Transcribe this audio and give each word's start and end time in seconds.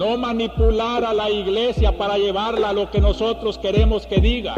no 0.00 0.16
manipular 0.16 1.04
a 1.04 1.12
la 1.12 1.28
iglesia 1.28 1.94
para 1.94 2.16
llevarla 2.16 2.70
a 2.70 2.72
lo 2.72 2.90
que 2.90 3.02
nosotros 3.02 3.58
queremos 3.58 4.06
que 4.06 4.18
diga, 4.18 4.54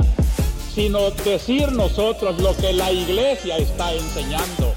sino 0.73 1.11
decir 1.11 1.73
nosotros 1.73 2.41
lo 2.41 2.57
que 2.57 2.73
la 2.73 2.93
iglesia 2.93 3.57
está 3.57 3.93
enseñando. 3.93 4.73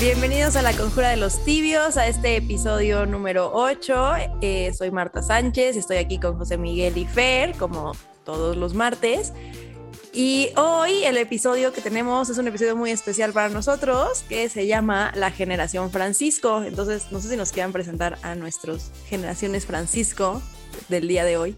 Bienvenidos 0.00 0.56
a 0.56 0.62
la 0.62 0.72
Conjura 0.72 1.10
de 1.10 1.18
los 1.18 1.44
Tibios, 1.44 1.98
a 1.98 2.06
este 2.06 2.36
episodio 2.36 3.04
número 3.04 3.50
8. 3.52 4.14
Eh, 4.40 4.72
soy 4.72 4.90
Marta 4.90 5.22
Sánchez, 5.22 5.76
estoy 5.76 5.98
aquí 5.98 6.18
con 6.18 6.38
José 6.38 6.56
Miguel 6.56 6.96
y 6.96 7.04
Fer, 7.04 7.54
como 7.58 7.92
todos 8.24 8.56
los 8.56 8.72
martes. 8.72 9.34
Y 10.18 10.48
hoy 10.56 11.04
el 11.04 11.18
episodio 11.18 11.74
que 11.74 11.82
tenemos 11.82 12.30
es 12.30 12.38
un 12.38 12.48
episodio 12.48 12.74
muy 12.74 12.90
especial 12.90 13.34
para 13.34 13.50
nosotros 13.50 14.24
que 14.30 14.48
se 14.48 14.66
llama 14.66 15.12
La 15.14 15.30
Generación 15.30 15.90
Francisco. 15.90 16.62
Entonces, 16.62 17.08
no 17.10 17.20
sé 17.20 17.28
si 17.28 17.36
nos 17.36 17.52
quieran 17.52 17.70
presentar 17.70 18.16
a 18.22 18.34
nuestros 18.34 18.92
Generaciones 19.10 19.66
Francisco 19.66 20.40
del 20.88 21.06
día 21.06 21.26
de 21.26 21.36
hoy. 21.36 21.56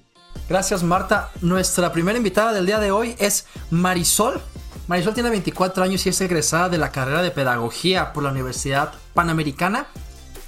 Gracias, 0.49 0.83
Marta. 0.83 1.31
Nuestra 1.41 1.93
primera 1.93 2.19
invitada 2.19 2.53
del 2.53 2.67
día 2.67 2.81
de 2.81 2.91
hoy 2.91 3.15
es 3.21 3.47
Marisol. 3.71 4.41
Marisol 4.89 5.15
tiene 5.15 5.31
24 5.31 5.85
años 5.85 6.05
y 6.07 6.09
es 6.09 6.21
egresada 6.21 6.69
de 6.69 6.79
la 6.79 6.91
carrera 6.91 7.23
de 7.23 7.31
Pedagogía 7.31 8.13
por 8.13 8.25
la 8.25 8.33
Universidad 8.33 8.93
Panamericana. 9.15 9.87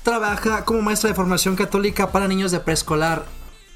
Trabaja 0.02 0.64
como 0.64 0.82
maestra 0.82 1.10
de 1.10 1.14
formación 1.14 1.54
católica 1.54 2.10
para 2.10 2.26
niños 2.26 2.50
de 2.50 2.58
preescolar 2.58 3.22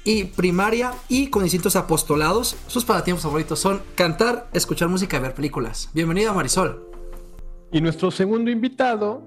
y 0.05 0.25
primaria 0.25 0.93
y 1.09 1.27
con 1.27 1.43
distintos 1.43 1.75
apostolados. 1.75 2.55
Sus 2.67 2.85
pasatiempos 2.85 3.23
favoritos 3.23 3.59
son 3.59 3.81
cantar, 3.95 4.47
escuchar 4.53 4.87
música 4.87 5.17
y 5.17 5.19
ver 5.19 5.33
películas. 5.33 5.89
Bienvenida 5.93 6.31
Marisol. 6.31 6.87
Y 7.71 7.81
nuestro 7.81 8.11
segundo 8.11 8.49
invitado 8.49 9.23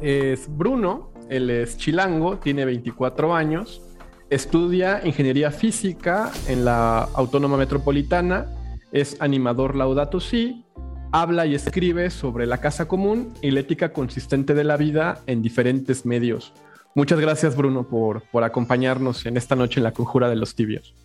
es 0.00 0.46
Bruno. 0.48 1.10
Él 1.28 1.50
es 1.50 1.76
chilango, 1.76 2.38
tiene 2.38 2.64
24 2.64 3.34
años, 3.34 3.82
estudia 4.30 5.02
ingeniería 5.04 5.50
física 5.50 6.30
en 6.46 6.64
la 6.64 7.00
Autónoma 7.14 7.58
Metropolitana, 7.58 8.46
es 8.92 9.20
animador 9.20 9.76
Laudato 9.76 10.20
Si, 10.20 10.64
habla 11.12 11.44
y 11.44 11.54
escribe 11.54 12.08
sobre 12.08 12.46
la 12.46 12.58
casa 12.58 12.88
común 12.88 13.34
y 13.42 13.50
la 13.50 13.60
ética 13.60 13.92
consistente 13.92 14.54
de 14.54 14.64
la 14.64 14.78
vida 14.78 15.20
en 15.26 15.42
diferentes 15.42 16.06
medios. 16.06 16.54
Muchas 16.98 17.20
gracias, 17.20 17.54
Bruno, 17.54 17.84
por, 17.84 18.22
por 18.22 18.42
acompañarnos 18.42 19.24
en 19.24 19.36
esta 19.36 19.54
noche 19.54 19.78
en 19.78 19.84
la 19.84 19.92
conjura 19.92 20.28
de 20.28 20.34
los 20.34 20.56
tibios. 20.56 20.96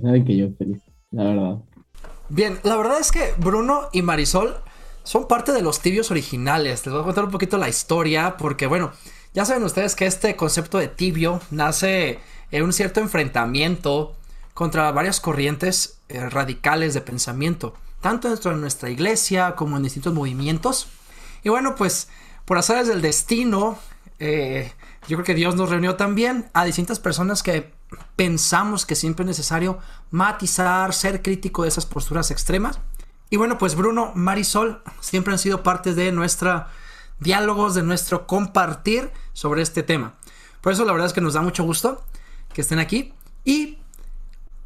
Sabe 0.00 0.24
que 0.24 0.36
yo 0.36 0.50
feliz, 0.56 0.80
la 1.10 1.24
verdad. 1.24 1.56
Bien, 2.28 2.60
la 2.62 2.76
verdad 2.76 3.00
es 3.00 3.10
que 3.10 3.34
Bruno 3.36 3.88
y 3.92 4.02
Marisol 4.02 4.54
son 5.02 5.26
parte 5.26 5.50
de 5.50 5.62
los 5.62 5.80
tibios 5.80 6.12
originales. 6.12 6.86
Les 6.86 6.92
voy 6.92 7.02
a 7.02 7.04
contar 7.04 7.24
un 7.24 7.32
poquito 7.32 7.58
la 7.58 7.68
historia, 7.68 8.36
porque 8.36 8.68
bueno, 8.68 8.92
ya 9.34 9.44
saben 9.44 9.64
ustedes 9.64 9.96
que 9.96 10.06
este 10.06 10.36
concepto 10.36 10.78
de 10.78 10.86
tibio 10.86 11.40
nace 11.50 12.20
en 12.52 12.62
un 12.62 12.72
cierto 12.72 13.00
enfrentamiento 13.00 14.14
contra 14.54 14.92
varias 14.92 15.18
corrientes 15.18 15.98
eh, 16.08 16.30
radicales 16.30 16.94
de 16.94 17.00
pensamiento, 17.00 17.74
tanto 18.00 18.28
dentro 18.28 18.52
de 18.52 18.58
nuestra 18.58 18.90
iglesia 18.90 19.56
como 19.56 19.76
en 19.76 19.82
distintos 19.82 20.14
movimientos. 20.14 20.86
Y 21.42 21.48
bueno, 21.48 21.74
pues 21.74 22.08
por 22.44 22.58
azares 22.58 22.86
del 22.86 23.02
destino, 23.02 23.76
eh, 24.20 24.70
yo 25.08 25.16
creo 25.16 25.24
que 25.24 25.34
Dios 25.34 25.56
nos 25.56 25.70
reunió 25.70 25.96
también 25.96 26.50
a 26.52 26.64
distintas 26.64 27.00
personas 27.00 27.42
que 27.42 27.72
pensamos 28.16 28.86
que 28.86 28.94
siempre 28.94 29.24
es 29.24 29.28
necesario 29.28 29.78
matizar, 30.10 30.92
ser 30.92 31.22
crítico 31.22 31.62
de 31.62 31.68
esas 31.68 31.86
posturas 31.86 32.30
extremas. 32.30 32.78
Y 33.30 33.36
bueno, 33.36 33.58
pues 33.58 33.74
Bruno, 33.74 34.12
Marisol 34.14 34.82
siempre 35.00 35.32
han 35.32 35.38
sido 35.38 35.62
parte 35.62 35.94
de 35.94 36.12
nuestros 36.12 36.64
diálogos, 37.20 37.74
de 37.74 37.82
nuestro 37.82 38.26
compartir 38.26 39.10
sobre 39.32 39.62
este 39.62 39.82
tema. 39.82 40.14
Por 40.60 40.72
eso 40.72 40.84
la 40.84 40.92
verdad 40.92 41.06
es 41.06 41.12
que 41.12 41.20
nos 41.20 41.34
da 41.34 41.40
mucho 41.40 41.64
gusto 41.64 42.04
que 42.52 42.60
estén 42.60 42.78
aquí. 42.78 43.14
Y 43.44 43.78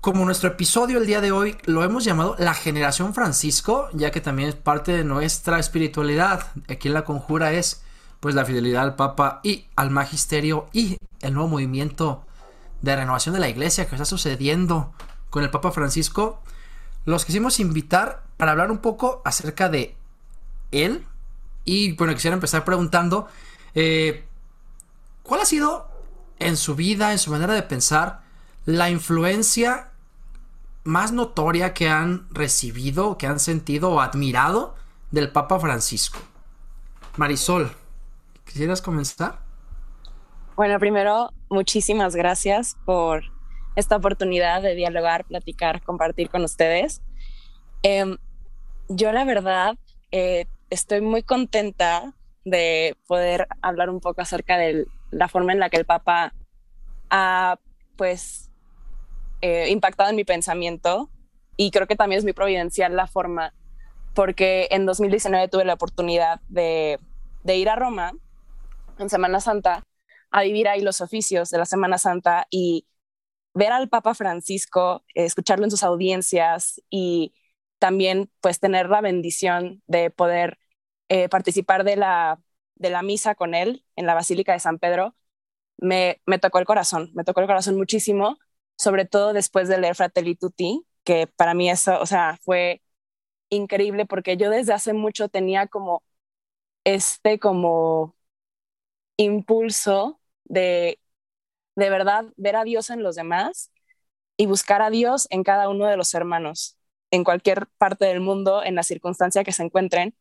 como 0.01 0.25
nuestro 0.25 0.51
episodio 0.51 0.98
el 0.98 1.07
día 1.07 1.21
de 1.21 1.33
hoy 1.33 1.57
lo 1.65 1.85
hemos 1.85 2.05
llamado 2.05 2.37
La 2.39 2.55
Generación 2.55 3.15
Francisco, 3.15 3.89
ya 3.92 4.11
que 4.11 4.20
también 4.20 4.48
es 4.48 4.55
parte 4.55 4.92
de 4.92 5.05
nuestra 5.05 5.58
espiritualidad. 5.58 6.48
Aquí 6.69 6.89
en 6.89 6.95
la 6.95 7.05
conjura 7.05 7.53
es 7.53 7.83
pues 8.24 8.35
la 8.35 8.46
fidelidad 8.46 8.85
al 8.85 8.96
Papa 8.96 9.40
y 9.42 9.67
al 9.77 9.90
Magisterio 9.90 10.67
y 10.73 10.96
el 11.20 11.35
nuevo 11.35 11.51
movimiento 11.51 12.24
de 12.80 12.96
renovación 12.96 13.35
de 13.35 13.39
la 13.39 13.51
Iglesia 13.51 13.86
que 13.86 13.96
está 13.96 14.07
sucediendo 14.07 14.95
con 15.29 15.42
el 15.42 15.51
Papa 15.51 15.73
Francisco, 15.73 16.40
los 17.05 17.27
quisimos 17.27 17.61
invitar 17.61 18.23
para 18.39 18.52
hablar 18.52 18.70
un 18.70 18.79
poco 18.79 19.20
acerca 19.27 19.68
de 19.68 19.95
él. 20.73 21.05
Y 21.67 21.92
bueno, 21.96 22.14
quisiera 22.14 22.33
empezar 22.33 22.64
preguntando, 22.64 23.29
eh, 23.74 24.24
¿cuál 25.23 25.42
ha 25.42 25.45
sido 25.45 25.86
en 26.39 26.57
su 26.57 26.74
vida, 26.74 27.13
en 27.13 27.18
su 27.18 27.30
manera 27.30 27.52
de 27.52 27.63
pensar, 27.63 28.23
la 28.64 28.89
influencia 28.89 29.90
más 30.83 31.13
notoria 31.13 31.74
que 31.74 31.90
han 31.90 32.27
recibido, 32.30 33.18
que 33.18 33.27
han 33.27 33.39
sentido 33.39 33.90
o 33.90 34.01
admirado 34.01 34.77
del 35.11 35.30
Papa 35.30 35.61
Francisco? 35.61 36.20
Marisol. 37.18 37.83
¿Quisieras 38.55 38.81
comenzar? 38.81 39.41
Bueno, 40.55 40.79
primero, 40.79 41.33
muchísimas 41.51 42.15
gracias 42.15 42.77
por 42.85 43.25
esta 43.75 43.97
oportunidad 43.97 44.63
de 44.63 44.77
dialogar, 44.77 45.25
platicar, 45.25 45.83
compartir 45.83 46.31
con 46.31 46.45
ustedes. 46.45 47.03
Em, 47.83 48.17
yo 48.89 49.11
la 49.11 49.25
verdad 49.25 49.75
eh, 50.13 50.47
estoy 50.70 51.01
muy 51.01 51.25
contenta 51.25 52.14
de 52.45 52.97
poder 53.09 53.48
hablar 53.61 53.91
un 53.91 53.98
poco 53.98 54.20
acerca 54.20 54.57
de 54.57 54.87
la 55.11 55.27
forma 55.27 55.53
en 55.53 55.59
la 55.59 55.69
que 55.69 55.79
el 55.79 55.85
Papa 55.85 56.33
ha 57.11 57.59
pues 57.97 58.53
eh, 59.41 59.69
impactado 59.70 60.11
en 60.11 60.17
mi 60.17 60.23
pensamiento 60.23 61.11
y 61.57 61.73
creo 61.73 61.89
que 61.89 61.97
también 61.97 62.19
es 62.19 62.25
muy 62.25 62.35
providencial 62.35 62.95
la 62.95 63.09
forma 63.09 63.53
porque 64.14 64.69
en 64.70 64.87
2019 64.87 65.48
tuve 65.48 65.64
la 65.64 65.75
oportunidad 65.75 66.41
de, 66.48 67.01
de 67.43 67.57
ir 67.57 67.69
a 67.69 67.75
Roma 67.75 68.13
en 68.99 69.11
Semana 69.11 69.41
Santa 69.41 69.85
a 70.31 70.43
vivir 70.43 70.69
ahí 70.69 70.81
los 70.83 71.01
oficios 71.01 71.51
de 71.51 71.59
la 71.59 71.65
Semana 71.67 71.99
Santa 71.99 72.47
y 72.51 72.87
ver 73.55 73.73
al 73.73 73.89
Papa 73.89 74.15
Francisco, 74.15 75.05
escucharlo 75.15 75.65
en 75.65 75.71
sus 75.71 75.83
audiencias 75.83 76.83
y 76.91 77.35
también 77.79 78.31
pues 78.41 78.61
tener 78.61 78.89
la 78.89 79.01
bendición 79.01 79.83
de 79.87 80.11
poder 80.11 80.59
eh, 81.09 81.29
participar 81.29 81.85
de 81.85 81.97
la, 81.97 82.41
de 82.77 82.91
la 82.91 83.03
misa 83.03 83.35
con 83.35 83.55
él 83.55 83.85
en 83.97 84.07
la 84.07 84.15
Basílica 84.15 84.53
de 84.53 84.61
San 84.61 84.79
Pedro, 84.79 85.17
me, 85.79 86.21
me 86.27 86.39
tocó 86.39 86.59
el 86.59 86.67
corazón, 86.67 87.11
me 87.15 87.25
tocó 87.25 87.41
el 87.41 87.47
corazón 87.47 87.77
muchísimo, 87.77 88.39
sobre 88.77 89.05
todo 89.07 89.33
después 89.33 89.69
de 89.69 89.79
leer 89.79 89.95
Fratelli 89.97 90.37
Tutti, 90.37 90.87
que 91.05 91.27
para 91.27 91.55
mí 91.55 91.71
eso, 91.71 92.01
o 92.01 92.07
sea, 92.07 92.39
fue 92.43 92.83
increíble 93.51 94.07
porque 94.07 94.37
yo 94.37 94.51
desde 94.51 94.73
hace 94.75 94.93
mucho 94.95 95.29
tenía 95.29 95.67
como 95.69 96.03
este 96.85 97.39
como 97.39 98.17
impulso 99.17 100.20
de 100.45 100.98
de 101.77 101.91
verdad 101.91 102.27
ver 102.36 102.57
a 102.57 102.64
Dios 102.64 102.91
en 102.91 103.02
los 103.02 103.17
demás 103.17 103.70
y 104.36 104.47
buscar 104.47 104.83
a 104.83 104.91
Dios 104.91 105.27
en 105.30 105.45
cada 105.45 105.69
uno 105.69 105.86
de 105.86 105.97
los 105.97 106.14
hermanos, 106.14 106.79
en 107.11 107.25
cualquier 107.25 107.69
parte 107.79 108.05
del 108.07 108.20
mundo, 108.20 108.63
en 108.64 108.75
la 108.75 108.83
circunstancia 108.83 109.45
que 109.45 109.52
se 109.52 109.63
encuentren, 109.63 110.14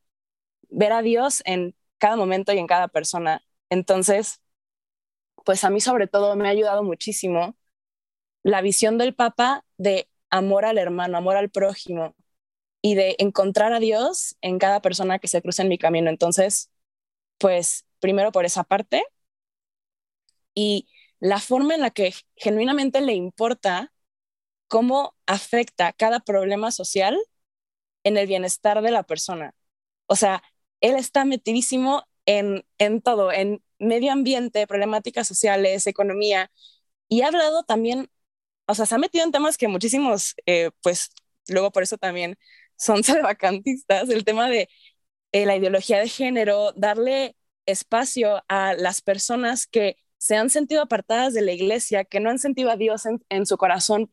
ver 0.69 0.93
a 0.93 1.01
Dios 1.01 1.41
en 1.45 1.75
cada 1.97 2.15
momento 2.15 2.53
y 2.53 2.59
en 2.59 2.67
cada 2.67 2.87
persona. 2.87 3.43
Entonces, 3.69 4.41
pues 5.45 5.63
a 5.63 5.69
mí 5.69 5.81
sobre 5.81 6.07
todo 6.07 6.35
me 6.35 6.47
ha 6.47 6.51
ayudado 6.51 6.83
muchísimo 6.83 7.55
la 8.43 8.61
visión 8.61 8.97
del 8.97 9.15
Papa 9.15 9.65
de 9.77 10.09
amor 10.29 10.65
al 10.65 10.77
hermano, 10.77 11.17
amor 11.17 11.37
al 11.37 11.49
prójimo 11.49 12.15
y 12.81 12.95
de 12.95 13.15
encontrar 13.19 13.73
a 13.73 13.79
Dios 13.79 14.37
en 14.41 14.59
cada 14.59 14.81
persona 14.81 15.19
que 15.19 15.27
se 15.27 15.41
cruza 15.41 15.63
en 15.63 15.69
mi 15.69 15.77
camino. 15.77 16.09
Entonces, 16.09 16.71
pues 17.39 17.85
primero 18.03 18.33
por 18.33 18.45
esa 18.45 18.65
parte 18.65 19.03
y 20.53 20.87
la 21.19 21.39
forma 21.39 21.75
en 21.75 21.81
la 21.81 21.91
que 21.91 22.13
genuinamente 22.35 23.01
le 23.01 23.13
importa 23.13 23.93
cómo 24.69 25.15
afecta 25.27 25.93
cada 25.93 26.19
problema 26.21 26.71
social 26.71 27.17
en 28.03 28.17
el 28.17 28.27
bienestar 28.27 28.81
de 28.81 28.91
la 28.91 29.03
persona. 29.03 29.55
O 30.07 30.15
sea, 30.17 30.43
él 30.81 30.95
está 30.97 31.25
metidísimo 31.25 32.05
en, 32.25 32.65
en 32.79 33.01
todo, 33.01 33.31
en 33.31 33.63
medio 33.79 34.11
ambiente, 34.11 34.67
problemáticas 34.67 35.27
sociales, 35.27 35.87
economía, 35.87 36.51
y 37.09 37.21
ha 37.23 37.27
hablado 37.29 37.63
también, 37.63 38.09
o 38.67 38.75
sea, 38.75 38.85
se 38.85 38.95
ha 38.95 38.99
metido 38.99 39.25
en 39.25 39.31
temas 39.31 39.57
que 39.57 39.67
muchísimos, 39.69 40.35
eh, 40.45 40.71
pues 40.83 41.11
luego 41.49 41.71
por 41.71 41.83
eso 41.83 41.97
también 41.97 42.37
son 42.77 43.03
salvacantistas, 43.05 44.09
el 44.09 44.25
tema 44.25 44.49
de 44.49 44.69
eh, 45.31 45.45
la 45.45 45.55
ideología 45.57 45.99
de 45.99 46.09
género, 46.09 46.73
darle 46.73 47.35
espacio 47.65 48.43
a 48.47 48.73
las 48.73 49.01
personas 49.01 49.67
que 49.67 49.97
se 50.17 50.35
han 50.37 50.49
sentido 50.49 50.81
apartadas 50.81 51.33
de 51.33 51.41
la 51.41 51.51
iglesia, 51.51 52.05
que 52.05 52.19
no 52.19 52.29
han 52.29 52.39
sentido 52.39 52.71
a 52.71 52.77
Dios 52.77 53.03
en, 53.29 53.45
su 53.45 53.57
corazón, 53.57 54.11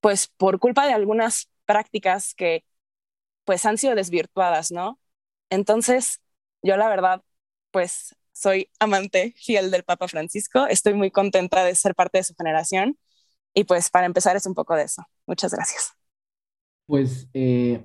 pues 0.00 0.28
por 0.28 0.58
culpa 0.58 0.86
de 0.86 0.92
algunas 0.92 1.50
prácticas 1.64 2.34
que 2.34 2.64
pues 3.44 3.64
han 3.64 3.78
sido 3.78 3.94
desvirtuadas, 3.94 4.70
¿no? 4.70 5.00
Entonces, 5.50 6.20
yo 6.62 6.76
la 6.76 6.88
verdad, 6.88 7.22
pues 7.70 8.14
soy 8.32 8.70
amante 8.78 9.34
fiel 9.38 9.70
del 9.70 9.84
Papa 9.84 10.06
Francisco. 10.06 10.66
Estoy 10.66 10.94
muy 10.94 11.10
contenta 11.10 11.64
de 11.64 11.74
ser 11.74 11.94
parte 11.94 12.18
de 12.18 12.24
su 12.24 12.34
generación. 12.34 12.98
Y 13.54 13.64
pues 13.64 13.90
para 13.90 14.06
empezar 14.06 14.36
es 14.36 14.46
un 14.46 14.54
poco 14.54 14.76
de 14.76 14.84
eso. 14.84 15.02
Muchas 15.26 15.52
gracias. 15.52 15.92
Pues 16.86 17.28
eh, 17.32 17.84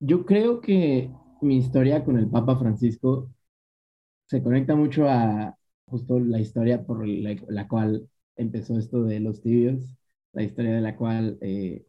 yo 0.00 0.24
creo 0.24 0.60
que 0.60 1.10
mi 1.40 1.58
historia 1.58 2.04
con 2.04 2.18
el 2.18 2.28
Papa 2.28 2.58
Francisco 2.58 3.30
se 4.26 4.42
conecta 4.42 4.74
mucho 4.76 5.08
a 5.08 5.56
justo 5.86 6.18
la 6.20 6.40
historia 6.40 6.84
por 6.84 7.06
la, 7.06 7.68
cual 7.68 8.08
empezó 8.36 8.78
esto 8.78 9.04
de 9.04 9.20
los 9.20 9.40
tibios, 9.40 9.96
la 10.32 10.42
historia 10.42 10.74
de 10.74 10.80
la 10.80 10.96
cual 10.96 11.38
eh, 11.40 11.86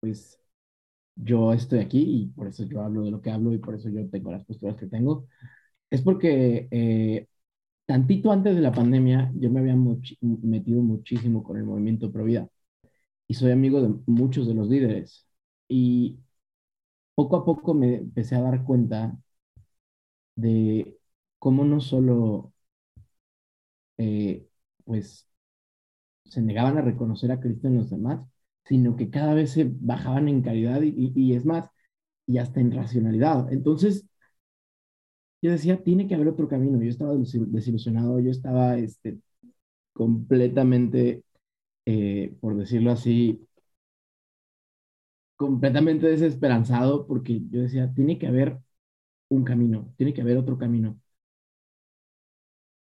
pues 0.00 0.40
yo 1.16 1.52
estoy 1.52 1.80
aquí 1.80 2.02
y 2.22 2.26
por 2.28 2.48
eso 2.48 2.64
yo 2.64 2.82
hablo 2.82 3.04
de 3.04 3.10
lo 3.12 3.20
que 3.22 3.30
hablo 3.30 3.52
y 3.54 3.58
por 3.58 3.74
eso 3.74 3.88
yo 3.90 4.08
tengo 4.10 4.32
las 4.32 4.44
posturas 4.44 4.76
que 4.76 4.86
tengo. 4.86 5.26
Es 5.90 6.02
porque 6.02 6.68
eh, 6.70 7.28
tantito 7.86 8.32
antes 8.32 8.56
de 8.56 8.62
la 8.62 8.72
pandemia 8.72 9.32
yo 9.36 9.50
me 9.50 9.60
había 9.60 9.76
metido 10.42 10.82
muchísimo 10.82 11.42
con 11.44 11.58
el 11.58 11.64
movimiento 11.64 12.12
Pro 12.12 12.24
Vida 12.24 12.48
y 13.28 13.34
soy 13.34 13.52
amigo 13.52 13.82
de 13.82 13.94
muchos 14.06 14.48
de 14.48 14.54
los 14.54 14.68
líderes 14.68 15.26
y 15.68 16.18
poco 17.14 17.36
a 17.36 17.44
poco 17.44 17.74
me 17.74 17.96
empecé 17.96 18.34
a 18.36 18.42
dar 18.42 18.64
cuenta 18.64 19.18
de 20.36 20.97
cómo 21.38 21.64
no 21.64 21.80
solo 21.80 22.52
eh, 23.98 24.46
pues 24.84 25.26
se 26.24 26.42
negaban 26.42 26.78
a 26.78 26.82
reconocer 26.82 27.32
a 27.32 27.40
Cristo 27.40 27.68
en 27.68 27.76
los 27.78 27.90
demás, 27.90 28.20
sino 28.64 28.96
que 28.96 29.10
cada 29.10 29.34
vez 29.34 29.52
se 29.52 29.70
bajaban 29.80 30.28
en 30.28 30.42
caridad 30.42 30.80
y, 30.82 31.34
es 31.34 31.44
más, 31.46 31.70
y 32.26 32.38
hasta 32.38 32.60
en 32.60 32.72
racionalidad. 32.72 33.52
Entonces, 33.52 34.06
yo 35.42 35.50
decía, 35.50 35.82
tiene 35.82 36.08
que 36.08 36.14
haber 36.14 36.28
otro 36.28 36.48
camino. 36.48 36.82
Yo 36.82 36.90
estaba 36.90 37.14
desilusionado, 37.16 38.18
yo 38.20 38.30
estaba 38.30 38.76
este, 38.78 39.18
completamente, 39.92 41.24
eh, 41.86 42.36
por 42.40 42.56
decirlo 42.56 42.92
así, 42.92 43.46
completamente 45.36 46.06
desesperanzado 46.08 47.06
porque 47.06 47.40
yo 47.50 47.62
decía, 47.62 47.92
tiene 47.94 48.18
que 48.18 48.26
haber 48.26 48.58
un 49.28 49.44
camino, 49.44 49.92
tiene 49.96 50.14
que 50.14 50.22
haber 50.22 50.38
otro 50.38 50.58
camino. 50.58 51.00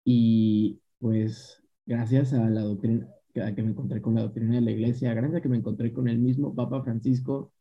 Y 0.04 0.80
pues 0.98 1.62
gracias 1.86 2.32
a 2.32 2.48
la 2.50 2.62
doctrina, 2.62 3.08
que 3.34 3.62
me 3.62 3.70
encontré 3.70 4.00
con 4.02 4.14
la 4.14 4.22
doctrina 4.22 4.56
de 4.56 4.60
la 4.62 4.70
iglesia, 4.72 5.14
gracias 5.14 5.38
a 5.38 5.42
que 5.42 5.48
me 5.48 5.58
encontré 5.58 5.92
con 5.92 6.08
el 6.08 6.18
mismo 6.18 6.54
Papa 6.54 6.82
Francisco 6.82 7.52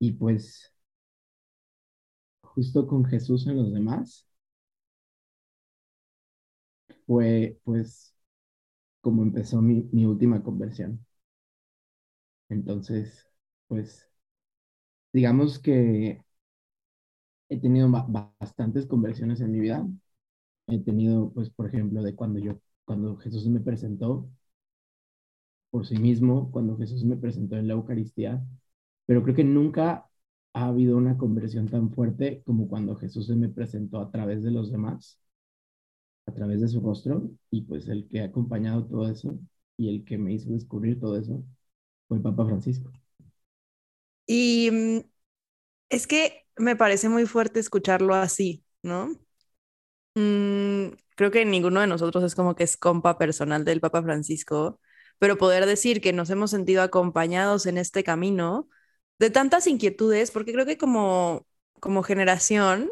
y 0.00 0.12
pues 0.12 0.74
justo 2.42 2.86
con 2.86 3.04
Jesús 3.04 3.44
en 3.48 3.56
los 3.56 3.72
demás, 3.72 4.24
fue 7.06 7.58
pues 7.64 8.14
como 9.02 9.22
empezó 9.24 9.62
mi, 9.62 9.88
mi 9.92 10.06
última 10.06 10.42
conversión. 10.42 11.04
Entonces, 12.48 13.28
pues 13.68 14.08
digamos 15.12 15.58
que 15.58 16.20
he 17.48 17.58
tenido 17.60 17.88
bastantes 18.38 18.86
conversiones 18.86 19.40
en 19.40 19.52
mi 19.52 19.60
vida. 19.60 19.86
He 20.66 20.78
tenido, 20.80 21.32
pues, 21.32 21.48
por 21.50 21.66
ejemplo, 21.68 22.02
de 22.02 22.14
cuando 22.14 22.38
yo, 22.38 22.58
cuando 22.84 23.16
Jesús 23.16 23.46
me 23.48 23.60
presentó 23.60 24.28
por 25.70 25.86
sí 25.86 25.96
mismo, 25.98 26.50
cuando 26.52 26.76
Jesús 26.78 27.04
me 27.04 27.16
presentó 27.16 27.56
en 27.56 27.68
la 27.68 27.74
Eucaristía, 27.74 28.42
pero 29.06 29.22
creo 29.22 29.34
que 29.36 29.44
nunca 29.44 30.08
ha 30.54 30.66
habido 30.68 30.96
una 30.96 31.18
conversión 31.18 31.68
tan 31.68 31.90
fuerte 31.92 32.42
como 32.46 32.68
cuando 32.68 32.96
Jesús 32.96 33.26
se 33.26 33.36
me 33.36 33.48
presentó 33.48 34.00
a 34.00 34.10
través 34.10 34.42
de 34.42 34.50
los 34.52 34.70
demás, 34.72 35.18
a 36.26 36.32
través 36.34 36.60
de 36.60 36.68
su 36.68 36.80
rostro, 36.80 37.30
y 37.50 37.62
pues 37.62 37.88
el 37.88 38.06
que 38.08 38.20
ha 38.20 38.26
acompañado 38.26 38.84
todo 38.86 39.08
eso 39.08 39.38
y 39.78 39.88
el 39.88 40.04
que 40.04 40.18
me 40.18 40.32
hizo 40.34 40.50
descubrir 40.50 41.00
todo 41.00 41.16
eso 41.18 41.42
fue 42.08 42.18
el 42.18 42.22
Papa 42.24 42.46
Francisco. 42.46 42.90
Y 44.26 44.70
mm, 44.70 45.00
es 45.90 46.06
que 46.06 46.46
me 46.58 46.76
parece 46.76 47.08
muy 47.08 47.26
fuerte 47.26 47.60
escucharlo 47.60 48.14
así, 48.14 48.64
¿no? 48.82 49.12
Mm, 50.14 50.88
creo 51.16 51.30
que 51.30 51.44
ninguno 51.44 51.80
de 51.80 51.86
nosotros 51.86 52.22
es 52.24 52.34
como 52.34 52.54
que 52.54 52.64
es 52.64 52.76
compa 52.76 53.18
personal 53.18 53.64
del 53.64 53.80
Papa 53.80 54.02
Francisco, 54.02 54.80
pero 55.18 55.38
poder 55.38 55.66
decir 55.66 56.00
que 56.00 56.12
nos 56.12 56.30
hemos 56.30 56.50
sentido 56.50 56.82
acompañados 56.82 57.66
en 57.66 57.78
este 57.78 58.04
camino 58.04 58.68
de 59.18 59.30
tantas 59.30 59.66
inquietudes, 59.66 60.30
porque 60.30 60.52
creo 60.52 60.66
que 60.66 60.78
como, 60.78 61.46
como 61.80 62.02
generación 62.02 62.90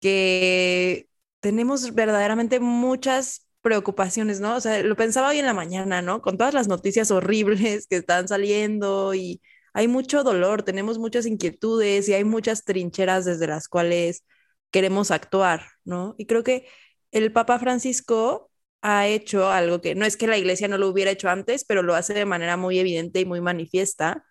que 0.00 1.08
tenemos 1.40 1.94
verdaderamente 1.94 2.60
muchas 2.60 3.46
preocupaciones, 3.62 4.40
¿no? 4.40 4.56
O 4.56 4.60
sea, 4.60 4.82
lo 4.82 4.96
pensaba 4.96 5.28
hoy 5.30 5.38
en 5.38 5.46
la 5.46 5.54
mañana, 5.54 6.02
¿no? 6.02 6.20
Con 6.22 6.36
todas 6.38 6.54
las 6.54 6.68
noticias 6.68 7.10
horribles 7.10 7.86
que 7.86 7.96
están 7.96 8.28
saliendo 8.28 9.14
y 9.14 9.40
hay 9.72 9.88
mucho 9.88 10.22
dolor, 10.22 10.62
tenemos 10.62 10.98
muchas 10.98 11.26
inquietudes 11.26 12.08
y 12.08 12.14
hay 12.14 12.24
muchas 12.24 12.64
trincheras 12.64 13.24
desde 13.24 13.46
las 13.46 13.68
cuales 13.68 14.24
queremos 14.74 15.12
actuar, 15.12 15.68
¿no? 15.84 16.16
Y 16.18 16.26
creo 16.26 16.42
que 16.42 16.66
el 17.12 17.32
Papa 17.32 17.60
Francisco 17.60 18.50
ha 18.82 19.06
hecho 19.06 19.48
algo 19.50 19.80
que 19.80 19.94
no 19.94 20.04
es 20.04 20.16
que 20.16 20.26
la 20.26 20.36
iglesia 20.36 20.66
no 20.66 20.78
lo 20.78 20.88
hubiera 20.88 21.12
hecho 21.12 21.28
antes, 21.30 21.64
pero 21.64 21.84
lo 21.84 21.94
hace 21.94 22.12
de 22.12 22.24
manera 22.26 22.56
muy 22.56 22.80
evidente 22.80 23.20
y 23.20 23.24
muy 23.24 23.40
manifiesta. 23.40 24.24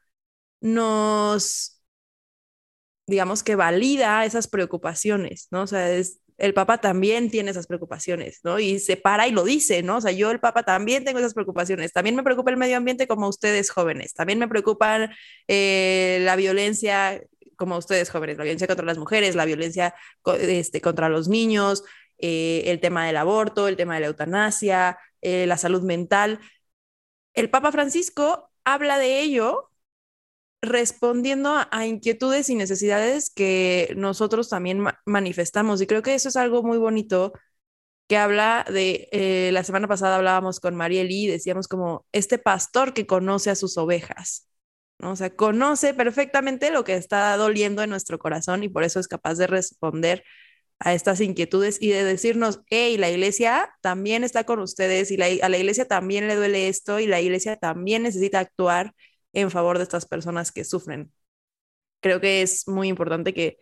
Nos, 0.62 1.81
digamos 3.07 3.42
que 3.44 3.56
valida 3.56 4.25
esas 4.25 4.50
preocupaciones, 4.50 5.48
¿no? 5.51 5.62
O 5.63 5.68
sea, 5.68 5.90
es, 5.92 6.19
el 6.38 6.54
Papa 6.54 6.80
también 6.80 7.30
tiene 7.31 7.51
esas 7.51 7.68
preocupaciones, 7.68 8.42
¿no? 8.44 8.60
Y 8.60 8.80
se 8.80 8.98
para 8.98 9.28
y 9.30 9.31
lo 9.31 9.45
dice, 9.45 9.81
¿no? 9.81 9.98
O 9.98 10.01
sea, 10.01 10.12
yo 10.12 10.30
el 10.31 10.42
Papa 10.42 10.63
también 10.63 11.06
tengo 11.06 11.19
esas 11.19 11.34
preocupaciones. 11.34 11.94
También 11.94 12.16
me 12.18 12.24
preocupa 12.24 12.51
el 12.51 12.57
medio 12.57 12.75
ambiente 12.78 13.07
como 13.07 13.30
ustedes 13.30 13.69
jóvenes. 13.69 14.13
También 14.13 14.40
me 14.40 14.50
preocupa 14.50 15.10
eh, 15.48 16.19
la 16.22 16.36
violencia 16.36 17.22
como 17.58 17.78
ustedes 17.78 18.10
jóvenes, 18.10 18.38
la 18.38 18.44
violencia 18.44 18.68
contra 18.68 18.86
las 18.86 18.98
mujeres, 18.98 19.36
la 19.36 19.46
violencia 19.46 19.96
este, 20.40 20.82
contra 20.82 21.10
los 21.10 21.28
niños, 21.28 21.84
eh, 22.18 22.64
el 22.68 22.80
tema 22.80 23.06
del 23.06 23.18
aborto, 23.18 23.68
el 23.68 23.76
tema 23.76 23.96
de 23.96 24.02
la 24.02 24.08
eutanasia, 24.08 24.98
eh, 25.22 25.46
la 25.48 25.58
salud 25.58 25.84
mental. 25.84 26.40
El 27.34 27.50
Papa 27.50 27.72
Francisco 27.72 28.52
habla 28.64 28.98
de 28.98 29.22
ello 29.22 29.70
respondiendo 30.62 31.54
a, 31.72 31.86
inquietudes 31.86 32.50
y 32.50 32.56
necesidades 32.56 33.30
que 33.30 33.94
nosotros 33.98 34.50
también 34.50 34.86
manifestamos. 35.06 35.82
Y 35.82 35.88
creo 35.88 36.02
que 36.02 36.16
eso 36.16 36.30
es 36.30 36.38
algo 36.38 36.64
muy 36.64 36.78
bonito 36.78 37.34
que 38.08 38.18
habla 38.18 38.66
de, 38.70 39.10
eh, 39.12 39.52
la 39.54 39.64
semana 39.64 39.88
pasada 39.88 40.16
hablábamos 40.18 40.60
con 40.60 40.76
Marieli 40.76 41.26
y 41.26 41.28
decíamos 41.28 41.68
como 41.68 42.06
este 42.14 42.38
pastor 42.38 42.94
que 42.94 43.06
conoce 43.06 43.50
a 43.50 43.56
sus 43.56 43.78
ovejas, 43.78 44.48
¿no? 45.04 45.12
O 45.12 45.16
sea, 45.16 45.36
conoce 45.36 45.94
perfectamente 45.94 46.72
lo 46.72 46.83
que 46.83 46.95
está 46.95 47.36
doliendo 47.38 47.83
en 47.83 47.90
nuestro 47.92 48.19
corazón 48.19 48.64
y 48.64 48.69
por 48.69 48.83
eso 48.83 49.00
es 49.00 49.07
capaz 49.07 49.36
de 49.36 49.48
responder 49.48 50.24
a 50.80 50.94
estas 50.94 51.22
inquietudes 51.22 51.81
y 51.81 51.90
de 51.90 52.04
decirnos, 52.04 52.62
hey, 52.69 52.98
la 52.98 53.10
iglesia 53.10 53.72
también 53.81 54.24
está 54.24 54.44
con 54.45 54.60
ustedes 54.60 55.12
y 55.12 55.22
a 55.22 55.50
la 55.50 55.57
iglesia 55.57 55.88
también 55.88 56.28
le 56.28 56.36
duele 56.36 56.68
esto 56.68 57.00
y 57.00 57.07
la 57.07 57.22
iglesia 57.22 57.57
también 57.57 58.04
necesita 58.04 58.40
actuar 58.40 58.94
en 59.33 59.52
favor 59.52 59.78
de 59.78 59.83
estas 59.83 60.06
personas 60.06 60.52
que 60.52 60.64
sufren. 60.66 61.12
Creo 62.02 62.19
que 62.22 62.42
es 62.42 62.68
muy 62.68 62.90
importante 62.90 63.33
que, 63.33 63.57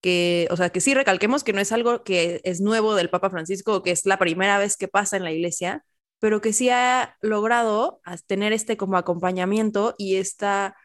que, 0.00 0.48
o 0.50 0.56
sea, 0.56 0.70
que 0.70 0.80
sí 0.80 0.94
recalquemos 0.94 1.44
que 1.44 1.52
no 1.52 1.60
es 1.60 1.72
algo 1.72 2.04
que 2.04 2.40
es 2.44 2.60
nuevo 2.60 2.94
del 2.94 3.10
Papa 3.10 3.30
Francisco, 3.30 3.82
que 3.82 3.92
es 3.92 4.06
la 4.06 4.18
primera 4.18 4.58
vez 4.58 4.76
que 4.76 4.88
pasa 4.88 5.16
en 5.16 5.24
la 5.24 5.32
iglesia, 5.32 5.84
pero 6.22 6.40
que 6.40 6.52
sí 6.52 6.70
ha 6.70 7.16
logrado 7.20 8.00
tener 8.28 8.52
este 8.52 8.76
como 8.76 8.96
acompañamiento 8.96 9.96
y 9.98 10.18
esta 10.18 10.76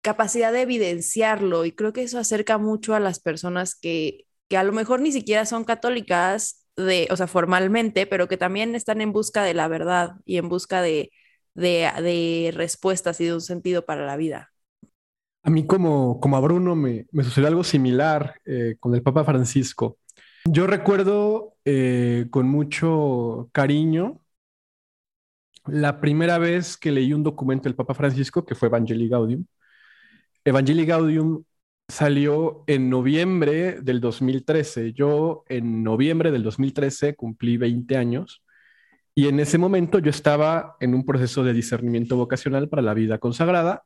capacidad 0.00 0.52
de 0.52 0.62
evidenciarlo. 0.62 1.64
Y 1.64 1.70
creo 1.70 1.92
que 1.92 2.02
eso 2.02 2.18
acerca 2.18 2.58
mucho 2.58 2.96
a 2.96 3.00
las 3.00 3.20
personas 3.20 3.76
que, 3.76 4.26
que 4.48 4.56
a 4.56 4.64
lo 4.64 4.72
mejor 4.72 5.00
ni 5.00 5.12
siquiera 5.12 5.46
son 5.46 5.62
católicas, 5.62 6.66
de, 6.76 7.06
o 7.12 7.16
sea, 7.16 7.28
formalmente, 7.28 8.08
pero 8.08 8.26
que 8.26 8.36
también 8.36 8.74
están 8.74 9.00
en 9.02 9.12
busca 9.12 9.44
de 9.44 9.54
la 9.54 9.68
verdad 9.68 10.16
y 10.24 10.38
en 10.38 10.48
busca 10.48 10.82
de, 10.82 11.12
de, 11.54 12.50
respuestas 12.52 13.20
y 13.20 13.26
de 13.26 13.34
un 13.34 13.40
sentido 13.40 13.86
para 13.86 14.04
la 14.04 14.16
vida. 14.16 14.50
A 15.44 15.50
mí 15.50 15.64
como, 15.64 16.18
como 16.18 16.36
a 16.36 16.40
Bruno 16.40 16.74
me, 16.74 17.06
sucedió 17.22 17.46
algo 17.46 17.62
similar 17.62 18.40
eh, 18.44 18.74
con 18.80 18.96
el 18.96 19.02
Papa 19.04 19.22
Francisco. 19.22 19.96
Yo 20.50 20.66
recuerdo 20.66 21.56
eh, 21.66 22.26
con 22.30 22.48
mucho 22.48 23.50
cariño 23.52 24.20
la 25.66 26.00
primera 26.00 26.38
vez 26.38 26.76
que 26.78 26.90
leí 26.90 27.12
un 27.12 27.22
documento 27.22 27.64
del 27.64 27.74
Papa 27.76 27.94
Francisco, 27.94 28.44
que 28.46 28.54
fue 28.54 28.68
Evangelii 28.68 29.08
Gaudium. 29.08 29.44
Evangelii 30.44 30.86
Gaudium 30.86 31.44
salió 31.88 32.64
en 32.66 32.88
noviembre 32.88 33.80
del 33.82 34.00
2013. 34.00 34.92
Yo 34.94 35.44
en 35.48 35.82
noviembre 35.82 36.30
del 36.30 36.42
2013 36.42 37.14
cumplí 37.14 37.58
20 37.58 37.96
años 37.98 38.42
y 39.14 39.28
en 39.28 39.40
ese 39.40 39.58
momento 39.58 39.98
yo 39.98 40.10
estaba 40.10 40.76
en 40.80 40.94
un 40.94 41.04
proceso 41.04 41.44
de 41.44 41.52
discernimiento 41.52 42.16
vocacional 42.16 42.68
para 42.70 42.82
la 42.82 42.94
vida 42.94 43.18
consagrada 43.18 43.84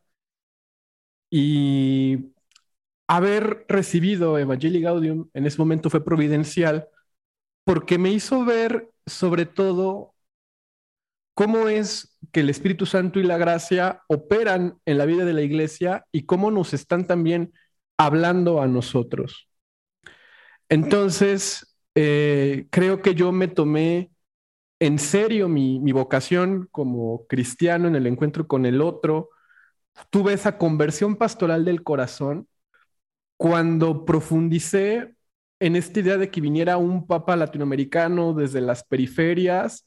y 1.30 2.31
haber 3.12 3.66
recibido 3.68 4.38
Evangelii 4.38 4.80
Gaudium 4.80 5.28
en 5.34 5.44
ese 5.44 5.58
momento 5.58 5.90
fue 5.90 6.02
providencial 6.02 6.88
porque 7.62 7.98
me 7.98 8.10
hizo 8.10 8.46
ver 8.46 8.88
sobre 9.04 9.44
todo 9.44 10.14
cómo 11.34 11.68
es 11.68 12.18
que 12.32 12.40
el 12.40 12.48
Espíritu 12.48 12.86
Santo 12.86 13.20
y 13.20 13.24
la 13.24 13.36
gracia 13.36 14.02
operan 14.08 14.78
en 14.86 14.96
la 14.96 15.04
vida 15.04 15.26
de 15.26 15.34
la 15.34 15.42
iglesia 15.42 16.06
y 16.10 16.24
cómo 16.24 16.50
nos 16.50 16.72
están 16.72 17.06
también 17.06 17.52
hablando 17.98 18.62
a 18.62 18.66
nosotros. 18.66 19.46
Entonces, 20.70 21.76
eh, 21.94 22.66
creo 22.70 23.02
que 23.02 23.14
yo 23.14 23.30
me 23.30 23.46
tomé 23.48 24.10
en 24.80 24.98
serio 24.98 25.48
mi, 25.50 25.80
mi, 25.80 25.92
vocación 25.92 26.66
como 26.72 27.26
cristiano 27.26 27.88
en 27.88 27.94
el 27.94 28.06
encuentro 28.06 28.48
con 28.48 28.64
el 28.64 28.80
otro. 28.80 29.28
Tuve 30.08 30.32
esa 30.32 30.56
conversión 30.56 31.16
pastoral 31.16 31.66
del 31.66 31.82
corazón 31.82 32.48
cuando 33.42 34.04
profundicé 34.04 35.16
en 35.58 35.74
esta 35.74 35.98
idea 35.98 36.16
de 36.16 36.30
que 36.30 36.40
viniera 36.40 36.76
un 36.76 37.08
papa 37.08 37.34
latinoamericano 37.34 38.34
desde 38.34 38.60
las 38.60 38.84
periferias 38.84 39.84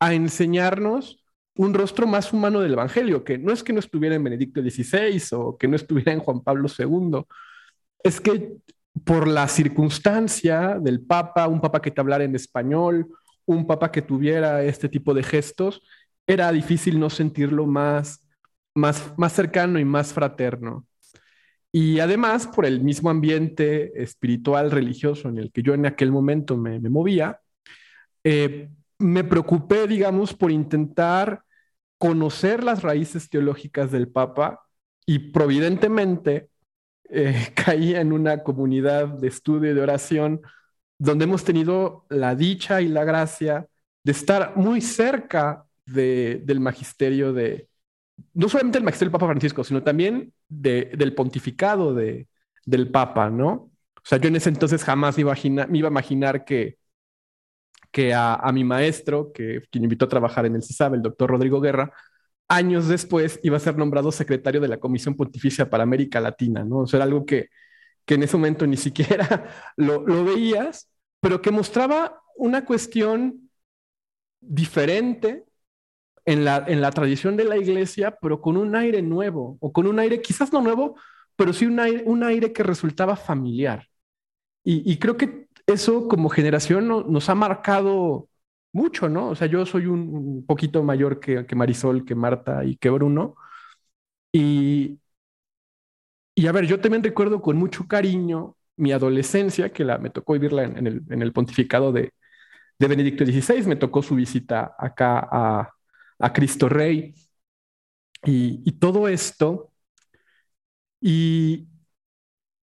a 0.00 0.14
enseñarnos 0.14 1.22
un 1.54 1.74
rostro 1.74 2.06
más 2.06 2.32
humano 2.32 2.62
del 2.62 2.72
Evangelio, 2.72 3.22
que 3.22 3.36
no 3.36 3.52
es 3.52 3.62
que 3.62 3.74
no 3.74 3.78
estuviera 3.80 4.14
en 4.14 4.24
Benedicto 4.24 4.62
XVI 4.62 5.22
o 5.32 5.58
que 5.58 5.68
no 5.68 5.76
estuviera 5.76 6.12
en 6.12 6.20
Juan 6.20 6.40
Pablo 6.40 6.66
II, 6.78 7.26
es 8.02 8.22
que 8.22 8.54
por 9.04 9.28
la 9.28 9.48
circunstancia 9.48 10.78
del 10.80 11.02
Papa, 11.02 11.46
un 11.46 11.60
Papa 11.60 11.82
que 11.82 11.90
te 11.90 12.00
hablara 12.00 12.24
en 12.24 12.34
español, 12.34 13.08
un 13.44 13.66
Papa 13.66 13.92
que 13.92 14.00
tuviera 14.00 14.62
este 14.62 14.88
tipo 14.88 15.12
de 15.12 15.24
gestos, 15.24 15.82
era 16.26 16.50
difícil 16.52 16.98
no 16.98 17.10
sentirlo 17.10 17.66
más, 17.66 18.26
más, 18.74 19.12
más 19.18 19.34
cercano 19.34 19.78
y 19.78 19.84
más 19.84 20.14
fraterno. 20.14 20.86
Y 21.76 21.98
además, 21.98 22.46
por 22.46 22.66
el 22.66 22.82
mismo 22.82 23.10
ambiente 23.10 24.00
espiritual, 24.00 24.70
religioso 24.70 25.28
en 25.28 25.38
el 25.38 25.50
que 25.50 25.64
yo 25.64 25.74
en 25.74 25.86
aquel 25.86 26.12
momento 26.12 26.56
me, 26.56 26.78
movía, 26.78 27.40
eh, 28.22 28.70
me 29.00 29.24
preocupé, 29.24 29.88
digamos, 29.88 30.34
por 30.34 30.52
intentar 30.52 31.42
conocer 31.98 32.62
las 32.62 32.84
raíces 32.84 33.28
teológicas 33.28 33.90
del 33.90 34.06
Papa 34.06 34.60
y 35.04 35.32
providentemente 35.32 36.48
eh, 37.10 37.48
caí 37.56 37.96
en 37.96 38.12
una 38.12 38.44
comunidad 38.44 39.08
de 39.08 39.26
estudio 39.26 39.72
y 39.72 39.74
de 39.74 39.82
oración 39.82 40.42
donde 40.96 41.24
hemos 41.24 41.42
tenido 41.42 42.06
la 42.08 42.36
dicha 42.36 42.82
y 42.82 42.86
la 42.86 43.02
gracia 43.02 43.66
de 44.04 44.12
estar 44.12 44.56
muy 44.56 44.80
cerca 44.80 45.66
del 45.86 46.60
magisterio 46.60 47.32
de, 47.32 47.68
no 48.34 48.48
solamente 48.48 48.78
el 48.78 48.84
magisterio 48.84 49.10
del 49.10 49.18
Papa 49.18 49.30
Francisco, 49.30 49.64
sino 49.64 49.82
también 49.82 50.32
del 50.48 51.14
pontificado 51.14 51.94
de, 51.94 52.28
del 52.64 52.90
Papa, 52.90 53.30
¿no? 53.30 53.50
O 53.52 54.06
sea, 54.06 54.18
yo 54.18 54.28
en 54.28 54.36
ese 54.36 54.50
entonces 54.50 54.84
jamás 54.84 55.16
me 55.16 55.22
iba 55.22 55.32
a 55.32 55.90
imaginar, 55.90 56.44
que, 56.44 56.76
que 57.90 58.12
a, 58.12 58.50
mi 58.52 58.64
maestro, 58.64 59.32
que 59.32 59.62
quien 59.70 59.84
invitó 59.84 60.04
a 60.04 60.08
trabajar 60.08 60.46
en 60.46 60.56
el 60.56 60.62
CISAB, 60.62 60.94
el 60.94 61.02
doctor 61.02 61.30
Rodrigo 61.30 61.60
Guerra, 61.60 61.92
años 62.48 62.88
después 62.88 63.40
iba 63.42 63.56
a 63.56 63.60
ser 63.60 63.78
nombrado 63.78 64.12
secretario 64.12 64.60
de 64.60 64.68
la 64.68 64.78
Comisión 64.78 65.16
Pontificia 65.16 65.70
para 65.70 65.84
América 65.84 66.20
Latina, 66.20 66.64
¿no? 66.64 66.80
O 66.80 66.86
sea, 66.86 66.98
era 66.98 67.04
algo 67.04 67.24
que, 67.24 67.48
que 68.04 68.14
en 68.14 68.24
ese 68.24 68.36
momento 68.36 68.66
ni 68.66 68.76
siquiera 68.76 69.48
lo, 69.76 70.06
lo 70.06 70.24
veías, 70.24 70.90
pero 71.20 71.40
que 71.40 71.50
mostraba 71.50 72.20
una 72.36 72.64
cuestión 72.64 73.50
diferente 74.40 75.44
en 76.26 76.44
la, 76.44 76.64
en 76.66 76.80
la 76.80 76.90
tradición 76.90 77.36
de 77.36 77.44
la 77.44 77.56
iglesia, 77.56 78.16
pero 78.20 78.40
con 78.40 78.56
un 78.56 78.74
aire 78.76 79.02
nuevo, 79.02 79.58
o 79.60 79.72
con 79.72 79.86
un 79.86 79.98
aire 79.98 80.22
quizás 80.22 80.52
no 80.52 80.60
nuevo, 80.62 80.96
pero 81.36 81.52
sí 81.52 81.66
un 81.66 81.80
aire, 81.80 82.02
un 82.06 82.22
aire 82.24 82.52
que 82.52 82.62
resultaba 82.62 83.16
familiar. 83.16 83.88
Y, 84.66 84.96
creo 84.98 85.16
que 85.18 85.48
eso 85.66 86.08
como 86.08 86.30
generación 86.30 86.88
nos 86.88 87.28
ha 87.28 87.34
marcado 87.34 88.28
mucho, 88.72 89.08
¿no? 89.10 89.28
O 89.30 89.36
sea, 89.36 89.46
yo 89.46 89.66
soy 89.66 89.86
un, 89.86 90.44
poquito 90.46 90.82
mayor 90.82 91.20
que, 91.20 91.46
que, 91.46 91.54
Marisol, 91.56 92.04
que 92.04 92.14
Marta 92.14 92.64
y 92.64 92.76
que 92.76 92.90
Bruno. 92.90 93.36
Y, 94.32 94.98
y 96.34 96.46
a 96.46 96.52
ver, 96.52 96.66
yo 96.66 96.80
también 96.80 97.02
recuerdo 97.02 97.40
con 97.40 97.56
mucho 97.56 97.86
cariño 97.86 98.56
mi 98.76 98.92
adolescencia, 98.92 99.72
que 99.72 99.84
la, 99.84 99.98
me 99.98 100.10
tocó 100.10 100.32
vivirla 100.32 100.64
en, 100.64 100.86
el, 100.86 101.02
en 101.10 101.22
el, 101.22 101.32
pontificado 101.32 101.92
de, 101.92 102.12
de 102.78 102.88
Benedicto 102.88 103.24
XVI, 103.24 103.66
me 103.66 103.76
tocó 103.76 104.02
su 104.02 104.14
visita 104.16 104.74
acá 104.78 105.28
a, 105.30 105.74
a 106.18 106.32
Cristo 106.32 106.68
Rey 106.68 107.14
y, 108.24 108.72
todo 108.72 109.08
esto. 109.08 109.72
Y, 111.00 111.68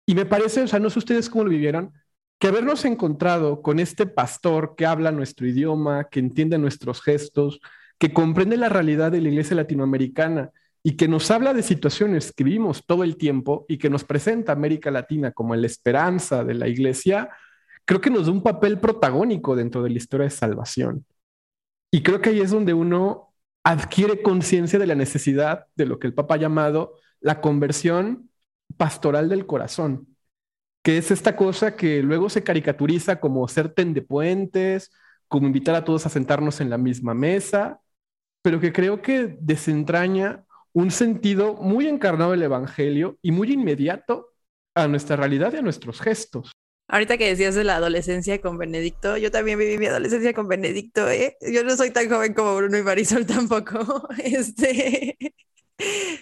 y 0.07 0.14
me 0.14 0.26
parece, 0.26 0.62
o 0.62 0.69
sea, 0.69 0.78
no 0.78 0.90
sé 0.90 0.99
ustedes 0.99 1.28
cómo 1.28 1.45
lo 1.45 1.50
vivieron, 1.50 1.93
que 2.38 2.49
habernos 2.49 2.85
encontrado 2.85 3.62
con 3.62 3.81
este 3.81 4.07
pastor 4.07 4.75
que 4.76 4.87
habla 4.87 5.11
nuestro 5.11 5.47
idioma, 5.47 6.09
que 6.09 6.21
entiende 6.21 6.57
nuestros 6.59 7.02
gestos, 7.02 7.61
que 7.99 8.12
comprende 8.12 8.57
la 8.57 8.69
realidad 8.69 9.11
de 9.11 9.21
la 9.21 9.28
iglesia 9.28 9.57
latinoamericana 9.57 10.52
y 10.83 10.97
que 10.97 11.09
nos 11.09 11.31
habla 11.31 11.52
de 11.52 11.62
situaciones 11.62 12.33
que 12.33 12.45
vivimos 12.45 12.87
todo 12.87 13.02
el 13.02 13.17
tiempo 13.17 13.67
y 13.69 13.78
que 13.78 13.90
nos 13.90 14.05
presenta 14.05 14.52
América 14.52 14.90
Latina 14.90 15.33
como 15.33 15.55
la 15.57 15.67
esperanza 15.67 16.45
de 16.45 16.55
la 16.55 16.69
iglesia, 16.69 17.31
creo 17.85 18.00
que 18.00 18.11
nos 18.11 18.26
da 18.26 18.33
un 18.33 18.43
papel 18.43 18.78
protagónico 18.78 19.57
dentro 19.57 19.83
de 19.83 19.90
la 19.90 19.97
historia 19.97 20.25
de 20.25 20.31
salvación. 20.31 21.05
Y 21.90 22.02
creo 22.02 22.21
que 22.21 22.31
ahí 22.31 22.40
es 22.40 22.50
donde 22.50 22.75
uno 22.75 23.27
adquiere 23.68 24.22
conciencia 24.22 24.78
de 24.78 24.87
la 24.87 24.94
necesidad 24.94 25.66
de 25.76 25.84
lo 25.84 25.98
que 25.98 26.06
el 26.06 26.14
Papa 26.14 26.37
ha 26.37 26.38
llamado 26.38 26.94
la 27.20 27.42
conversión 27.42 28.30
pastoral 28.78 29.28
del 29.28 29.44
corazón, 29.44 30.16
que 30.82 30.96
es 30.96 31.10
esta 31.10 31.37
cosa 31.37 31.76
que 31.76 32.02
luego 32.02 32.30
se 32.30 32.42
caricaturiza 32.42 33.20
como 33.20 33.46
ser 33.46 33.68
tendepuentes, 33.68 34.90
como 35.28 35.48
invitar 35.48 35.75
a 35.75 35.84
todos 35.84 36.06
a 36.06 36.08
sentarnos 36.08 36.62
en 36.62 36.70
la 36.70 36.78
misma 36.78 37.12
mesa, 37.12 37.82
pero 38.40 38.58
que 38.58 38.72
creo 38.72 39.02
que 39.02 39.37
desentraña 39.38 40.46
un 40.72 40.90
sentido 40.90 41.52
muy 41.56 41.88
encarnado 41.88 42.30
del 42.30 42.44
Evangelio 42.44 43.18
y 43.20 43.32
muy 43.32 43.52
inmediato 43.52 44.28
a 44.75 44.88
nuestra 44.88 45.16
realidad 45.16 45.52
y 45.52 45.58
a 45.58 45.62
nuestros 45.62 46.00
gestos. 46.00 46.52
Ahorita 46.88 47.18
que 47.18 47.26
decías 47.28 47.54
de 47.54 47.64
la 47.64 47.76
adolescencia 47.76 48.40
con 48.40 48.57
Benedicto, 48.57 49.18
yo 49.18 49.30
también 49.30 49.59
viví 49.59 49.76
mi 49.76 49.87
adolescencia 49.87 50.33
con 50.33 50.49
Benedicto, 50.49 51.09
¿eh? 51.11 51.37
Yo 51.42 51.62
no 51.62 51.76
soy 51.76 51.90
tan 51.90 52.09
joven 52.09 52.33
como 52.33 52.57
Bruno 52.57 52.78
y 52.78 52.83
Marisol 52.83 53.26
tampoco. 53.26 54.09
Este, 54.25 55.16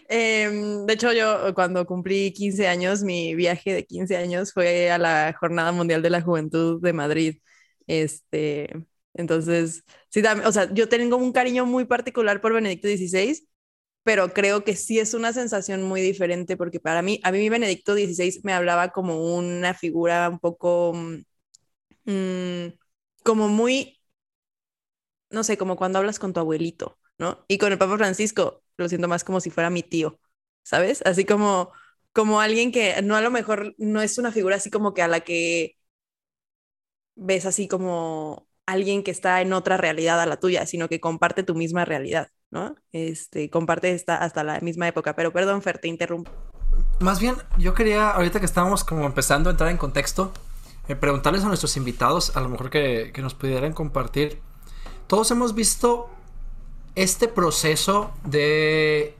em, 0.08 0.84
de 0.86 0.92
hecho, 0.92 1.12
yo 1.12 1.54
cuando 1.54 1.86
cumplí 1.86 2.32
15 2.32 2.66
años, 2.68 3.02
mi 3.02 3.34
viaje 3.36 3.72
de 3.74 3.86
15 3.86 4.16
años 4.16 4.52
fue 4.52 4.90
a 4.90 4.98
la 4.98 5.34
Jornada 5.38 5.72
Mundial 5.72 6.02
de 6.02 6.10
la 6.10 6.20
Juventud 6.22 6.80
de 6.82 6.92
Madrid. 6.92 7.38
Este, 7.86 8.68
entonces, 9.14 9.84
sí, 10.10 10.22
o 10.44 10.52
sea, 10.52 10.72
yo 10.74 10.88
tengo 10.88 11.16
un 11.16 11.32
cariño 11.32 11.64
muy 11.66 11.84
particular 11.84 12.40
por 12.40 12.52
Benedicto 12.52 12.88
XVI, 12.88 13.46
pero 14.06 14.32
creo 14.34 14.64
que 14.64 14.76
sí 14.76 15.00
es 15.00 15.14
una 15.14 15.34
sensación 15.34 15.84
muy 15.84 16.02
diferente 16.02 16.56
porque 16.58 16.80
para 16.80 17.02
mí, 17.02 17.20
a 17.24 17.32
mí 17.32 17.50
Benedicto 17.50 17.94
XVI 17.94 18.40
me 18.44 18.54
hablaba 18.54 18.90
como 18.92 19.36
una 19.36 19.74
figura 19.74 20.30
un 20.30 20.40
poco, 20.40 20.94
mm, 22.04 22.68
como 23.24 23.48
muy, 23.48 24.00
no 25.30 25.44
sé, 25.44 25.56
como 25.58 25.76
cuando 25.76 25.98
hablas 25.98 26.18
con 26.18 26.32
tu 26.32 26.40
abuelito, 26.40 26.98
¿no? 27.18 27.44
Y 27.48 27.58
con 27.58 27.72
el 27.72 27.78
Papa 27.78 27.96
Francisco 27.96 28.62
lo 28.76 28.88
siento 28.88 29.08
más 29.08 29.24
como 29.24 29.40
si 29.40 29.50
fuera 29.50 29.70
mi 29.70 29.82
tío, 29.82 30.20
¿sabes? 30.62 31.02
Así 31.06 31.24
como, 31.24 31.72
como 32.12 32.40
alguien 32.40 32.72
que 32.72 33.00
no 33.02 33.16
a 33.16 33.20
lo 33.20 33.30
mejor 33.30 33.74
no 33.78 34.02
es 34.02 34.18
una 34.18 34.32
figura 34.32 34.56
así 34.56 34.70
como 34.70 34.94
que 34.94 35.02
a 35.02 35.08
la 35.08 35.20
que 35.20 35.76
ves 37.14 37.46
así 37.46 37.68
como 37.68 38.48
alguien 38.66 39.02
que 39.02 39.10
está 39.10 39.40
en 39.42 39.52
otra 39.52 39.76
realidad 39.76 40.20
a 40.20 40.26
la 40.26 40.38
tuya, 40.38 40.66
sino 40.66 40.88
que 40.88 41.00
comparte 41.00 41.42
tu 41.42 41.54
misma 41.54 41.84
realidad. 41.84 42.28
Este, 42.92 43.50
comparte 43.50 43.92
esta, 43.92 44.16
hasta 44.16 44.44
la 44.44 44.60
misma 44.60 44.88
época. 44.88 45.14
Pero 45.14 45.32
perdón, 45.32 45.62
Fer, 45.62 45.78
te 45.78 45.88
interrumpo. 45.88 46.30
Más 47.00 47.20
bien, 47.20 47.36
yo 47.58 47.74
quería, 47.74 48.10
ahorita 48.10 48.40
que 48.40 48.46
estábamos 48.46 48.84
como 48.84 49.04
empezando 49.04 49.50
a 49.50 49.52
entrar 49.52 49.70
en 49.70 49.76
contexto, 49.76 50.32
eh, 50.88 50.96
preguntarles 50.96 51.44
a 51.44 51.48
nuestros 51.48 51.76
invitados, 51.76 52.36
a 52.36 52.40
lo 52.40 52.48
mejor 52.48 52.70
que, 52.70 53.10
que 53.12 53.22
nos 53.22 53.34
pudieran 53.34 53.72
compartir. 53.72 54.40
Todos 55.06 55.30
hemos 55.30 55.54
visto 55.54 56.08
este 56.94 57.28
proceso 57.28 58.12
de 58.24 59.16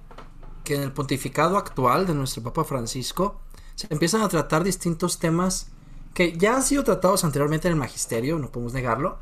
que 0.65 0.75
en 0.75 0.83
el 0.83 0.93
pontificado 0.93 1.57
actual 1.57 2.07
de 2.07 2.15
nuestro 2.15 2.43
Papa 2.43 2.65
Francisco 2.65 3.41
se 3.77 3.87
empiezan 3.91 4.23
a 4.23 4.29
tratar 4.29 4.65
distintos 4.65 5.19
temas 5.19 5.71
que 6.13 6.37
ya 6.37 6.57
han 6.57 6.63
sido 6.63 6.83
tratados 6.83 7.25
anteriormente 7.25 7.69
en 7.69 7.75
el 7.75 7.79
magisterio, 7.79 8.39
no 8.39 8.51
podemos 8.51 8.73
negarlo, 8.73 9.19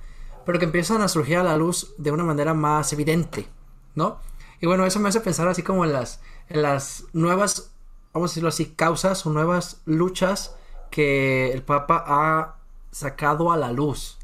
pero 0.46 0.58
que 0.58 0.64
empiezan 0.64 1.02
a 1.02 1.08
surgir 1.08 1.38
a 1.38 1.42
la 1.42 1.56
luz 1.56 1.92
de 1.98 2.12
una 2.12 2.24
manera 2.24 2.54
más 2.54 2.92
evidente. 2.92 3.48
¿No? 3.94 4.18
Y 4.60 4.66
bueno, 4.66 4.86
eso 4.86 5.00
me 5.00 5.08
hace 5.08 5.20
pensar 5.20 5.48
así 5.48 5.62
como 5.62 5.84
en 5.84 5.92
las, 5.92 6.20
las 6.48 7.04
nuevas, 7.12 7.70
vamos 8.12 8.30
a 8.30 8.32
decirlo 8.32 8.48
así, 8.48 8.66
causas 8.66 9.24
o 9.26 9.30
nuevas 9.30 9.82
luchas 9.84 10.56
que 10.90 11.52
el 11.52 11.62
Papa 11.62 12.04
ha 12.06 12.56
sacado 12.90 13.52
a 13.52 13.56
la 13.56 13.72
luz. 13.72 14.18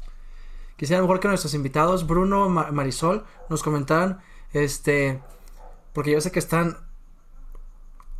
Quisiera 0.77 0.99
a 0.99 1.01
lo 1.01 1.07
mejor 1.07 1.19
que 1.19 1.27
nuestros 1.27 1.53
invitados, 1.53 2.07
Bruno, 2.07 2.49
Marisol, 2.49 3.25
nos 3.49 3.61
comentaran, 3.61 4.21
este, 4.53 5.21
porque 5.93 6.11
yo 6.11 6.21
sé 6.21 6.31
que 6.31 6.39
están 6.39 6.77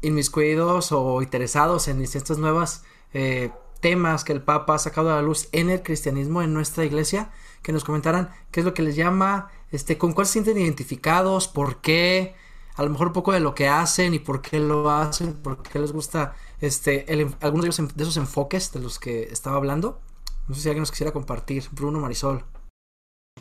inmiscuidos 0.02 0.92
o 0.92 1.22
interesados 1.22 1.88
en 1.88 2.02
estas 2.02 2.38
nuevas 2.38 2.84
eh, 3.14 3.52
temas 3.80 4.24
que 4.24 4.34
el 4.34 4.42
Papa 4.42 4.76
ha 4.76 4.80
sacado 4.80 5.12
a 5.12 5.16
la 5.16 5.22
luz 5.22 5.50
en 5.52 5.70
el 5.70 5.82
cristianismo, 5.82 6.42
en 6.42 6.54
nuestra 6.54 6.86
iglesia, 6.86 7.32
que 7.64 7.72
nos 7.74 7.84
comentaran 7.84 8.30
qué 8.52 8.62
es 8.62 8.66
lo 8.66 8.74
que 8.74 8.82
les 8.84 8.96
llama, 8.96 9.50
este, 9.72 9.98
con 9.98 10.14
cuál 10.14 10.28
se 10.28 10.34
sienten 10.34 10.58
identificados, 10.58 11.48
por 11.48 11.82
qué, 11.82 12.36
a 12.76 12.84
lo 12.84 12.90
mejor 12.90 13.08
un 13.08 13.14
poco 13.14 13.32
de 13.32 13.40
lo 13.40 13.56
que 13.56 13.68
hacen 13.68 14.14
y 14.14 14.20
por 14.20 14.42
qué 14.42 14.60
lo 14.60 14.90
hacen, 14.90 15.34
por 15.34 15.62
qué 15.64 15.80
les 15.80 15.92
gusta 15.92 16.36
este, 16.62 17.06
algunos 17.42 17.78
de, 17.78 17.88
de 17.96 18.04
esos 18.04 18.18
enfoques 18.18 18.72
de 18.72 18.80
los 18.80 19.00
que 19.00 19.24
estaba 19.24 19.58
hablando. 19.58 20.00
No 20.48 20.56
sé 20.56 20.62
si 20.62 20.70
alguien 20.70 20.82
nos 20.82 20.92
quisiera 20.92 21.14
compartir. 21.14 21.64
Bruno 21.72 22.00
Marisol. 22.00 22.44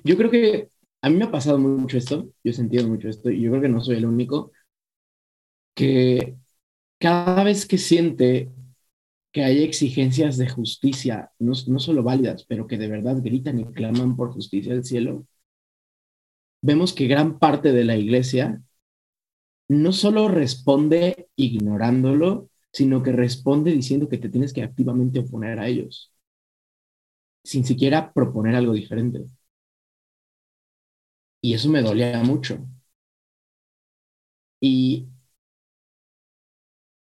Yo 0.05 0.17
creo 0.17 0.31
que 0.31 0.71
a 1.03 1.11
mí 1.11 1.17
me 1.17 1.25
ha 1.25 1.31
pasado 1.31 1.59
mucho 1.59 1.97
esto, 1.99 2.25
yo 2.45 2.51
he 2.51 2.53
sentido 2.53 2.87
mucho 2.89 3.09
esto, 3.09 3.31
y 3.31 3.43
yo 3.43 3.51
creo 3.51 3.63
que 3.63 3.69
no 3.69 3.81
soy 3.81 3.97
el 3.97 4.07
único, 4.07 4.53
que 5.75 6.37
cada 6.99 7.45
vez 7.45 7.67
que 7.67 7.79
siente 7.79 8.51
que 9.33 9.45
hay 9.45 9.63
exigencias 9.63 10.37
de 10.39 10.49
justicia, 10.49 11.31
no, 11.39 11.53
no 11.69 11.79
solo 11.79 12.03
válidas, 12.03 12.45
pero 12.49 12.67
que 12.67 12.79
de 12.79 12.89
verdad 12.89 13.23
gritan 13.23 13.61
y 13.61 13.65
claman 13.67 14.17
por 14.17 14.33
justicia 14.33 14.73
del 14.75 14.85
cielo, 14.85 15.27
vemos 16.63 16.93
que 16.95 17.07
gran 17.07 17.39
parte 17.39 17.71
de 17.73 17.85
la 17.85 17.97
iglesia 17.97 18.63
no 19.69 19.93
solo 19.93 20.29
responde 20.29 21.29
ignorándolo, 21.37 22.51
sino 22.73 23.03
que 23.03 23.13
responde 23.13 23.73
diciendo 23.73 24.09
que 24.09 24.19
te 24.19 24.29
tienes 24.29 24.53
que 24.53 24.63
activamente 24.63 25.21
oponer 25.21 25.59
a 25.59 25.69
ellos, 25.69 26.13
sin 27.45 27.65
siquiera 27.67 28.13
proponer 28.15 28.55
algo 28.57 28.73
diferente. 28.73 29.27
Y 31.43 31.53
eso 31.55 31.69
me 31.69 31.83
dolía 31.83 32.23
mucho. 32.23 32.67
Y 34.61 35.07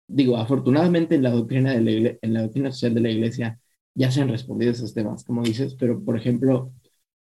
digo, 0.07 0.37
afortunadamente 0.37 1.15
en 1.15 1.23
la 1.23 1.31
doctrina, 1.31 1.73
de 1.73 1.81
la 1.81 2.17
en 2.21 2.33
la 2.33 2.41
doctrina 2.43 2.71
social 2.71 2.93
de 2.95 3.01
la 3.01 3.09
iglesia 3.11 3.59
ya 3.95 4.11
se 4.11 4.21
han 4.21 4.29
respondido 4.29 4.71
esos 4.71 4.93
temas, 4.93 5.23
como 5.23 5.43
dices, 5.43 5.75
pero 5.75 6.03
por 6.03 6.17
ejemplo, 6.17 6.73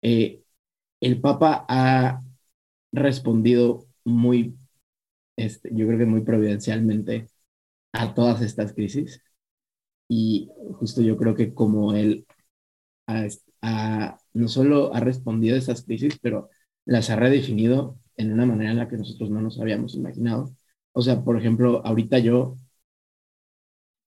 eh, 0.02 0.44
el 1.02 1.22
Papa 1.22 1.66
ha 1.70 2.22
respondido 2.92 3.88
muy, 4.06 4.58
este, 5.38 5.70
yo 5.74 5.88
creo 5.88 6.00
que 6.00 6.06
muy 6.06 6.22
providencialmente 6.24 7.28
a 7.94 8.14
todas 8.16 8.42
estas 8.42 8.74
crisis. 8.74 9.22
Y 10.10 10.50
justo 10.80 11.02
yo 11.02 11.18
creo 11.18 11.36
que 11.36 11.54
como 11.54 11.94
él 11.96 12.28
no 14.34 14.48
solo 14.48 14.94
ha 14.94 15.00
respondido 15.00 15.56
a 15.56 15.60
esas 15.60 15.84
crisis, 15.84 16.20
pero 16.22 16.50
las 16.86 17.10
ha 17.10 17.16
redefinido 17.16 17.98
en 18.16 18.34
una 18.34 18.46
manera 18.46 18.72
en 18.72 18.78
la 18.78 18.88
que 18.88 18.98
nosotros 18.98 19.30
no 19.30 19.42
nos 19.42 19.60
habíamos 19.60 19.96
imaginado. 19.96 20.54
O 20.94 21.02
sea, 21.02 21.24
por 21.24 21.38
ejemplo, 21.38 21.82
ahorita 21.86 22.20
yo 22.20 22.56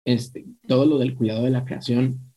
este, 0.04 0.46
todo 0.66 0.86
lo 0.86 0.98
del 0.98 1.14
cuidado 1.14 1.44
de 1.44 1.50
la 1.50 1.64
creación 1.64 2.32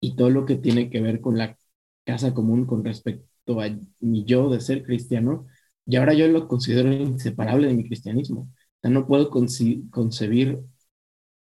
y 0.00 0.16
todo 0.16 0.30
lo 0.30 0.46
que 0.46 0.56
tiene 0.56 0.90
que 0.90 1.00
ver 1.00 1.20
con 1.20 1.38
la 1.38 1.56
casa 2.04 2.34
común 2.34 2.66
con 2.66 2.84
respecto 2.84 3.60
a 3.60 3.68
mi 4.00 4.24
yo 4.24 4.48
de 4.48 4.60
ser 4.60 4.82
cristiano, 4.82 5.46
y 5.86 5.96
ahora 5.96 6.14
yo 6.14 6.28
lo 6.28 6.46
considero 6.46 6.92
inseparable 6.92 7.66
de 7.66 7.74
mi 7.74 7.86
cristianismo. 7.86 8.42
O 8.42 8.80
sea, 8.80 8.90
no 8.90 9.06
puedo 9.06 9.28
concebir 9.28 10.60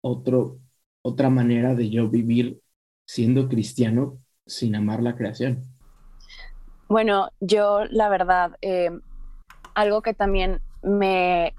otro, 0.01 0.60
otra 1.01 1.30
manera 1.30 1.75
de 1.75 1.89
yo 1.89 2.10
vivir 2.10 2.60
siendo 3.06 3.48
cristiano 3.48 4.20
sin 4.46 4.75
amar 4.75 5.01
la 5.03 5.15
creación. 5.15 5.63
Bueno, 6.89 7.30
yo 7.39 7.86
la 7.86 8.10
verdad, 8.10 8.58
eh, 8.62 8.92
algo 9.75 10.01
que 10.01 10.13
también 10.13 10.60
me 10.82 11.53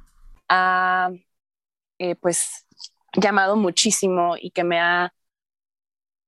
ha, 0.48 1.10
eh, 1.98 2.16
pues, 2.16 2.66
llamado 3.16 3.56
muchísimo 3.56 4.36
y 4.40 4.50
que 4.50 4.64
me 4.64 4.80
ha 4.80 5.14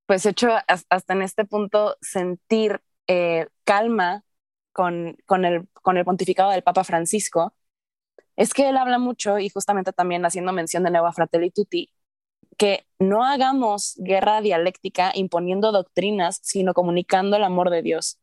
pues 0.07 0.25
hecho 0.27 0.49
hasta 0.67 1.13
en 1.15 1.23
este 1.23 1.45
punto 1.45 1.97
sentir 2.01 2.81
eh, 3.09 3.49
calma 3.65 4.25
con, 4.73 5.17
con, 5.27 5.45
el, 5.45 5.69
con 5.83 5.97
el 5.97 6.05
pontificado 6.05 6.51
del 6.51 6.63
Papa 6.63 6.85
Francisco, 6.85 7.55
es 8.37 8.55
que 8.55 8.69
él 8.69 8.77
habla 8.77 8.99
mucho 8.99 9.39
y 9.39 9.49
justamente 9.49 9.93
también 9.93 10.25
haciendo 10.27 10.53
mención 10.53 10.85
de 10.85 10.91
Nueva 10.91 11.13
Fratelli 11.13 11.51
Tutti, 11.51 11.91
que 12.59 12.87
no 12.99 13.25
hagamos 13.25 13.95
guerra 13.99 14.41
dialéctica 14.41 15.13
imponiendo 15.15 15.73
doctrinas, 15.73 16.41
sino 16.43 16.75
comunicando 16.75 17.37
el 17.37 17.45
amor 17.45 17.71
de 17.71 17.83
Dios. 17.83 18.19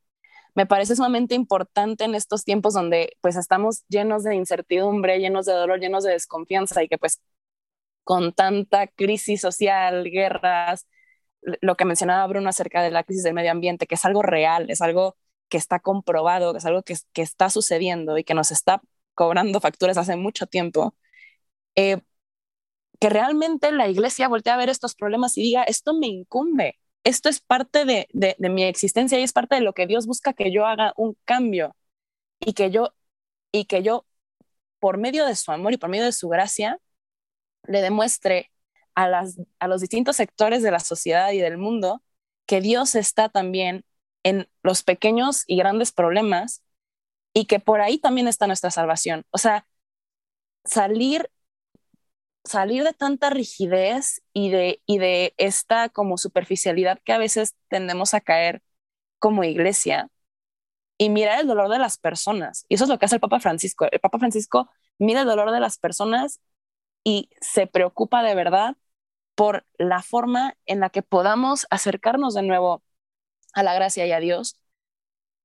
Me 0.55 0.65
parece 0.67 0.95
sumamente 0.95 1.35
importante 1.35 2.03
en 2.05 2.15
estos 2.15 2.43
tiempos 2.43 2.75
donde 2.75 3.17
pues 3.21 3.35
estamos 3.35 3.83
llenos 3.89 4.23
de 4.23 4.35
incertidumbre, 4.35 5.19
llenos 5.19 5.45
de 5.47 5.53
dolor, 5.53 5.79
llenos 5.79 6.03
de 6.03 6.11
desconfianza 6.11 6.83
y 6.83 6.87
que 6.87 6.97
pues 6.99 7.21
con 8.03 8.33
tanta 8.33 8.87
crisis 8.87 9.41
social, 9.41 10.03
guerras, 10.05 10.87
lo 11.61 11.75
que 11.75 11.85
mencionaba 11.85 12.27
Bruno 12.27 12.49
acerca 12.49 12.81
de 12.81 12.91
la 12.91 13.03
crisis 13.03 13.23
del 13.23 13.33
medio 13.33 13.51
ambiente, 13.51 13.87
que 13.87 13.95
es 13.95 14.05
algo 14.05 14.21
real, 14.21 14.69
es 14.69 14.81
algo 14.81 15.17
que 15.49 15.57
está 15.57 15.79
comprobado, 15.79 16.55
es 16.55 16.65
algo 16.65 16.83
que, 16.83 16.95
está 17.15 17.49
sucediendo 17.49 18.17
y 18.17 18.23
que 18.23 18.33
nos 18.33 18.51
está 18.51 18.81
cobrando 19.13 19.59
facturas 19.61 19.97
hace 19.97 20.15
mucho 20.15 20.47
tiempo, 20.47 20.95
eh, 21.75 22.01
que 22.99 23.09
realmente 23.09 23.71
la 23.71 23.87
iglesia 23.87 24.27
voltea 24.27 24.55
a 24.55 24.57
ver 24.57 24.69
estos 24.69 24.95
problemas 24.95 25.37
y 25.37 25.43
diga, 25.43 25.63
esto 25.63 25.93
me 25.93 26.07
incumbe, 26.07 26.79
esto 27.03 27.29
es 27.29 27.41
parte 27.41 27.85
de, 27.85 28.07
de, 28.13 28.35
de 28.39 28.49
mi 28.49 28.63
existencia 28.63 29.19
y 29.19 29.23
es 29.23 29.33
parte 29.33 29.55
de 29.55 29.61
lo 29.61 29.73
que 29.73 29.87
Dios 29.87 30.07
busca 30.07 30.33
que 30.33 30.51
yo 30.51 30.65
haga 30.65 30.93
un 30.97 31.17
cambio 31.25 31.75
y 32.39 32.53
que 32.53 32.71
yo, 32.71 32.93
y 33.51 33.65
que 33.65 33.83
yo, 33.83 34.05
por 34.79 34.97
medio 34.97 35.25
de 35.25 35.35
su 35.35 35.51
amor 35.51 35.73
y 35.73 35.77
por 35.77 35.89
medio 35.89 36.05
de 36.05 36.11
su 36.13 36.29
gracia, 36.29 36.79
le 37.67 37.81
demuestre 37.81 38.51
a, 38.95 39.07
los 39.67 39.81
distintos 39.81 40.15
sectores 40.17 40.61
de 40.63 40.71
la 40.71 40.79
sociedad 40.79 41.31
y 41.31 41.39
del 41.39 41.57
mundo 41.57 42.03
que 42.45 42.61
Dios 42.61 42.95
está 42.95 43.29
también 43.29 43.85
en 44.23 44.49
los 44.63 44.83
pequeños 44.83 45.43
y 45.47 45.57
grandes 45.57 45.91
problemas 45.91 46.63
y 47.33 47.45
que 47.45 47.59
por 47.59 47.81
ahí 47.81 47.97
también 47.99 48.27
está 48.27 48.47
nuestra 48.47 48.71
salvación. 48.71 49.25
O 49.31 49.37
sea, 49.37 49.67
salir 50.65 51.29
salir 52.43 52.83
de 52.83 52.93
tanta 52.93 53.29
rigidez 53.29 54.21
y 54.33 54.49
de, 54.51 54.81
y 54.85 54.97
de 54.97 55.33
esta 55.37 55.89
como 55.89 56.17
superficialidad 56.17 56.99
que 57.03 57.13
a 57.13 57.17
veces 57.17 57.55
tendemos 57.69 58.13
a 58.13 58.21
caer 58.21 58.61
como 59.19 59.43
iglesia 59.43 60.09
y 60.97 61.09
mirar 61.09 61.41
el 61.41 61.47
dolor 61.47 61.69
de 61.69 61.79
las 61.79 61.97
personas. 61.97 62.65
Y 62.69 62.75
eso 62.75 62.85
es 62.85 62.89
lo 62.89 62.99
que 62.99 63.05
hace 63.05 63.15
el 63.15 63.21
Papa 63.21 63.39
Francisco. 63.39 63.87
El 63.91 63.99
Papa 63.99 64.19
Francisco 64.19 64.69
mira 64.99 65.21
el 65.21 65.27
dolor 65.27 65.51
de 65.51 65.59
las 65.59 65.77
personas 65.77 66.39
y 67.03 67.29
se 67.41 67.67
preocupa 67.67 68.23
de 68.23 68.35
verdad 68.35 68.75
por 69.35 69.65
la 69.77 70.01
forma 70.01 70.55
en 70.65 70.79
la 70.79 70.89
que 70.89 71.01
podamos 71.03 71.67
acercarnos 71.69 72.33
de 72.33 72.43
nuevo 72.43 72.83
a 73.53 73.63
la 73.63 73.73
gracia 73.73 74.05
y 74.05 74.11
a 74.11 74.19
Dios, 74.19 74.59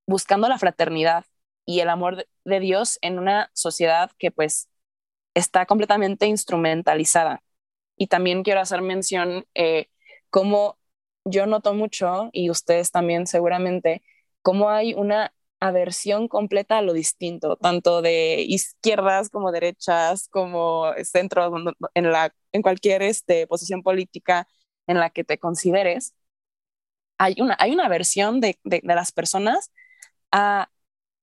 buscando 0.07 0.49
la 0.49 0.59
fraternidad 0.59 1.25
y 1.65 1.81
el 1.81 1.89
amor 1.91 2.27
de 2.45 2.61
Dios 2.61 2.99
en 3.03 3.19
una 3.19 3.51
sociedad 3.55 4.11
que 4.19 4.31
pues 4.31 4.69
está 5.35 5.67
completamente 5.67 6.27
instrumentalizada. 6.27 7.43
Y 7.97 8.09
también 8.09 8.43
quiero 8.43 8.61
hacer 8.61 8.83
mención 8.83 9.47
eh, 9.55 9.89
como 10.31 10.79
yo 11.25 11.47
noto 11.47 11.75
mucho, 11.75 12.31
y 12.33 12.51
ustedes 12.51 12.91
también 12.91 13.27
seguramente, 13.27 14.03
cómo 14.43 14.71
hay 14.71 14.95
una 14.95 15.35
aversión 15.61 16.29
completa 16.29 16.79
a 16.79 16.83
lo 16.83 16.93
distinto, 16.93 17.57
tanto 17.57 18.03
de 18.03 18.43
izquierdas 18.49 19.31
como 19.31 19.53
derechas, 19.53 20.29
como 20.29 20.93
centro, 21.05 21.53
en, 21.95 22.13
la, 22.13 22.35
en 22.53 22.63
cualquier 22.63 23.03
este, 23.03 23.47
posición 23.47 23.83
política 23.83 24.49
en 24.87 24.99
la 25.01 25.11
que 25.11 25.25
te 25.25 25.39
consideres. 25.39 26.15
Hay 27.19 27.37
una, 27.41 27.57
hay 27.59 27.73
una 27.73 27.87
aversión 27.87 28.41
de, 28.41 28.59
de, 28.65 28.81
las 28.85 29.13
personas 29.13 29.73
a, 30.33 30.71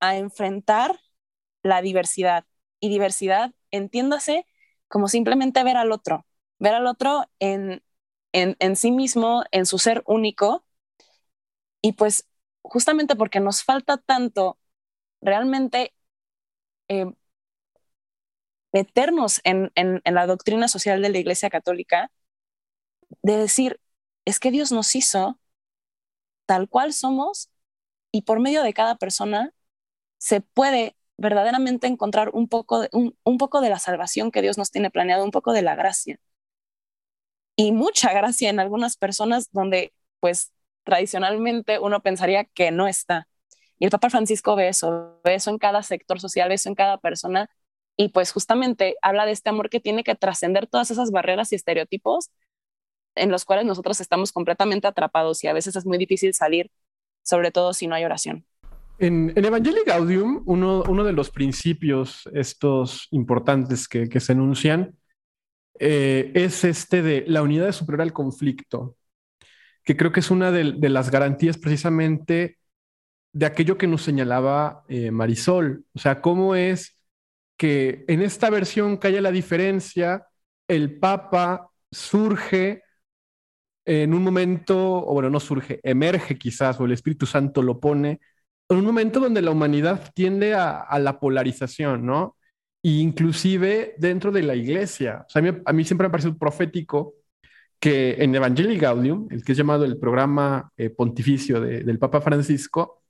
a 0.01 0.17
enfrentar 0.17 0.99
la 1.63 1.81
diversidad. 1.81 2.45
Y 2.81 2.89
diversidad, 2.89 3.53
entiéndase 3.71 4.47
como 4.89 5.07
simplemente 5.09 5.63
ver 5.63 5.77
al 5.77 5.91
otro, 5.91 6.27
ver 6.59 6.75
al 6.75 6.87
otro 6.87 7.25
en, 7.39 7.83
en, 8.33 8.55
en 8.59 8.75
sí 8.75 8.91
mismo, 8.91 9.43
en 9.51 9.65
su 9.65 9.79
ser 9.79 10.03
único. 10.07 10.65
Y 11.81 11.93
pues 11.93 12.27
justamente 12.69 13.15
porque 13.15 13.39
nos 13.39 13.63
falta 13.63 13.97
tanto 13.97 14.57
realmente 15.21 15.93
eh, 16.89 17.07
meternos 18.73 19.41
en, 19.43 19.71
en, 19.75 20.01
la 20.05 20.27
doctrina 20.27 20.67
social 20.67 21.01
de 21.01 21.09
la 21.09 21.17
Iglesia 21.19 21.49
Católica, 21.49 22.11
de 23.23 23.37
decir, 23.37 23.79
es 24.25 24.39
que 24.39 24.51
Dios 24.51 24.71
nos 24.71 24.95
hizo 24.95 25.39
tal 26.45 26.69
cual 26.69 26.93
somos 26.93 27.49
y 28.11 28.23
por 28.23 28.39
medio 28.39 28.63
de 28.63 28.73
cada 28.73 28.95
persona 28.97 29.53
se 30.19 30.41
puede 30.41 30.97
verdaderamente 31.17 31.87
encontrar 31.87 32.29
un 32.33 32.47
poco, 32.49 32.81
de, 32.81 32.89
un, 32.93 33.17
un 33.23 33.37
poco 33.37 33.61
de 33.61 33.69
la 33.69 33.79
salvación 33.79 34.31
que 34.31 34.41
Dios 34.41 34.57
nos 34.57 34.71
tiene 34.71 34.91
planeado, 34.91 35.23
un 35.25 35.31
poco 35.31 35.53
de 35.53 35.61
la 35.63 35.75
gracia. 35.75 36.19
Y 37.55 37.71
mucha 37.71 38.11
gracia 38.13 38.49
en 38.49 38.59
algunas 38.59 38.97
personas 38.97 39.49
donde 39.51 39.93
pues 40.19 40.51
tradicionalmente 40.85 41.79
uno 41.79 42.01
pensaría 42.01 42.45
que 42.45 42.71
no 42.71 42.87
está. 42.87 43.27
Y 43.77 43.85
el 43.85 43.91
Papa 43.91 44.09
Francisco 44.09 44.55
ve 44.55 44.69
eso, 44.69 45.19
ve 45.25 45.35
eso 45.35 45.49
en 45.49 45.57
cada 45.57 45.83
sector 45.83 46.21
social, 46.21 46.47
ve 46.47 46.55
eso 46.55 46.69
en 46.69 46.75
cada 46.75 46.97
persona 46.97 47.49
y 47.97 48.09
pues 48.09 48.31
justamente 48.31 48.95
habla 49.01 49.25
de 49.25 49.33
este 49.33 49.49
amor 49.49 49.69
que 49.69 49.81
tiene 49.81 50.03
que 50.03 50.15
trascender 50.15 50.67
todas 50.67 50.91
esas 50.91 51.11
barreras 51.11 51.51
y 51.51 51.55
estereotipos 51.55 52.31
en 53.15 53.31
los 53.31 53.45
cuales 53.45 53.65
nosotros 53.65 53.99
estamos 54.01 54.31
completamente 54.31 54.87
atrapados 54.87 55.43
y 55.43 55.47
a 55.47 55.53
veces 55.53 55.75
es 55.75 55.85
muy 55.85 55.97
difícil 55.97 56.33
salir, 56.33 56.69
sobre 57.23 57.51
todo 57.51 57.73
si 57.73 57.87
no 57.87 57.95
hay 57.95 58.05
oración. 58.05 58.45
En, 58.97 59.33
en 59.35 59.45
Evangelii 59.45 59.83
Gaudium, 59.85 60.43
uno, 60.45 60.83
uno, 60.87 61.03
de 61.03 61.11
los 61.11 61.29
principios 61.29 62.29
estos 62.33 63.07
importantes 63.11 63.89
que, 63.89 64.07
que 64.07 64.21
se 64.21 64.33
enuncian 64.33 64.97
eh, 65.79 66.31
es 66.33 66.63
este 66.63 67.01
de 67.01 67.25
la 67.27 67.41
unidad 67.41 67.65
de 67.65 67.73
superar 67.73 68.01
al 68.01 68.13
conflicto, 68.13 68.95
que 69.85 69.95
creo 69.95 70.11
que 70.11 70.19
es 70.19 70.31
una 70.31 70.51
de, 70.51 70.73
de, 70.77 70.89
las 70.89 71.11
garantías 71.11 71.57
precisamente 71.57 72.57
de 73.31 73.45
aquello 73.45 73.77
que 73.77 73.87
nos 73.87 74.01
señalaba 74.01 74.83
eh, 74.89 75.11
Marisol. 75.11 75.85
O 75.93 75.99
sea, 75.99 76.21
cómo 76.21 76.55
es 76.55 76.97
que 77.57 78.03
en 78.07 78.21
esta 78.21 78.49
versión 78.49 78.97
que 78.97 79.07
haya 79.07 79.21
la 79.21 79.31
diferencia, 79.31 80.27
el 80.67 80.99
Papa 80.99 81.69
surge 81.91 82.83
en 83.85 84.13
un 84.13 84.23
momento, 84.23 84.77
o 85.05 85.13
bueno, 85.13 85.29
no 85.29 85.39
surge, 85.39 85.79
emerge 85.83 86.37
quizás, 86.37 86.79
o 86.79 86.85
el 86.85 86.91
Espíritu 86.91 87.25
Santo 87.27 87.61
lo 87.61 87.79
pone, 87.79 88.19
en 88.69 88.77
un 88.77 88.85
momento 88.85 89.19
donde 89.19 89.43
la 89.43 89.51
humanidad 89.51 90.11
tiende 90.15 90.55
a, 90.55 90.79
a 90.79 90.97
la 90.99 91.19
polarización, 91.19 92.05
¿no? 92.05 92.37
E 92.83 92.89
inclusive 92.89 93.95
dentro 93.97 94.31
de 94.31 94.43
la 94.43 94.55
iglesia. 94.55 95.25
O 95.27 95.29
sea, 95.29 95.41
a, 95.41 95.43
mí, 95.43 95.61
a 95.65 95.73
mí, 95.73 95.85
siempre 95.85 96.05
me 96.05 96.09
ha 96.09 96.11
parecido 96.11 96.37
profético 96.37 97.13
que 97.79 98.15
en 98.19 98.33
Evangelii 98.35 98.77
Gaudium, 98.77 99.27
el 99.31 99.43
que 99.43 99.51
es 99.51 99.57
llamado 99.57 99.85
el 99.85 99.97
programa 99.97 100.71
eh, 100.77 100.89
pontificio 100.89 101.61
de, 101.61 101.83
del 101.83 101.99
Papa 101.99 102.21
Francisco, 102.21 103.03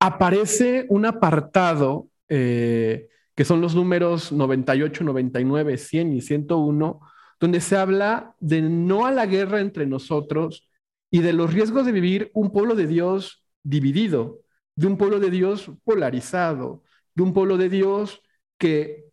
aparece 0.00 0.86
un 0.88 1.06
apartado 1.06 2.08
eh, 2.28 3.08
que 3.34 3.44
son 3.44 3.60
los 3.60 3.74
números 3.74 4.32
98, 4.32 5.04
99, 5.04 5.78
100 5.78 6.12
y 6.12 6.20
101, 6.20 7.00
donde 7.38 7.60
se 7.60 7.76
habla 7.76 8.34
de 8.40 8.62
no 8.62 9.06
a 9.06 9.10
la 9.10 9.26
guerra 9.26 9.60
entre 9.60 9.86
nosotros 9.86 10.68
y 11.10 11.20
de 11.20 11.32
los 11.32 11.52
riesgos 11.52 11.86
de 11.86 11.92
vivir 11.92 12.30
un 12.34 12.52
pueblo 12.52 12.74
de 12.74 12.86
Dios 12.86 13.44
dividido, 13.62 14.40
de 14.74 14.86
un 14.86 14.96
pueblo 14.96 15.20
de 15.20 15.30
Dios 15.30 15.70
polarizado, 15.84 16.82
de 17.14 17.22
un 17.22 17.32
pueblo 17.32 17.56
de 17.56 17.68
Dios 17.68 18.22
que, 18.58 19.10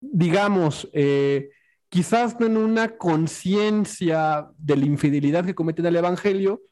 digamos, 0.00 0.88
eh, 0.92 1.50
quizás 1.88 2.38
no 2.40 2.46
en 2.46 2.56
una 2.56 2.96
conciencia 2.96 4.48
de 4.58 4.76
la 4.76 4.86
infidelidad 4.86 5.44
que 5.44 5.54
cometen 5.54 5.86
el 5.86 5.96
Evangelio, 5.96 6.62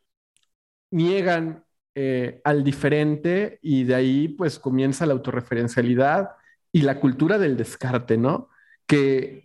niegan 0.90 1.64
eh, 1.94 2.40
al 2.44 2.64
diferente 2.64 3.59
y 3.62 3.85
de 3.85 3.94
ahí 3.94 4.29
pues 4.29 4.59
comienza 4.59 5.07
la 5.07 5.12
autorreferencialidad 5.14 6.31
y 6.72 6.83
la 6.83 7.00
cultura 7.00 7.38
del 7.38 7.57
descarte, 7.57 8.16
¿no? 8.16 8.48
Que 8.87 9.44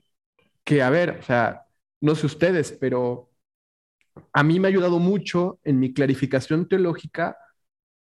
que, 0.70 0.84
a 0.84 0.92
ver, 0.92 1.18
o 1.20 1.24
sea, 1.24 1.66
no 2.00 2.14
sé 2.14 2.28
ustedes, 2.28 2.78
pero 2.80 3.32
a 4.34 4.44
mí 4.44 4.60
me 4.60 4.68
ha 4.68 4.70
ayudado 4.70 5.00
mucho 5.00 5.60
en 5.64 5.80
mi 5.80 5.96
clarificación 5.96 6.68
teológica, 6.68 7.40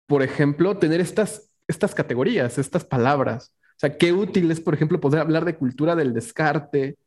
por 0.06 0.22
ejemplo, 0.22 0.78
tener 0.78 1.02
estas, 1.02 1.50
estas 1.68 1.96
categorías, 1.96 2.60
estas 2.60 2.86
palabras. 2.86 3.56
O 3.72 3.80
sea, 3.80 3.98
qué 3.98 4.14
útil 4.14 4.52
es, 4.52 4.62
por 4.62 4.76
ejemplo, 4.76 5.00
poder 5.00 5.22
hablar 5.22 5.46
de 5.46 5.58
cultura 5.58 5.96
del 5.96 6.14
descarte 6.14 7.00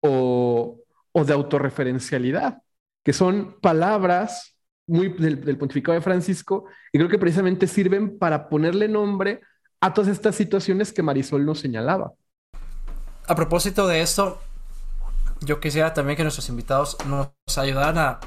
o, 0.00 0.78
o 1.12 1.24
de 1.24 1.32
autorreferencialidad, 1.32 2.62
que 3.04 3.12
son 3.12 3.56
palabras 3.60 4.58
muy 4.88 5.08
del, 5.10 5.58
pontificado 5.58 5.94
de 5.94 6.02
Francisco 6.02 6.64
y 6.92 6.98
creo 6.98 7.10
que 7.10 7.18
precisamente 7.18 7.66
sirven 7.66 8.18
para 8.18 8.48
ponerle 8.48 8.88
nombre 8.88 9.40
a 9.80 9.92
todas 9.92 10.10
estas 10.10 10.34
situaciones 10.34 10.92
que 10.92 11.02
Marisol 11.02 11.44
nos 11.44 11.60
señalaba. 11.60 12.12
A 13.26 13.34
propósito 13.36 13.86
de 13.86 14.00
esto, 14.00 14.40
yo 15.40 15.60
quisiera 15.60 15.92
también 15.94 16.16
que 16.16 16.22
nuestros 16.22 16.48
invitados 16.48 16.96
nos 17.06 17.30
ayudaran 17.56 17.98
a, 17.98 18.20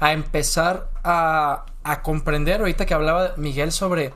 a 0.00 0.12
empezar 0.12 0.90
a, 1.04 1.64
a, 1.84 2.02
comprender, 2.02 2.60
ahorita 2.60 2.84
que 2.84 2.94
hablaba 2.94 3.34
Miguel 3.36 3.72
sobre 3.72 4.12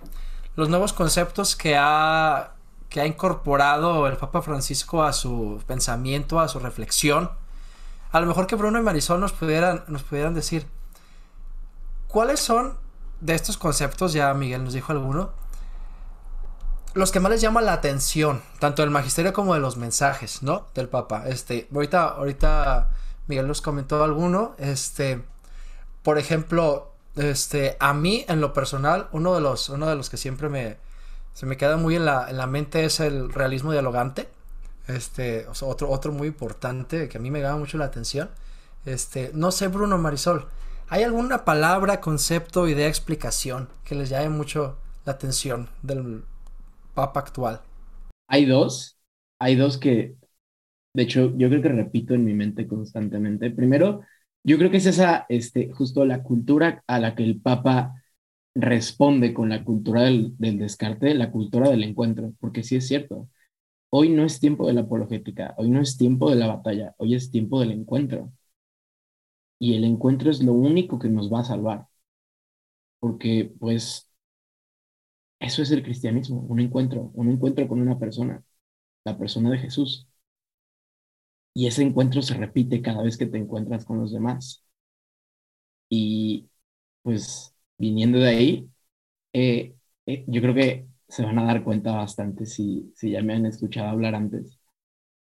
los 0.57 0.68
nuevos 0.68 0.92
conceptos 0.92 1.57
que 1.57 1.77
ha, 1.79 2.53
que 2.93 3.01
ha 3.01 3.07
incorporado 3.07 4.07
el 4.07 4.19
Papa 4.19 4.43
Francisco 4.43 5.03
a 5.03 5.15
su 5.15 5.63
pensamiento, 5.67 6.41
a 6.41 6.49
su 6.49 6.59
reflexión. 6.59 7.31
A 8.11 8.21
lo 8.21 8.27
mejor 8.27 8.47
que 8.47 8.55
Bruno 8.55 8.79
y 8.79 8.83
Marisol 8.83 9.19
nos 9.19 9.33
pudieran, 9.33 9.85
nos 9.89 10.03
pudieran 10.03 10.35
decir 10.35 10.67
cuáles 12.07 12.39
son 12.41 12.77
de 13.23 13.35
estos 13.35 13.57
conceptos, 13.57 14.13
ya 14.13 14.35
Miguel 14.35 14.63
nos 14.63 14.75
dijo 14.75 14.93
alguno, 14.93 15.31
los 16.93 17.13
que 17.13 17.21
más 17.21 17.33
les 17.33 17.41
llama 17.41 17.63
la 17.63 17.73
atención, 17.73 18.43
tanto 18.59 18.83
del 18.83 18.91
magisterio 18.91 19.33
como 19.33 19.55
de 19.55 19.61
los 19.61 19.79
mensajes, 19.79 20.43
¿no? 20.43 20.67
Del 20.75 20.91
Papa. 20.91 21.25
Este, 21.29 21.69
ahorita, 21.75 22.09
ahorita 22.09 22.91
Miguel 23.27 23.49
nos 23.49 23.63
comentó 23.63 24.05
alguno. 24.05 24.55
Este, 24.59 25.25
por 26.03 26.19
ejemplo, 26.19 26.93
este, 27.17 27.79
a 27.81 27.95
mí, 27.95 28.27
en 28.29 28.43
lo 28.43 28.53
personal, 28.53 29.09
uno 29.13 29.35
de 29.35 29.41
los, 29.41 29.71
uno 29.71 29.87
de 29.87 29.97
los 29.97 30.11
que 30.11 30.19
siempre 30.19 30.51
me, 30.51 30.77
se 31.35 31.47
me 31.47 31.57
queda 31.57 31.77
muy 31.77 31.97
en 31.97 32.05
la, 32.05 32.29
en 32.31 32.37
la 32.37 32.47
mente 32.47 32.85
es 32.85 33.01
el 33.01 33.33
realismo 33.33 33.73
dialogante. 33.73 34.29
Este, 34.88 35.47
otro, 35.62 35.90
otro 35.90 36.12
muy 36.12 36.29
importante 36.29 37.09
que 37.09 37.18
a 37.18 37.21
mí 37.21 37.31
me 37.31 37.40
llama 37.40 37.59
mucho 37.59 37.79
la 37.79 37.87
atención. 37.87 38.31
Este, 38.85 39.31
no 39.35 39.51
sé, 39.53 39.68
Bruno 39.68 39.97
Marisol, 39.99 40.49
¿hay 40.88 41.05
alguna 41.05 41.45
palabra, 41.45 42.01
concepto, 42.01 42.68
idea, 42.68 42.88
explicación 42.88 43.68
que 43.85 43.95
les 43.95 44.09
llame 44.09 44.29
mucho 44.29 44.77
la 45.05 45.12
atención 45.12 45.68
del 45.83 46.25
Papa 46.95 47.21
actual? 47.21 47.61
Hay 48.29 48.45
dos, 48.45 48.99
hay 49.38 49.57
dos 49.57 49.79
que, 49.79 50.16
de 50.95 51.03
hecho, 51.03 51.33
yo 51.37 51.49
creo 51.49 51.62
que 51.62 51.68
repito 51.68 52.14
en 52.14 52.25
mi 52.25 52.35
mente 52.35 52.66
constantemente. 52.66 53.51
Primero, 53.51 54.03
yo 54.45 54.59
creo 54.59 54.71
que 54.71 54.79
es 54.79 54.87
esa, 54.87 55.27
este, 55.29 55.73
justo 55.73 56.05
la 56.05 56.23
cultura 56.23 56.83
a 56.87 56.99
la 56.99 57.14
que 57.14 57.25
el 57.25 57.40
Papa 57.40 58.02
responde 58.55 59.35
con 59.35 59.49
la 59.51 59.65
cultura 59.65 60.03
del, 60.03 60.35
del 60.38 60.59
descarte, 60.59 61.15
la 61.15 61.31
cultura 61.33 61.71
del 61.71 61.83
encuentro, 61.85 62.33
porque 62.41 62.62
sí 62.62 62.77
es 62.77 62.87
cierto. 62.88 63.29
Hoy 63.91 64.11
no 64.11 64.25
es 64.25 64.41
tiempo 64.41 64.67
de 64.69 64.75
la 64.75 64.83
apologética, 64.83 65.55
hoy 65.59 65.71
no 65.71 65.81
es 65.83 65.97
tiempo 65.99 66.31
de 66.31 66.37
la 66.37 66.49
batalla, 66.49 66.95
hoy 66.99 67.15
es 67.17 67.31
tiempo 67.31 67.61
del 67.61 67.73
encuentro. 67.73 68.33
Y 69.59 69.75
el 69.77 69.85
encuentro 69.85 70.31
es 70.31 70.43
lo 70.43 70.53
único 70.53 70.99
que 70.99 71.09
nos 71.09 71.33
va 71.33 71.41
a 71.41 71.45
salvar. 71.45 71.87
Porque, 73.01 73.53
pues, 73.59 74.09
eso 75.41 75.61
es 75.62 75.71
el 75.71 75.83
cristianismo, 75.83 76.41
un 76.41 76.59
encuentro, 76.61 77.11
un 77.15 77.29
encuentro 77.31 77.69
con 77.69 77.81
una 77.83 77.99
persona, 77.99 78.43
la 79.05 79.19
persona 79.19 79.51
de 79.51 79.59
Jesús. 79.59 80.09
Y 81.55 81.67
ese 81.67 81.81
encuentro 81.83 82.21
se 82.21 82.35
repite 82.35 82.83
cada 82.83 83.03
vez 83.03 83.17
que 83.17 83.25
te 83.27 83.38
encuentras 83.38 83.85
con 83.87 83.99
los 83.99 84.12
demás. 84.12 84.62
Y 85.88 86.49
pues 87.03 87.52
viniendo 87.83 88.18
de 88.21 88.29
ahí, 88.31 88.71
eh, 89.35 89.77
eh, 90.07 90.25
yo 90.29 90.42
creo 90.42 90.55
que 90.55 90.88
se 91.09 91.25
van 91.25 91.38
a 91.40 91.45
dar 91.47 91.64
cuenta 91.64 91.92
bastante 91.97 92.47
si, 92.47 92.92
si 92.97 93.12
ya 93.12 93.23
me 93.23 93.35
han 93.35 93.47
escuchado 93.47 93.90
hablar 93.90 94.14
antes. 94.16 94.59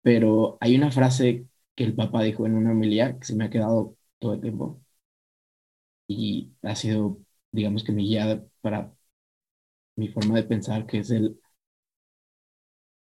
Pero 0.03 0.57
hay 0.61 0.75
una 0.77 0.91
frase 0.91 1.47
que 1.75 1.83
el 1.85 1.95
Papa 1.95 2.23
dijo 2.23 2.45
en 2.47 2.55
una 2.55 2.71
homilía 2.73 3.17
que 3.19 3.25
se 3.27 3.35
me 3.35 3.45
ha 3.45 3.51
quedado 3.51 3.97
todo 4.19 4.35
el 4.35 4.41
tiempo. 4.41 4.81
Y 6.07 6.51
ha 6.63 6.75
sido, 6.75 7.19
digamos 7.51 7.83
que 7.83 7.91
mi 7.91 8.05
guía 8.07 8.43
para 8.61 8.93
mi 9.95 10.07
forma 10.07 10.35
de 10.37 10.43
pensar, 10.45 10.85
que 10.87 10.97
es 10.99 11.11
el, 11.11 11.39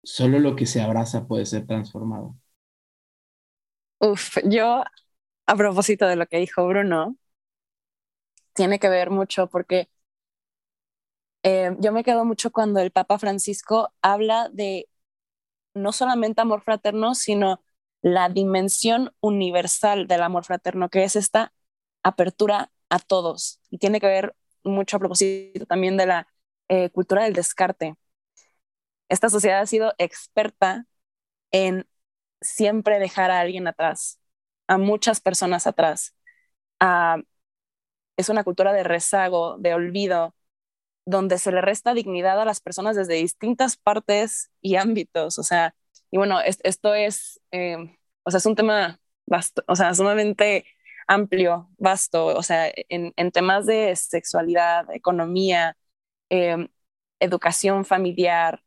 solo 0.03 0.39
lo 0.39 0.55
que 0.55 0.65
se 0.65 0.81
abraza 0.81 1.27
puede 1.27 1.45
ser 1.45 1.67
transformado. 1.67 2.37
Uf, 3.99 4.37
yo, 4.45 4.83
a 5.47 5.55
propósito 5.57 6.07
de 6.07 6.15
lo 6.15 6.27
que 6.27 6.37
dijo 6.39 6.67
Bruno, 6.67 7.17
tiene 8.55 8.79
que 8.79 8.89
ver 8.89 9.11
mucho 9.11 9.47
porque 9.47 9.89
eh, 11.43 11.75
yo 11.79 11.91
me 11.91 12.03
quedo 12.03 12.25
mucho 12.25 12.51
cuando 12.51 12.79
el 12.79 12.91
Papa 12.91 13.19
Francisco 13.19 13.93
habla 14.01 14.49
de 14.51 14.89
no 15.75 15.91
solamente 15.93 16.41
amor 16.41 16.63
fraterno, 16.63 17.15
sino 17.15 17.63
la 18.01 18.29
dimensión 18.29 19.13
universal 19.21 20.07
del 20.07 20.23
amor 20.23 20.45
fraterno, 20.45 20.89
que 20.89 21.03
es 21.03 21.15
esta 21.15 21.53
apertura 22.03 22.71
a 22.89 22.99
todos. 22.99 23.61
Y 23.71 23.79
tiene 23.79 23.99
que 24.01 24.07
ver 24.07 24.35
mucho 24.63 24.97
a 24.97 24.99
propósito 24.99 25.65
también 25.67 25.97
de 25.97 26.07
la 26.07 26.27
eh, 26.69 26.89
cultura 26.91 27.23
del 27.25 27.33
descarte. 27.33 27.95
Esta 29.09 29.29
sociedad 29.29 29.61
ha 29.61 29.65
sido 29.67 29.93
experta 29.97 30.85
en 31.51 31.87
siempre 32.41 32.99
dejar 32.99 33.31
a 33.31 33.41
alguien 33.41 33.67
atrás, 33.67 34.19
a 34.67 34.77
muchas 34.77 35.21
personas 35.21 35.67
atrás. 35.67 36.15
Ah, 36.79 37.17
es 38.17 38.29
una 38.29 38.43
cultura 38.43 38.73
de 38.73 38.83
rezago, 38.83 39.57
de 39.59 39.73
olvido, 39.73 40.35
donde 41.05 41.37
se 41.39 41.51
le 41.51 41.61
resta 41.61 41.93
dignidad 41.93 42.39
a 42.41 42.45
las 42.45 42.61
personas 42.61 42.95
desde 42.95 43.15
distintas 43.15 43.77
partes 43.77 44.51
y 44.61 44.75
ámbitos. 44.77 45.39
O 45.39 45.43
sea, 45.43 45.75
y 46.11 46.17
bueno, 46.17 46.39
esto 46.41 46.93
es, 46.95 47.41
eh, 47.51 47.77
o 48.23 48.31
sea, 48.31 48.39
es 48.39 48.45
un 48.45 48.55
tema 48.55 48.99
vasto, 49.27 49.63
o 49.67 49.75
sea, 49.75 49.93
sumamente 49.93 50.65
amplio, 51.07 51.69
vasto, 51.77 52.27
o 52.27 52.43
sea, 52.43 52.71
en, 52.89 53.13
en 53.17 53.31
temas 53.31 53.65
de 53.67 53.95
sexualidad, 53.95 54.89
economía, 54.93 55.77
Em, 56.29 56.69
educación 57.19 57.85
familiar, 57.85 58.63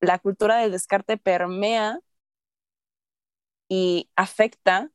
la 0.00 0.18
cultura 0.18 0.56
del 0.58 0.72
descarte 0.72 1.16
permea 1.18 2.00
y 3.68 4.10
afecta 4.16 4.90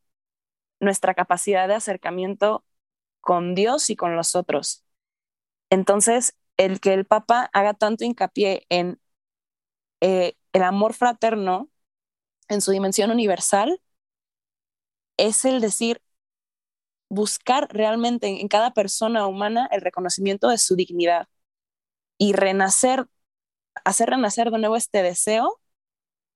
nuestra 0.80 1.14
capacidad 1.16 1.68
de 1.70 1.76
acercamiento 1.76 2.66
con 3.24 3.56
Dios 3.56 3.90
y 3.90 3.96
con 3.96 4.18
los 4.18 4.36
otros. 4.36 4.84
Entonces, 5.72 6.36
el 6.58 6.82
que 6.82 6.94
el 6.94 7.06
Papa 7.06 7.50
haga 7.54 7.74
tanto 7.76 8.06
hincapié 8.06 8.66
en 8.70 9.00
eh, 10.02 10.36
el 10.54 10.64
amor 10.64 10.94
fraterno 10.94 11.70
en 12.50 12.62
su 12.62 12.72
dimensión 12.72 13.12
universal 13.12 13.82
es 15.18 15.46
el 15.46 15.60
decir, 15.62 16.02
buscar 17.10 17.68
realmente 17.72 18.28
en 18.42 18.48
cada 18.48 18.74
persona 18.74 19.28
humana 19.28 19.68
el 19.72 19.82
reconocimiento 19.82 20.50
de 20.50 20.58
su 20.58 20.76
dignidad 20.76 21.28
y 22.18 22.34
renacer, 22.34 23.08
hacer 23.86 24.10
renacer 24.12 24.52
de 24.52 24.60
nuevo 24.60 24.76
este 24.78 25.04
deseo 25.04 25.62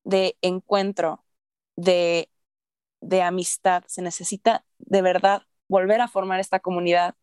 de 0.04 0.38
encuentro, 0.42 1.26
de, 1.78 2.32
de 3.02 3.24
amistad. 3.24 3.84
Se 3.88 4.02
necesita 4.02 4.66
de 4.80 5.02
verdad 5.04 5.44
volver 5.68 6.02
a 6.02 6.08
formar 6.08 6.40
esta 6.40 6.60
comunidad 6.60 7.16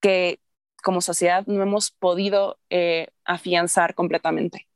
que 0.00 0.40
como 0.82 1.00
sociedad 1.00 1.46
no 1.46 1.62
hemos 1.62 1.90
podido 1.92 2.58
eh, 2.70 3.08
afianzar 3.24 3.94
completamente. 3.94 4.68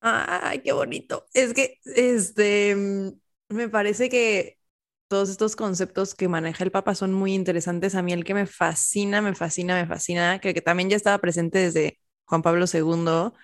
Ay, 0.00 0.60
qué 0.60 0.72
bonito. 0.72 1.26
Es 1.32 1.54
que 1.54 1.80
este 1.84 2.76
me 3.48 3.68
parece 3.68 4.08
que 4.10 4.58
todos 5.08 5.30
estos 5.30 5.56
conceptos 5.56 6.14
que 6.14 6.28
maneja 6.28 6.64
el 6.64 6.70
Papa 6.70 6.94
son 6.94 7.12
muy 7.12 7.34
interesantes. 7.34 7.94
A 7.94 8.02
mí 8.02 8.12
el 8.12 8.24
que 8.24 8.34
me 8.34 8.46
fascina, 8.46 9.22
me 9.22 9.34
fascina, 9.34 9.76
me 9.76 9.86
fascina, 9.86 10.40
que, 10.40 10.52
que 10.54 10.60
también 10.60 10.90
ya 10.90 10.96
estaba 10.96 11.18
presente 11.18 11.58
desde 11.58 11.98
Juan 12.26 12.42
Pablo 12.42 12.66
II, 12.66 13.34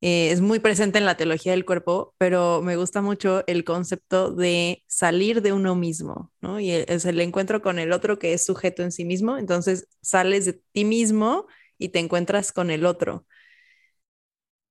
eh, 0.00 0.30
es 0.32 0.40
muy 0.40 0.58
presente 0.60 0.98
en 0.98 1.06
la 1.06 1.16
teología 1.16 1.52
del 1.52 1.64
cuerpo, 1.66 2.14
pero 2.18 2.62
me 2.62 2.76
gusta 2.76 3.02
mucho 3.02 3.44
el 3.46 3.64
concepto 3.64 4.32
de 4.32 4.82
salir 4.86 5.42
de 5.42 5.52
uno 5.52 5.74
mismo, 5.76 6.32
¿no? 6.40 6.60
Y 6.60 6.70
es 6.72 7.04
el 7.04 7.20
encuentro 7.20 7.62
con 7.62 7.78
el 7.78 7.92
otro 7.92 8.18
que 8.18 8.32
es 8.34 8.44
sujeto 8.44 8.82
en 8.82 8.92
sí 8.92 9.04
mismo, 9.04 9.36
entonces 9.38 9.88
sales 10.02 10.44
de 10.46 10.54
ti 10.72 10.84
mismo 10.84 11.46
y 11.78 11.90
te 11.90 11.98
encuentras 12.00 12.52
con 12.52 12.70
el 12.70 12.86
otro. 12.86 13.26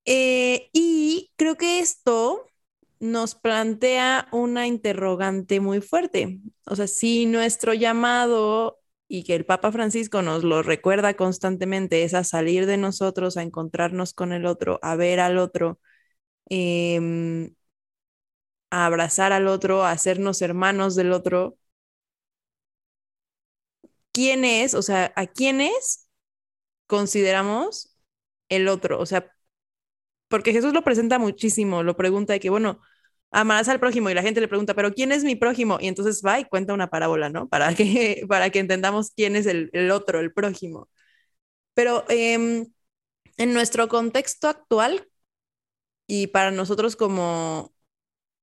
Eh, 0.06 0.70
y 0.74 1.32
creo 1.36 1.56
que 1.56 1.80
esto 1.80 2.46
nos 3.00 3.36
plantea 3.36 4.28
una 4.32 4.68
interrogante 4.68 5.60
muy 5.60 5.82
fuerte. 5.82 6.40
O 6.66 6.76
sea, 6.76 6.88
si 6.88 7.26
nuestro 7.26 7.74
llamado 7.74 8.79
y 9.10 9.24
que 9.26 9.36
el 9.36 9.46
Papa 9.46 9.72
Francisco 9.74 10.24
nos 10.24 10.46
lo 10.46 10.64
recuerda 10.64 11.16
constantemente 11.16 12.04
es 12.06 12.16
a 12.16 12.24
salir 12.26 12.68
de 12.68 12.78
nosotros, 12.78 13.38
a 13.38 13.44
encontrarnos 13.44 14.14
con 14.14 14.34
el 14.34 14.46
otro, 14.48 14.80
a 14.84 14.96
ver 14.98 15.20
al 15.22 15.38
otro, 15.40 15.80
em, 16.50 17.54
a 18.72 18.86
abrazar 18.88 19.32
al 19.34 19.48
otro, 19.48 19.84
a 19.86 19.92
hacernos 19.92 20.42
hermanos 20.42 20.96
del 20.96 21.12
otro. 21.14 21.58
¿Quién 24.12 24.44
es? 24.46 24.74
O 24.74 24.82
sea, 24.82 25.14
¿a 25.16 25.28
quiénes 25.28 26.08
consideramos 26.88 27.96
el 28.50 28.70
otro? 28.70 29.00
O 29.00 29.06
sea, 29.06 29.32
porque 30.28 30.54
Jesús 30.54 30.74
lo 30.74 30.84
presenta 30.84 31.20
muchísimo, 31.20 31.84
lo 31.84 31.98
pregunta 31.98 32.34
de 32.34 32.40
que, 32.40 32.50
bueno, 32.50 32.82
amarás 33.32 33.70
al 33.70 33.80
prójimo 33.80 34.10
y 34.10 34.14
la 34.14 34.22
gente 34.24 34.42
le 34.42 34.48
pregunta, 34.48 34.74
pero 34.76 34.94
¿quién 34.94 35.12
es 35.12 35.24
mi 35.24 35.36
prójimo? 35.36 35.78
Y 35.82 35.88
entonces 35.88 36.22
va 36.26 36.40
y 36.40 36.46
cuenta 36.46 36.74
una 36.74 36.90
parábola, 36.90 37.30
¿no? 37.30 37.48
Para 37.50 37.74
que, 37.76 38.26
para 38.30 38.50
que 38.50 38.60
entendamos 38.60 39.12
quién 39.16 39.36
es 39.36 39.46
el, 39.46 39.92
otro, 39.92 40.20
el 40.20 40.34
prójimo. 40.34 40.90
Pero 41.74 42.06
em, 42.10 42.68
en 43.38 43.54
nuestro 43.54 43.88
contexto 43.90 44.50
actual 44.50 45.08
y 46.08 46.28
para 46.28 46.52
nosotros 46.52 46.96
como 46.96 47.74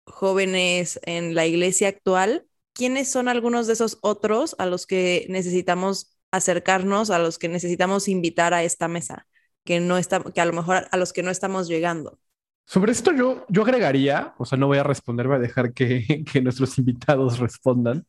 jóvenes 0.07 1.01
en 1.05 1.35
la 1.35 1.47
iglesia 1.47 1.89
actual, 1.89 2.47
¿quiénes 2.73 3.11
son 3.11 3.29
algunos 3.29 3.67
de 3.67 3.75
esos 3.75 3.99
otros 4.03 4.57
a 4.59 4.67
los 4.67 4.87
que 4.87 5.27
necesitamos 5.31 6.19
acercarnos, 6.31 7.11
a 7.11 7.19
los 7.19 7.39
que 7.39 7.49
necesitamos 7.49 8.09
invitar 8.09 8.55
a 8.55 8.65
esta 8.65 8.89
mesa? 8.89 9.27
que 9.67 9.81
no 9.81 9.99
está, 9.99 10.23
que 10.23 10.41
a 10.41 10.47
lo 10.47 10.55
mejor 10.55 10.89
a 10.91 10.97
los 10.97 11.13
que 11.13 11.23
no 11.23 11.31
estamos 11.31 11.69
llegando. 11.69 12.19
Sobre 12.67 12.93
esto 12.93 13.13
yo, 13.13 13.47
yo 13.49 13.63
agregaría, 13.63 14.35
o 14.39 14.45
sea, 14.45 14.59
no 14.59 14.67
voy 14.67 14.79
a 14.79 14.83
responder, 14.83 15.29
voy 15.29 15.37
a 15.37 15.41
dejar 15.41 15.73
que, 15.73 16.25
que 16.33 16.43
nuestros 16.43 16.79
invitados 16.79 17.39
respondan. 17.39 18.05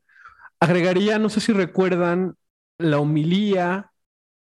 Agregaría, 0.60 1.20
no 1.20 1.30
sé 1.30 1.40
si 1.40 1.54
recuerdan 1.54 2.36
la 2.80 3.00
homilía 3.00 3.92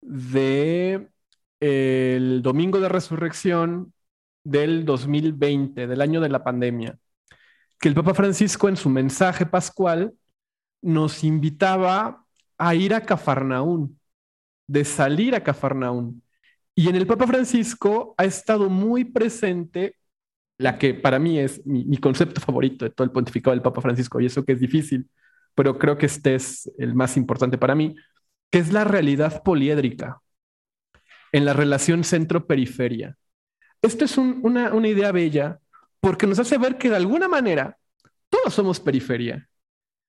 de 0.02 1.10
el 1.60 2.42
domingo 2.42 2.80
de 2.80 2.90
resurrección 2.90 3.94
del 4.44 4.86
2020, 4.86 5.88
del 5.88 6.02
año 6.02 6.22
de 6.22 6.30
la 6.30 6.44
pandemia, 6.44 6.98
que 7.80 7.90
el 7.90 7.96
Papa 7.96 8.14
Francisco 8.14 8.70
en 8.70 8.78
su 8.78 8.90
mensaje 8.90 9.46
pascual 9.46 10.14
nos 10.82 11.24
invitaba 11.24 12.26
a 12.58 12.76
ir 12.76 12.94
a 12.94 13.06
Cafarnaún, 13.06 14.00
de 14.68 14.86
salir 14.86 15.36
a 15.36 15.44
Cafarnaún. 15.44 16.24
Y 16.80 16.88
en 16.88 16.96
el 16.96 17.06
Papa 17.06 17.28
Francisco 17.28 18.15
ha 18.18 18.24
estado 18.24 18.70
muy 18.70 19.04
presente 19.04 19.98
la 20.58 20.78
que 20.78 20.94
para 20.94 21.20
mí 21.20 21.38
es 21.38 21.62
mi, 21.65 21.98
concepto 21.98 22.39
favorito 22.39 22.86
de 22.86 22.92
todo 22.92 23.04
el 23.04 23.12
pontificado 23.12 23.54
del 23.54 23.62
Papa 23.62 23.82
Francisco, 23.82 24.22
y 24.22 24.28
eso 24.28 24.46
que 24.46 24.54
es 24.54 24.62
difícil, 24.62 25.10
pero 25.56 25.78
creo 25.78 25.98
que 25.98 26.06
este 26.06 26.36
es 26.36 26.72
el 26.78 26.96
más 26.96 27.18
importante 27.18 27.58
para 27.58 27.76
mí, 27.76 27.98
que 28.50 28.60
es 28.60 28.72
la 28.72 28.86
realidad 28.86 29.44
poliédrica 29.44 30.22
en 31.34 31.44
la 31.44 31.52
relación 31.52 32.06
centro-periferia. 32.06 33.18
Esto 33.82 34.06
es 34.06 34.18
una, 34.18 34.74
una 34.74 34.88
idea 34.88 35.12
bella 35.12 35.60
porque 36.00 36.28
nos 36.28 36.39
hace 36.39 36.58
ver 36.58 36.78
que 36.78 36.89
de 36.89 36.96
alguna 36.96 37.28
manera 37.28 37.78
todos 38.30 38.54
somos 38.54 38.80
periferia, 38.80 39.50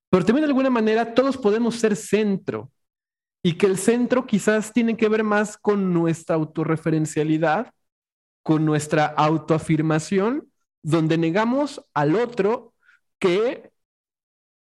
pero 0.08 0.24
también 0.24 0.42
de 0.42 0.50
alguna 0.50 0.70
manera 0.70 1.14
todos 1.14 1.36
podemos 1.36 1.74
ser 1.74 1.96
centro 1.96 2.70
y 3.42 3.54
que 3.54 3.66
el 3.66 3.78
centro 3.78 4.26
quizás 4.26 4.72
tiene 4.72 4.96
que 4.96 5.08
ver 5.08 5.24
más 5.24 5.56
con 5.56 5.92
nuestra 5.92 6.36
autorreferencialidad, 6.36 7.72
con 8.42 8.64
nuestra 8.64 9.06
autoafirmación, 9.06 10.50
donde 10.82 11.18
negamos 11.18 11.82
al 11.94 12.16
otro 12.16 12.74
que 13.18 13.70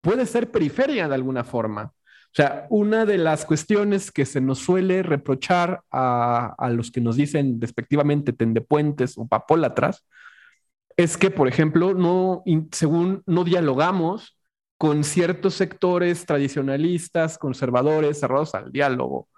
puede 0.00 0.26
ser 0.26 0.50
periferia 0.50 1.08
de 1.08 1.14
alguna 1.14 1.44
forma. 1.44 1.92
O 2.26 2.36
sea, 2.36 2.66
una 2.68 3.06
de 3.06 3.16
las 3.16 3.46
cuestiones 3.46 4.12
que 4.12 4.26
se 4.26 4.42
nos 4.42 4.58
suele 4.58 5.02
reprochar 5.02 5.82
a, 5.90 6.54
a 6.58 6.68
los 6.70 6.90
que 6.90 7.00
nos 7.00 7.16
dicen 7.16 7.58
despectivamente 7.58 8.34
tendepuentes 8.34 9.16
o 9.16 9.26
papólatras 9.26 10.04
es 10.96 11.16
que, 11.16 11.30
por 11.30 11.48
ejemplo, 11.48 11.94
según 12.72 13.22
no 13.26 13.44
dialogamos 13.44 14.35
con 14.78 15.04
ciertos 15.04 15.54
sectores 15.54 16.26
tradicionalistas, 16.26 17.38
conservadores, 17.38 18.20
cerrados 18.20 18.54
al 18.54 18.72
diálogo. 18.72 19.28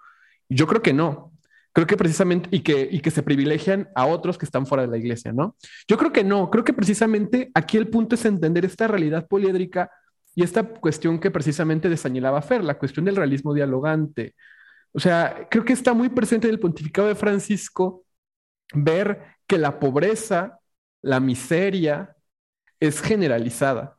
Yo 0.49 0.67
creo 0.67 0.81
que 0.81 0.93
no. 0.93 1.31
Creo 1.71 1.87
que 1.87 1.97
precisamente, 1.97 2.49
y 2.51 2.61
que, 2.61 2.89
y 2.91 2.99
que 2.99 3.11
se 3.11 3.23
privilegian 3.23 3.89
a 3.95 4.05
otros 4.05 4.37
que 4.37 4.45
están 4.45 4.65
fuera 4.65 4.83
de 4.83 4.89
la 4.89 4.97
iglesia, 4.97 5.31
¿no? 5.31 5.55
Yo 5.87 5.97
creo 5.97 6.11
que 6.11 6.23
no. 6.23 6.49
Creo 6.49 6.63
que 6.63 6.73
precisamente 6.73 7.51
aquí 7.53 7.77
el 7.77 7.87
punto 7.89 8.15
es 8.15 8.25
entender 8.25 8.65
esta 8.65 8.87
realidad 8.87 9.27
poliédrica 9.27 9.89
y 10.35 10.43
esta 10.43 10.63
cuestión 10.63 11.19
que 11.19 11.31
precisamente 11.31 11.89
desañelaba 11.89 12.41
Fer, 12.41 12.63
la 12.63 12.77
cuestión 12.77 13.05
del 13.05 13.15
realismo 13.15 13.53
dialogante. 13.53 14.35
O 14.91 14.99
sea, 14.99 15.47
creo 15.49 15.63
que 15.63 15.73
está 15.73 15.93
muy 15.93 16.09
presente 16.09 16.47
en 16.47 16.53
el 16.53 16.59
pontificado 16.59 17.07
de 17.07 17.15
Francisco 17.15 18.03
ver 18.73 19.37
que 19.47 19.57
la 19.57 19.79
pobreza, 19.79 20.59
la 21.01 21.19
miseria 21.19 22.15
es 22.79 23.01
generalizada 23.01 23.98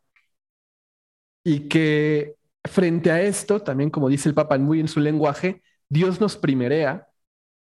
y 1.45 1.69
que 1.69 2.37
frente 2.65 3.11
a 3.11 3.23
esto, 3.23 3.63
también 3.63 3.91
como 3.91 4.09
dice 4.09 4.29
el 4.29 4.35
Papa 4.35 4.59
muy 4.59 4.81
en 4.81 4.89
su 4.89 5.01
lenguaje, 5.01 5.63
Dios 5.89 6.21
nos 6.21 6.37
primerea 6.37 7.09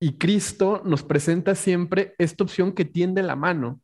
y 0.01 0.19
Cristo 0.19 0.83
nos 0.85 1.03
presenta 1.03 1.55
siempre 1.55 2.14
esta 2.19 2.45
opción 2.45 2.73
que 2.73 2.85
tiende 2.85 3.23
la 3.23 3.37
mano 3.37 3.81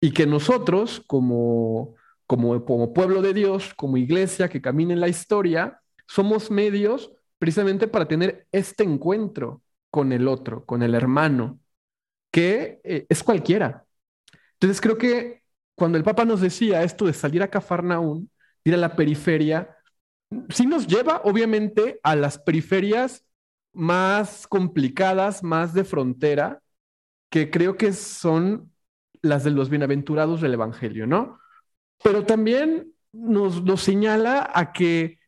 y 0.00 0.12
que 0.12 0.26
nosotros 0.26 1.02
como, 1.06 1.94
como, 2.26 2.92
pueblo 2.92 3.22
de 3.22 3.34
Dios, 3.34 3.74
como 3.74 3.96
iglesia 3.96 4.48
que 4.48 4.62
camina 4.62 4.92
en 4.92 5.00
la 5.00 5.08
historia, 5.08 5.80
somos 6.06 6.50
medios 6.50 7.12
precisamente 7.38 7.88
para 7.88 8.08
tener 8.08 8.46
este 8.52 8.84
encuentro 8.84 9.62
con 9.90 10.12
el 10.12 10.28
otro, 10.28 10.64
con 10.64 10.82
el 10.82 10.94
hermano, 10.94 11.60
que 12.30 12.80
eh, 12.84 13.06
es 13.08 13.22
cualquiera. 13.22 13.86
Entonces 14.54 14.80
creo 14.80 14.98
que 14.98 15.42
cuando 15.74 15.98
el 15.98 16.04
Papa 16.04 16.24
nos 16.24 16.40
decía 16.40 16.82
esto 16.82 17.06
de 17.06 17.12
salir 17.12 17.42
a 17.42 17.50
Cafarnaún, 17.50 18.30
ir 18.64 18.74
a 18.74 18.78
la 18.78 18.96
periferia, 18.96 19.76
sí 20.50 20.66
nos 20.66 20.86
lleva 20.86 21.22
obviamente 21.24 22.00
a 22.02 22.16
las 22.16 22.38
periferias 22.38 23.24
más 23.72 24.46
complicadas, 24.46 25.42
más 25.42 25.74
de 25.74 25.84
frontera, 25.84 26.62
que 27.30 27.50
creo 27.50 27.76
que 27.76 27.92
son 27.92 28.72
las 29.22 29.44
de 29.44 29.50
los 29.50 29.68
bienaventurados 29.68 30.40
del 30.40 30.54
Evangelio, 30.54 31.06
¿no? 31.06 31.38
Pero 32.02 32.24
también 32.24 32.92
nos, 33.12 33.62
nos 33.62 33.82
señala 33.82 34.50
a 34.54 34.72
que 34.72 35.18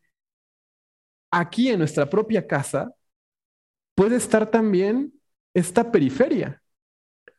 aquí 1.31 1.69
en 1.69 1.79
nuestra 1.79 2.09
propia 2.09 2.47
casa 2.47 2.95
puede 3.95 4.17
estar 4.17 4.51
también 4.51 5.13
esta 5.55 5.91
periferia 5.93 6.63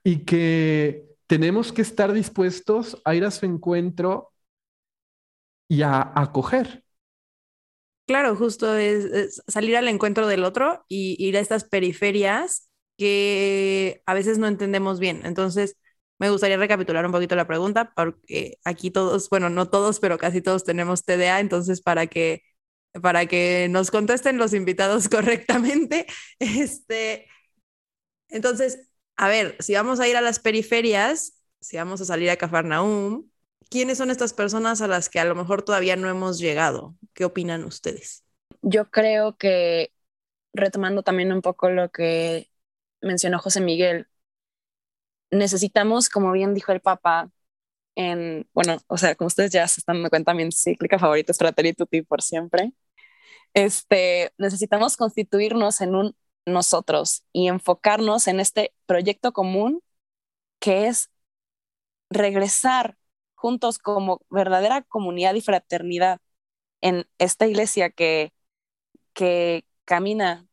y 0.04 0.26
que 0.26 1.06
tenemos 1.28 1.72
que 1.72 1.82
estar 1.82 2.12
dispuestos 2.12 3.02
a 3.06 3.16
ir 3.16 3.24
a 3.24 3.32
su 3.32 3.46
encuentro 3.46 4.31
y 5.72 5.84
a 5.84 6.12
acoger. 6.16 6.84
Claro, 8.06 8.36
justo 8.36 8.76
es, 8.76 9.42
salir 9.48 9.78
al 9.78 9.88
encuentro 9.88 10.28
del 10.28 10.44
otro 10.44 10.84
y 10.90 11.16
ir 11.18 11.38
a 11.38 11.40
estas 11.40 11.64
periferias 11.64 12.70
que 12.98 14.04
a 14.06 14.14
veces 14.14 14.38
no 14.38 14.48
entendemos 14.48 15.00
bien. 15.00 15.22
Entonces, 15.24 15.78
me 16.20 16.30
gustaría 16.30 16.58
recapitular 16.58 17.06
un 17.06 17.14
poquito 17.14 17.38
la 17.38 17.48
pregunta, 17.48 17.94
porque 17.96 18.58
aquí 18.66 18.92
todos, 18.92 19.30
bueno, 19.30 19.50
no 19.50 19.70
todos, 19.70 20.02
pero 20.02 20.18
casi 20.18 20.42
todos 20.42 20.66
tenemos 20.66 21.06
TDA, 21.06 21.40
entonces 21.40 21.80
para 21.82 22.06
que, 22.08 22.42
para 23.02 23.26
que 23.28 23.68
nos 23.70 23.92
contesten 23.92 24.38
los 24.38 24.54
invitados 24.54 25.08
correctamente, 25.10 26.06
este, 26.40 27.30
entonces, 28.28 28.90
a 29.16 29.30
ver, 29.30 29.56
si 29.60 29.74
vamos 29.74 30.02
a 30.02 30.08
ir 30.10 30.18
a 30.18 30.22
las 30.22 30.40
periferias, 30.40 31.42
si 31.62 31.78
vamos 31.78 32.02
a 32.02 32.06
salir 32.06 32.30
a 32.30 32.36
Cafarnaum, 32.36 33.32
¿quiénes 33.70 33.98
son 33.98 34.12
estas 34.12 34.34
personas 34.34 34.82
a 34.82 34.88
las 34.88 35.10
que 35.10 35.20
a 35.20 35.26
lo 35.26 35.36
mejor 35.36 35.64
todavía 35.64 35.96
no 35.96 36.10
hemos 36.10 36.40
llegado? 36.40 36.96
¿Qué 37.14 37.26
opinan 37.26 37.64
ustedes? 37.64 38.24
Yo 38.62 38.90
creo 38.90 39.38
que, 39.38 39.94
retomando 40.54 41.04
también 41.04 41.32
un 41.32 41.42
poco 41.42 41.70
lo 41.70 41.90
que 41.90 42.50
mencionó 43.02 43.40
José 43.40 43.62
Miguel, 43.62 44.08
necesitamos, 45.32 46.10
como 46.10 46.32
bien 46.32 46.54
dijo 46.54 46.72
el 46.72 46.82
Papa, 46.82 47.32
en, 47.96 48.48
bueno, 48.54 48.78
o 48.88 48.98
sea, 48.98 49.16
como 49.16 49.28
ustedes 49.28 49.52
ya 49.52 49.68
se 49.68 49.82
están 49.82 49.98
dando 49.98 50.10
cuenta, 50.10 50.34
mi 50.34 50.44
encíclica 50.44 51.00
favorita 51.00 51.32
es 51.32 51.38
Fratelli 51.38 51.74
Tutti 51.74 52.02
por 52.02 52.22
siempre. 52.22 52.74
Este, 53.54 54.34
necesitamos 54.38 54.98
constituirnos 54.98 55.82
en 55.82 55.96
un 55.96 56.16
nosotros 56.46 57.24
y 57.34 57.48
enfocarnos 57.48 58.28
en 58.28 58.40
este 58.40 58.74
proyecto 58.86 59.32
común 59.34 59.82
que 60.60 60.88
es 60.88 61.10
regresar 62.10 62.98
juntos 63.42 63.80
como 63.80 64.22
verdadera 64.30 64.84
comunidad 64.84 65.34
y 65.36 65.42
fraternidad 65.42 66.22
en 66.82 67.08
esta 67.20 67.48
iglesia 67.48 67.90
que, 67.92 68.34
que 69.14 69.66
camina 69.86 70.48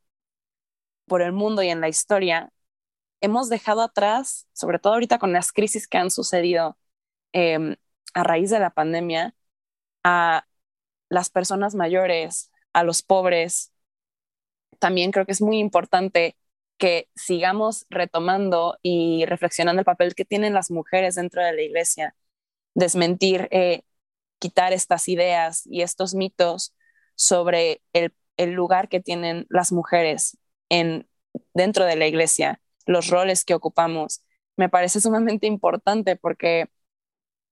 por 1.06 1.22
el 1.22 1.32
mundo 1.32 1.62
y 1.62 1.68
en 1.70 1.80
la 1.80 1.88
historia, 1.88 2.52
hemos 3.20 3.48
dejado 3.50 3.82
atrás, 3.82 4.48
sobre 4.54 4.78
todo 4.78 4.94
ahorita 4.94 5.18
con 5.18 5.32
las 5.32 5.52
crisis 5.52 5.88
que 5.88 5.98
han 5.98 6.10
sucedido 6.10 6.78
em, 7.32 7.76
a 8.14 8.24
raíz 8.24 8.50
de 8.50 8.60
la 8.60 8.70
pandemia, 8.70 9.34
a 10.04 10.46
las 11.10 11.30
personas 11.30 11.74
mayores, 11.74 12.52
a 12.74 12.84
los 12.84 13.02
pobres. 13.02 13.72
También 14.78 15.10
creo 15.12 15.26
que 15.26 15.32
es 15.32 15.42
muy 15.42 15.58
importante 15.58 16.36
que 16.78 17.08
sigamos 17.16 17.86
retomando 17.90 18.78
y 18.82 19.24
reflexionando 19.26 19.80
el 19.80 19.84
papel 19.86 20.14
que 20.14 20.24
tienen 20.24 20.54
las 20.54 20.70
mujeres 20.70 21.16
dentro 21.16 21.42
de 21.44 21.52
la 21.52 21.62
iglesia 21.62 22.14
desmentir, 22.78 23.48
eh, 23.50 23.82
quitar 24.38 24.72
estas 24.72 25.08
ideas 25.08 25.66
y 25.66 25.82
estos 25.82 26.14
mitos 26.14 26.74
sobre 27.16 27.82
el, 27.92 28.12
lugar 28.52 28.88
que 28.88 29.00
tienen 29.00 29.46
las 29.50 29.72
mujeres 29.72 30.38
en, 30.68 31.08
dentro 31.54 31.84
de 31.84 31.96
la 31.96 32.06
iglesia, 32.06 32.60
los 32.86 33.08
roles 33.08 33.44
que 33.44 33.54
ocupamos. 33.54 34.22
Me 34.56 34.68
parece 34.68 35.00
sumamente 35.00 35.46
importante 35.48 36.16
porque 36.16 36.70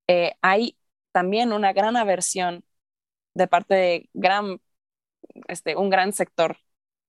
eh, 0.09 0.35
hay 0.43 0.79
también 1.13 1.53
una 1.53 1.73
gran 1.73 1.97
aversión 1.97 2.65
de 3.35 3.49
parte 3.49 3.75
de 3.75 4.11
gran, 4.15 4.61
este, 5.49 5.77
un 5.77 5.91
gran 5.91 6.13
sector 6.13 6.59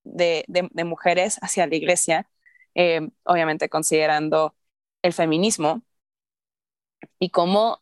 de, 0.04 0.46
mujeres 0.86 1.38
hacia 1.42 1.68
la 1.68 1.76
iglesia, 1.76 2.30
eh, 2.76 3.10
obviamente 3.24 3.70
considerando 3.70 4.56
el 5.04 5.14
feminismo 5.14 5.84
y 7.20 7.30
cómo 7.30 7.82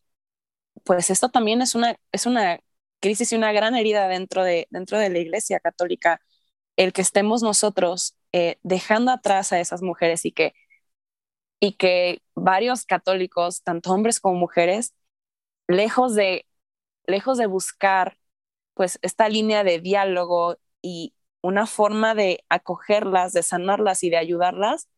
pues 0.85 1.11
esto 1.11 1.29
también 1.31 1.61
es 1.63 1.75
una, 1.75 1.97
es 2.13 2.27
una 2.27 2.59
crisis 3.01 3.33
y 3.33 3.37
una 3.37 3.53
gran 3.53 3.75
herida 3.75 4.07
dentro 4.09 4.43
de, 4.45 4.67
dentro 4.71 4.99
de 4.99 5.09
la 5.11 5.19
Iglesia 5.19 5.61
Católica, 5.61 6.21
el 6.77 6.93
que 6.93 7.01
estemos 7.03 7.43
nosotros 7.43 8.17
eh, 8.33 8.59
dejando 8.63 9.11
atrás 9.11 9.53
a 9.53 9.61
esas 9.61 9.83
mujeres 9.83 10.25
y 10.25 10.33
que, 10.33 10.53
y 11.59 11.73
que 11.73 12.21
varios 12.35 12.85
católicos, 12.85 13.63
tanto 13.63 13.91
hombres 13.93 14.19
como 14.19 14.35
mujeres, 14.39 14.93
lejos 15.67 16.15
de, 16.15 16.47
lejos 17.07 17.37
de 17.37 17.47
buscar 17.47 18.17
pues 18.75 18.99
esta 19.03 19.29
línea 19.29 19.63
de 19.63 19.79
diálogo 19.81 20.57
y 20.81 21.15
una 21.41 21.67
forma 21.67 22.15
de 22.15 22.43
acogerlas, 22.49 23.33
de 23.33 23.43
sanarlas 23.43 24.03
y 24.03 24.09
de 24.11 24.17
ayudarlas, 24.17 24.89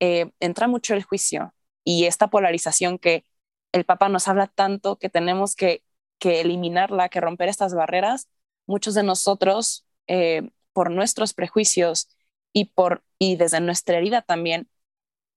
eh, 0.00 0.32
entra 0.40 0.68
mucho 0.68 0.94
el 0.94 1.04
juicio 1.04 1.54
y 1.84 2.06
esta 2.06 2.28
polarización 2.30 2.98
que, 2.98 3.24
el 3.72 3.84
Papa 3.84 4.08
nos 4.08 4.28
habla 4.28 4.46
tanto 4.48 4.98
que 4.98 5.08
tenemos 5.08 5.56
que, 5.56 5.82
eliminarla, 6.20 7.08
que 7.08 7.20
romper 7.20 7.48
estas 7.48 7.74
barreras, 7.74 8.28
muchos 8.66 8.94
de 8.94 9.02
nosotros, 9.02 9.84
eh, 10.06 10.50
por 10.72 10.90
nuestros 10.90 11.34
prejuicios 11.34 12.08
y, 12.52 12.66
por, 12.66 13.02
y 13.18 13.36
desde 13.36 13.60
nuestra 13.60 13.98
herida 13.98 14.22
también, 14.22 14.68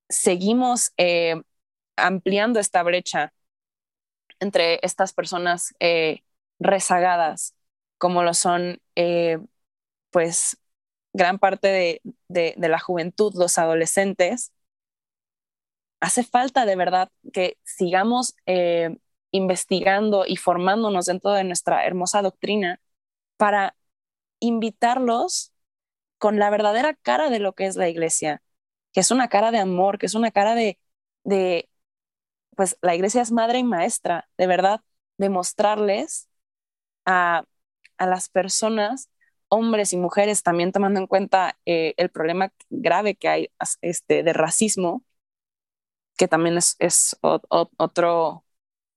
seguimos 0.09 0.93
eh, 0.97 1.41
ampliando 1.95 2.59
esta 2.59 2.83
brecha 2.83 3.33
entre 4.39 4.79
estas 4.83 5.13
personas 5.13 5.73
eh, 5.79 6.21
rezagadas, 6.59 7.55
como 7.97 8.23
lo 8.23 8.33
son, 8.33 8.79
pues, 10.11 10.57
gran 11.13 11.39
parte 11.39 12.01
de 12.27 12.55
la 12.57 12.79
juventud, 12.79 13.33
los 13.35 13.57
adolescentes, 13.57 14.51
hace 15.99 16.23
falta 16.23 16.65
de 16.65 16.75
verdad 16.75 17.09
que 17.33 17.57
sigamos 17.63 18.35
eh, 18.45 18.97
investigando 19.31 20.25
y 20.27 20.37
formándonos 20.37 21.05
dentro 21.05 21.31
de 21.31 21.43
nuestra 21.43 21.85
hermosa 21.85 22.21
doctrina 22.21 22.79
para 23.37 23.75
invitarlos 24.39 25.53
con 26.19 26.39
la 26.39 26.49
verdadera 26.51 26.95
cara 26.95 27.29
de 27.29 27.39
lo 27.39 27.53
que 27.55 27.67
es 27.67 27.75
la 27.77 27.89
iglesia, 27.89 28.43
que 28.93 29.01
es 29.01 29.11
una 29.11 29.29
cara 29.29 29.51
de 29.51 29.59
amor, 29.59 29.97
que 29.99 30.07
es 30.07 30.15
una 30.15 30.31
cara 30.31 30.55
de, 30.55 30.79
de 31.23 31.69
pues 32.55 32.77
la 32.81 32.95
iglesia 32.95 33.21
es 33.21 33.31
madre 33.31 33.59
y 33.59 33.63
maestra, 33.63 34.29
de 34.37 34.47
verdad, 34.47 34.81
demostrarles 35.17 36.29
a, 37.05 37.45
a 37.97 38.07
las 38.07 38.29
personas, 38.29 39.09
hombres 39.49 39.93
y 39.93 39.97
mujeres, 39.97 40.43
también 40.43 40.71
tomando 40.71 40.99
en 40.99 41.07
cuenta 41.07 41.57
eh, 41.65 41.93
el 41.97 42.09
problema 42.11 42.51
grave 42.69 43.15
que 43.15 43.29
hay 43.29 43.49
este, 43.81 44.23
de 44.23 44.33
racismo, 44.33 45.03
que 46.17 46.27
también 46.27 46.57
es, 46.57 47.17
otro, 47.19 48.45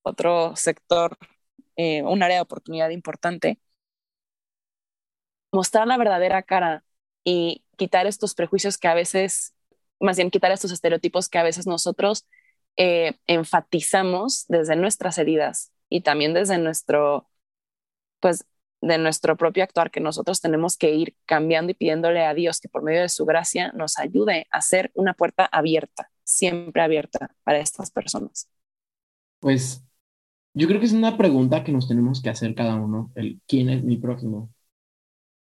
otro 0.03 0.57
sector, 0.57 1.17
eh, 1.77 2.03
un 2.03 2.23
área 2.23 2.37
de 2.37 2.43
oportunidad 2.43 2.91
importante, 2.91 3.61
mostrar 5.53 5.87
la 5.87 5.97
verdadera 5.97 6.43
cara 6.43 6.85
y 7.25 7.65
quitar 7.77 8.07
estos 8.07 8.35
prejuicios 8.35 8.79
que 8.79 8.89
a 8.89 8.95
veces, 8.95 9.55
más 10.01 10.17
bien 10.17 10.31
quitar 10.31 10.53
estos 10.53 10.73
estereotipos 10.73 11.29
que 11.29 11.39
a 11.39 11.43
veces 11.43 11.67
nosotros 11.67 12.27
eh, 12.77 13.19
enfatizamos 13.27 14.47
desde 14.49 14.77
nuestras 14.77 15.19
heridas 15.19 15.73
y 15.89 16.03
también 16.03 16.35
desde 16.35 16.59
nuestro, 16.59 17.29
pues, 18.21 18.47
de 18.81 18.99
nuestro 18.99 19.37
propio 19.37 19.65
actuar, 19.65 19.91
que 19.91 20.01
nosotros 20.01 20.41
tenemos 20.41 20.77
que 20.77 20.93
ir 20.93 21.17
cambiando 21.27 21.73
y 21.73 21.75
pidiéndole 21.75 22.25
a 22.25 22.35
Dios 22.35 22.61
que 22.61 22.69
por 22.69 22.83
medio 22.83 23.03
de 23.03 23.09
su 23.09 23.25
gracia 23.27 23.73
nos 23.73 23.99
ayude 23.99 24.47
a 24.53 24.59
hacer 24.59 24.93
una 24.95 25.15
puerta 25.15 25.47
abierta 25.47 26.11
siempre 26.29 26.83
abierta 26.83 27.35
para 27.43 27.59
estas 27.59 27.91
personas? 27.91 28.49
Pues 29.41 29.83
yo 30.55 30.69
creo 30.69 30.79
que 30.79 30.87
es 30.87 30.93
una 30.93 31.17
pregunta 31.17 31.65
que 31.65 31.73
nos 31.73 31.89
tenemos 31.89 32.21
que 32.21 32.29
hacer 32.31 32.55
cada 32.55 32.77
uno, 32.77 33.11
el 33.15 33.41
quién 33.47 33.71
es 33.71 33.83
mi 33.83 33.97
prójimo. 33.97 34.51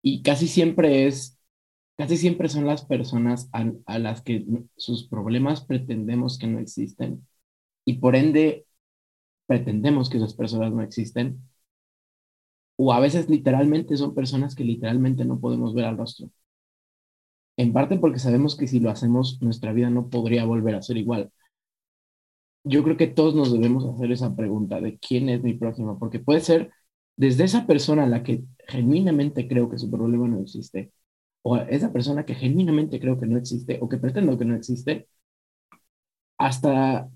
Y 0.02 0.22
casi 0.22 0.48
siempre 0.48 1.06
es, 1.06 1.38
casi 1.96 2.16
siempre 2.16 2.48
son 2.48 2.66
las 2.66 2.84
personas 2.84 3.50
a, 3.52 3.98
las 3.98 4.22
que 4.22 4.46
sus 4.76 5.08
problemas 5.08 5.64
pretendemos 5.64 6.38
que 6.38 6.46
no 6.46 6.60
existen 6.60 7.26
y 7.84 7.94
por 7.94 8.16
ende 8.16 8.66
pretendemos 9.46 10.10
que 10.10 10.18
esas 10.18 10.34
personas 10.34 10.72
no 10.72 10.82
existen. 10.82 11.40
O 12.76 12.92
a 12.92 13.00
veces 13.00 13.28
literalmente 13.28 13.96
son 13.96 14.14
personas 14.14 14.54
que 14.54 14.64
literalmente 14.64 15.24
no 15.24 15.40
podemos 15.40 15.74
ver 15.74 15.86
al 15.86 15.96
rostro 15.98 16.30
en 17.56 17.72
parte 17.72 17.98
porque 17.98 18.18
sabemos 18.18 18.56
que 18.56 18.66
si 18.68 18.80
lo 18.80 18.90
hacemos, 18.90 19.38
nuestra 19.42 19.72
vida 19.72 19.90
no 19.90 20.08
podría 20.10 20.44
volver 20.44 20.74
a 20.74 20.82
ser 20.82 20.96
igual. 20.96 21.30
Yo 22.64 22.82
creo 22.82 22.96
que 22.96 23.06
todos 23.06 23.34
nos 23.34 23.52
debemos 23.52 23.84
hacer 23.86 24.10
esa 24.12 24.34
pregunta 24.36 24.80
de 24.80 24.98
quién 24.98 25.28
es 25.28 25.42
mi 25.42 25.54
próximo, 25.54 25.98
porque 25.98 26.18
puede 26.20 26.40
ser 26.40 26.70
desde 27.16 27.44
esa 27.44 27.66
persona 27.66 28.04
a 28.04 28.06
la 28.08 28.22
que 28.22 28.44
genuinamente 28.68 29.46
creo 29.48 29.70
que 29.70 29.78
su 29.78 29.90
problema 29.90 30.26
no 30.28 30.40
existe, 30.40 30.92
o 31.42 31.56
esa 31.58 31.92
persona 31.92 32.26
que 32.26 32.34
genuinamente 32.34 33.00
creo 33.00 33.20
que 33.20 33.26
no 33.26 33.38
existe, 33.38 33.78
o 33.82 33.88
que 33.88 33.98
pretendo 33.98 34.38
que 34.38 34.44
no 34.46 34.56
existe, 34.56 35.08
hasta, 36.38 37.08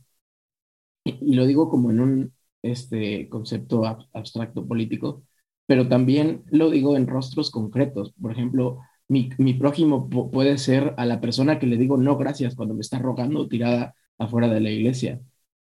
y 1.05 1.35
lo 1.35 1.47
digo 1.47 1.69
como 1.71 1.91
en 1.91 2.01
un 2.01 2.35
este, 2.63 3.29
concepto 3.29 3.85
abstracto 4.13 4.67
político, 4.67 5.25
pero 5.67 5.89
también 5.89 6.45
lo 6.51 6.71
digo 6.71 6.97
en 6.97 7.07
rostros 7.07 7.51
concretos. 7.51 8.13
Por 8.21 8.33
ejemplo, 8.33 8.81
mi, 9.11 9.55
prójimo 9.55 10.09
puede 10.09 10.57
ser 10.59 10.95
a 10.97 11.05
la 11.07 11.21
persona 11.21 11.59
que 11.59 11.67
le 11.67 11.77
digo 11.77 11.97
no 11.97 12.17
gracias 12.17 12.55
cuando 12.55 12.75
me 12.75 12.81
está 12.81 12.99
rogando 12.99 13.49
tirada 13.49 13.95
afuera 14.19 14.49
de 14.49 14.61
la 14.61 14.71
iglesia. 14.71 15.21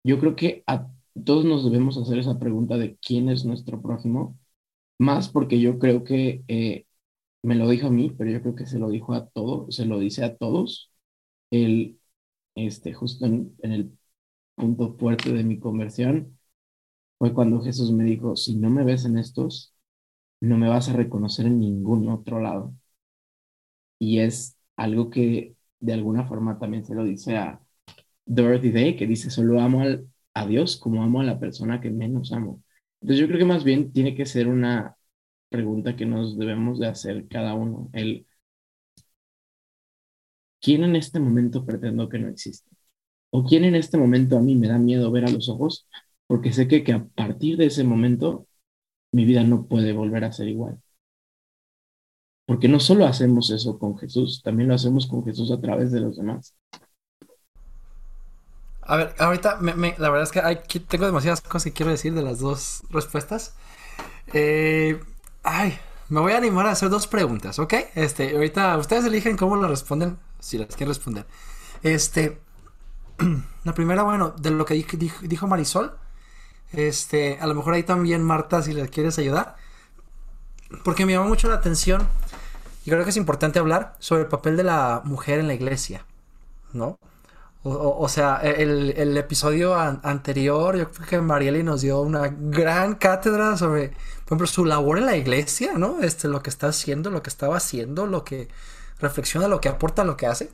Yo 0.04 0.20
creo 0.20 0.36
que 0.36 0.64
a 0.66 0.88
todos 1.24 1.44
nos 1.44 1.64
debemos 1.64 1.98
hacer 1.98 2.18
esa 2.18 2.38
pregunta 2.38 2.76
de 2.78 2.96
quién 2.98 3.28
es 3.28 3.44
nuestro 3.44 3.82
prójimo 3.82 4.38
más 4.98 5.28
porque 5.30 5.60
yo 5.60 5.78
creo 5.78 6.04
que 6.04 6.44
eh, 6.48 6.86
me 7.42 7.56
lo 7.56 7.68
dijo 7.68 7.88
a 7.88 7.90
mí, 7.90 8.10
pero 8.16 8.30
yo 8.30 8.42
creo 8.42 8.56
que 8.56 8.66
se 8.66 8.78
lo 8.78 8.90
dijo 8.90 9.14
a 9.14 9.28
todos, 9.28 9.74
se 9.76 9.86
lo 9.86 9.98
dice 10.00 10.24
a 10.24 10.36
todos. 10.36 10.92
Él, 11.50 12.00
este, 12.56 12.94
justo 12.94 13.26
en, 13.26 13.56
en 13.62 13.72
el 13.72 13.98
punto 14.56 14.96
fuerte 14.98 15.32
de 15.32 15.44
mi 15.44 15.58
conversión, 15.60 16.38
fue 17.18 17.34
cuando 17.34 17.62
Jesús 17.62 17.92
me 17.92 18.04
dijo, 18.04 18.36
si 18.36 18.56
no 18.56 18.70
me 18.70 18.84
ves 18.84 19.04
en 19.04 19.18
estos, 19.18 19.74
no 20.40 20.58
me 20.58 20.68
vas 20.68 20.88
a 20.90 20.94
reconocer 20.94 21.46
en 21.46 21.60
ningún 21.60 22.08
otro 22.10 22.40
lado. 22.40 22.74
Y 24.04 24.20
es 24.20 24.56
algo 24.76 25.10
que 25.10 25.56
de 25.80 25.92
alguna 25.94 26.26
forma 26.26 26.58
también 26.58 26.84
se 26.84 26.94
lo 26.94 27.04
dice 27.04 27.36
a 27.38 27.60
Dorothy 28.26 28.70
Day, 28.72 28.96
que 28.96 29.06
dice, 29.06 29.30
solo 29.30 29.60
amo 29.60 29.82
al, 29.82 30.08
a 30.34 30.46
Dios 30.46 30.76
como 30.78 31.02
amo 31.04 31.20
a 31.20 31.24
la 31.24 31.38
persona 31.40 31.80
que 31.80 31.90
menos 31.90 32.32
amo. 32.32 32.62
Entonces 33.00 33.20
yo 33.20 33.28
creo 33.28 33.38
que 33.40 33.44
más 33.46 33.64
bien 33.64 33.92
tiene 33.92 34.14
que 34.16 34.26
ser 34.26 34.48
una 34.48 34.96
pregunta 35.50 35.96
que 35.96 36.06
nos 36.06 36.38
debemos 36.38 36.78
de 36.80 36.88
hacer 36.88 37.28
cada 37.28 37.54
uno. 37.54 37.90
El, 37.94 38.26
¿quién 40.60 40.84
en 40.84 40.96
este 40.96 41.20
momento 41.20 41.64
pretendo 41.64 42.08
que 42.08 42.18
no 42.18 42.28
existe? 42.28 42.70
¿O 43.30 43.44
quién 43.44 43.64
en 43.64 43.76
este 43.76 43.98
momento 43.98 44.38
a 44.38 44.42
mí 44.42 44.56
me 44.56 44.68
da 44.68 44.78
miedo 44.78 45.10
ver 45.12 45.26
a 45.26 45.30
los 45.30 45.48
ojos? 45.48 45.88
Porque 46.28 46.52
sé 46.52 46.68
que, 46.68 46.84
que 46.84 46.92
a 46.94 47.06
partir 47.06 47.58
de 47.58 47.66
ese 47.66 47.84
momento 47.84 48.48
mi 49.12 49.26
vida 49.26 49.44
no 49.44 49.68
puede 49.68 49.94
volver 49.94 50.24
a 50.24 50.32
ser 50.32 50.48
igual. 50.48 50.80
Porque 52.46 52.68
no 52.68 52.78
solo 52.78 53.06
hacemos 53.06 53.50
eso 53.50 53.78
con 53.78 53.96
Jesús, 53.96 54.42
también 54.42 54.68
lo 54.68 54.74
hacemos 54.74 55.06
con 55.06 55.24
Jesús 55.24 55.50
a 55.50 55.60
través 55.60 55.92
de 55.92 56.00
los 56.00 56.16
demás. 56.16 56.54
A 58.82 58.96
ver, 58.96 59.14
ahorita 59.18 59.58
la 59.62 60.10
verdad 60.10 60.22
es 60.24 60.30
que 60.30 60.40
hay, 60.40 60.60
tengo 60.88 61.06
demasiadas 61.06 61.40
cosas 61.40 61.64
que 61.64 61.72
quiero 61.72 61.90
decir 61.90 62.12
de 62.14 62.22
las 62.22 62.38
dos 62.40 62.82
respuestas. 62.90 63.54
Eh, 64.34 65.00
ay, 65.42 65.78
me 66.10 66.20
voy 66.20 66.32
a 66.32 66.36
animar 66.36 66.66
a 66.66 66.72
hacer 66.72 66.90
dos 66.90 67.06
preguntas, 67.06 67.58
¿ok? 67.58 67.74
Este, 67.94 68.34
ahorita 68.34 68.76
ustedes 68.76 69.06
eligen 69.06 69.36
cómo 69.36 69.56
lo 69.56 69.68
responden, 69.68 70.18
si 70.38 70.58
las 70.58 70.68
quieren 70.68 70.88
responder. 70.88 71.26
Este, 71.82 72.38
la 73.64 73.74
primera, 73.74 74.02
bueno, 74.02 74.34
de 74.38 74.50
lo 74.50 74.66
que 74.66 74.74
dijo, 74.74 75.46
Marisol, 75.46 75.96
este, 76.72 77.38
a 77.40 77.46
lo 77.46 77.54
mejor 77.54 77.74
ahí 77.74 77.84
también 77.84 78.22
Marta, 78.22 78.60
si 78.62 78.74
le 78.74 78.88
quieres 78.88 79.18
ayudar, 79.18 79.56
porque 80.82 81.06
me 81.06 81.12
llama 81.12 81.26
mucho 81.26 81.48
la 81.48 81.54
atención 81.54 82.06
y 82.84 82.90
creo 82.90 83.04
que 83.04 83.10
es 83.10 83.16
importante 83.16 83.58
hablar 83.58 83.94
sobre 83.98 84.22
el 84.22 84.28
papel 84.28 84.56
de 84.56 84.64
la 84.64 85.02
mujer 85.04 85.38
en 85.38 85.46
la 85.46 85.54
iglesia, 85.54 86.04
¿no? 86.72 86.98
O, 87.66 88.10
sea, 88.10 88.40
el, 88.42 89.16
episodio 89.16 89.74
anterior, 89.74 90.76
yo 90.76 90.90
creo 90.90 91.08
que 91.08 91.20
Marieli 91.22 91.62
nos 91.62 91.80
dio 91.80 92.02
una 92.02 92.28
gran 92.30 92.94
cátedra 92.94 93.56
sobre, 93.56 93.88
por 93.88 94.26
ejemplo, 94.26 94.46
su 94.46 94.66
labor 94.66 94.98
en 94.98 95.06
la 95.06 95.16
iglesia, 95.16 95.72
¿no? 95.78 96.02
Este, 96.02 96.28
lo 96.28 96.42
que 96.42 96.50
está 96.50 96.68
haciendo, 96.68 97.10
lo 97.10 97.22
que 97.22 97.30
estaba 97.30 97.56
haciendo, 97.56 98.06
lo 98.06 98.22
que 98.22 98.48
reflexiona, 99.00 99.48
lo 99.48 99.62
que 99.62 99.70
aporta, 99.70 100.04
lo 100.04 100.14
que 100.18 100.26
hace. 100.26 100.50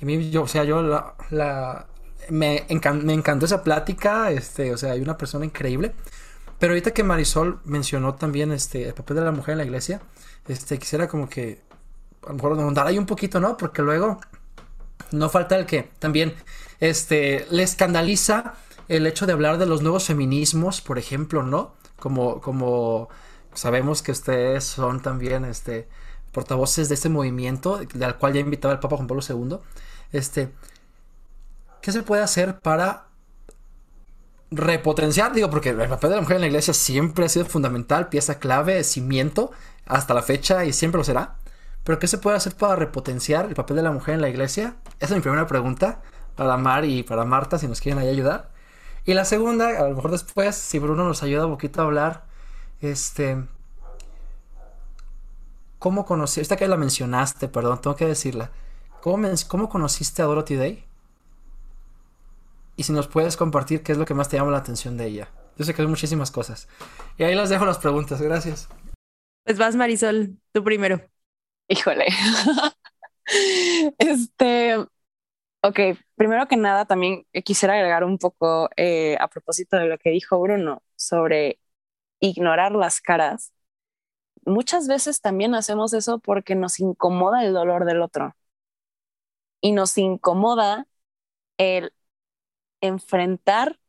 Y 0.00 0.04
mí, 0.04 0.30
yo, 0.30 0.42
o 0.42 0.48
sea, 0.48 0.64
yo 0.64 0.82
la, 0.82 1.86
me, 2.28 2.66
me, 2.68 3.14
encantó 3.14 3.46
esa 3.46 3.62
plática, 3.62 4.32
este, 4.32 4.72
o 4.74 4.76
sea, 4.76 4.92
hay 4.92 5.00
una 5.00 5.16
persona 5.16 5.44
increíble. 5.44 5.94
Pero 6.62 6.74
ahorita 6.74 6.92
que 6.92 7.02
Marisol 7.02 7.58
mencionó 7.64 8.14
también 8.14 8.52
este, 8.52 8.86
el 8.86 8.94
papel 8.94 9.16
de 9.16 9.24
la 9.24 9.32
mujer 9.32 9.54
en 9.54 9.58
la 9.58 9.64
iglesia, 9.64 10.00
este, 10.46 10.78
quisiera 10.78 11.08
como 11.08 11.28
que, 11.28 11.60
a 12.24 12.28
lo 12.28 12.34
mejor, 12.34 12.52
ahondar 12.52 12.86
ahí 12.86 12.98
un 12.98 13.06
poquito, 13.06 13.40
¿no? 13.40 13.56
Porque 13.56 13.82
luego 13.82 14.20
no 15.10 15.28
falta 15.28 15.58
el 15.58 15.66
que 15.66 15.90
también 15.98 16.36
este, 16.78 17.48
le 17.50 17.64
escandaliza 17.64 18.54
el 18.86 19.08
hecho 19.08 19.26
de 19.26 19.32
hablar 19.32 19.58
de 19.58 19.66
los 19.66 19.82
nuevos 19.82 20.04
feminismos, 20.04 20.80
por 20.80 21.00
ejemplo, 21.00 21.42
¿no? 21.42 21.74
Como, 21.98 22.40
como 22.40 23.08
sabemos 23.54 24.00
que 24.00 24.12
ustedes 24.12 24.62
son 24.62 25.02
también 25.02 25.44
este, 25.44 25.88
portavoces 26.30 26.88
de 26.88 26.94
este 26.94 27.08
movimiento, 27.08 27.78
del 27.92 28.14
cual 28.14 28.34
ya 28.34 28.38
invitaba 28.38 28.72
el 28.72 28.78
Papa 28.78 28.98
Juan 28.98 29.08
Pablo 29.08 29.24
II. 29.28 29.58
Este, 30.12 30.52
¿Qué 31.80 31.90
se 31.90 32.04
puede 32.04 32.22
hacer 32.22 32.60
para 32.60 33.08
repotenciar? 34.52 35.32
Digo, 35.32 35.50
porque 35.50 35.70
el 35.70 35.88
papel 35.88 36.10
de 36.10 36.16
la 36.16 36.22
mujer 36.22 36.36
en 36.36 36.42
la 36.42 36.46
iglesia 36.46 36.74
siempre 36.74 37.24
ha 37.24 37.28
sido 37.28 37.46
fundamental, 37.46 38.08
pieza 38.08 38.38
clave, 38.38 38.84
cimiento, 38.84 39.50
hasta 39.86 40.14
la 40.14 40.22
fecha 40.22 40.64
y 40.64 40.72
siempre 40.72 40.98
lo 40.98 41.04
será. 41.04 41.36
Pero 41.84 41.98
¿qué 41.98 42.06
se 42.06 42.18
puede 42.18 42.36
hacer 42.36 42.54
para 42.54 42.76
repotenciar 42.76 43.46
el 43.46 43.54
papel 43.54 43.76
de 43.76 43.82
la 43.82 43.90
mujer 43.90 44.14
en 44.14 44.20
la 44.20 44.28
iglesia? 44.28 44.76
Esa 45.00 45.14
es 45.14 45.16
mi 45.16 45.20
primera 45.20 45.46
pregunta 45.46 46.02
para 46.36 46.56
Mar 46.56 46.84
y 46.84 47.02
para 47.02 47.24
Marta, 47.24 47.58
si 47.58 47.66
nos 47.66 47.80
quieren 47.80 48.00
ahí 48.00 48.08
ayudar. 48.08 48.50
Y 49.04 49.14
la 49.14 49.24
segunda, 49.24 49.68
a 49.68 49.88
lo 49.88 49.96
mejor 49.96 50.12
después, 50.12 50.54
si 50.54 50.78
Bruno 50.78 51.04
nos 51.04 51.22
ayuda 51.22 51.46
un 51.46 51.52
poquito 51.52 51.80
a 51.80 51.84
hablar, 51.84 52.24
este... 52.80 53.44
¿Cómo 55.80 56.06
conociste? 56.06 56.42
Esta 56.42 56.56
que 56.56 56.68
la 56.68 56.76
mencionaste, 56.76 57.48
perdón, 57.48 57.80
tengo 57.80 57.96
que 57.96 58.06
decirla. 58.06 58.52
¿Cómo, 59.00 59.28
¿Cómo 59.48 59.68
conociste 59.68 60.22
a 60.22 60.26
Dorothy 60.26 60.54
Day? 60.54 60.84
Y 62.82 62.84
si 62.84 62.92
nos 62.92 63.06
puedes 63.06 63.36
compartir 63.36 63.84
qué 63.84 63.92
es 63.92 63.98
lo 63.98 64.04
que 64.04 64.12
más 64.12 64.28
te 64.28 64.36
llama 64.36 64.50
la 64.50 64.58
atención 64.58 64.96
de 64.96 65.06
ella. 65.06 65.30
Yo 65.56 65.64
sé 65.64 65.72
que 65.72 65.82
hay 65.82 65.86
muchísimas 65.86 66.32
cosas. 66.32 66.66
Y 67.16 67.22
ahí 67.22 67.32
las 67.32 67.48
dejo 67.48 67.64
las 67.64 67.78
preguntas. 67.78 68.20
Gracias. 68.20 68.68
Pues 69.44 69.56
vas, 69.56 69.76
Marisol, 69.76 70.36
tú 70.50 70.64
primero. 70.64 71.00
Híjole. 71.68 72.06
este, 73.98 74.78
ok, 75.62 75.78
primero 76.16 76.48
que 76.48 76.56
nada 76.56 76.84
también 76.84 77.24
quisiera 77.44 77.74
agregar 77.74 78.02
un 78.02 78.18
poco 78.18 78.68
eh, 78.76 79.16
a 79.20 79.28
propósito 79.28 79.76
de 79.76 79.86
lo 79.86 79.96
que 79.96 80.10
dijo 80.10 80.40
Bruno 80.40 80.82
sobre 80.96 81.60
ignorar 82.18 82.72
las 82.72 83.00
caras. 83.00 83.52
Muchas 84.44 84.88
veces 84.88 85.20
también 85.20 85.54
hacemos 85.54 85.92
eso 85.92 86.18
porque 86.18 86.56
nos 86.56 86.80
incomoda 86.80 87.44
el 87.44 87.52
dolor 87.52 87.84
del 87.84 88.02
otro 88.02 88.34
y 89.60 89.70
nos 89.70 89.96
incomoda 89.98 90.88
el 91.58 91.92
enfrentar 92.82 93.80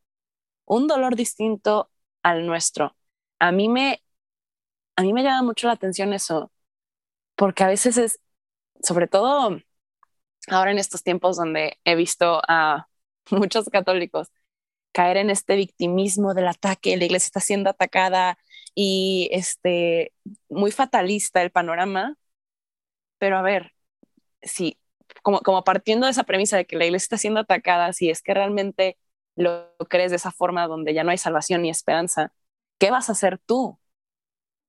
un 0.66 0.88
dolor 0.88 1.16
distinto 1.18 1.92
al 2.24 2.48
nuestro. 2.48 2.98
A 3.40 3.52
mí 3.54 3.70
me, 3.70 4.04
a 4.96 5.04
mí 5.04 5.14
me 5.14 5.24
llama 5.24 5.44
mucho 5.44 5.68
la 5.68 5.74
atención 5.74 6.14
eso, 6.14 6.52
porque 7.36 7.64
a 7.64 7.68
veces 7.68 7.98
es, 7.98 8.20
sobre 8.84 9.08
todo 9.08 9.60
ahora 10.50 10.72
en 10.72 10.80
estos 10.80 11.04
tiempos 11.04 11.38
donde 11.38 11.80
he 11.86 11.96
visto 11.96 12.42
a 12.48 12.88
muchos 13.32 13.70
católicos 13.70 14.30
caer 14.94 15.18
en 15.18 15.30
este 15.32 15.56
victimismo 15.56 16.34
del 16.36 16.48
ataque, 16.50 16.98
la 16.98 17.06
iglesia 17.06 17.28
está 17.28 17.40
siendo 17.42 17.70
atacada 17.72 18.38
y 18.76 19.30
este 19.34 20.14
muy 20.50 20.72
fatalista 20.72 21.42
el 21.44 21.52
panorama. 21.52 22.18
Pero 23.18 23.38
a 23.38 23.42
ver, 23.42 23.74
si 24.44 24.80
como, 25.24 25.42
como 25.42 25.64
partiendo 25.64 26.06
de 26.08 26.12
esa 26.12 26.24
premisa 26.24 26.58
de 26.58 26.66
que 26.66 26.76
la 26.78 26.86
iglesia 26.86 27.06
está 27.06 27.18
siendo 27.18 27.42
atacada, 27.42 27.94
si 27.94 28.10
es 28.10 28.22
que 28.22 28.34
realmente 28.34 28.98
lo 29.36 29.76
crees 29.90 30.12
de 30.12 30.18
esa 30.18 30.32
forma 30.32 30.68
donde 30.68 30.94
ya 30.94 31.04
no 31.04 31.12
hay 31.12 31.18
salvación 31.18 31.64
ni 31.64 31.70
esperanza, 31.70 32.34
¿qué 32.80 32.92
vas 32.92 33.10
a 33.10 33.14
hacer 33.14 33.40
tú? 33.40 33.80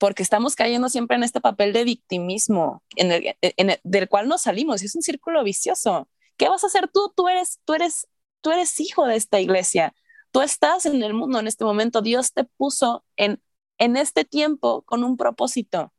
porque 0.05 0.23
estamos 0.23 0.55
cayendo 0.55 0.91
siempre 0.91 1.17
en 1.17 1.23
este 1.23 1.41
papel 1.41 1.73
de 1.73 1.83
victimismo 1.85 2.83
en 2.97 3.11
el, 3.11 3.81
del 3.85 4.09
cual 4.11 4.29
no 4.29 4.37
salimos 4.37 4.83
y 4.83 4.87
es 4.87 4.95
un 4.95 5.01
círculo 5.01 5.43
vicioso. 5.43 6.11
¿Qué 6.37 6.51
vas 6.51 6.63
a 6.63 6.67
hacer 6.67 6.91
tú? 6.93 7.11
Tú 7.17 7.27
eres, 7.29 7.61
tú 7.65 7.73
eres, 7.73 8.07
tú 8.43 8.51
eres 8.51 8.79
hijo 8.81 9.07
de 9.07 9.17
esta 9.17 9.41
iglesia. 9.41 9.95
Tú 10.31 10.43
estás 10.43 10.85
en 10.85 11.03
el 11.03 11.15
mundo 11.15 11.39
en 11.39 11.47
este 11.47 11.65
momento. 11.65 12.03
Dios 12.03 12.35
te 12.35 12.45
puso 12.45 13.03
en, 13.17 13.43
en 13.79 13.97
este 13.97 14.27
tiempo 14.27 14.83
con 14.83 15.05
un 15.05 15.17
propósito. 15.17 15.94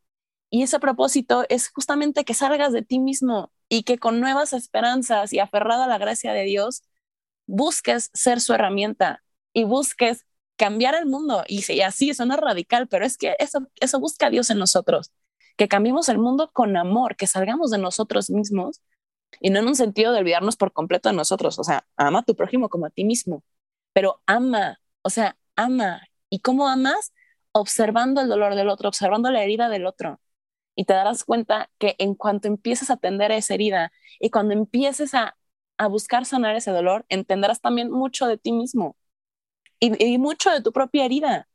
Y 0.56 0.64
ese 0.64 0.80
propósito 0.80 1.44
es 1.50 1.70
justamente 1.70 2.24
que 2.24 2.34
salgas 2.34 2.72
de 2.72 2.82
ti 2.82 2.98
mismo 2.98 3.52
y 3.68 3.84
que 3.84 3.98
con 3.98 4.22
nuevas 4.22 4.54
esperanzas 4.54 5.34
y 5.34 5.40
aferrado 5.40 5.84
a 5.84 5.88
la 5.88 5.98
gracia 5.98 6.32
de 6.32 6.44
Dios, 6.44 6.82
busques 7.46 8.10
ser 8.14 8.40
su 8.40 8.54
herramienta 8.54 9.22
y 9.52 9.66
busques 9.66 10.26
cambiar 10.56 10.96
el 10.96 11.08
mundo. 11.08 11.44
Y, 11.50 11.64
sí, 11.64 11.82
así 11.82 12.14
suena 12.14 12.38
radical, 12.38 12.88
pero 12.88 13.06
es 13.06 13.18
que 13.18 13.36
eso, 13.38 13.68
eso 13.82 14.00
busca 14.00 14.30
Dios 14.30 14.50
en 14.50 14.58
nosotros, 14.58 15.12
que 15.58 15.68
cambiemos 15.68 16.08
el 16.08 16.20
mundo 16.20 16.50
con 16.54 16.78
amor, 16.78 17.18
que 17.18 17.28
salgamos 17.28 17.70
de 17.70 17.78
nosotros 17.80 18.30
mismos 18.30 18.82
y 19.42 19.50
no 19.50 19.60
en 19.60 19.68
un 19.68 19.76
sentido 19.76 20.14
de 20.14 20.20
olvidarnos 20.20 20.56
por 20.56 20.72
completo 20.72 21.10
de 21.10 21.16
nosotros. 21.18 21.60
O 21.60 21.66
sea, 21.66 21.86
ama 21.98 22.20
a 22.20 22.24
tu 22.24 22.34
prójimo 22.34 22.70
como 22.70 22.86
a 22.86 22.92
ti 22.92 23.04
mismo, 23.04 23.44
pero 23.92 24.22
ama, 24.26 24.80
o 25.02 25.10
sea, 25.10 25.36
ama. 25.58 26.02
¿Y 26.30 26.40
cómo 26.40 26.70
amas? 26.70 27.14
Observando 27.52 28.22
el 28.22 28.30
dolor 28.30 28.56
del 28.56 28.70
otro, 28.70 28.88
observando 28.88 29.30
la 29.32 29.44
herida 29.44 29.68
del 29.68 29.86
otro. 29.86 30.22
Y 30.76 30.86
te 30.86 30.94
darás 30.94 31.24
cuenta 31.24 31.70
que 31.80 31.96
en 32.00 32.16
cuanto 32.16 32.48
empieces 32.48 32.90
a 32.90 32.94
atender 32.96 33.32
esa 33.32 33.54
herida 33.54 33.92
y 34.20 34.30
cuando 34.30 34.54
empieces 34.54 35.14
a, 35.14 35.38
a 35.78 35.88
buscar 35.88 36.26
sanar 36.26 36.56
ese 36.56 36.72
dolor, 36.72 37.06
entenderás 37.10 37.62
también 37.62 37.92
mucho 37.92 38.28
de 38.28 38.38
ti 38.38 38.52
mismo 38.52 38.98
y, 39.80 40.18
mucho 40.18 40.52
de 40.52 40.62
tu 40.62 40.72
propia 40.72 41.06
herida, 41.06 41.48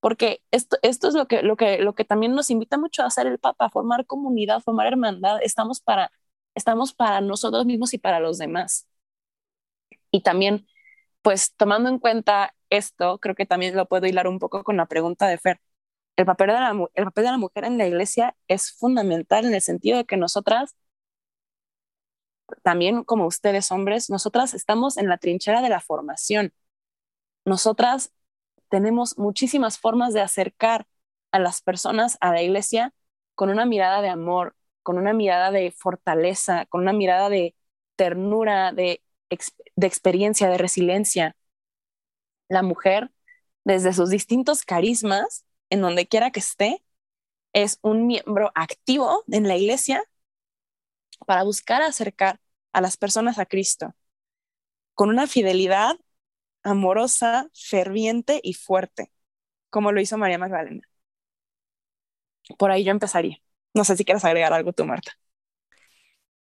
porque 0.00 0.42
esto, 0.50 0.76
esto 0.82 1.08
es 1.08 1.14
lo 1.14 1.26
que, 1.28 1.42
lo, 1.42 1.56
que, 1.56 1.78
lo 1.78 1.94
que 1.94 2.04
también 2.04 2.34
nos 2.34 2.50
invita 2.50 2.78
mucho 2.78 3.02
a 3.02 3.06
hacer 3.06 3.26
el 3.26 3.38
Papa, 3.38 3.70
formar 3.70 4.06
comunidad, 4.06 4.60
formar 4.62 4.86
hermandad, 4.88 5.38
estamos 5.42 5.80
para, 5.80 6.12
estamos 6.54 6.92
para 6.94 7.20
nosotros 7.20 7.66
mismos 7.66 7.94
y 7.94 7.98
para 7.98 8.20
los 8.20 8.38
demás. 8.38 8.86
Y 10.10 10.22
también, 10.22 10.66
pues 11.22 11.54
tomando 11.56 11.88
en 11.90 11.98
cuenta 11.98 12.54
esto, 12.70 13.18
creo 13.20 13.34
que 13.34 13.46
también 13.46 13.76
lo 13.76 13.88
puedo 13.88 14.06
hilar 14.06 14.28
un 14.28 14.38
poco 14.38 14.64
con 14.64 14.76
la 14.76 14.86
pregunta 14.86 15.28
de 15.28 15.38
Fer. 15.38 15.60
El 16.18 16.26
papel, 16.26 16.48
de 16.48 16.54
la, 16.54 16.70
el 16.94 17.04
papel 17.04 17.24
de 17.24 17.30
la 17.30 17.38
mujer 17.38 17.64
en 17.64 17.78
la 17.78 17.86
iglesia 17.86 18.36
es 18.48 18.72
fundamental 18.72 19.46
en 19.46 19.54
el 19.54 19.62
sentido 19.62 19.98
de 19.98 20.04
que 20.04 20.16
nosotras, 20.18 20.76
también 22.62 23.04
como 23.04 23.26
ustedes 23.26 23.70
hombres, 23.72 24.10
nosotras 24.10 24.54
estamos 24.54 24.96
en 24.96 25.08
la 25.08 25.18
trinchera 25.18 25.62
de 25.62 25.68
la 25.68 25.80
formación. 25.80 26.52
Nosotras 27.44 28.12
tenemos 28.70 29.18
muchísimas 29.18 29.78
formas 29.78 30.14
de 30.14 30.22
acercar 30.22 30.86
a 31.32 31.38
las 31.38 31.62
personas 31.62 32.18
a 32.20 32.32
la 32.32 32.42
iglesia 32.42 32.94
con 33.34 33.50
una 33.50 33.66
mirada 33.66 34.02
de 34.02 34.08
amor, 34.10 34.56
con 34.82 34.98
una 34.98 35.12
mirada 35.12 35.50
de 35.52 35.72
fortaleza, 35.72 36.66
con 36.66 36.82
una 36.82 36.92
mirada 36.92 37.28
de 37.30 37.54
ternura, 37.96 38.72
de, 38.72 39.02
de 39.76 39.86
experiencia, 39.86 40.48
de 40.48 40.58
resiliencia. 40.58 41.36
La 42.48 42.62
mujer, 42.62 43.10
desde 43.64 43.92
sus 43.92 44.10
distintos 44.10 44.64
carismas, 44.64 45.44
en 45.70 45.80
donde 45.82 46.06
quiera 46.08 46.30
que 46.30 46.40
esté, 46.40 46.82
es 47.54 47.78
un 47.82 48.06
miembro 48.08 48.52
activo 48.54 49.24
en 49.30 49.48
la 49.48 49.56
iglesia 49.56 50.04
para 51.26 51.42
buscar 51.44 51.82
acercar 51.82 52.40
a 52.72 52.80
las 52.80 52.96
personas 52.96 53.38
a 53.38 53.46
Cristo 53.46 53.94
con 54.94 55.08
una 55.10 55.26
fidelidad 55.26 55.96
amorosa, 56.64 57.48
ferviente 57.54 58.40
y 58.42 58.54
fuerte, 58.54 59.12
como 59.70 59.92
lo 59.92 60.00
hizo 60.02 60.18
María 60.18 60.38
Magdalena. 60.38 60.82
Por 62.58 62.70
ahí 62.70 62.84
yo 62.84 62.90
empezaría. 62.92 63.38
No 63.74 63.84
sé 63.84 63.96
si 63.96 64.04
quieres 64.04 64.24
agregar 64.24 64.52
algo 64.52 64.72
tú, 64.72 64.84
Marta. 64.84 65.12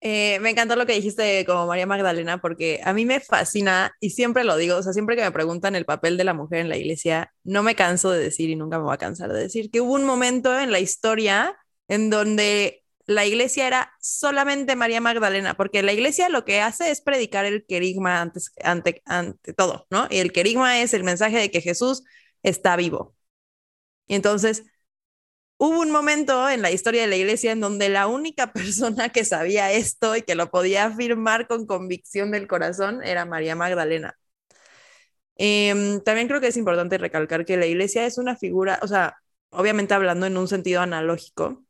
Eh, 0.06 0.38
me 0.42 0.50
encantó 0.50 0.76
lo 0.76 0.86
que 0.86 0.94
dijiste 0.94 1.46
como 1.46 1.66
María 1.66 1.86
Magdalena, 1.86 2.42
porque 2.42 2.82
a 2.84 2.92
mí 2.92 3.06
me 3.06 3.22
fascina 3.22 3.94
y 4.02 4.10
siempre 4.10 4.44
lo 4.44 4.58
digo, 4.58 4.76
o 4.76 4.84
sea, 4.84 4.92
siempre 4.92 5.16
que 5.16 5.22
me 5.24 5.32
preguntan 5.32 5.76
el 5.78 5.86
papel 5.86 6.18
de 6.18 6.26
la 6.26 6.34
mujer 6.34 6.60
en 6.60 6.68
la 6.68 6.76
iglesia, 6.76 7.34
no 7.46 7.64
me 7.64 7.74
canso 7.76 8.12
de 8.12 8.20
decir 8.22 8.50
y 8.50 8.58
nunca 8.58 8.78
me 8.80 8.84
voy 8.84 8.94
a 8.94 8.98
cansar 8.98 9.32
de 9.32 9.40
decir 9.40 9.72
que 9.72 9.80
hubo 9.80 9.94
un 9.94 10.04
momento 10.04 10.60
en 10.60 10.72
la 10.74 10.80
historia 10.82 11.56
en 11.88 12.10
donde 12.10 12.84
la 13.06 13.26
iglesia 13.26 13.66
era 13.66 13.94
solamente 14.02 14.76
María 14.76 15.00
Magdalena, 15.00 15.56
porque 15.56 15.84
la 15.84 15.94
iglesia 15.94 16.28
lo 16.28 16.44
que 16.44 16.60
hace 16.60 16.92
es 16.92 17.00
predicar 17.02 17.46
el 17.46 17.66
querigma 17.66 18.20
antes, 18.22 18.52
ante, 18.62 19.02
ante 19.06 19.54
todo, 19.54 19.88
¿no? 19.90 20.08
Y 20.10 20.18
el 20.18 20.34
querigma 20.34 20.82
es 20.82 20.94
el 20.94 21.04
mensaje 21.06 21.38
de 21.38 21.50
que 21.52 21.62
Jesús 21.62 22.04
está 22.44 22.76
vivo. 22.76 23.16
Y 24.08 24.16
entonces, 24.16 24.64
Hubo 25.66 25.80
un 25.80 25.92
momento 25.92 26.50
en 26.50 26.62
la 26.62 26.72
historia 26.72 27.04
de 27.04 27.08
la 27.08 27.16
iglesia 27.16 27.54
en 27.54 27.62
donde 27.62 27.88
la 27.88 28.08
única 28.08 28.52
persona 28.52 29.08
que 29.08 29.24
sabía 29.24 29.72
esto 29.72 30.14
y 30.18 30.22
que 30.22 30.36
lo 30.36 30.52
podía 30.52 30.88
afirmar 30.88 31.48
con 31.48 31.66
convicción 31.66 32.32
del 32.32 32.48
corazón 32.50 33.02
era 33.02 33.24
María 33.24 33.56
Magdalena. 33.56 34.18
Em, 35.38 36.02
también 36.04 36.28
creo 36.28 36.42
que 36.42 36.48
es 36.48 36.58
importante 36.58 36.98
recalcar 36.98 37.46
que 37.46 37.56
la 37.56 37.66
iglesia 37.66 38.06
es 38.06 38.18
una 38.18 38.36
figura, 38.36 38.78
o 38.82 38.88
sea, 38.90 39.16
obviamente 39.52 39.94
hablando 39.94 40.26
en 40.26 40.36
un 40.36 40.50
sentido 40.50 40.82
analógico, 40.82 41.64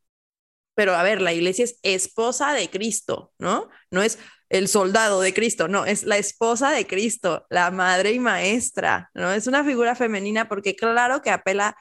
pero 0.73 0.95
a 0.95 1.03
ver, 1.03 1.21
la 1.21 1.33
iglesia 1.33 1.65
es 1.65 1.77
esposa 1.83 2.53
de 2.53 2.69
Cristo, 2.71 3.33
¿no? 3.37 3.69
No 3.91 4.01
es 4.01 4.17
el 4.49 4.69
soldado 4.69 5.21
de 5.21 5.35
Cristo, 5.35 5.67
no, 5.67 5.85
es 5.85 6.03
la 6.03 6.17
esposa 6.17 6.71
de 6.71 6.87
Cristo, 6.87 7.45
la 7.51 7.69
madre 7.69 8.11
y 8.13 8.19
maestra, 8.19 9.11
¿no? 9.13 9.31
Es 9.31 9.45
una 9.45 9.63
figura 9.63 9.95
femenina 9.95 10.49
porque 10.49 10.75
claro 10.75 11.21
que 11.21 11.29
apela 11.29 11.77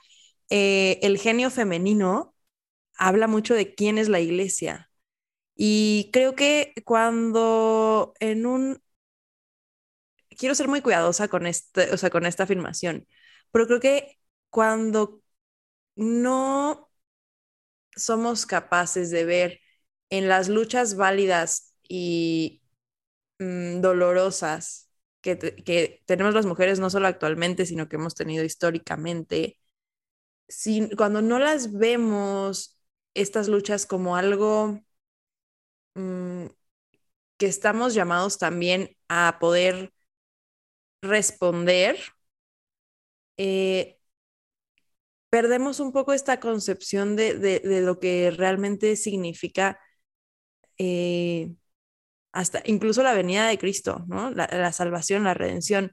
eh, 0.51 0.99
el 1.03 1.19
genio 1.19 1.51
femenino 1.51 2.35
habla 2.97 3.29
mucho 3.29 3.55
de 3.55 3.75
quién 3.75 3.99
es 3.99 4.09
la 4.09 4.21
iglesia. 4.21 4.91
Y 5.55 6.11
creo 6.13 6.35
que 6.35 6.75
cuando 6.85 8.15
en 8.21 8.47
un... 8.47 8.83
Quiero 10.39 10.55
ser 10.55 10.69
muy 10.69 10.81
cuidadosa 10.81 11.29
con, 11.29 11.47
este, 11.47 11.93
o 11.93 11.97
sea, 11.97 12.11
con 12.11 12.27
esta 12.27 12.45
afirmación, 12.45 13.07
pero 13.51 13.67
creo 13.67 13.81
que 13.81 14.19
cuando 14.51 15.23
no 15.97 16.91
somos 17.97 18.47
capaces 18.47 19.11
de 19.11 19.25
ver 19.25 19.61
en 20.11 20.29
las 20.29 20.49
luchas 20.49 20.97
válidas 20.97 21.75
y 21.89 22.63
mm, 23.39 23.81
dolorosas 23.81 24.91
que, 25.21 25.39
que, 25.39 26.03
tenemos 26.07 26.35
las 26.35 26.47
mujeres, 26.47 26.81
no 26.81 26.91
solo 26.91 27.09
actualmente, 27.09 27.67
sino 27.67 27.89
que 27.89 27.97
hemos 27.97 28.15
tenido 28.15 28.45
históricamente, 28.45 29.59
cuando 30.97 31.23
no 31.23 31.39
las 31.39 31.73
vemos 31.73 32.79
estas 33.15 33.49
luchas 33.49 33.87
como 33.87 34.17
algo 34.17 34.81
mm, 35.95 36.47
que 37.39 37.47
estamos 37.47 37.95
llamados 37.95 38.39
también 38.39 38.97
a 39.09 39.39
poder 39.41 39.93
responder, 41.03 41.99
eh, 43.37 43.99
perdemos 45.31 45.81
un 45.81 45.93
poco 45.93 46.13
esta 46.13 46.41
concepción 46.41 47.17
de, 47.17 47.61
lo 47.85 47.99
que 47.99 48.31
realmente 48.31 48.97
significa 48.97 49.81
eh, 50.79 51.53
hasta 52.33 52.63
incluso 52.67 53.03
la 53.03 53.15
venida 53.15 53.47
de 53.49 53.59
Cristo, 53.59 54.05
¿no? 54.09 54.31
la 54.31 54.73
salvación, 54.73 55.25
la 55.25 55.35
redención. 55.35 55.93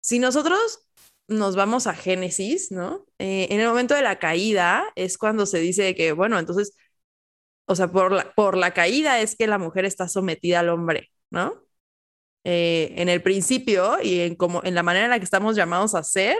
Si 0.00 0.18
nosotros 0.18 0.86
nos 1.32 1.56
vamos 1.56 1.86
a 1.86 1.94
Génesis, 1.94 2.70
¿no? 2.72 3.06
Eh, 3.18 3.48
en 3.50 3.60
el 3.60 3.68
momento 3.68 3.94
de 3.94 4.02
la 4.02 4.18
caída 4.18 4.84
es 4.96 5.18
cuando 5.18 5.46
se 5.46 5.58
dice 5.60 5.94
que, 5.94 6.12
bueno, 6.12 6.38
entonces, 6.38 6.76
o 7.66 7.76
sea, 7.76 7.88
por 7.88 8.12
la, 8.12 8.32
por 8.34 8.56
la 8.56 8.74
caída 8.74 9.20
es 9.20 9.36
que 9.36 9.46
la 9.46 9.58
mujer 9.58 9.84
está 9.84 10.08
sometida 10.08 10.60
al 10.60 10.68
hombre, 10.70 11.10
¿no? 11.30 11.62
Eh, 12.44 12.94
en 12.96 13.08
el 13.08 13.22
principio 13.22 13.98
y 14.02 14.20
en, 14.20 14.36
como, 14.36 14.62
en 14.64 14.74
la 14.74 14.82
manera 14.82 15.04
en 15.06 15.10
la 15.10 15.18
que 15.18 15.24
estamos 15.24 15.56
llamados 15.56 15.94
a 15.94 16.02
ser, 16.04 16.36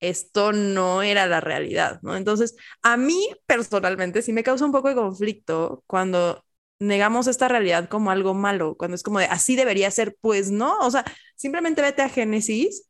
esto 0.00 0.52
no 0.52 1.02
era 1.02 1.26
la 1.26 1.40
realidad, 1.40 2.00
¿no? 2.02 2.16
Entonces, 2.16 2.56
a 2.82 2.96
mí 2.96 3.28
personalmente 3.46 4.22
sí 4.22 4.32
me 4.32 4.42
causa 4.44 4.64
un 4.64 4.72
poco 4.72 4.88
de 4.88 4.94
conflicto 4.94 5.84
cuando 5.86 6.44
negamos 6.78 7.26
esta 7.26 7.48
realidad 7.48 7.88
como 7.88 8.10
algo 8.10 8.34
malo, 8.34 8.76
cuando 8.76 8.94
es 8.94 9.02
como 9.02 9.18
de 9.18 9.26
así 9.26 9.56
debería 9.56 9.90
ser, 9.90 10.16
pues 10.20 10.50
no, 10.50 10.78
o 10.80 10.90
sea, 10.90 11.04
simplemente 11.36 11.82
vete 11.82 12.02
a 12.02 12.08
Génesis 12.08 12.89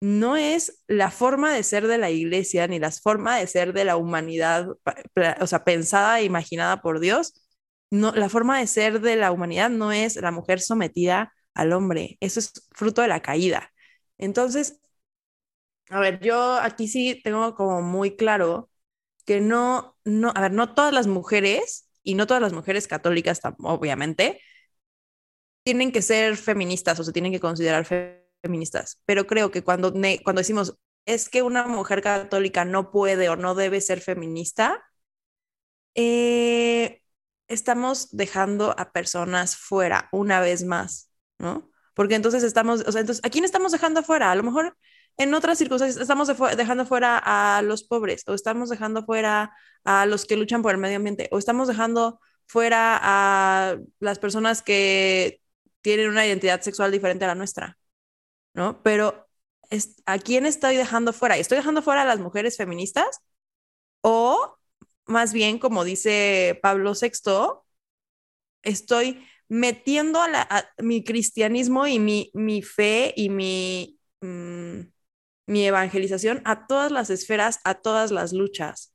no 0.00 0.36
es 0.36 0.82
la 0.88 1.10
forma 1.10 1.54
de 1.54 1.62
ser 1.62 1.86
de 1.86 1.98
la 1.98 2.10
iglesia 2.10 2.66
ni 2.68 2.78
la 2.78 2.90
forma 2.90 3.38
de 3.38 3.46
ser 3.46 3.72
de 3.72 3.84
la 3.84 3.96
humanidad, 3.96 4.68
o 5.40 5.46
sea, 5.46 5.64
pensada 5.64 6.20
e 6.20 6.24
imaginada 6.24 6.82
por 6.82 7.00
Dios. 7.00 7.46
No, 7.90 8.12
la 8.12 8.28
forma 8.28 8.58
de 8.58 8.66
ser 8.66 9.00
de 9.00 9.16
la 9.16 9.32
humanidad 9.32 9.70
no 9.70 9.92
es 9.92 10.16
la 10.16 10.32
mujer 10.32 10.60
sometida 10.60 11.32
al 11.54 11.72
hombre, 11.72 12.18
eso 12.20 12.40
es 12.40 12.52
fruto 12.72 13.02
de 13.02 13.08
la 13.08 13.22
caída. 13.22 13.72
Entonces, 14.18 14.80
a 15.90 16.00
ver, 16.00 16.20
yo 16.20 16.54
aquí 16.60 16.88
sí 16.88 17.20
tengo 17.22 17.54
como 17.54 17.82
muy 17.82 18.16
claro 18.16 18.70
que 19.24 19.40
no, 19.40 19.96
no, 20.04 20.32
a 20.34 20.40
ver, 20.42 20.52
no 20.52 20.74
todas 20.74 20.92
las 20.92 21.06
mujeres 21.06 21.88
y 22.02 22.14
no 22.14 22.26
todas 22.26 22.42
las 22.42 22.52
mujeres 22.52 22.88
católicas, 22.88 23.40
obviamente, 23.60 24.40
tienen 25.64 25.92
que 25.92 26.02
ser 26.02 26.36
feministas 26.36 26.98
o 27.00 27.04
se 27.04 27.12
tienen 27.12 27.32
que 27.32 27.40
considerar 27.40 27.84
feministas 27.84 28.25
feministas, 28.42 29.00
pero 29.06 29.26
creo 29.26 29.50
que 29.50 29.62
cuando, 29.62 29.92
cuando 29.92 30.40
decimos 30.40 30.78
es 31.06 31.28
que 31.28 31.42
una 31.42 31.66
mujer 31.66 32.02
católica 32.02 32.64
no 32.64 32.90
puede 32.90 33.28
o 33.28 33.36
no 33.36 33.54
debe 33.54 33.80
ser 33.80 34.00
feminista, 34.00 34.84
eh, 35.94 37.02
estamos 37.48 38.08
dejando 38.16 38.74
a 38.78 38.92
personas 38.92 39.56
fuera 39.56 40.08
una 40.12 40.40
vez 40.40 40.64
más, 40.64 41.10
¿no? 41.38 41.70
Porque 41.94 42.16
entonces 42.16 42.42
estamos, 42.42 42.82
o 42.86 42.92
sea, 42.92 43.00
entonces, 43.00 43.24
¿a 43.24 43.30
quién 43.30 43.44
estamos 43.44 43.72
dejando 43.72 44.02
fuera? 44.02 44.30
A 44.30 44.34
lo 44.34 44.42
mejor 44.42 44.76
en 45.16 45.32
otras 45.34 45.58
circunstancias 45.58 46.00
estamos 46.00 46.28
dejando 46.56 46.84
fuera 46.86 47.18
a 47.18 47.62
los 47.62 47.84
pobres, 47.84 48.24
o 48.26 48.34
estamos 48.34 48.68
dejando 48.68 49.04
fuera 49.04 49.52
a 49.84 50.06
los 50.06 50.26
que 50.26 50.36
luchan 50.36 50.62
por 50.62 50.72
el 50.72 50.78
medio 50.78 50.96
ambiente, 50.96 51.28
o 51.32 51.38
estamos 51.38 51.68
dejando 51.68 52.20
fuera 52.46 52.98
a 53.02 53.76
las 54.00 54.18
personas 54.18 54.62
que 54.62 55.40
tienen 55.80 56.10
una 56.10 56.26
identidad 56.26 56.60
sexual 56.60 56.92
diferente 56.92 57.24
a 57.24 57.28
la 57.28 57.34
nuestra. 57.34 57.78
¿No? 58.56 58.82
Pero 58.82 59.28
¿a 60.06 60.18
quién 60.18 60.46
estoy 60.46 60.76
dejando 60.76 61.12
fuera? 61.12 61.36
¿Estoy 61.36 61.58
dejando 61.58 61.82
fuera 61.82 62.02
a 62.02 62.04
las 62.06 62.20
mujeres 62.20 62.56
feministas? 62.56 63.20
O 64.02 64.56
más 65.06 65.32
bien, 65.32 65.58
como 65.58 65.84
dice 65.84 66.58
Pablo 66.62 66.94
VI, 67.00 67.60
estoy 68.62 69.24
metiendo 69.48 70.20
a, 70.20 70.64
mi 70.78 71.04
cristianismo 71.04 71.86
y 71.86 71.98
mi, 71.98 72.30
mi 72.34 72.62
fe 72.62 73.12
y 73.16 73.28
mi, 73.30 73.98
mm, 74.22 74.80
mi 75.46 75.66
evangelización 75.66 76.42
a 76.44 76.66
todas 76.66 76.90
las 76.90 77.10
esferas, 77.10 77.60
a 77.64 77.74
todas 77.74 78.10
las 78.10 78.32
luchas, 78.32 78.94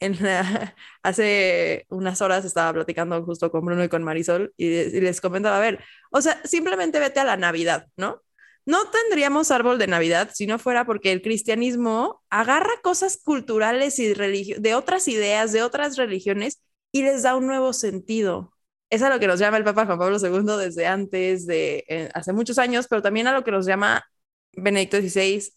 hace 1.02 1.86
unas 1.88 2.20
horas 2.22 2.44
estaba 2.44 2.72
platicando 2.72 3.24
justo 3.24 3.50
con 3.50 3.64
Bruno 3.64 3.82
y 3.84 3.88
con 3.88 4.04
Marisol 4.04 4.52
y, 4.56 4.66
y 4.66 5.00
les 5.00 5.20
comentaba, 5.20 5.56
a 5.56 5.60
ver, 5.60 5.82
o 6.10 6.20
sea, 6.20 6.40
simplemente 6.44 7.00
vete 7.00 7.20
a 7.20 7.24
la 7.24 7.36
Navidad, 7.36 7.88
¿no? 7.96 8.22
No 8.66 8.90
tendríamos 8.90 9.52
árbol 9.52 9.78
de 9.78 9.86
Navidad 9.86 10.30
si 10.34 10.46
no 10.46 10.58
fuera 10.58 10.84
porque 10.84 11.12
el 11.12 11.22
cristianismo 11.22 12.22
agarra 12.30 12.72
cosas 12.82 13.16
culturales 13.22 13.98
y 14.00 14.12
de 14.12 14.74
otras 14.74 15.06
ideas, 15.08 15.52
de 15.52 15.62
otras 15.62 15.96
religiones, 15.96 16.60
y 16.92 17.02
les 17.02 17.22
da 17.22 17.36
un 17.36 17.46
nuevo 17.46 17.72
sentido. 17.72 18.52
Es 18.90 19.02
a 19.02 19.10
lo 19.10 19.20
que 19.20 19.28
nos 19.28 19.38
llama 19.38 19.56
el 19.58 19.64
Papa 19.64 19.86
Juan 19.86 19.98
Pablo 19.98 20.18
II 20.18 20.64
desde 20.64 20.86
antes 20.86 21.46
de, 21.46 21.84
eh, 21.88 22.10
hace 22.14 22.32
muchos 22.32 22.58
años, 22.58 22.86
pero 22.88 23.02
también 23.02 23.28
a 23.28 23.32
lo 23.32 23.44
que 23.44 23.52
nos 23.52 23.66
llama 23.66 24.04
Benedicto 24.52 24.98
XVI 24.98 25.48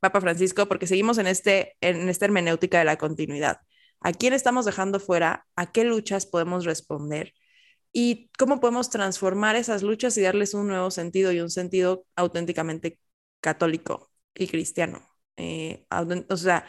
Papa 0.00 0.20
Francisco, 0.20 0.66
porque 0.66 0.86
seguimos 0.86 1.18
en, 1.18 1.26
este, 1.28 1.76
en 1.80 2.08
esta 2.08 2.26
hermenéutica 2.26 2.78
de 2.78 2.84
la 2.84 2.98
continuidad. 2.98 3.58
¿A 4.00 4.12
quién 4.12 4.32
estamos 4.32 4.66
dejando 4.66 5.00
fuera? 5.00 5.46
¿A 5.56 5.72
qué 5.72 5.84
luchas 5.84 6.26
podemos 6.26 6.64
responder? 6.64 7.32
¿Y 7.96 8.30
cómo 8.38 8.60
podemos 8.60 8.90
transformar 8.90 9.54
esas 9.56 9.84
luchas 9.84 10.16
y 10.18 10.22
darles 10.22 10.54
un 10.54 10.66
nuevo 10.66 10.90
sentido 10.90 11.30
y 11.32 11.40
un 11.40 11.50
sentido 11.50 12.06
auténticamente 12.16 12.98
católico 13.40 14.10
y 14.34 14.48
cristiano? 14.48 15.08
Eh, 15.36 15.86
o 16.28 16.36
sea, 16.36 16.66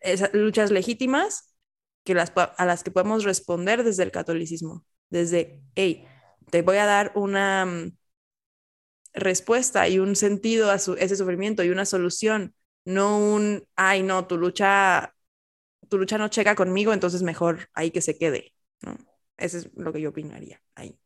esas 0.00 0.32
luchas 0.34 0.70
legítimas 0.70 1.54
que 2.04 2.12
a 2.14 2.66
las 2.66 2.84
que 2.84 2.90
podemos 2.90 3.24
responder 3.24 3.84
desde 3.84 4.02
el 4.04 4.12
catolicismo, 4.12 4.84
desde, 5.10 5.62
hey, 5.74 6.06
te 6.50 6.62
voy 6.62 6.78
a 6.78 6.86
dar 6.86 7.12
una 7.14 7.66
mm, 7.66 7.92
respuesta 9.14 9.88
y 9.88 9.98
un 9.98 10.16
sentido 10.16 10.70
a 10.70 10.76
ese 10.76 11.16
sufrimiento 11.16 11.64
y 11.64 11.70
una 11.70 11.84
solución, 11.86 12.54
no 12.84 13.18
un, 13.18 13.66
ay, 13.76 14.02
no, 14.02 14.26
tu 14.26 14.36
lucha, 14.36 15.14
tu 15.88 15.98
lucha 15.98 16.18
no 16.18 16.28
checa 16.28 16.54
conmigo, 16.56 16.92
entonces 16.92 17.22
mejor 17.22 17.70
ahí 17.74 17.90
que 17.92 18.02
se 18.02 18.18
quede. 18.18 18.54
Eso 19.36 19.58
es 19.58 19.70
lo 19.74 19.92
que 19.92 20.00
yo 20.00 20.10
opinaría 20.10 20.62
ahí. 20.74 20.98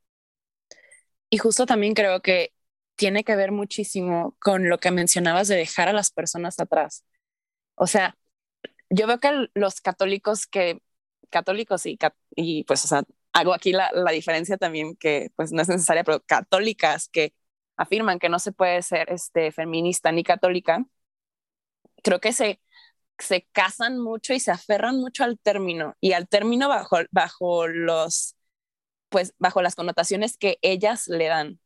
Y 1.30 1.38
justo 1.38 1.66
también 1.66 1.94
creo 1.94 2.20
que 2.22 2.52
tiene 2.96 3.24
que 3.24 3.36
ver 3.36 3.52
muchísimo 3.52 4.36
con 4.40 4.68
lo 4.68 4.78
que 4.78 4.90
mencionabas 4.90 5.48
de 5.48 5.56
dejar 5.56 5.88
a 5.88 5.92
las 5.92 6.10
personas 6.10 6.58
atrás. 6.60 7.04
O 7.76 7.86
sea, 7.86 8.16
yo 8.90 9.06
veo 9.06 9.18
que 9.20 9.48
los 9.54 9.80
católicos 9.80 10.46
que, 10.46 10.82
católicos 11.30 11.86
y, 11.86 11.98
y 12.36 12.64
pues, 12.64 12.84
o 12.84 12.88
sea, 12.88 13.04
hago 13.32 13.54
aquí 13.54 13.72
la, 13.72 13.90
la, 13.92 14.10
diferencia 14.12 14.58
también 14.58 14.96
que 14.96 15.30
pues 15.36 15.52
no 15.52 15.62
es 15.62 15.68
necesaria, 15.68 16.04
pero 16.04 16.20
católicas 16.20 17.08
que 17.08 17.34
afirman 17.76 18.18
que 18.18 18.28
no 18.28 18.38
se 18.38 18.52
puede 18.52 18.82
ser 18.82 19.10
este, 19.12 19.52
feminista 19.52 20.12
ni 20.12 20.24
católica, 20.24 20.84
creo 22.02 22.20
que 22.20 22.32
se, 22.32 22.60
se 23.20 23.46
casan 23.52 23.98
mucho 23.98 24.34
y 24.34 24.40
se 24.40 24.50
aferran 24.50 24.96
mucho 24.98 25.24
al 25.24 25.38
término 25.38 25.96
y 26.00 26.12
al 26.12 26.28
término 26.28 26.68
bajo, 26.68 26.98
bajo 27.10 27.68
los, 27.68 28.36
pues 29.08 29.34
bajo 29.38 29.62
las 29.62 29.74
connotaciones 29.76 30.36
que 30.38 30.58
ellas 30.62 31.08
le 31.08 31.26
dan. 31.28 31.60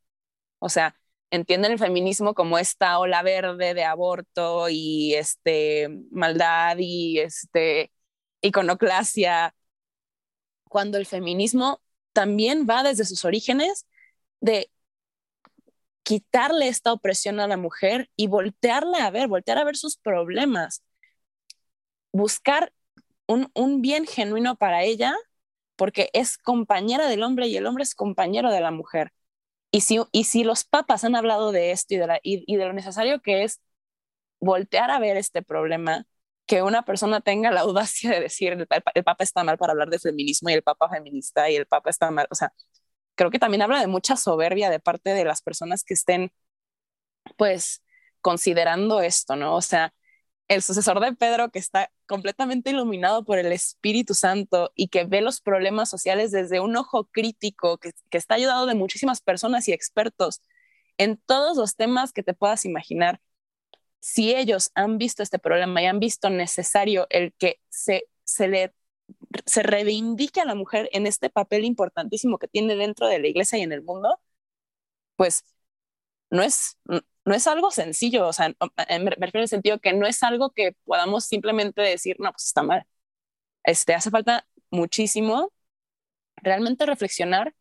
O 0.61 0.69
sea, 0.69 0.97
entienden 1.31 1.73
el 1.73 1.79
feminismo 1.79 2.35
como 2.35 2.59
esta 2.59 2.99
ola 2.99 3.23
verde 3.23 3.75
de 3.75 3.85
aborto 3.85 4.69
y 4.71 5.15
este 5.15 5.89
maldad 6.11 6.77
y 6.79 7.21
este 7.21 7.93
iconoclasia, 8.41 9.55
cuando 10.69 10.99
el 10.99 11.07
feminismo 11.07 11.81
también 12.13 12.67
va 12.69 12.83
desde 12.83 13.05
sus 13.05 13.25
orígenes 13.25 13.87
de 14.41 14.71
quitarle 16.03 16.69
esta 16.69 16.93
opresión 16.93 17.41
a 17.41 17.49
la 17.49 17.57
mujer 17.57 18.11
y 18.17 18.27
voltearla 18.29 19.07
a 19.07 19.11
ver, 19.11 19.29
voltear 19.29 19.59
a 19.59 19.65
ver 19.65 19.77
sus 19.77 19.97
problemas, 19.97 20.83
buscar 22.15 22.73
un, 23.27 23.51
un 23.55 23.83
bien 23.83 24.07
genuino 24.07 24.57
para 24.57 24.85
ella, 24.85 25.15
porque 25.77 26.11
es 26.15 26.39
compañera 26.39 27.09
del 27.09 27.23
hombre 27.25 27.49
y 27.49 27.57
el 27.57 27.67
hombre 27.67 27.85
es 27.85 27.95
compañero 27.97 28.53
de 28.53 28.61
la 28.61 28.71
mujer. 28.71 29.13
Y 29.73 29.83
si, 29.83 30.01
y 30.13 30.25
si 30.25 30.45
los 30.45 30.65
papas 30.65 31.05
han 31.05 31.17
hablado 31.17 31.53
de 31.53 31.73
esto 31.73 31.95
y 31.95 31.99
de, 31.99 32.07
la, 32.09 32.21
y, 32.23 32.57
de 32.57 32.67
lo 32.67 32.73
necesario 32.75 33.23
que 33.23 33.45
es 33.45 33.61
voltear 34.41 34.91
a 34.91 35.01
ver 35.01 35.17
este 35.19 35.43
problema, 35.43 36.07
que 36.47 36.63
una 36.63 36.85
persona 36.85 37.21
tenga 37.23 37.51
la 37.53 37.63
audacia 37.63 38.11
de 38.13 38.21
decir 38.21 38.53
el, 38.55 38.69
el, 38.95 39.05
Papa 39.05 39.25
está 39.25 39.45
mal 39.45 39.59
para 39.59 39.73
hablar 39.73 39.91
de 39.91 39.99
feminismo 40.01 40.51
y 40.51 40.55
el 40.55 40.63
Papa 40.63 40.89
feminista 40.91 41.51
y 41.51 41.57
el 41.57 41.67
Papa 41.67 41.91
está 41.91 42.11
mal, 42.11 42.27
o 42.31 42.35
sea, 42.37 42.53
creo 43.17 43.31
que 43.31 43.39
también 43.41 43.63
habla 43.63 43.81
de 43.81 43.89
mucha 43.89 44.17
soberbia 44.17 44.71
de 44.71 44.81
parte 44.81 45.11
de 45.15 45.25
las 45.25 45.43
personas 45.43 45.85
que 45.85 45.95
estén, 45.95 46.33
pues, 47.37 47.83
considerando 48.21 49.01
esto, 49.01 49.37
¿no? 49.37 49.57
O 49.57 49.63
sea, 49.63 49.95
el 50.49 50.63
sucesor 50.63 51.01
de 51.01 51.15
Pedro 51.15 51.51
que 51.51 51.59
está 51.59 51.91
completamente 52.07 52.71
iluminado 52.71 53.25
por 53.25 53.39
el 53.39 53.53
Espíritu 53.53 54.15
Santo 54.15 54.73
y 54.75 54.89
que 54.89 55.05
ve 55.05 55.21
los 55.23 55.41
problemas 55.41 55.89
sociales 55.91 56.33
desde 56.33 56.61
un 56.61 56.77
ojo 56.77 57.07
crítico, 57.07 57.79
que, 57.79 57.93
está 58.13 58.35
ayudado 58.35 58.67
de 58.67 58.75
muchísimas 58.75 59.21
personas 59.23 59.69
y 59.69 59.73
expertos 59.73 60.43
en 60.99 61.17
todos 61.19 61.57
los 61.57 61.77
temas 61.77 62.13
que 62.13 62.23
te 62.23 62.35
puedas 62.35 62.65
imaginar. 62.65 63.21
Si 64.01 64.35
ellos 64.35 64.71
han 64.75 64.99
visto 64.99 65.23
este 65.23 65.39
problema 65.39 65.83
y 65.83 65.87
han 65.87 66.01
visto 66.01 66.31
necesario 66.31 67.07
el 67.11 67.35
que 67.35 67.61
se, 67.71 68.05
se 68.25 68.49
le 68.49 68.75
se 69.47 69.63
reivindique 69.63 70.41
a 70.41 70.45
la 70.47 70.55
mujer 70.55 70.89
en 70.93 71.07
este 71.07 71.31
papel 71.31 71.65
importantísimo 71.65 72.39
que 72.39 72.49
tiene 72.49 72.77
dentro 72.77 73.07
de 73.09 73.19
la 73.19 73.29
iglesia 73.29 73.59
y 73.59 73.63
en 73.63 73.73
el 73.73 73.83
mundo, 73.83 74.19
pues 75.17 75.45
no 76.35 76.43
es, 76.43 76.79
no 77.25 77.35
es 77.35 77.47
algo 77.47 77.71
sencillo, 77.71 78.27
o 78.29 78.33
sea, 78.33 78.49
me 78.49 79.11
refiero 79.11 79.39
en 79.39 79.43
el 79.43 79.49
sentido 79.49 79.79
que 79.81 79.93
no 79.93 80.07
es 80.07 80.23
algo 80.23 80.51
que 80.51 80.73
podamos 80.85 81.25
simplemente 81.25 81.81
decir, 81.81 82.17
no, 82.19 82.33
pues 82.33 82.47
está 82.47 82.63
mal. 82.63 82.87
Este, 83.65 83.95
hace 83.95 84.11
falta 84.11 84.47
muchísimo 84.71 85.53
realmente 86.37 86.87
reflexionar 86.87 87.55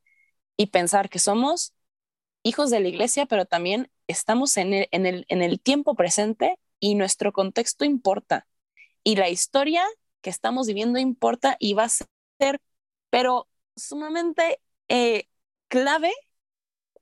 y 0.58 0.68
pensar 0.68 1.10
que 1.10 1.20
somos 1.20 1.74
hijos 2.44 2.72
de 2.72 2.80
la 2.82 2.90
iglesia, 2.90 3.26
pero 3.28 3.46
también 3.46 3.92
estamos 4.08 4.58
en 4.58 4.74
el, 4.74 4.88
en 4.92 5.06
el, 5.06 5.26
en 5.30 5.42
el 5.44 5.62
tiempo 5.62 5.96
presente 5.96 6.60
y 6.80 6.96
nuestro 6.96 7.34
contexto 7.34 7.86
importa. 7.86 8.48
Y 9.04 9.16
la 9.18 9.30
historia 9.30 9.86
que 10.22 10.30
estamos 10.30 10.68
viviendo 10.68 11.00
importa 11.00 11.58
y 11.60 11.74
va 11.74 11.86
a 11.86 11.90
ser, 11.90 12.60
pero 13.10 13.48
sumamente 13.76 14.60
eh, 14.90 15.28
clave 15.68 16.12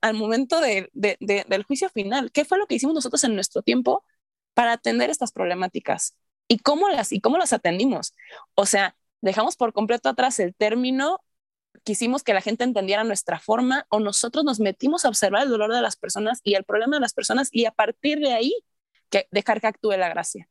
al 0.02 0.14
momento 0.14 0.60
de, 0.60 0.90
del 0.92 1.62
juicio 1.62 1.88
final. 1.88 2.30
¿Qué 2.32 2.44
fue 2.44 2.58
lo 2.58 2.66
que 2.66 2.74
hicimos 2.74 2.94
nosotros 2.94 3.24
en 3.24 3.34
nuestro 3.34 3.62
tiempo 3.62 4.04
para 4.52 4.72
atender 4.72 5.08
estas 5.08 5.32
problemáticas? 5.32 6.14
¿Y 6.48 6.58
cómo 6.58 6.88
las, 6.88 7.12
y 7.12 7.20
cómo 7.20 7.38
las 7.38 7.52
atendimos? 7.52 8.14
O 8.54 8.66
sea, 8.66 8.96
dejamos 9.22 9.56
por 9.56 9.72
completo 9.72 10.08
atrás 10.08 10.40
el 10.40 10.54
término, 10.54 11.20
quisimos 11.84 12.22
que 12.22 12.34
la 12.34 12.42
gente 12.42 12.64
entendiera 12.64 13.04
nuestra 13.04 13.38
forma 13.38 13.86
o 13.88 14.00
nosotros 14.00 14.44
nos 14.44 14.60
metimos 14.60 15.04
a 15.04 15.08
observar 15.08 15.44
el 15.44 15.48
dolor 15.48 15.72
de 15.72 15.80
las 15.80 15.96
personas 15.96 16.40
y 16.42 16.54
el 16.54 16.64
problema 16.64 16.96
de 16.96 17.00
las 17.00 17.14
personas 17.14 17.48
y 17.52 17.64
a 17.64 17.70
partir 17.70 18.18
de 18.18 18.32
ahí 18.32 18.54
que 19.08 19.28
dejar 19.30 19.60
que 19.60 19.68
actúe 19.68 19.92
la 19.92 20.08
gracia. 20.08 20.48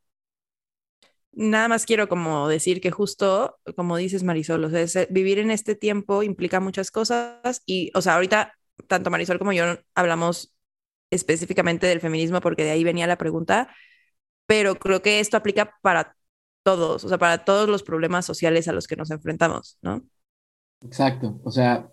Nada 1.34 1.68
más 1.68 1.86
quiero 1.86 2.10
como 2.10 2.48
decir 2.48 2.82
que 2.82 2.92
justo, 2.92 3.60
como 3.76 3.96
dices 3.98 4.24
Marisol, 4.24 4.72
vivir 5.10 5.40
en 5.40 5.52
este 5.52 5.76
tiempo 5.76 6.24
implica 6.24 6.60
muchas 6.60 6.92
cosas 6.92 7.64
y, 7.66 7.92
o 7.96 8.02
sea, 8.02 8.16
ahorita 8.16 8.58
tanto 8.88 9.10
Marisol 9.12 9.40
como 9.40 9.54
yo 9.54 9.66
hablamos 9.96 10.54
específicamente 11.12 11.88
del 11.88 12.02
feminismo 12.02 12.42
porque 12.42 12.64
de 12.64 12.72
ahí 12.72 12.84
venía 12.84 13.08
la 13.08 13.18
pregunta, 13.18 13.70
pero 14.46 14.76
creo 14.76 15.02
que 15.02 15.20
esto 15.20 15.38
aplica 15.38 15.78
para 15.82 16.16
todos, 16.64 17.04
o 17.06 17.10
sea, 17.10 17.18
para 17.18 17.46
todos 17.46 17.70
los 17.70 17.84
problemas 17.84 18.26
sociales 18.26 18.68
a 18.68 18.74
los 18.74 18.88
que 18.88 18.96
nos 18.96 19.12
enfrentamos, 19.12 19.78
¿no? 19.82 20.04
Exacto, 20.84 21.40
o 21.44 21.52
sea, 21.52 21.90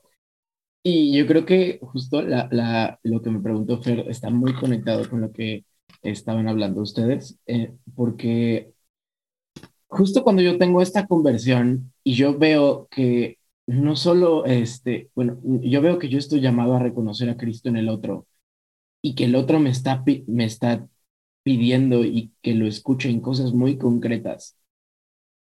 y 0.82 1.16
yo 1.18 1.26
creo 1.26 1.47
que 1.47 1.78
justo 1.82 2.22
la, 2.22 2.49
la, 2.53 2.99
lo 3.05 3.22
que 3.22 3.30
me 3.30 3.41
preguntó 3.41 3.82
Fer 3.82 4.01
está 4.09 4.30
muy 4.30 4.55
conectado 4.55 5.09
con 5.11 5.20
lo 5.22 5.32
que 5.32 5.64
estaban 6.03 6.49
hablando 6.49 6.82
ustedes, 6.82 7.39
eh, 7.47 7.74
porque 7.97 8.72
justo 9.89 10.22
cuando 10.22 10.43
yo 10.43 10.59
tengo 10.59 10.82
esta 10.82 11.07
conversión 11.07 11.93
y 12.05 12.14
yo 12.14 12.39
veo 12.39 12.89
que 12.91 13.38
no 13.68 13.96
solo, 13.96 14.46
este, 14.46 15.10
bueno, 15.16 15.40
yo 15.44 15.82
veo 15.82 16.00
que 16.00 16.10
yo 16.10 16.18
estoy 16.18 16.40
llamado 16.42 16.74
a 16.76 16.80
reconocer 16.80 17.30
a 17.30 17.38
Cristo 17.38 17.70
en 17.70 17.78
el 17.78 17.90
otro 17.90 18.26
y 19.02 19.14
que 19.16 19.24
el 19.26 19.36
otro 19.36 19.60
me 19.60 19.70
está, 19.70 20.04
me 20.28 20.44
está 20.46 20.88
pidiendo 21.44 22.04
y 22.04 22.32
que 22.42 22.54
lo 22.54 22.66
escuche 22.66 23.10
en 23.10 23.20
cosas 23.22 23.52
muy 23.54 23.78
concretas, 23.78 24.58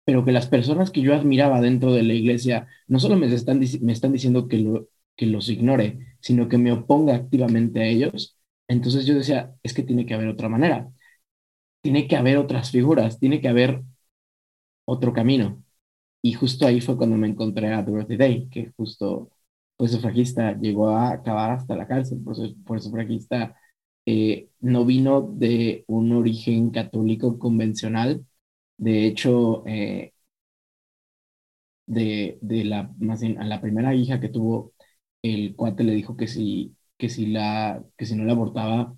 pero 0.04 0.24
que 0.24 0.32
las 0.32 0.48
personas 0.48 0.90
que 0.90 1.02
yo 1.02 1.14
admiraba 1.14 1.60
dentro 1.60 1.92
de 1.92 2.02
la 2.02 2.14
iglesia 2.14 2.68
no 2.88 3.00
solo 3.00 3.16
me 3.16 3.26
están, 3.34 3.60
me 3.82 3.92
están 3.92 4.12
diciendo 4.12 4.48
que, 4.48 4.58
lo, 4.58 4.88
que 5.16 5.26
los 5.26 5.48
ignore, 5.50 6.16
sino 6.20 6.48
que 6.48 6.58
me 6.58 6.72
oponga 6.72 7.14
activamente 7.16 7.80
a 7.82 7.86
ellos, 7.86 8.38
entonces 8.68 9.06
yo 9.06 9.14
decía, 9.14 9.54
es 9.62 9.74
que 9.74 9.82
tiene 9.82 10.06
que 10.06 10.14
haber 10.14 10.28
otra 10.28 10.48
manera, 10.48 10.90
tiene 11.82 12.08
que 12.08 12.16
haber 12.16 12.38
otras 12.38 12.70
figuras, 12.72 13.18
tiene 13.20 13.40
que 13.40 13.48
haber 13.48 13.82
otro 14.86 15.12
camino. 15.12 15.62
Y 16.22 16.32
justo 16.34 16.66
ahí 16.66 16.80
fue 16.80 16.96
cuando 16.96 17.16
me 17.16 17.28
encontré 17.28 17.72
a 17.72 17.82
Dorothy 17.82 18.16
Day, 18.16 18.48
que 18.50 18.72
justo 18.76 19.30
fue 19.76 19.88
sufragista, 19.88 20.52
llegó 20.58 20.88
a 20.90 21.12
acabar 21.12 21.52
hasta 21.52 21.76
la 21.76 21.86
cárcel 21.86 22.20
por, 22.24 22.36
por 22.64 22.80
sufragista. 22.80 23.56
Eh, 24.06 24.50
no 24.60 24.84
vino 24.84 25.22
de 25.22 25.84
un 25.86 26.12
origen 26.12 26.70
católico 26.70 27.38
convencional. 27.38 28.26
De 28.76 29.06
hecho, 29.06 29.64
eh, 29.66 30.12
de, 31.86 32.38
de 32.42 32.64
la, 32.64 32.90
más 32.98 33.22
a 33.22 33.44
la 33.44 33.60
primera 33.60 33.94
hija 33.94 34.20
que 34.20 34.28
tuvo, 34.28 34.74
el 35.22 35.56
cuate 35.56 35.84
le 35.84 35.92
dijo 35.94 36.16
que 36.16 36.26
si, 36.28 36.76
que 36.96 37.08
si, 37.08 37.26
la, 37.26 37.82
que 37.96 38.06
si 38.06 38.14
no 38.16 38.24
la 38.24 38.32
abortaba, 38.32 38.94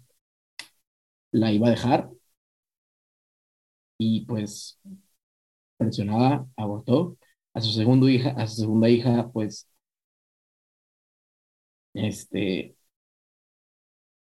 la 1.33 1.51
iba 1.53 1.67
a 1.69 1.71
dejar. 1.71 2.11
Y 3.99 4.25
pues 4.27 4.79
presionada, 5.81 6.47
abortó. 6.57 7.19
A 7.55 7.63
su, 7.63 7.73
segundo 7.73 8.09
hija, 8.11 8.31
a 8.39 8.47
su 8.49 8.63
segunda 8.63 8.91
hija, 8.91 9.31
pues, 9.33 9.69
este, 11.95 12.77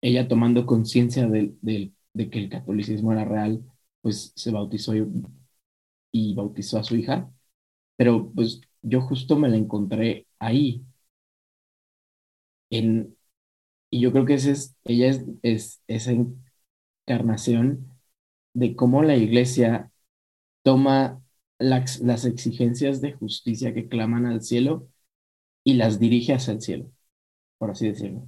ella 0.01 0.27
tomando 0.27 0.65
conciencia 0.65 1.27
de, 1.27 1.53
de, 1.61 2.29
que 2.29 2.39
el 2.39 2.49
catolicismo 2.49 3.11
era 3.13 3.25
real, 3.25 3.63
pues 4.01 4.31
se 4.35 4.51
bautizó 4.51 4.93
y, 6.11 6.33
bautizó 6.35 6.79
a 6.79 6.83
su 6.83 6.95
hija, 6.95 7.29
pero 7.97 8.31
pues 8.33 8.61
yo 8.83 9.01
justo 9.01 9.37
me 9.37 9.49
la 9.49 9.57
encontré 9.57 10.27
ahí. 10.39 10.85
En, 12.69 13.15
y 13.91 14.01
yo 14.01 14.11
creo 14.11 14.25
que 14.25 14.35
ese 14.35 14.51
es, 14.53 14.77
ella 14.85 15.09
es 15.43 15.81
esa 15.87 16.13
encarnación 17.07 17.93
de 18.53 18.75
cómo 18.75 19.03
la 19.03 19.17
iglesia 19.17 19.91
toma 20.63 21.21
las, 21.59 22.25
exigencias 22.25 23.01
de 23.01 23.13
justicia 23.13 23.73
que 23.73 23.87
claman 23.87 24.25
al 24.25 24.41
cielo 24.41 24.87
y 25.63 25.75
las 25.75 25.99
dirige 25.99 26.33
hacia 26.33 26.53
el 26.53 26.61
cielo, 26.61 26.91
por 27.57 27.71
así 27.71 27.87
decirlo. 27.89 28.27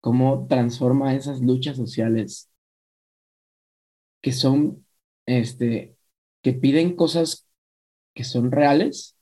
Cómo 0.00 0.46
transforma 0.48 1.14
esas 1.14 1.40
luchas 1.42 1.76
sociales 1.76 2.50
que 4.20 4.32
son, 4.32 4.86
este, 5.26 5.96
que 6.42 6.52
piden 6.52 6.96
cosas 6.96 7.46
que 8.14 8.24
son 8.24 8.52
reales 8.52 9.16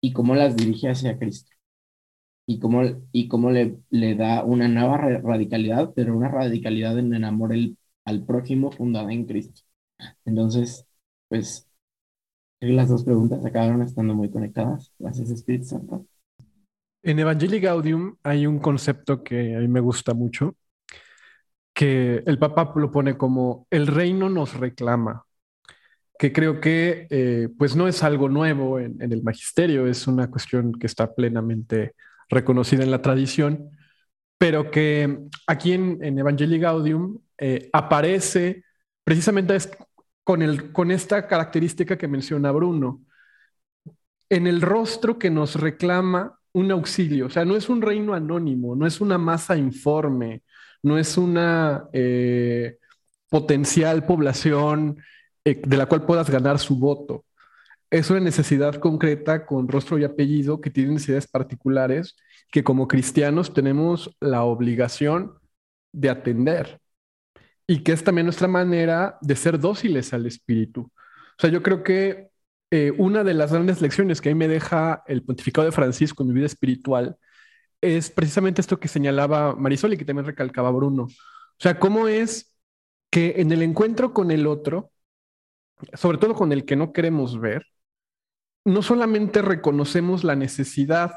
y 0.00 0.12
cómo 0.12 0.34
las 0.34 0.56
dirige 0.56 0.88
hacia 0.90 1.18
Cristo. 1.18 1.52
Y 2.46 2.60
cómo, 2.60 2.82
y 3.12 3.28
cómo 3.28 3.50
le, 3.50 3.78
le 3.90 4.14
da 4.14 4.44
una 4.44 4.68
nueva 4.68 4.98
radicalidad, 4.98 5.92
pero 5.94 6.16
una 6.16 6.28
radicalidad 6.28 6.98
en 6.98 7.12
el 7.14 7.24
amor 7.24 7.52
al 8.04 8.24
prójimo 8.24 8.70
fundada 8.70 9.12
en 9.12 9.26
Cristo. 9.26 9.62
Entonces, 10.24 10.86
pues, 11.28 11.65
las 12.60 12.88
dos 12.88 13.04
preguntas 13.04 13.44
acabaron 13.44 13.82
estando 13.82 14.14
muy 14.14 14.30
conectadas. 14.30 14.92
Gracias, 14.98 15.30
Espíritu 15.30 15.66
Santo. 15.66 16.06
En 17.02 17.18
Evangelii 17.18 17.60
Gaudium 17.60 18.16
hay 18.22 18.46
un 18.46 18.58
concepto 18.58 19.22
que 19.22 19.54
a 19.54 19.60
mí 19.60 19.68
me 19.68 19.80
gusta 19.80 20.14
mucho, 20.14 20.56
que 21.72 22.22
el 22.26 22.38
Papa 22.38 22.72
lo 22.76 22.90
pone 22.90 23.16
como 23.16 23.66
el 23.70 23.86
reino 23.86 24.28
nos 24.28 24.54
reclama, 24.54 25.24
que 26.18 26.32
creo 26.32 26.60
que 26.60 27.06
eh, 27.10 27.48
pues 27.56 27.76
no 27.76 27.86
es 27.86 28.02
algo 28.02 28.28
nuevo 28.28 28.80
en, 28.80 28.96
el 29.00 29.22
magisterio, 29.22 29.86
es 29.86 30.06
una 30.06 30.30
cuestión 30.30 30.72
que 30.72 30.86
está 30.86 31.14
plenamente 31.14 31.94
reconocida 32.28 32.82
en 32.82 32.90
la 32.90 33.02
tradición, 33.02 33.70
pero 34.38 34.70
que 34.70 35.18
aquí 35.46 35.74
en, 35.74 35.98
en 36.02 36.18
Evangelii 36.18 36.58
Gaudium 36.58 37.20
eh, 37.38 37.68
aparece 37.72 38.64
precisamente 39.04 39.56
con, 40.26 40.42
el, 40.42 40.72
con 40.72 40.90
esta 40.90 41.28
característica 41.28 41.96
que 41.96 42.08
menciona 42.08 42.50
Bruno, 42.50 43.00
en 44.28 44.48
el 44.48 44.60
rostro 44.60 45.20
que 45.20 45.30
nos 45.30 45.54
reclama 45.54 46.40
un 46.52 46.72
auxilio, 46.72 47.26
o 47.26 47.30
sea, 47.30 47.44
no 47.44 47.54
es 47.54 47.68
un 47.68 47.80
reino 47.80 48.12
anónimo, 48.12 48.74
no 48.74 48.88
es 48.88 49.00
una 49.00 49.18
masa 49.18 49.56
informe, 49.56 50.42
no 50.82 50.98
es 50.98 51.16
una 51.16 51.88
eh, 51.92 52.78
potencial 53.28 54.04
población 54.04 54.98
eh, 55.44 55.62
de 55.64 55.76
la 55.76 55.86
cual 55.86 56.04
puedas 56.04 56.28
ganar 56.28 56.58
su 56.58 56.76
voto. 56.76 57.24
Es 57.88 58.10
una 58.10 58.18
necesidad 58.18 58.74
concreta 58.80 59.46
con 59.46 59.68
rostro 59.68 59.96
y 59.96 60.02
apellido 60.02 60.60
que 60.60 60.70
tiene 60.70 60.94
necesidades 60.94 61.28
particulares 61.28 62.16
que 62.50 62.64
como 62.64 62.88
cristianos 62.88 63.54
tenemos 63.54 64.10
la 64.18 64.42
obligación 64.42 65.34
de 65.92 66.10
atender 66.10 66.80
y 67.66 67.82
que 67.82 67.92
es 67.92 68.04
también 68.04 68.26
nuestra 68.26 68.48
manera 68.48 69.18
de 69.20 69.36
ser 69.36 69.58
dóciles 69.58 70.12
al 70.12 70.26
espíritu. 70.26 70.82
O 70.82 71.38
sea, 71.38 71.50
yo 71.50 71.62
creo 71.62 71.82
que 71.82 72.30
eh, 72.70 72.92
una 72.98 73.24
de 73.24 73.34
las 73.34 73.52
grandes 73.52 73.80
lecciones 73.80 74.20
que 74.20 74.30
a 74.30 74.34
mí 74.34 74.38
me 74.38 74.48
deja 74.48 75.02
el 75.06 75.22
pontificado 75.24 75.66
de 75.66 75.72
Francisco 75.72 76.22
en 76.22 76.28
mi 76.28 76.34
vida 76.34 76.46
espiritual 76.46 77.16
es 77.80 78.10
precisamente 78.10 78.60
esto 78.60 78.80
que 78.80 78.88
señalaba 78.88 79.54
Marisol 79.54 79.94
y 79.94 79.98
que 79.98 80.04
también 80.04 80.26
recalcaba 80.26 80.70
Bruno. 80.70 81.04
O 81.04 81.10
sea, 81.58 81.78
cómo 81.78 82.08
es 82.08 82.54
que 83.10 83.34
en 83.38 83.52
el 83.52 83.62
encuentro 83.62 84.12
con 84.12 84.30
el 84.30 84.46
otro, 84.46 84.92
sobre 85.94 86.18
todo 86.18 86.34
con 86.34 86.52
el 86.52 86.64
que 86.64 86.76
no 86.76 86.92
queremos 86.92 87.40
ver, 87.40 87.66
no 88.64 88.82
solamente 88.82 89.42
reconocemos 89.42 90.24
la 90.24 90.36
necesidad 90.36 91.12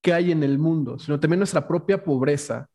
que 0.00 0.12
hay 0.12 0.32
en 0.32 0.42
el 0.42 0.58
mundo, 0.58 0.98
sino 0.98 1.20
también 1.20 1.38
nuestra 1.40 1.68
propia 1.68 2.02
pobreza 2.04 2.68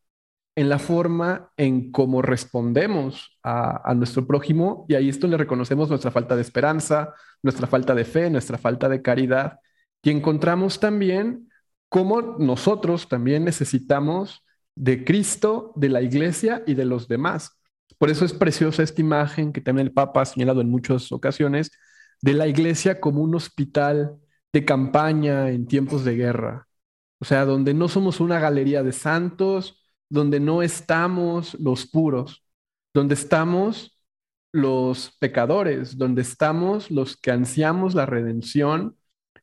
en 0.58 0.70
la 0.70 0.80
forma 0.80 1.52
en 1.56 1.92
cómo 1.92 2.24
respondemos 2.24 3.38
a, 3.44 3.94
nuestro 3.94 4.26
prójimo 4.26 4.88
y 4.90 4.96
ahí 4.96 5.08
esto 5.08 5.28
le 5.28 5.38
reconocemos 5.38 5.88
nuestra 5.88 6.10
falta 6.10 6.36
de 6.36 6.42
esperanza, 6.42 7.14
nuestra 7.44 7.68
falta 7.68 7.94
de 7.94 8.04
fe, 8.04 8.32
nuestra 8.32 8.58
falta 8.58 8.90
de 8.90 9.04
caridad 9.04 9.60
y 10.02 10.10
encontramos 10.10 10.80
también 10.80 11.48
cómo 11.90 12.38
nosotros 12.40 13.08
también 13.08 13.46
necesitamos 13.46 14.44
de 14.74 15.06
Cristo, 15.06 15.74
de 15.76 15.90
la 15.90 16.02
iglesia 16.02 16.64
y 16.66 16.74
de 16.74 16.86
los 16.86 17.08
demás. 17.08 17.62
Por 18.00 18.10
eso 18.10 18.26
es 18.26 18.34
preciosa 18.34 18.82
esta 18.82 19.00
imagen 19.00 19.54
que 19.54 19.62
también 19.62 19.86
el 19.86 19.94
Papa 19.94 20.24
ha 20.24 20.26
señalado 20.26 20.62
en 20.62 20.72
muchas 20.72 21.12
ocasiones 21.12 21.70
de 22.20 22.34
la 22.34 22.48
iglesia 22.48 23.00
como 23.00 23.22
un 23.22 23.36
hospital 23.36 24.18
de 24.52 24.66
campaña 24.66 25.52
en 25.52 25.68
tiempos 25.68 26.04
de 26.04 26.16
guerra. 26.16 26.68
O 27.20 27.26
sea, 27.26 27.46
donde 27.46 27.76
no 27.76 27.88
somos 27.90 28.20
una 28.20 28.40
galería 28.40 28.82
de 28.82 28.92
santos, 28.92 29.84
donde 30.10 30.40
no 30.40 30.62
estamos 30.62 31.54
los 31.60 31.88
puros, 31.88 32.44
donde 32.94 33.16
estamos 33.16 33.98
los 34.52 35.12
pecadores, 35.20 35.98
donde 35.98 36.22
estamos 36.22 36.90
los 36.92 37.18
que 37.18 37.32
ansiamos 37.32 37.94
la 37.94 38.06
redención 38.06 38.98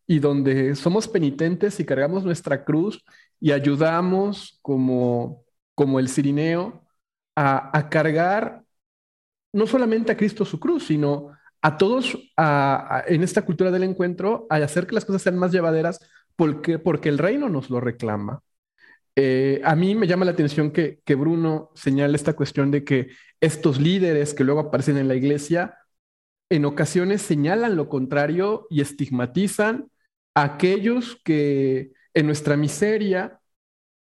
y 0.07 0.19
donde 0.19 0.75
somos 0.77 1.09
penitentes 1.09 1.81
y 1.81 1.85
cargamos 1.85 2.25
nuestra 2.25 2.65
cruz 2.65 3.05
y 3.41 3.53
ayudamos 3.53 4.59
como, 4.63 5.45
como 5.75 5.99
el 6.01 6.09
cirineo 6.09 6.85
a, 7.37 7.89
cargar 7.91 8.65
no 9.53 9.67
solamente 9.67 10.13
a 10.13 10.17
Cristo 10.17 10.45
su 10.45 10.59
cruz, 10.61 10.87
sino 10.87 11.31
a 11.63 11.77
todos 11.79 12.19
en 13.07 13.23
esta 13.23 13.43
cultura 13.43 13.71
del 13.71 13.85
encuentro 13.85 14.47
a 14.51 14.57
hacer 14.57 14.87
que 14.87 14.95
las 14.95 15.05
cosas 15.05 15.23
sean 15.23 15.39
más 15.39 15.53
llevaderas 15.53 16.01
porque, 16.37 16.79
porque 16.79 17.09
el 17.09 17.19
reino 17.19 17.49
nos 17.49 17.71
lo 17.71 17.81
reclama. 17.81 18.43
Eh, 19.17 19.61
a 19.65 19.77
mí 19.77 19.95
me 19.95 20.07
llama 20.07 20.25
la 20.25 20.33
atención 20.33 20.73
que, 20.73 21.01
que, 21.05 21.15
Bruno 21.15 21.71
señala 21.75 22.17
esta 22.17 22.35
cuestión 22.35 22.71
de 22.73 22.83
que 22.85 23.09
estos 23.41 23.81
líderes 23.81 24.35
que 24.35 24.43
luego 24.43 24.61
aparecen 24.61 24.97
en 24.97 25.07
la 25.07 25.15
iglesia 25.15 25.79
en 26.51 26.65
ocasiones 26.65 27.23
señalan 27.23 27.77
lo 27.77 27.89
contrario 27.89 28.67
y 28.71 28.81
estigmatizan 28.81 29.91
a 30.35 30.45
aquellos 30.45 31.21
que 31.25 31.93
en 32.15 32.27
nuestra 32.27 32.57
miseria 32.57 33.41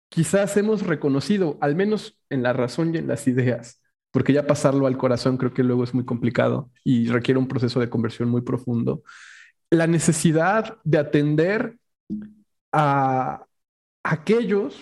quizás 0.08 0.56
hemos 0.56 0.82
reconocido, 0.82 1.58
al 1.60 1.74
menos 1.76 2.18
en 2.30 2.42
la 2.42 2.52
razón 2.52 2.94
y 2.94 2.98
en 2.98 3.08
las 3.08 3.26
ideas, 3.26 3.82
porque 4.12 4.32
ya 4.32 4.46
pasarlo 4.46 4.86
al 4.86 4.98
corazón 4.98 5.36
creo 5.36 5.52
que 5.52 5.64
luego 5.64 5.84
es 5.84 5.94
muy 5.94 6.04
complicado 6.04 6.70
y 6.84 7.08
requiere 7.08 7.38
un 7.38 7.48
proceso 7.48 7.80
de 7.80 7.90
conversión 7.90 8.28
muy 8.28 8.42
profundo, 8.42 9.02
la 9.70 9.86
necesidad 9.86 10.78
de 10.84 10.98
atender 10.98 11.78
a 12.72 13.44
aquellos 14.04 14.80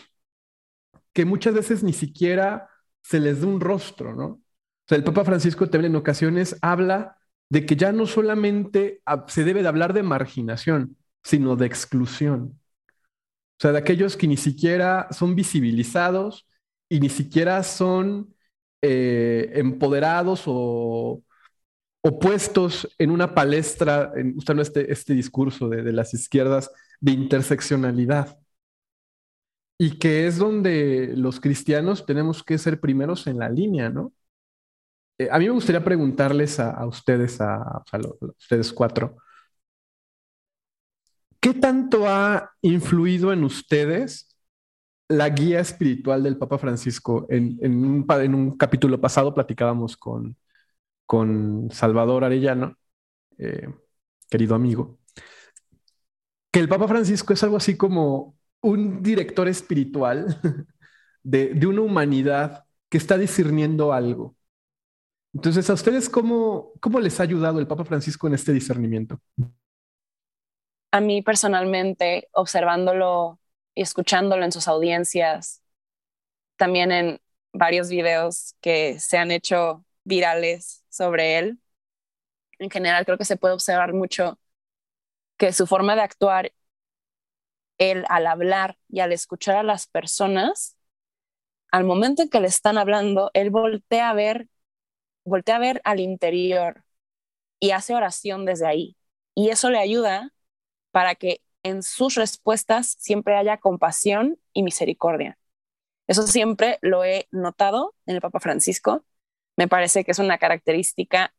que 1.15 1.25
muchas 1.25 1.55
veces 1.55 1.83
ni 1.83 1.95
siquiera 1.95 2.69
se 3.03 3.21
les 3.21 3.41
da 3.41 3.47
un 3.47 3.61
rostro, 3.61 4.15
¿no? 4.15 4.27
O 4.27 4.87
sea, 4.87 4.99
el 4.99 5.05
Papa 5.05 5.25
Francisco 5.25 5.71
también 5.71 5.93
en 5.93 5.97
ocasiones 5.97 6.59
habla 6.61 7.17
de 7.49 7.65
que 7.65 7.77
ya 7.77 7.93
no 7.93 8.07
solamente 8.07 9.03
se 9.29 9.45
debe 9.45 9.63
de 9.63 9.69
hablar 9.69 9.95
de 9.95 10.03
marginación, 10.03 10.97
sino 11.23 11.57
de 11.57 11.67
exclusión. 11.67 12.61
O 13.57 13.61
sea, 13.61 13.73
de 13.73 13.79
aquellos 13.79 14.17
que 14.17 14.27
ni 14.27 14.37
siquiera 14.37 15.09
son 15.11 15.35
visibilizados 15.35 16.47
y 16.89 17.01
ni 17.01 17.09
siquiera 17.09 17.63
son 17.63 18.35
eh, 18.83 19.53
empoderados 19.55 20.43
o, 20.47 21.23
puestos 22.21 22.95
en 22.99 23.11
una 23.11 23.35
palestra, 23.35 24.13
en, 24.15 24.37
este, 24.61 24.93
este 24.93 25.15
discurso 25.15 25.71
de, 25.71 25.83
de 25.83 25.93
las 25.93 26.13
izquierdas 26.13 26.71
de 27.01 27.13
interseccionalidad 27.13 28.39
y 29.79 29.99
que 29.99 30.27
es 30.27 30.39
donde 30.39 31.15
los 31.17 31.41
cristianos 31.41 32.07
tenemos 32.07 32.43
que 32.43 32.59
ser 32.59 32.81
primeros 32.81 33.27
en 33.27 33.39
la 33.39 33.49
línea, 33.49 33.91
¿no? 33.91 34.13
Eh, 35.19 35.29
a 35.31 35.39
mí 35.39 35.47
me 35.47 35.53
gustaría 35.53 35.85
preguntarles 35.85 36.59
a, 36.61 36.85
ustedes, 36.87 37.41
a, 37.41 37.83
ustedes 38.39 38.73
cuatro, 38.73 39.17
¿qué 41.41 41.55
tanto 41.55 42.09
ha 42.09 42.53
influido 42.63 43.33
en 43.33 43.45
ustedes 43.45 44.37
la 45.09 45.29
guía 45.31 45.61
espiritual 45.61 46.23
del 46.23 46.39
Papa 46.39 46.59
Francisco? 46.59 47.27
En, 47.31 47.59
un, 47.63 48.57
capítulo 48.57 49.01
pasado 49.01 49.35
platicábamos 49.35 49.97
con, 49.97 50.37
con 51.07 51.71
Salvador 51.71 52.25
Arellano, 52.25 52.77
eh, 53.39 53.69
querido 54.31 54.55
amigo, 54.55 54.99
que 56.51 56.61
el 56.61 56.69
Papa 56.69 56.89
Francisco 56.89 57.33
es 57.33 57.43
algo 57.43 57.57
así 57.57 57.77
como 57.77 58.37
un 58.65 59.03
director 59.03 59.47
espiritual 59.47 60.41
de, 61.23 61.67
una 61.67 61.83
humanidad 61.83 62.65
que 62.89 62.97
está 62.97 63.19
discerniendo 63.19 63.93
algo. 63.93 64.37
Entonces, 65.35 65.69
¿a 65.69 65.75
ustedes 65.75 66.09
cómo, 66.09 66.73
cómo 66.81 66.99
les 66.99 67.21
ha 67.21 67.25
ayudado 67.25 67.59
el 67.59 67.67
Papa 67.67 67.85
Francisco 67.85 68.27
en 68.27 68.35
este 68.35 68.53
discernimiento? 68.53 69.21
A 70.93 71.01
mí 71.01 71.21
personalmente, 71.21 72.29
observándolo 72.33 73.39
y 73.75 73.83
escuchándolo 73.83 74.45
en 74.45 74.53
sus 74.53 74.67
audiencias, 74.67 75.63
también 76.57 76.91
en 76.93 77.21
varios 77.53 77.91
videos 77.91 78.55
que 78.61 78.99
se 78.99 79.19
han 79.19 79.31
hecho 79.31 79.85
virales 80.05 80.85
sobre 80.89 81.39
él. 81.39 81.59
En 82.59 82.71
general 82.71 83.05
creo 83.05 83.19
que 83.19 83.25
se 83.25 83.37
puede 83.37 83.55
observar 83.55 83.93
mucho 83.93 84.39
que 85.37 85.53
su 85.53 85.67
forma 85.67 85.97
de 85.97 86.03
actuar, 86.03 86.53
él 87.79 88.05
al 88.09 88.27
hablar 88.27 88.79
y 88.89 89.01
al 89.01 89.13
escuchar 89.13 89.57
a 89.57 89.63
las 89.63 89.87
personas, 89.87 90.77
al 91.71 91.85
momento 91.85 92.23
en 92.23 92.29
que 92.31 92.41
le 92.41 92.49
están 92.49 92.79
hablando, 92.79 93.31
él 93.35 93.51
voltea 93.51 94.11
a 94.11 94.15
ver, 94.15 94.49
voltea 95.25 95.57
a 95.57 95.59
ver 95.61 95.81
al 95.85 96.01
interior 96.01 96.85
y 97.61 97.73
hace 97.73 97.95
oración 97.95 98.45
desde 98.47 98.67
ahí. 98.67 98.97
Y 99.35 99.51
eso 99.51 99.71
le 99.71 99.79
ayuda 99.79 100.33
para 100.93 101.15
que 101.17 101.43
en 101.65 101.83
sus 101.83 102.15
respuestas 102.17 102.97
siempre 103.01 103.37
haya 103.37 103.59
compasión 103.59 104.39
y 104.53 104.63
misericordia. 104.63 105.39
Eso 106.07 106.27
siempre 106.27 106.79
lo 106.83 107.05
he 107.05 107.29
notado 107.33 107.95
en 108.07 108.17
el 108.17 108.21
Papa 108.21 108.41
Francisco. 108.41 109.05
Me 109.57 109.69
parece 109.69 110.05
que 110.05 110.13
es 110.13 110.19
una 110.19 110.39
característica 110.39 111.35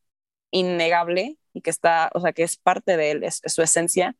innegable 0.51 1.37
y 1.53 1.61
que 1.61 1.69
está, 1.69 2.11
o 2.13 2.21
sea, 2.21 2.33
que 2.33 2.43
es 2.43 2.57
parte 2.57 2.97
de 2.97 3.11
él, 3.11 3.23
es, 3.23 3.41
su 3.45 3.61
esencia. 3.61 4.15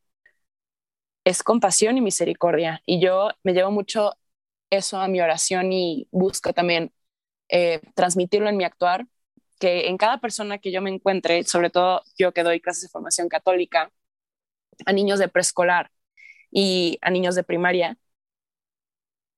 Es 1.26 1.44
compasión 1.44 1.98
y 1.98 2.02
misericordia. 2.02 2.84
Y 2.88 3.02
yo 3.02 3.30
me 3.44 3.54
llevo 3.54 3.72
mucho 3.72 4.14
eso 4.72 5.00
a 5.02 5.10
mi 5.10 5.22
oración 5.22 5.74
y 5.74 6.08
busco 6.12 6.54
también 6.54 6.94
eh, 7.50 7.82
transmitirlo 7.96 8.50
en 8.50 8.58
mi 8.58 8.66
actuar, 8.66 9.08
que 9.60 9.88
en 9.90 9.98
cada 9.98 10.20
persona 10.22 10.60
que 10.60 10.72
yo 10.74 10.82
me 10.84 10.92
encuentre, 10.92 11.44
sobre 11.46 11.70
todo 11.72 12.04
yo 12.20 12.34
que 12.34 12.44
doy 12.44 12.62
clases 12.62 12.84
de 12.84 12.90
formación 12.90 13.30
católica 13.30 13.92
a 14.86 14.94
niños 14.94 15.20
de 15.20 15.30
preescolar 15.30 15.92
y 16.52 17.00
a 17.02 17.12
niños 17.12 17.36
de 17.36 17.44
primaria, 17.44 17.98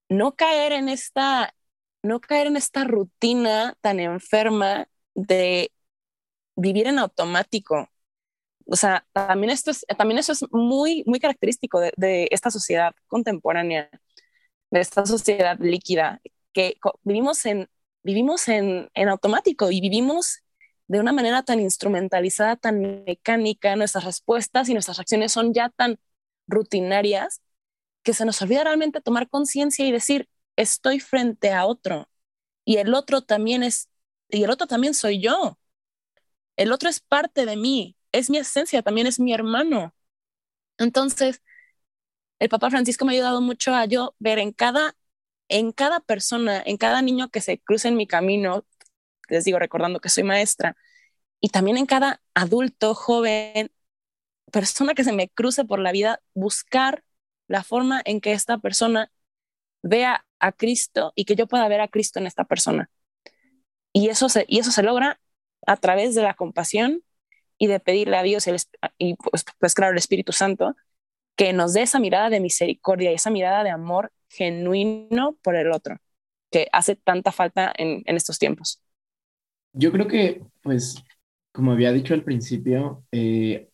no 0.10 0.36
caer 0.36 0.72
en 0.74 0.90
esta, 0.90 1.54
no 2.04 2.20
caer 2.22 2.48
en 2.48 2.58
esta 2.58 2.84
rutina 2.84 3.78
tan 3.82 4.00
enferma 4.00 4.88
de 5.16 5.72
vivir 6.56 6.88
en 6.88 7.00
automático. 7.00 7.90
O 8.70 8.76
sea, 8.76 9.06
también, 9.14 9.52
esto 9.52 9.72
es, 9.72 9.86
también 9.98 10.20
eso 10.20 10.34
es 10.34 10.46
muy, 10.52 11.04
muy 11.08 11.20
característico 11.20 11.80
de, 11.80 11.94
de 11.98 12.28
esta 12.32 12.52
sociedad 12.52 12.94
contemporánea, 13.08 13.90
de 14.72 14.80
esta 14.82 15.06
sociedad 15.06 15.58
líquida, 15.60 16.22
que 16.54 16.78
vivimos 17.04 17.46
en, 17.46 17.70
vivimos 18.04 18.48
en, 18.50 18.90
en 18.94 19.10
automático 19.10 19.72
y 19.72 19.82
vivimos 19.82 20.40
de 20.88 21.00
una 21.00 21.14
manera 21.14 21.44
tan 21.44 21.60
instrumentalizada, 21.60 22.56
tan 22.58 23.04
mecánica, 23.06 23.76
nuestras 23.76 24.06
respuestas 24.06 24.70
y 24.70 24.74
nuestras 24.74 25.00
acciones 25.00 25.32
son 25.32 25.54
ya 25.54 25.70
tan 25.70 26.00
rutinarias 26.48 27.42
que 28.04 28.14
se 28.14 28.26
nos 28.26 28.42
olvida 28.42 28.64
realmente 28.64 29.02
tomar 29.02 29.30
conciencia 29.30 29.86
y 29.86 29.92
decir, 29.92 30.30
estoy 30.58 31.00
frente 31.00 31.52
a 31.54 31.66
otro 31.66 32.10
y 32.66 32.78
el 32.78 32.94
otro 32.96 33.22
también 33.24 33.64
es, 33.64 33.90
y 34.30 34.44
el 34.44 34.52
otro 34.52 34.68
también 34.68 34.94
soy 34.94 35.22
yo. 35.22 35.60
El 36.58 36.72
otro 36.74 36.90
es 36.90 37.00
parte 37.02 37.46
de 37.48 37.58
mí, 37.58 37.97
es 38.18 38.30
mi 38.30 38.38
esencia, 38.38 38.82
también 38.82 39.08
es 39.08 39.20
mi 39.20 39.34
hermano. 39.34 39.94
Entonces, 40.78 41.42
el 42.40 42.50
Papa 42.50 42.70
Francisco 42.70 43.06
me 43.06 43.14
ha 43.14 43.16
ayudado 43.16 43.42
mucho 43.42 43.74
a 43.74 43.86
yo 43.86 44.16
ver 44.20 44.40
en 44.40 44.52
cada, 44.52 44.96
en 45.50 45.72
cada 45.72 46.00
persona, 46.02 46.62
en 46.66 46.78
cada 46.78 47.02
niño 47.02 47.30
que 47.30 47.42
se 47.42 47.60
cruce 47.60 47.88
en 47.88 47.96
mi 47.98 48.08
camino, 48.08 48.66
les 49.30 49.46
digo, 49.46 49.60
recordando 49.60 50.00
que 50.00 50.10
soy 50.10 50.24
maestra, 50.24 50.76
y 51.42 51.50
también 51.50 51.78
en 51.78 51.86
cada 51.86 52.22
adulto, 52.34 52.96
joven, 52.96 53.72
persona 54.52 54.94
que 54.94 55.04
se 55.04 55.14
me 55.14 55.30
cruce 55.30 55.66
por 55.66 55.80
la 55.80 55.92
vida, 55.92 56.22
buscar 56.34 57.04
la 57.48 57.64
forma 57.64 58.02
en 58.06 58.22
que 58.22 58.34
esta 58.34 58.58
persona 58.60 59.12
vea 59.84 60.26
a 60.40 60.52
Cristo 60.52 61.14
y 61.16 61.26
que 61.26 61.36
yo 61.36 61.48
pueda 61.48 61.68
ver 61.68 61.82
a 61.82 61.88
Cristo 61.88 62.20
en 62.20 62.28
esta 62.28 62.46
persona. 62.46 62.90
Y 63.94 64.10
eso 64.10 64.28
y 64.48 64.60
eso 64.60 64.72
se 64.72 64.84
logra 64.84 65.20
a 65.66 65.78
través 65.78 66.16
de 66.16 66.24
la 66.24 66.36
compasión 66.36 67.04
y 67.58 67.68
de 67.68 67.80
pedirle 67.80 68.18
a 68.18 68.24
Dios 68.24 68.48
y, 68.98 69.16
pues, 69.16 69.46
pues, 69.60 69.74
claro, 69.74 69.92
el 69.94 69.98
Espíritu 69.98 70.32
Santo 70.32 70.76
que 71.36 71.54
nos 71.54 71.74
dé 71.74 71.84
esa 71.84 72.00
mirada 72.00 72.30
de 72.30 72.40
misericordia 72.40 73.12
y 73.12 73.16
esa 73.16 73.30
mirada 73.30 73.64
de 73.64 73.70
amor 73.70 74.12
genuino 74.28 75.38
por 75.44 75.56
el 75.56 75.72
otro, 75.72 75.98
que 76.52 76.68
hace 76.72 76.96
tanta 76.96 77.32
falta 77.32 77.72
en, 77.78 78.04
estos 78.08 78.40
tiempos. 78.40 78.82
Yo 79.74 79.92
creo 79.92 80.08
que, 80.08 80.42
pues, 80.64 80.96
como 81.52 81.72
había 81.72 81.92
dicho 81.92 82.16
al 82.16 82.24
principio, 82.24 83.04
eh, 83.12 83.70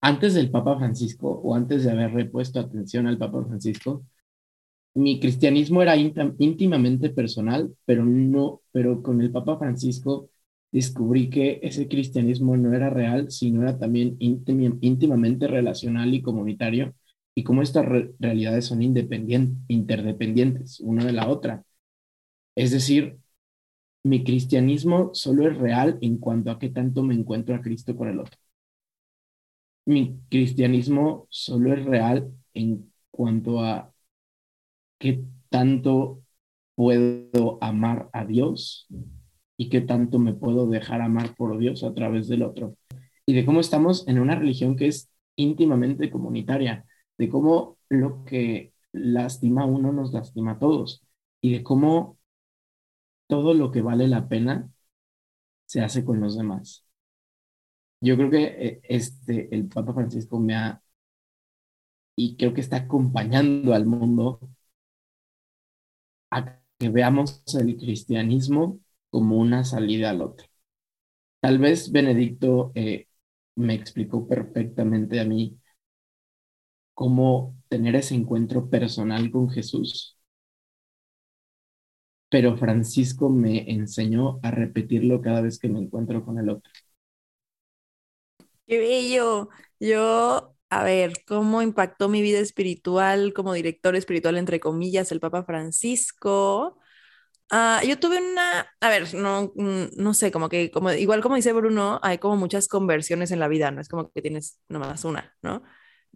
antes 0.00 0.34
del 0.34 0.50
Papa 0.50 0.78
Francisco 0.78 1.28
o 1.28 1.54
antes 1.54 1.84
de 1.84 1.90
haber 1.90 2.12
repuesto 2.12 2.58
atención 2.58 3.06
al 3.06 3.18
Papa 3.18 3.44
Francisco, 3.44 4.04
mi 4.94 5.20
cristianismo 5.20 5.82
era 5.82 5.94
íntimamente 5.96 7.10
personal, 7.10 7.74
pero 7.84 8.04
no, 8.04 8.62
pero 8.72 9.02
con 9.02 9.20
el 9.20 9.30
Papa 9.30 9.58
Francisco 9.58 10.30
descubrí 10.76 11.30
que 11.30 11.60
ese 11.62 11.88
cristianismo 11.88 12.56
no 12.56 12.74
era 12.74 12.90
real, 12.90 13.30
sino 13.30 13.62
era 13.62 13.78
también 13.78 14.16
íntimamente 14.20 15.46
relacional 15.48 16.14
y 16.14 16.22
comunitario, 16.22 16.94
y 17.34 17.44
cómo 17.44 17.62
estas 17.62 17.86
realidades 18.18 18.66
son 18.66 18.82
independientes, 18.82 19.58
interdependientes 19.68 20.80
una 20.80 21.04
de 21.04 21.12
la 21.12 21.28
otra. 21.28 21.64
Es 22.56 22.70
decir, 22.72 23.18
mi 24.04 24.24
cristianismo 24.24 25.10
solo 25.14 25.48
es 25.48 25.56
real 25.58 25.98
en 26.02 26.18
cuanto 26.18 26.50
a 26.50 26.58
qué 26.58 26.70
tanto 26.70 27.02
me 27.02 27.14
encuentro 27.14 27.54
a 27.54 27.62
Cristo 27.62 27.96
con 27.96 28.08
el 28.08 28.20
otro 28.20 28.38
mi 29.86 30.20
cristianismo 30.28 31.26
solo 31.30 31.72
es 31.72 31.84
real 31.84 32.32
en 32.54 32.92
cuanto 33.10 33.60
a 33.60 33.92
qué 34.98 35.24
tanto 35.48 36.22
puedo 36.74 37.58
amar 37.62 38.10
a 38.12 38.24
Dios 38.24 38.86
y 39.56 39.68
qué 39.70 39.80
tanto 39.80 40.18
me 40.18 40.34
puedo 40.34 40.66
dejar 40.66 41.00
amar 41.02 41.34
por 41.36 41.58
Dios 41.58 41.84
a 41.84 41.94
través 41.94 42.28
del 42.28 42.42
otro. 42.42 42.76
Y 43.26 43.34
de 43.34 43.44
cómo 43.44 43.60
estamos 43.60 44.06
en 44.08 44.18
una 44.18 44.36
religión 44.36 44.76
que 44.76 44.88
es 44.88 45.10
íntimamente 45.36 46.10
comunitaria, 46.10 46.84
de 47.18 47.28
cómo 47.28 47.78
lo 47.88 48.24
que 48.24 48.72
lastima 48.92 49.62
a 49.62 49.66
uno 49.66 49.92
nos 49.92 50.12
lastima 50.12 50.52
a 50.52 50.58
todos 50.58 51.04
y 51.40 51.52
de 51.52 51.62
cómo 51.62 52.18
todo 53.28 53.54
lo 53.54 53.70
que 53.70 53.82
vale 53.82 54.08
la 54.08 54.28
pena 54.28 54.70
se 55.66 55.80
hace 55.82 56.04
con 56.04 56.20
los 56.20 56.36
demás 56.36 56.86
yo 58.00 58.16
creo 58.16 58.30
que 58.30 58.44
eh, 58.44 58.80
este, 58.84 59.54
el 59.54 59.68
Papa 59.68 59.94
Francisco 59.94 60.38
me 60.38 60.54
ha, 60.54 60.82
y 62.16 62.36
creo 62.36 62.52
que 62.54 62.60
está 62.60 62.76
acompañando 62.76 63.74
al 63.74 63.86
mundo 63.86 64.40
a 66.30 66.60
que 66.78 66.88
veamos 66.88 67.42
el 67.54 67.76
cristianismo 67.76 68.80
como 69.16 69.38
una 69.38 69.64
salida 69.64 70.10
al 70.10 70.20
otro. 70.22 70.46
Tal 71.40 71.58
vez 71.58 71.92
Benedicto 71.92 72.72
eh, 72.74 73.08
me 73.56 73.74
explicó 73.74 74.28
perfectamente 74.28 75.20
a 75.20 75.24
mí 75.24 75.58
cómo 76.94 77.56
tener 77.68 77.94
ese 77.96 78.14
encuentro 78.16 78.68
personal 78.70 79.30
con 79.30 79.48
Jesús, 79.50 80.18
pero 82.28 82.56
Francisco 82.56 83.28
me 83.30 83.70
enseñó 83.72 84.38
a 84.42 84.50
repetirlo 84.50 85.20
cada 85.22 85.40
vez 85.42 85.58
que 85.58 85.68
me 85.68 85.80
encuentro 85.80 86.24
con 86.24 86.38
el 86.38 86.50
otro. 86.50 86.70
Qué 88.66 88.78
bello. 88.78 89.48
Yo, 89.78 90.54
a 90.70 90.84
ver, 90.84 91.12
¿cómo 91.26 91.62
impactó 91.62 92.08
mi 92.08 92.22
vida 92.22 92.38
espiritual 92.40 93.32
como 93.32 93.52
director 93.54 93.94
espiritual, 93.96 94.36
entre 94.36 94.60
comillas, 94.60 95.12
el 95.12 95.20
Papa 95.20 95.44
Francisco? 95.44 96.78
Ah, 97.50 97.80
yo 97.86 97.98
tuve 98.00 98.18
una, 98.18 98.66
a 98.80 98.88
ver, 98.88 99.14
no, 99.14 99.52
mm, 99.54 99.84
no 99.96 100.14
sé, 100.14 100.32
como 100.32 100.48
que, 100.48 100.70
como, 100.72 100.90
igual 100.92 101.22
como 101.22 101.36
dice 101.36 101.52
Bruno, 101.52 102.00
hay 102.02 102.18
como 102.18 102.36
muchas 102.36 102.66
conversiones 102.66 103.30
en 103.30 103.38
la 103.38 103.46
vida, 103.48 103.70
no 103.70 103.80
es 103.80 103.88
como 103.88 104.10
que 104.10 104.20
tienes 104.20 104.58
nomás 104.68 105.04
una, 105.04 105.36
¿no? 105.42 105.62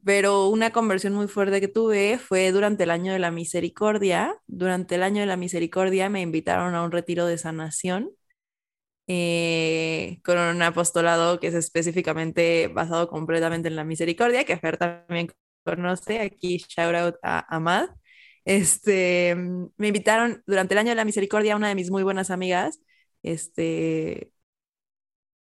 Pero 0.04 0.48
una 0.48 0.72
conversión 0.72 1.14
muy 1.14 1.28
fuerte 1.28 1.60
que 1.60 1.68
tuve 1.68 2.18
fue 2.18 2.50
durante 2.52 2.84
el 2.84 2.90
año 2.90 3.12
de 3.12 3.18
la 3.20 3.30
misericordia. 3.30 4.34
Durante 4.46 4.94
el 4.96 5.02
año 5.04 5.20
de 5.20 5.26
la 5.26 5.36
misericordia 5.36 6.08
me 6.08 6.22
invitaron 6.22 6.74
a 6.74 6.82
un 6.82 6.90
retiro 6.92 7.26
de 7.26 7.38
sanación 7.38 8.10
eh, 9.06 10.20
con 10.24 10.38
un 10.38 10.62
apostolado 10.62 11.40
que 11.40 11.48
es 11.48 11.54
específicamente 11.54 12.68
basado 12.68 13.08
completamente 13.08 13.68
en 13.68 13.76
la 13.76 13.84
misericordia, 13.84 14.44
que 14.44 14.56
Fer 14.58 14.76
también 14.78 15.28
conoce, 15.64 16.20
aquí 16.20 16.58
shout 16.58 16.94
out 16.94 17.16
a 17.22 17.44
Amad. 17.54 17.88
Este, 18.44 19.34
me 19.36 19.88
invitaron 19.88 20.42
durante 20.46 20.74
el 20.74 20.78
año 20.78 20.90
de 20.90 20.94
la 20.96 21.04
misericordia 21.04 21.56
una 21.56 21.68
de 21.68 21.74
mis 21.74 21.90
muy 21.90 22.02
buenas 22.02 22.30
amigas, 22.30 22.80
este, 23.22 24.32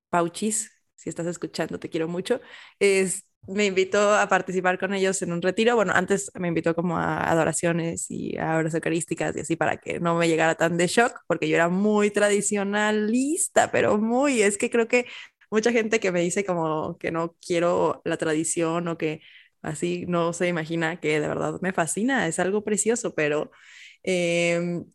Pauchis, 0.10 0.72
si 0.96 1.10
estás 1.10 1.28
escuchando, 1.28 1.80
te 1.80 1.90
quiero 1.90 2.08
mucho. 2.08 2.40
Es, 2.80 3.26
me 3.48 3.66
invitó 3.66 4.14
a 4.16 4.28
participar 4.30 4.80
con 4.80 4.94
ellos 4.94 5.22
en 5.22 5.34
un 5.34 5.42
retiro. 5.42 5.76
Bueno, 5.76 5.94
antes 5.96 6.32
me 6.36 6.48
invitó 6.48 6.76
como 6.76 6.98
a 6.98 7.30
adoraciones 7.30 8.10
y 8.10 8.38
a 8.38 8.56
horas 8.58 8.74
eucarísticas 8.74 9.36
y 9.36 9.42
así 9.42 9.56
para 9.56 9.78
que 9.78 10.00
no 10.00 10.16
me 10.16 10.28
llegara 10.28 10.56
tan 10.56 10.78
de 10.78 10.88
shock, 10.88 11.14
porque 11.28 11.48
yo 11.50 11.56
era 11.56 11.70
muy 11.70 12.12
tradicionalista, 12.12 13.72
pero 13.72 13.98
muy, 13.98 14.42
es 14.42 14.58
que 14.58 14.70
creo 14.70 14.88
que 14.88 15.06
mucha 15.52 15.72
gente 15.72 16.00
que 16.00 16.12
me 16.12 16.22
dice 16.22 16.46
como 16.46 16.98
que 16.98 17.12
no 17.12 17.36
quiero 17.46 18.02
la 18.06 18.18
tradición 18.18 18.88
o 18.88 18.98
que 18.98 19.22
así 19.62 20.06
no 20.08 20.34
se 20.34 20.48
imagina 20.48 21.00
que 21.00 21.20
de 21.20 21.28
verdad 21.28 21.60
me 21.62 21.74
fascina, 21.74 22.28
es 22.28 22.40
algo 22.40 22.64
precioso, 22.64 23.14
pero 23.16 23.52
em, 24.04 24.86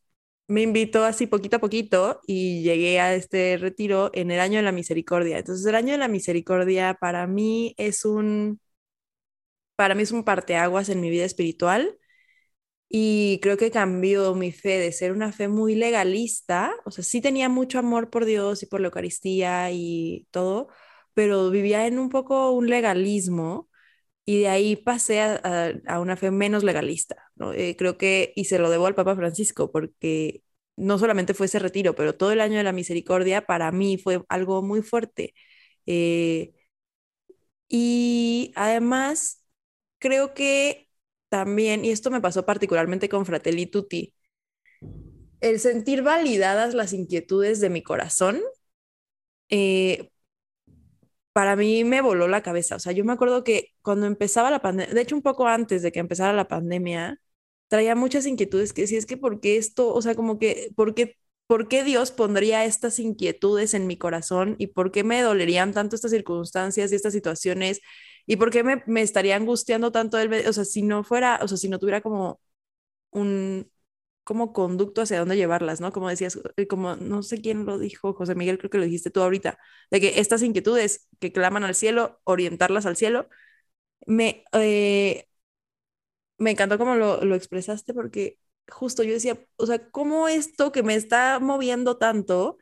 me 0.48 0.62
invitó 0.62 1.04
así 1.04 1.26
poquito 1.26 1.56
a 1.56 1.60
poquito 1.60 2.20
y 2.26 2.62
llegué 2.62 3.00
a 3.00 3.14
este 3.14 3.56
retiro 3.58 4.10
en 4.14 4.30
el 4.30 4.40
año 4.40 4.58
de 4.58 4.62
la 4.64 4.72
misericordia. 4.72 5.38
Entonces 5.38 5.66
el 5.66 5.74
año 5.76 5.92
de 5.92 5.98
la 5.98 6.08
misericordia 6.08 6.94
para 7.00 7.26
mí 7.26 7.74
es 7.78 8.04
un, 8.04 8.60
para 9.76 9.94
mí 9.94 10.02
es 10.02 10.12
un 10.12 10.24
parteaguas 10.24 10.88
en 10.88 11.00
mi 11.00 11.10
vida 11.10 11.24
espiritual 11.24 11.98
y 12.88 13.40
creo 13.42 13.56
que 13.58 13.70
cambió 13.70 14.34
mi 14.34 14.52
fe 14.52 14.78
de 14.78 14.92
ser 14.92 15.12
una 15.12 15.32
fe 15.32 15.48
muy 15.48 15.74
legalista, 15.76 16.74
o 16.86 16.90
sea, 16.92 17.04
sí 17.04 17.20
tenía 17.22 17.48
mucho 17.50 17.78
amor 17.80 18.10
por 18.10 18.26
Dios 18.26 18.62
y 18.62 18.66
por 18.66 18.80
la 18.80 18.88
Eucaristía 18.88 19.70
y 19.72 20.28
todo, 20.32 20.68
pero 21.14 21.50
vivía 21.50 21.86
en 21.86 21.98
un 21.98 22.10
poco 22.10 22.52
un 22.52 22.68
legalismo 22.68 23.70
y 24.24 24.40
de 24.40 24.48
ahí 24.48 24.76
pasé 24.76 25.20
a, 25.20 26.00
una 26.00 26.16
fe 26.16 26.30
menos 26.30 26.64
legalista. 26.64 27.30
¿no? 27.36 27.52
Eh, 27.52 27.76
creo 27.76 27.98
que, 27.98 28.32
y 28.36 28.44
se 28.44 28.58
lo 28.58 28.70
debo 28.70 28.86
al 28.86 28.94
Papa 28.94 29.16
Francisco, 29.16 29.72
porque 29.72 30.42
no 30.76 30.98
solamente 30.98 31.34
fue 31.34 31.46
ese 31.46 31.58
retiro, 31.58 31.94
pero 31.94 32.16
todo 32.16 32.32
el 32.32 32.40
año 32.40 32.58
de 32.58 32.64
la 32.64 32.72
misericordia 32.72 33.46
para 33.46 33.72
mí 33.72 33.98
fue 33.98 34.22
algo 34.28 34.62
muy 34.62 34.82
fuerte. 34.82 35.34
Eh, 35.86 36.54
y 37.68 38.52
además, 38.56 39.44
creo 39.98 40.34
que 40.34 40.88
también, 41.28 41.84
y 41.84 41.90
esto 41.90 42.10
me 42.10 42.20
pasó 42.20 42.44
particularmente 42.46 43.08
con 43.08 43.26
Fratelli 43.26 43.66
Tutti, 43.66 44.14
el 45.40 45.58
sentir 45.60 46.02
validadas 46.02 46.74
las 46.74 46.92
inquietudes 46.92 47.60
de 47.60 47.70
mi 47.70 47.82
corazón, 47.82 48.40
eh, 49.50 50.11
para 51.32 51.56
mí 51.56 51.84
me 51.84 52.00
voló 52.00 52.28
la 52.28 52.42
cabeza. 52.42 52.76
O 52.76 52.78
sea, 52.78 52.92
yo 52.92 53.04
me 53.04 53.12
acuerdo 53.12 53.44
que 53.44 53.68
cuando 53.82 54.06
empezaba 54.06 54.50
la 54.50 54.60
pandemia, 54.62 54.94
de 54.94 55.00
hecho 55.02 55.16
un 55.16 55.22
poco 55.22 55.46
antes 55.48 55.82
de 55.82 55.92
que 55.92 56.00
empezara 56.00 56.32
la 56.32 56.48
pandemia, 56.48 57.20
traía 57.68 57.94
muchas 57.94 58.26
inquietudes 58.26 58.72
que 58.72 58.82
decía, 58.82 58.98
es 58.98 59.06
que 59.06 59.16
¿por 59.16 59.40
qué 59.40 59.56
esto? 59.56 59.92
O 59.94 60.02
sea, 60.02 60.14
como 60.14 60.38
que, 60.38 60.70
¿por 60.76 60.94
qué, 60.94 61.16
¿por 61.46 61.68
qué 61.68 61.84
Dios 61.84 62.10
pondría 62.12 62.64
estas 62.64 62.98
inquietudes 62.98 63.74
en 63.74 63.86
mi 63.86 63.96
corazón? 63.96 64.56
¿Y 64.58 64.68
por 64.68 64.92
qué 64.92 65.04
me 65.04 65.22
dolerían 65.22 65.72
tanto 65.72 65.96
estas 65.96 66.10
circunstancias 66.10 66.92
y 66.92 66.96
estas 66.96 67.12
situaciones? 67.14 67.80
¿Y 68.26 68.36
por 68.36 68.50
qué 68.50 68.62
me, 68.64 68.82
me 68.86 69.02
estaría 69.02 69.36
angustiando 69.36 69.90
tanto 69.92 70.18
el... 70.18 70.32
O 70.48 70.52
sea, 70.52 70.64
si 70.64 70.82
no 70.82 71.02
fuera, 71.04 71.40
o 71.42 71.48
sea, 71.48 71.56
si 71.56 71.68
no 71.68 71.78
tuviera 71.78 72.00
como 72.02 72.40
un, 73.10 73.71
como 74.24 74.52
conducto 74.52 75.02
hacia 75.02 75.18
dónde 75.18 75.36
llevarlas, 75.36 75.80
¿no? 75.80 75.92
Como 75.92 76.08
decías, 76.08 76.38
eh, 76.56 76.66
como 76.66 76.96
no 76.96 77.22
sé 77.22 77.40
quién 77.40 77.66
lo 77.66 77.78
dijo, 77.78 78.14
José 78.14 78.34
Miguel, 78.34 78.58
creo 78.58 78.70
que 78.70 78.78
lo 78.78 78.84
dijiste 78.84 79.10
tú 79.10 79.20
ahorita, 79.22 79.58
de 79.90 80.00
que 80.00 80.20
estas 80.20 80.42
inquietudes 80.42 81.08
que 81.20 81.32
claman 81.32 81.64
al 81.64 81.74
cielo, 81.74 82.20
orientarlas 82.24 82.86
al 82.86 82.96
cielo, 82.96 83.28
me, 84.06 84.44
eh, 84.52 85.28
me 86.38 86.50
encantó 86.52 86.78
cómo 86.78 86.94
lo, 86.96 87.24
lo 87.24 87.34
expresaste 87.34 87.94
porque 87.94 88.38
justo 88.68 89.02
yo 89.02 89.12
decía, 89.12 89.38
o 89.56 89.66
sea, 89.66 89.90
¿cómo 89.90 90.28
esto 90.28 90.72
que 90.72 90.82
me 90.82 90.94
está 90.94 91.38
moviendo 91.40 91.98
tanto? 91.98 92.58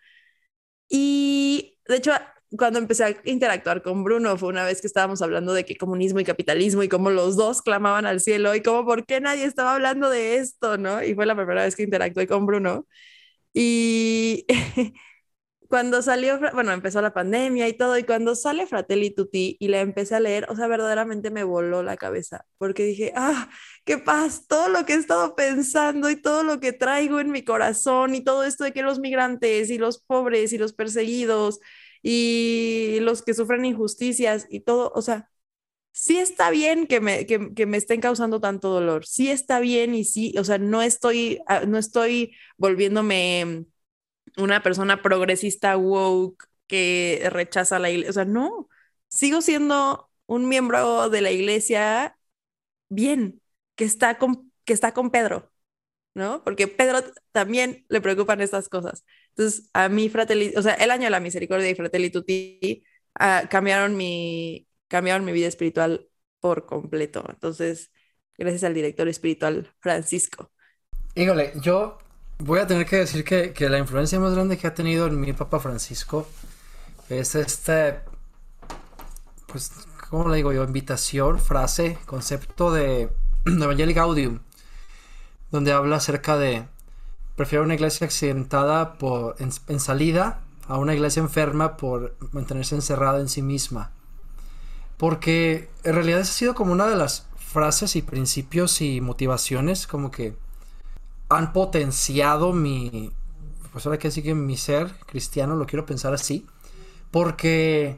Y 0.88 1.78
de 1.88 1.96
hecho, 1.96 2.12
cuando 2.56 2.78
empecé 2.78 3.04
a 3.04 3.16
interactuar 3.24 3.82
con 3.82 4.02
Bruno 4.04 4.36
fue 4.36 4.48
una 4.48 4.64
vez 4.64 4.80
que 4.80 4.86
estábamos 4.86 5.22
hablando 5.22 5.52
de 5.54 5.64
que 5.64 5.76
comunismo 5.76 6.20
y 6.20 6.24
capitalismo 6.24 6.82
y 6.82 6.88
cómo 6.88 7.10
los 7.10 7.36
dos 7.36 7.62
clamaban 7.62 8.06
al 8.06 8.20
cielo 8.20 8.54
y 8.54 8.62
cómo 8.62 8.84
por 8.84 9.06
qué 9.06 9.20
nadie 9.20 9.44
estaba 9.44 9.74
hablando 9.74 10.10
de 10.10 10.36
esto, 10.36 10.76
¿no? 10.78 11.02
Y 11.02 11.14
fue 11.14 11.26
la 11.26 11.36
primera 11.36 11.64
vez 11.64 11.76
que 11.76 11.84
interactué 11.84 12.26
con 12.26 12.46
Bruno. 12.46 12.86
Y 13.52 14.46
cuando 15.68 16.02
salió, 16.02 16.40
bueno, 16.52 16.72
empezó 16.72 17.00
la 17.02 17.14
pandemia 17.14 17.68
y 17.68 17.74
todo, 17.74 17.96
y 17.98 18.02
cuando 18.04 18.34
sale 18.34 18.66
Fratelli 18.66 19.14
Tutti 19.14 19.56
y 19.60 19.68
la 19.68 19.80
empecé 19.80 20.16
a 20.16 20.20
leer, 20.20 20.46
o 20.50 20.56
sea, 20.56 20.66
verdaderamente 20.66 21.30
me 21.30 21.44
voló 21.44 21.82
la 21.84 21.96
cabeza, 21.96 22.44
porque 22.58 22.84
dije, 22.84 23.12
ah, 23.16 23.48
qué 23.84 23.98
paz, 23.98 24.46
todo 24.48 24.68
lo 24.68 24.84
que 24.84 24.94
he 24.94 24.96
estado 24.96 25.36
pensando 25.36 26.10
y 26.10 26.16
todo 26.20 26.42
lo 26.42 26.58
que 26.60 26.72
traigo 26.72 27.20
en 27.20 27.30
mi 27.30 27.44
corazón 27.44 28.14
y 28.16 28.24
todo 28.24 28.44
esto 28.44 28.64
de 28.64 28.72
que 28.72 28.82
los 28.82 28.98
migrantes 28.98 29.70
y 29.70 29.78
los 29.78 30.00
pobres 30.02 30.52
y 30.52 30.58
los 30.58 30.72
perseguidos 30.72 31.60
y 32.02 32.98
los 33.00 33.22
que 33.22 33.34
sufren 33.34 33.64
injusticias 33.64 34.46
y 34.50 34.60
todo, 34.60 34.92
o 34.94 35.02
sea, 35.02 35.30
sí 35.92 36.18
está 36.18 36.50
bien 36.50 36.86
que 36.86 37.00
me, 37.00 37.26
que, 37.26 37.66
me 37.66 37.76
estén 37.76 38.00
causando 38.00 38.40
tanto 38.40 38.70
dolor, 38.70 39.06
sí 39.06 39.30
está 39.30 39.60
bien 39.60 39.94
y 39.94 40.04
sí, 40.04 40.34
o 40.38 40.44
sea, 40.44 40.58
no 40.58 40.82
estoy, 40.82 41.40
ah, 41.46 41.62
no 41.66 41.78
estoy 41.78 42.36
volviéndome 42.56 43.66
una 44.36 44.62
persona 44.62 45.02
progresista 45.02 45.76
woke 45.76 46.44
que 46.66 47.28
rechaza 47.30 47.78
la 47.78 47.90
iglesia, 47.90 48.10
o 48.10 48.14
sea, 48.14 48.24
no, 48.24 48.68
sigo 49.08 49.42
siendo 49.42 50.10
un 50.26 50.48
miembro 50.48 51.10
de 51.10 51.20
la 51.22 51.32
iglesia 51.32 52.16
bien, 52.88 53.42
que 53.76 53.84
está 53.84 54.18
con, 54.18 54.52
que 54.64 54.72
está 54.72 54.92
con 54.94 55.10
Pedro, 55.10 55.52
¿no? 56.14 56.44
Porque 56.44 56.68
Pedro 56.68 57.00
también 57.32 57.86
le 57.88 58.00
preocupan 58.00 58.40
estas 58.40 58.68
cosas. 58.68 59.04
Entonces, 59.30 59.68
a 59.72 59.88
mí, 59.88 60.08
Fratelli, 60.08 60.54
o 60.56 60.62
sea, 60.62 60.74
el 60.74 60.90
año 60.90 61.04
de 61.04 61.10
la 61.10 61.20
misericordia 61.20 61.70
y 61.70 61.74
Fratelli 61.74 62.10
Tutti 62.10 62.82
uh, 63.20 63.48
cambiaron, 63.48 63.96
mi, 63.96 64.66
cambiaron 64.88 65.24
mi 65.24 65.32
vida 65.32 65.48
espiritual 65.48 66.08
por 66.40 66.66
completo. 66.66 67.24
Entonces, 67.28 67.90
gracias 68.36 68.64
al 68.64 68.74
director 68.74 69.08
espiritual 69.08 69.72
Francisco. 69.80 70.50
Híjole, 71.14 71.52
yo 71.60 71.98
voy 72.38 72.60
a 72.60 72.66
tener 72.66 72.86
que 72.86 72.96
decir 72.96 73.24
que, 73.24 73.52
que 73.52 73.68
la 73.68 73.78
influencia 73.78 74.20
más 74.20 74.34
grande 74.34 74.58
que 74.58 74.66
ha 74.66 74.74
tenido 74.74 75.06
en 75.06 75.20
mi 75.20 75.32
Papa 75.32 75.60
Francisco 75.60 76.28
es 77.08 77.34
este, 77.34 78.00
pues, 79.46 79.72
¿cómo 80.08 80.28
le 80.28 80.36
digo 80.36 80.52
yo? 80.52 80.64
Invitación, 80.64 81.40
frase, 81.40 81.98
concepto 82.06 82.72
de 82.72 83.10
Evangelii 83.46 83.94
Gaudium 83.94 84.40
donde 85.50 85.72
habla 85.72 85.96
acerca 85.96 86.38
de 86.38 86.64
prefiero 87.40 87.64
una 87.64 87.72
iglesia 87.72 88.04
accidentada 88.04 88.98
por, 88.98 89.34
en, 89.38 89.80
salida 89.80 90.40
a 90.68 90.76
una 90.76 90.92
iglesia 90.92 91.22
enferma 91.22 91.78
por 91.78 92.14
mantenerse 92.32 92.74
encerrada 92.74 93.18
en 93.18 93.30
sí 93.30 93.40
misma. 93.40 93.92
Porque 94.98 95.70
en 95.82 95.94
realidad 95.94 96.20
esa 96.20 96.32
ha 96.32 96.34
sido 96.34 96.54
como 96.54 96.72
una 96.72 96.86
de 96.86 96.96
las 96.96 97.26
frases 97.38 97.96
y 97.96 98.02
principios 98.02 98.82
y 98.82 99.00
motivaciones 99.00 99.86
como 99.86 100.10
que 100.10 100.36
han 101.30 101.54
potenciado 101.54 102.52
mi, 102.52 103.10
pues 103.72 103.86
ahora 103.86 103.98
que 103.98 104.10
sigue 104.10 104.34
mi 104.34 104.58
ser 104.58 104.94
cristiano, 105.06 105.56
lo 105.56 105.64
quiero 105.64 105.86
pensar 105.86 106.12
así, 106.12 106.46
porque 107.10 107.96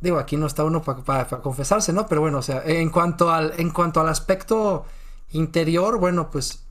digo, 0.00 0.16
aquí 0.18 0.38
no 0.38 0.46
está 0.46 0.64
uno 0.64 0.82
para 0.82 1.26
confesarse, 1.42 1.92
¿no? 1.92 2.06
Pero 2.06 2.22
bueno, 2.22 2.38
o 2.38 2.42
sea, 2.42 2.62
en 2.64 2.88
cuanto 2.88 3.30
al, 3.30 3.52
en 3.58 3.68
cuanto 3.68 4.00
al 4.00 4.08
aspecto 4.08 4.86
Interior, 5.32 5.98
bueno, 5.98 6.30
pues 6.30 6.65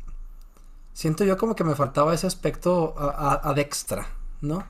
siento 0.95 1.25
yo 1.25 1.37
como 1.37 1.55
que 1.55 1.65
me 1.65 1.75
faltaba 1.75 2.13
ese 2.13 2.25
aspecto 2.25 2.95
a, 2.97 3.53
extra, 3.57 4.07
¿no? 4.41 4.65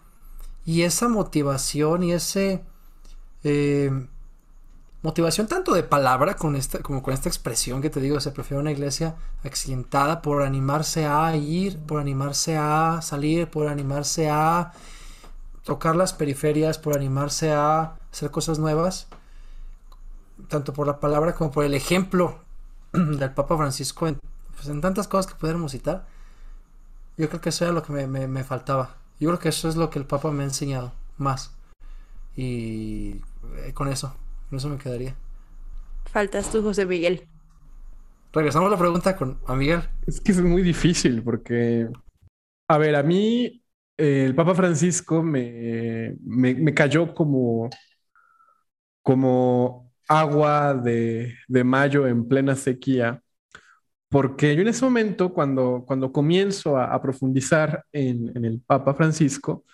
Y 0.65 0.81
esa 0.81 1.07
motivación 1.07 2.03
y 2.03 2.11
ese... 2.11 2.65
Eh, 3.43 3.91
motivación 5.03 5.45
tanto 5.45 5.75
de 5.75 5.83
palabra 5.83 6.35
con 6.35 6.55
esta, 6.55 6.79
como 6.79 7.03
con 7.03 7.13
esta 7.13 7.29
expresión 7.29 7.79
que 7.79 7.91
te 7.91 8.01
digo, 8.01 8.19
se 8.19 8.31
prefiere 8.31 8.59
una 8.59 8.71
iglesia 8.71 9.15
accidentada 9.43 10.23
por 10.23 10.41
animarse 10.41 11.05
a 11.05 11.35
ir, 11.35 11.77
por 11.77 12.01
animarse 12.01 12.57
a 12.57 13.03
salir, 13.03 13.47
por 13.47 13.67
animarse 13.67 14.31
a 14.31 14.73
tocar 15.63 15.95
las 15.95 16.13
periferias, 16.13 16.79
por 16.79 16.97
animarse 16.97 17.53
a 17.53 17.97
hacer 18.11 18.31
cosas 18.31 18.57
nuevas, 18.57 19.07
tanto 20.47 20.73
por 20.73 20.87
la 20.87 20.99
palabra 20.99 21.35
como 21.35 21.51
por 21.51 21.65
el 21.65 21.75
ejemplo 21.75 22.39
del 22.93 23.31
Papa 23.31 23.57
Francisco 23.57 24.07
pues, 24.55 24.67
en, 24.67 24.81
tantas 24.81 25.07
cosas 25.07 25.31
que 25.31 25.37
pudiéramos 25.37 25.71
citar. 25.71 26.14
Yo 27.17 27.29
creo 27.29 27.41
que 27.41 27.49
eso 27.49 27.65
era 27.65 27.73
lo 27.73 27.83
que 27.83 27.93
me, 27.93 28.43
faltaba. 28.43 28.97
Yo 29.19 29.29
creo 29.29 29.39
que 29.39 29.49
eso 29.49 29.69
es 29.69 29.75
lo 29.75 29.89
que 29.89 29.99
el 29.99 30.05
Papa 30.05 30.31
me 30.31 30.43
ha 30.43 30.45
enseñado 30.45 30.93
más. 31.17 31.55
Y 32.35 33.21
eh, 33.63 33.73
con 33.73 33.87
eso, 33.87 34.15
con 34.49 34.57
eso 34.57 34.69
me 34.69 34.77
quedaría. 34.77 35.15
Faltas 36.05 36.51
tú, 36.51 36.61
José 36.61 36.85
Miguel. 36.85 37.27
Regresamos 38.33 38.67
a 38.67 38.71
la 38.71 38.77
pregunta 38.77 39.15
con 39.15 39.39
a 39.47 39.55
Miguel. 39.55 39.81
Es 40.05 40.19
que 40.19 40.33
es 40.33 40.41
muy 40.41 40.61
difícil 40.61 41.23
porque, 41.23 41.87
a 42.67 42.77
ver, 42.77 42.95
a 42.95 43.03
mí 43.03 43.63
el 43.97 44.35
Papa 44.35 44.53
Francisco 44.53 45.23
me, 45.23 46.17
me, 46.21 46.53
me 46.53 46.73
cayó 46.73 47.13
como, 47.13 47.69
como 49.01 49.85
agua 50.07 50.73
de, 50.73 51.35
mayo 51.63 52.07
en 52.07 52.27
plena 52.27 52.55
sequía, 52.55 53.21
porque 54.09 54.55
yo 54.55 54.61
en 54.61 54.67
ese 54.69 54.85
momento, 54.85 55.33
cuando, 55.33 55.83
cuando 55.85 56.11
comienzo 56.11 56.77
a, 56.77 57.01
profundizar 57.01 57.85
en, 57.91 58.45
el 58.45 58.61
Papa 58.61 58.93
Francisco, 58.93 59.65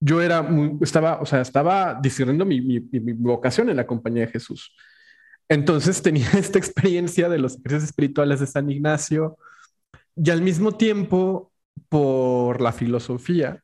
yo 0.00 0.22
era 0.22 0.48
estaba, 0.80 1.20
o 1.20 1.26
sea, 1.26 1.40
estaba 1.40 1.98
discerniendo 2.00 2.44
mi, 2.44 2.60
mi, 2.60 2.80
vocación 3.12 3.68
en 3.68 3.76
la 3.76 3.86
compañía 3.86 4.26
de 4.26 4.32
Jesús. 4.32 4.74
Entonces 5.48 6.02
tenía 6.02 6.30
esta 6.38 6.58
experiencia 6.58 7.28
de 7.28 7.38
los 7.38 7.54
ejercicios 7.56 7.84
espirituales 7.84 8.40
de 8.40 8.46
San 8.46 8.70
Ignacio 8.70 9.36
y 10.16 10.30
al 10.30 10.42
mismo 10.42 10.76
tiempo, 10.76 11.52
por 11.88 12.60
la 12.60 12.72
filosofía, 12.72 13.62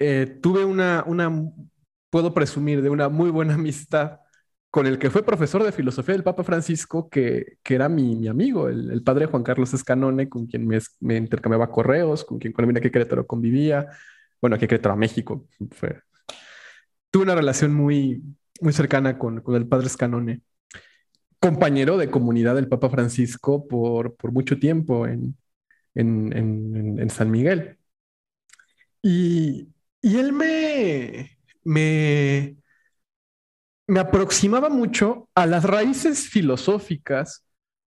eh, 0.00 0.26
tuve 0.42 0.64
una, 0.64 1.04
una 1.06 1.30
puedo 2.10 2.34
presumir 2.34 2.82
de 2.82 2.90
una 2.90 3.08
muy 3.08 3.30
buena 3.30 3.54
amistad 3.54 4.21
con 4.72 4.86
el 4.86 4.98
que 4.98 5.10
fue 5.10 5.22
profesor 5.22 5.62
de 5.62 5.70
filosofía 5.70 6.14
del 6.14 6.24
Papa 6.24 6.44
Francisco, 6.44 7.10
que, 7.10 7.58
que 7.62 7.74
era 7.74 7.90
mi, 7.90 8.16
mi 8.16 8.26
amigo, 8.28 8.70
el, 8.70 8.90
el, 8.90 9.02
padre 9.02 9.26
Juan 9.26 9.42
Carlos 9.42 9.74
Escanone, 9.74 10.30
con 10.30 10.46
quien 10.46 10.66
me, 10.66 10.78
me, 11.00 11.16
intercambiaba 11.18 11.70
correos, 11.70 12.24
con 12.24 12.38
quien 12.38 12.54
cuando 12.54 12.68
vine 12.68 12.78
aquí 12.78 12.88
a 12.88 12.90
Querétaro 12.90 13.26
convivía, 13.26 13.88
bueno, 14.40 14.56
aquí 14.56 14.64
a 14.64 14.68
Querétaro, 14.68 14.94
a 14.94 14.96
México. 14.96 15.46
Tuve 17.10 17.22
una 17.22 17.34
relación 17.34 17.74
muy, 17.74 18.22
muy 18.62 18.72
cercana 18.72 19.18
con, 19.18 19.42
con 19.42 19.56
el 19.56 19.68
padre 19.68 19.88
Escanone, 19.88 20.40
compañero 21.38 21.98
de 21.98 22.10
comunidad 22.10 22.54
del 22.54 22.68
Papa 22.68 22.88
Francisco 22.88 23.68
por, 23.68 24.16
por 24.16 24.32
mucho 24.32 24.58
tiempo 24.58 25.06
en, 25.06 25.36
en, 25.94 26.34
en, 26.34 26.98
en 26.98 27.10
San 27.10 27.30
Miguel. 27.30 27.76
Y, 29.02 29.68
y 30.00 30.16
él 30.16 30.32
me, 30.32 31.36
me, 31.62 32.56
me 33.86 34.00
aproximaba 34.00 34.68
mucho 34.68 35.28
a 35.34 35.46
las 35.46 35.64
raíces 35.64 36.28
filosóficas 36.28 37.44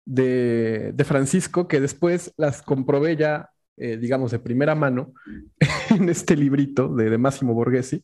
de, 0.04 0.92
de 0.94 1.04
Francisco, 1.04 1.68
que 1.68 1.80
después 1.80 2.32
las 2.36 2.62
comprobé 2.62 3.16
ya, 3.16 3.50
eh, 3.76 3.96
digamos, 3.96 4.30
de 4.30 4.38
primera 4.38 4.74
mano 4.74 5.12
en 5.90 6.08
este 6.08 6.36
librito 6.36 6.88
de, 6.88 7.10
de 7.10 7.18
Máximo 7.18 7.54
Borghesi, 7.54 8.02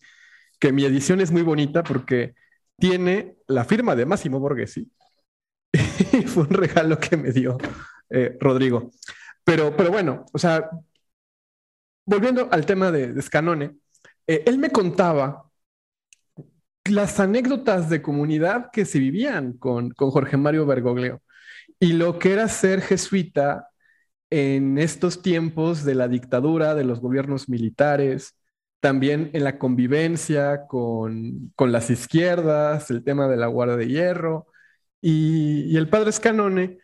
que 0.59 0.72
mi 0.72 0.85
edición 0.85 1.20
es 1.20 1.31
muy 1.31 1.43
bonita 1.43 1.83
porque 1.83 2.35
tiene 2.79 3.37
la 3.47 3.64
firma 3.64 3.97
de 3.97 4.07
Máximo 4.07 4.41
Borghesi. 4.41 4.91
y 5.72 6.22
fue 6.22 6.45
un 6.45 6.51
regalo 6.51 6.99
que 6.99 7.16
me 7.16 7.33
dio 7.33 7.59
eh, 8.11 8.37
Rodrigo. 8.41 8.91
Pero, 9.45 9.76
pero 9.76 9.91
bueno, 9.91 10.26
o 10.33 10.39
sea, 10.39 10.70
volviendo 12.07 12.49
al 12.51 12.66
tema 12.66 12.91
de, 12.91 13.12
de 13.12 13.22
Scanone, 13.22 13.76
eh, 14.26 14.43
él 14.47 14.59
me 14.59 14.70
contaba 14.70 15.47
las 16.91 17.20
anécdotas 17.20 17.89
de 17.91 18.03
comunidad 18.03 18.70
que 18.72 18.84
se 18.84 18.99
vivían 18.99 19.55
con, 19.55 19.91
con 19.91 20.11
Jorge 20.11 20.36
Mario 20.36 20.66
Bergoglio 20.66 21.22
y 21.80 21.93
lo 21.93 22.18
que 22.18 22.32
era 22.32 22.49
ser 22.49 22.80
jesuita 22.82 23.68
en 24.30 24.78
estos 24.78 25.22
tiempos 25.22 25.84
de 25.84 25.95
la 25.95 26.09
dictadura, 26.09 26.74
de 26.74 26.84
los 26.84 27.01
gobiernos 27.01 27.49
militares, 27.49 28.36
también 28.80 29.30
en 29.32 29.45
la 29.45 29.59
convivencia 29.59 30.66
con, 30.66 31.53
con 31.57 31.72
las 31.72 31.91
izquierdas, 31.91 32.91
el 32.91 33.05
tema 33.05 33.28
de 33.28 33.36
la 33.36 33.47
Guardia 33.47 33.76
de 33.76 33.89
Hierro. 33.89 34.47
Y, 35.01 35.64
y 35.72 35.76
el 35.76 35.89
padre 35.89 36.12
Scanone 36.12 36.78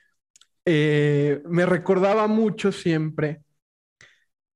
eh, 0.65 1.43
me 1.47 1.67
recordaba 1.67 2.27
mucho 2.27 2.73
siempre 2.73 3.43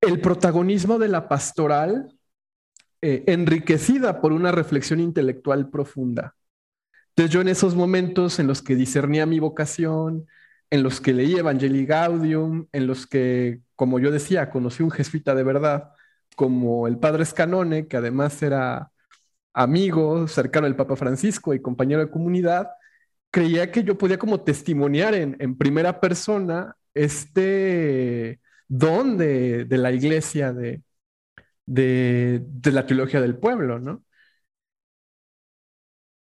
el 0.00 0.20
protagonismo 0.20 0.98
de 0.98 1.08
la 1.08 1.28
pastoral 1.28 2.17
eh, 3.02 3.24
enriquecida 3.26 4.20
por 4.20 4.32
una 4.32 4.52
reflexión 4.52 5.00
intelectual 5.00 5.70
profunda. 5.70 6.34
Entonces 7.10 7.32
yo 7.32 7.40
en 7.40 7.48
esos 7.48 7.74
momentos 7.74 8.38
en 8.38 8.46
los 8.46 8.62
que 8.62 8.76
discernía 8.76 9.26
mi 9.26 9.40
vocación, 9.40 10.26
en 10.70 10.82
los 10.82 11.00
que 11.00 11.12
leí 11.12 11.34
Evangelii 11.36 11.86
Gaudium, 11.86 12.66
en 12.72 12.86
los 12.86 13.06
que, 13.06 13.60
como 13.76 13.98
yo 13.98 14.10
decía, 14.10 14.50
conocí 14.50 14.82
un 14.82 14.90
jesuita 14.90 15.34
de 15.34 15.42
verdad, 15.42 15.92
como 16.36 16.86
el 16.86 16.98
padre 16.98 17.24
Scanone, 17.24 17.88
que 17.88 17.96
además 17.96 18.40
era 18.42 18.92
amigo 19.54 20.28
cercano 20.28 20.66
del 20.66 20.76
Papa 20.76 20.96
Francisco 20.96 21.54
y 21.54 21.62
compañero 21.62 22.00
de 22.00 22.10
comunidad, 22.10 22.68
creía 23.30 23.70
que 23.72 23.84
yo 23.84 23.98
podía 23.98 24.18
como 24.18 24.42
testimoniar 24.42 25.14
en, 25.14 25.36
en 25.40 25.56
primera 25.58 26.00
persona 26.00 26.76
este 26.94 28.40
don 28.68 29.16
de, 29.18 29.64
de 29.64 29.78
la 29.78 29.92
iglesia, 29.92 30.52
de, 30.52 30.82
de, 31.68 32.44
la 32.72 32.86
teología 32.86 33.20
del 33.20 33.38
pueblo, 33.38 33.78
¿no? 33.78 34.04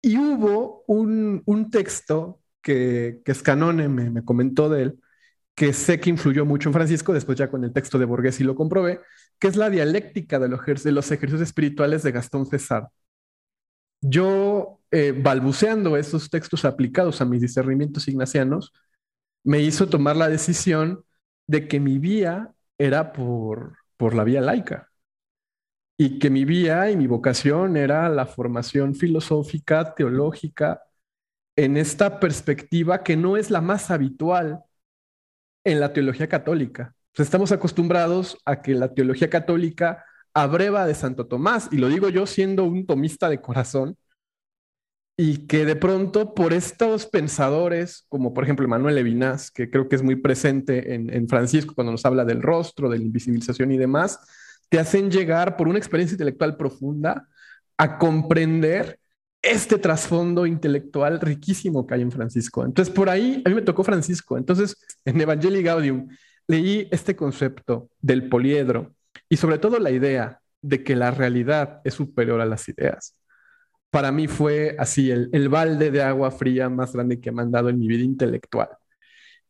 Y 0.01 0.17
hubo 0.17 0.83
un, 0.87 1.41
un 1.45 1.69
texto 1.71 2.41
que, 2.61 3.21
que 3.25 3.33
Scanone 3.33 3.87
me, 3.89 4.09
me, 4.11 4.23
comentó 4.23 4.69
de 4.69 4.83
él, 4.83 4.99
que 5.55 5.73
sé 5.73 5.99
que 5.99 6.09
influyó 6.11 6.45
mucho 6.45 6.69
en 6.69 6.73
Francisco, 6.73 7.13
después 7.13 7.37
ya 7.37 7.49
con 7.49 7.63
el 7.63 7.73
texto 7.73 7.99
de 7.99 8.05
Borghesi 8.05 8.43
lo 8.43 8.55
comprobé, 8.55 9.01
que 9.39 9.47
es 9.47 9.57
la 9.57 9.69
dialéctica 9.69 10.39
de 10.39 10.49
los, 10.49 10.83
de 10.83 10.91
los 10.91 11.11
ejercicios 11.11 11.41
espirituales 11.41 12.03
de 12.03 12.11
Gastón 12.11 12.45
César. 12.47 12.89
Yo, 14.01 14.81
eh, 14.91 15.11
balbuceando 15.11 15.97
esos 15.97 16.29
textos 16.29 16.65
aplicados 16.65 17.21
a 17.21 17.25
mis 17.25 17.41
discernimientos 17.41 18.07
ignacianos, 18.07 18.73
me 19.43 19.61
hizo 19.61 19.89
tomar 19.89 20.15
la 20.17 20.29
decisión 20.29 21.03
de 21.47 21.67
que 21.67 21.79
mi 21.79 21.99
vía 21.99 22.53
era 22.77 23.13
por, 23.13 23.77
por 23.97 24.15
la 24.15 24.23
vía 24.23 24.41
laica 24.41 24.91
y 25.97 26.19
que 26.19 26.29
mi 26.29 26.45
vía 26.45 26.91
y 26.91 26.97
mi 26.97 27.07
vocación 27.07 27.77
era 27.77 28.09
la 28.09 28.25
formación 28.25 28.95
filosófica, 28.95 29.95
teológica, 29.95 30.83
en 31.55 31.77
esta 31.77 32.19
perspectiva 32.19 33.03
que 33.03 33.15
no 33.15 33.37
es 33.37 33.49
la 33.49 33.61
más 33.61 33.91
habitual 33.91 34.63
en 35.63 35.79
la 35.79 35.93
teología 35.93 36.27
católica. 36.27 36.93
Pues 37.15 37.27
estamos 37.27 37.51
acostumbrados 37.53 38.37
a 38.45 38.61
que 38.61 38.73
la 38.73 38.93
teología 38.93 39.29
católica 39.29 40.03
abreva 40.33 40.85
de 40.85 40.95
Santo 40.95 41.27
Tomás, 41.27 41.69
y 41.71 41.77
lo 41.77 41.87
digo 41.87 42.09
yo 42.09 42.27
siendo 42.27 42.65
un 42.65 42.85
tomista 42.85 43.29
de 43.29 43.39
corazón, 43.39 43.97
y 45.17 45.47
que 45.47 45.63
de 45.63 45.77
pronto 45.77 46.33
por 46.33 46.51
estos 46.51 47.05
pensadores, 47.05 48.05
como 48.09 48.33
por 48.33 48.43
ejemplo 48.43 48.67
Manuel 48.67 48.95
Levinas, 48.95 49.49
que 49.49 49.69
creo 49.69 49.87
que 49.87 49.95
es 49.95 50.03
muy 50.03 50.17
presente 50.17 50.93
en, 50.93 51.09
en 51.09 51.29
Francisco 51.29 51.73
cuando 51.73 51.93
nos 51.93 52.05
habla 52.05 52.25
del 52.25 52.41
rostro, 52.41 52.89
de 52.89 52.97
la 52.97 53.05
invisibilización 53.05 53.71
y 53.71 53.77
demás, 53.77 54.19
te 54.69 54.79
hacen 54.79 55.11
llegar 55.11 55.57
por 55.57 55.67
una 55.67 55.77
experiencia 55.77 56.15
intelectual 56.15 56.57
profunda 56.57 57.27
a 57.77 57.97
comprender 57.97 58.99
este 59.41 59.77
trasfondo 59.77 60.45
intelectual 60.45 61.19
riquísimo 61.21 61.85
que 61.85 61.93
hay 61.93 62.01
en 62.01 62.11
Francisco. 62.11 62.65
Entonces, 62.65 62.93
por 62.93 63.09
ahí 63.09 63.43
a 63.45 63.49
mí 63.49 63.55
me 63.55 63.61
tocó 63.61 63.83
Francisco. 63.83 64.37
Entonces, 64.37 64.75
en 65.05 65.21
Evangelii 65.21 65.61
Gaudium 65.61 66.07
leí 66.47 66.87
este 66.91 67.15
concepto 67.15 67.89
del 68.01 68.27
poliedro 68.27 68.95
y 69.29 69.37
sobre 69.37 69.59
todo 69.59 69.79
la 69.79 69.91
idea 69.91 70.39
de 70.61 70.83
que 70.83 70.95
la 70.95 71.11
realidad 71.11 71.81
es 71.83 71.93
superior 71.93 72.41
a 72.41 72.45
las 72.45 72.67
ideas. 72.69 73.15
Para 73.91 74.11
mí 74.11 74.27
fue 74.27 74.75
así 74.79 75.11
el, 75.11 75.29
el 75.31 75.47
balde 75.47 75.91
de 75.91 76.01
agua 76.01 76.31
fría 76.31 76.69
más 76.69 76.93
grande 76.93 77.19
que 77.21 77.31
me 77.31 77.43
han 77.43 77.51
dado 77.51 77.69
en 77.69 77.79
mi 77.79 77.87
vida 77.87 78.03
intelectual. 78.03 78.69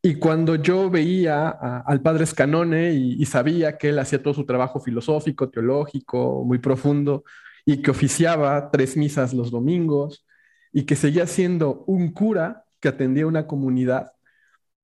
Y 0.06 0.20
cuando 0.20 0.54
yo 0.54 0.92
veía 0.92 1.50
al 1.50 2.00
padre 2.00 2.28
Scanone 2.28 2.94
y, 2.94 3.14
y, 3.20 3.26
sabía 3.26 3.76
que 3.76 3.90
él 3.90 3.98
hacía 3.98 4.22
todo 4.22 4.36
su 4.36 4.46
trabajo 4.46 4.80
filosófico, 4.80 5.50
teológico, 5.50 6.44
muy 6.46 6.60
profundo, 6.60 7.24
y 7.66 7.82
que 7.82 7.90
oficiaba 7.90 8.70
tres 8.70 8.96
misas 8.98 9.34
los 9.34 9.50
domingos, 9.50 10.24
y 10.72 10.84
que 10.86 10.96
seguía 10.96 11.26
siendo 11.26 11.84
un 11.88 12.12
cura 12.12 12.66
que 12.80 12.90
atendía 12.90 13.26
una 13.26 13.48
comunidad, 13.48 14.12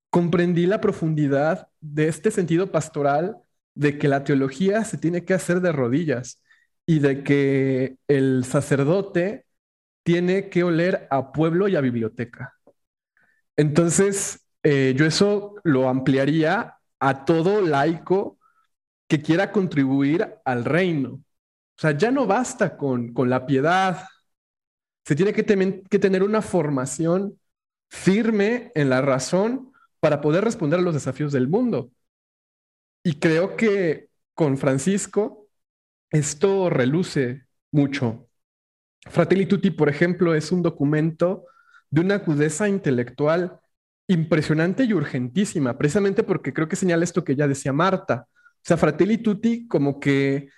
comprendí 0.09 0.65
la 0.65 0.81
profundidad 0.81 1.67
de 1.81 2.07
este 2.07 2.31
sentido 2.31 2.71
pastoral 2.71 3.37
de 3.75 3.99
que 3.99 4.07
la 4.07 4.23
teología 4.23 4.83
se 4.85 4.97
tiene 4.97 5.23
que 5.23 5.35
hacer 5.35 5.61
de 5.61 5.71
rodillas 5.71 6.41
y 6.87 6.97
de 6.97 7.23
que 7.23 7.97
el 8.07 8.43
sacerdote 8.43 9.45
tiene 10.01 10.49
que 10.49 10.63
oler 10.63 11.07
a 11.11 11.31
pueblo 11.31 11.67
y 11.67 11.75
a 11.75 11.81
biblioteca. 11.81 12.55
Entonces, 13.55 14.41
eh, 14.63 14.93
yo 14.95 15.05
eso 15.05 15.55
lo 15.63 15.89
ampliaría 15.89 16.77
a 16.99 17.25
todo 17.25 17.61
laico 17.61 18.37
que 19.07 19.21
quiera 19.21 19.51
contribuir 19.51 20.35
al 20.45 20.65
reino. 20.65 21.13
O 21.13 21.81
sea, 21.81 21.91
ya 21.97 22.11
no 22.11 22.27
basta 22.27 22.77
con, 22.77 23.13
con 23.13 23.29
la 23.29 23.45
piedad. 23.45 24.07
Se 25.05 25.15
tiene 25.15 25.33
que, 25.33 25.43
que 25.89 25.99
tener 25.99 26.23
una 26.23 26.41
formación 26.41 27.39
firme 27.89 28.71
en 28.75 28.89
la 28.89 29.01
razón 29.01 29.71
para 29.99 30.21
poder 30.21 30.43
responder 30.43 30.79
a 30.79 30.83
los 30.83 30.93
desafíos 30.93 31.31
del 31.31 31.47
mundo. 31.47 31.91
Y 33.03 33.19
creo 33.19 33.55
que 33.57 34.09
con 34.33 34.57
Francisco 34.57 35.47
esto 36.11 36.69
reluce 36.69 37.47
mucho. 37.71 38.27
Fratelli 39.09 39.45
Tutti, 39.45 39.71
por 39.71 39.89
ejemplo, 39.89 40.35
es 40.35 40.51
un 40.51 40.61
documento 40.61 41.45
de 41.89 42.01
una 42.01 42.15
agudeza 42.15 42.67
intelectual 42.67 43.60
impresionante 44.11 44.83
y 44.83 44.93
urgentísima, 44.93 45.77
precisamente 45.77 46.23
porque 46.23 46.53
creo 46.53 46.67
que 46.67 46.75
señala 46.75 47.05
esto 47.05 47.23
que 47.23 47.35
ya 47.35 47.47
decía 47.47 47.71
Marta. 47.71 48.27
O 48.29 48.61
sea, 48.61 48.75
Fratelli 48.75 49.17
Tutti 49.17 49.67
como 49.67 50.01
que 50.01 50.49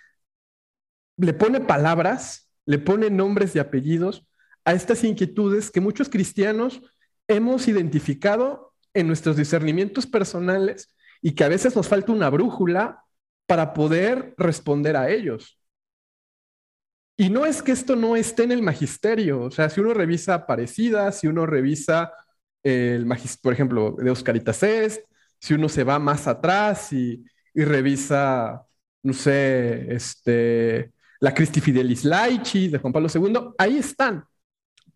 le 1.18 1.34
pone 1.34 1.62
palabras, 1.62 2.50
le 2.66 2.80
pone 2.80 3.12
nombres 3.12 3.56
y 3.56 3.60
apellidos 3.60 4.28
a 4.66 4.74
estas 4.74 5.04
inquietudes 5.04 5.70
que 5.70 5.82
muchos 5.82 6.10
cristianos 6.10 6.82
hemos 7.28 7.68
identificado 7.68 8.74
en 8.96 9.06
nuestros 9.06 9.38
discernimientos 9.38 10.08
personales 10.08 10.96
y 11.22 11.34
que 11.36 11.44
a 11.44 11.50
veces 11.50 11.76
nos 11.76 11.88
falta 11.88 12.12
una 12.12 12.32
brújula 12.32 13.04
para 13.46 13.74
poder 13.74 14.34
responder 14.38 14.98
a 14.98 15.12
ellos. 15.12 15.60
Y 17.16 17.30
no 17.30 17.46
es 17.46 17.62
que 17.62 17.72
esto 17.72 17.96
no 17.96 18.16
esté 18.16 18.44
en 18.44 18.52
el 18.52 18.64
magisterio, 18.64 19.44
o 19.44 19.52
sea, 19.52 19.70
si 19.70 19.80
uno 19.80 19.94
revisa 19.94 20.48
parecidas, 20.48 21.20
si 21.20 21.28
uno 21.28 21.46
revisa 21.46 22.12
el 22.64 23.06
por 23.42 23.54
ejemplo, 23.54 23.96
de 23.98 24.10
Oscaritas 24.10 24.64
Est, 24.64 25.06
si 25.40 25.54
uno 25.54 25.68
se 25.70 25.84
va 25.84 26.00
más 26.00 26.28
atrás 26.28 26.94
y, 26.94 27.24
revisa, 27.54 28.66
no 29.04 29.14
sé, 29.14 29.94
este, 29.94 30.94
la 31.20 31.34
Christi 31.34 31.62
Fidelis 31.62 32.06
Laici 32.06 32.70
de 32.70 32.80
Juan 32.80 32.94
Pablo 32.94 33.10
II, 33.14 33.54
ahí 33.58 33.78
están. 33.78 34.26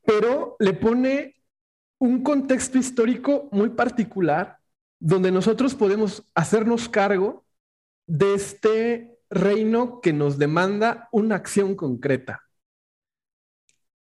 pero 0.05 0.55
le 0.59 0.73
pone 0.73 1.35
un 1.99 2.23
contexto 2.23 2.77
histórico 2.77 3.49
muy 3.51 3.69
particular 3.69 4.57
donde 4.99 5.31
nosotros 5.31 5.75
podemos 5.75 6.23
hacernos 6.33 6.89
cargo 6.89 7.45
de 8.05 8.33
este 8.35 9.19
reino 9.29 9.99
que 10.01 10.13
nos 10.13 10.37
demanda 10.37 11.09
una 11.11 11.35
acción 11.35 11.75
concreta. 11.75 12.43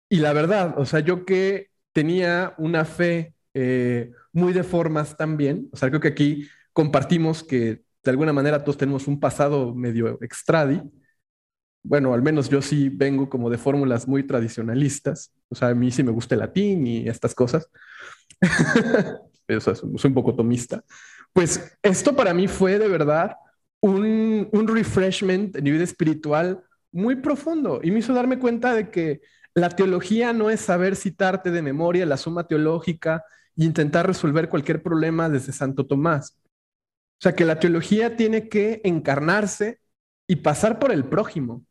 Y 0.09 0.17
la 0.17 0.33
verdad, 0.33 0.79
o 0.79 0.85
sea, 0.85 1.01
yo 1.01 1.25
que 1.25 1.69
tenía 1.91 2.55
una 2.57 2.85
fe 2.85 3.35
eh, 3.59 4.11
muy 4.33 4.53
de 4.53 4.61
formas 4.61 5.17
también, 5.17 5.67
o 5.71 5.77
sea, 5.77 5.89
creo 5.89 5.99
que 5.99 6.09
aquí 6.09 6.47
compartimos 6.73 7.43
que 7.43 7.81
de 8.03 8.11
alguna 8.11 8.31
manera 8.31 8.63
todos 8.63 8.77
tenemos 8.77 9.07
un 9.07 9.19
pasado 9.19 9.73
medio 9.73 10.19
extradi. 10.21 10.79
Bueno, 11.81 12.13
al 12.13 12.21
menos 12.21 12.49
yo 12.49 12.61
sí 12.61 12.89
vengo 12.89 13.27
como 13.29 13.49
de 13.49 13.57
fórmulas 13.57 14.07
muy 14.07 14.21
tradicionalistas, 14.27 15.33
o 15.49 15.55
sea, 15.55 15.69
a 15.69 15.73
mí 15.73 15.89
sí 15.89 16.03
me 16.03 16.11
gusta 16.11 16.35
el 16.35 16.41
latín 16.41 16.85
y 16.85 17.07
estas 17.09 17.33
cosas. 17.33 17.67
Eso 19.47 19.71
es, 19.71 19.79
soy 19.79 20.09
un 20.09 20.13
poco 20.13 20.35
tomista. 20.35 20.83
Pues 21.33 21.75
esto 21.81 22.15
para 22.15 22.35
mí 22.35 22.47
fue 22.47 22.77
de 22.77 22.87
verdad 22.87 23.37
un, 23.81 24.49
un 24.51 24.67
refreshment 24.67 25.55
a 25.55 25.61
nivel 25.61 25.81
espiritual 25.81 26.63
muy 26.91 27.15
profundo 27.15 27.79
y 27.81 27.89
me 27.89 27.99
hizo 27.99 28.13
darme 28.13 28.37
cuenta 28.37 28.75
de 28.75 28.91
que 28.91 29.21
la 29.55 29.69
teología 29.69 30.31
no 30.31 30.51
es 30.51 30.61
saber 30.61 30.95
citarte 30.95 31.49
de 31.49 31.63
memoria 31.63 32.05
la 32.05 32.17
suma 32.17 32.45
teológica 32.47 33.23
e 33.57 33.63
intentar 33.63 34.05
resolver 34.07 34.49
cualquier 34.49 34.81
problema 34.81 35.29
desde 35.29 35.53
Santo 35.53 35.85
Tomás. 35.85 36.37
O 37.19 37.21
sea, 37.21 37.35
que 37.35 37.45
la 37.45 37.59
teología 37.59 38.15
tiene 38.15 38.47
que 38.47 38.81
encarnarse 38.83 39.79
y 40.27 40.37
pasar 40.37 40.79
por 40.79 40.91
el 40.91 41.05
prójimo. 41.05 41.65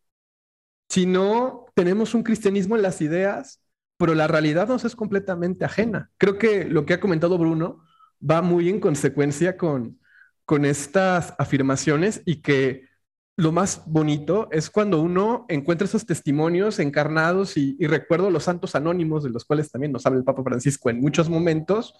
Si 0.88 1.06
no, 1.06 1.66
tenemos 1.74 2.14
un 2.14 2.22
cristianismo 2.22 2.76
en 2.76 2.82
las 2.82 3.00
ideas, 3.00 3.60
pero 3.96 4.14
la 4.14 4.26
realidad 4.26 4.68
nos 4.68 4.84
es 4.84 4.96
completamente 4.96 5.64
ajena. 5.64 6.10
Creo 6.18 6.38
que 6.38 6.64
lo 6.64 6.84
que 6.84 6.94
ha 6.94 7.00
comentado 7.00 7.38
Bruno 7.38 7.84
va 8.18 8.42
muy 8.42 8.68
en 8.68 8.80
consecuencia 8.80 9.56
con, 9.56 10.00
con 10.44 10.64
estas 10.64 11.34
afirmaciones 11.38 12.22
y 12.24 12.42
que 12.42 12.88
lo 13.36 13.52
más 13.52 13.82
bonito 13.86 14.48
es 14.50 14.70
cuando 14.70 15.00
uno 15.00 15.44
encuentra 15.48 15.86
esos 15.86 16.06
testimonios 16.06 16.78
encarnados 16.78 17.56
y, 17.58 17.76
recuerdo 17.86 18.30
los 18.30 18.44
santos 18.44 18.74
anónimos, 18.74 19.24
de 19.24 19.30
los 19.30 19.44
cuales 19.44 19.70
también 19.70 19.92
nos 19.92 20.06
habla 20.06 20.18
el 20.18 20.24
Papa 20.24 20.42
Francisco 20.42 20.88
en 20.88 21.00
muchos 21.00 21.28
momentos, 21.28 21.94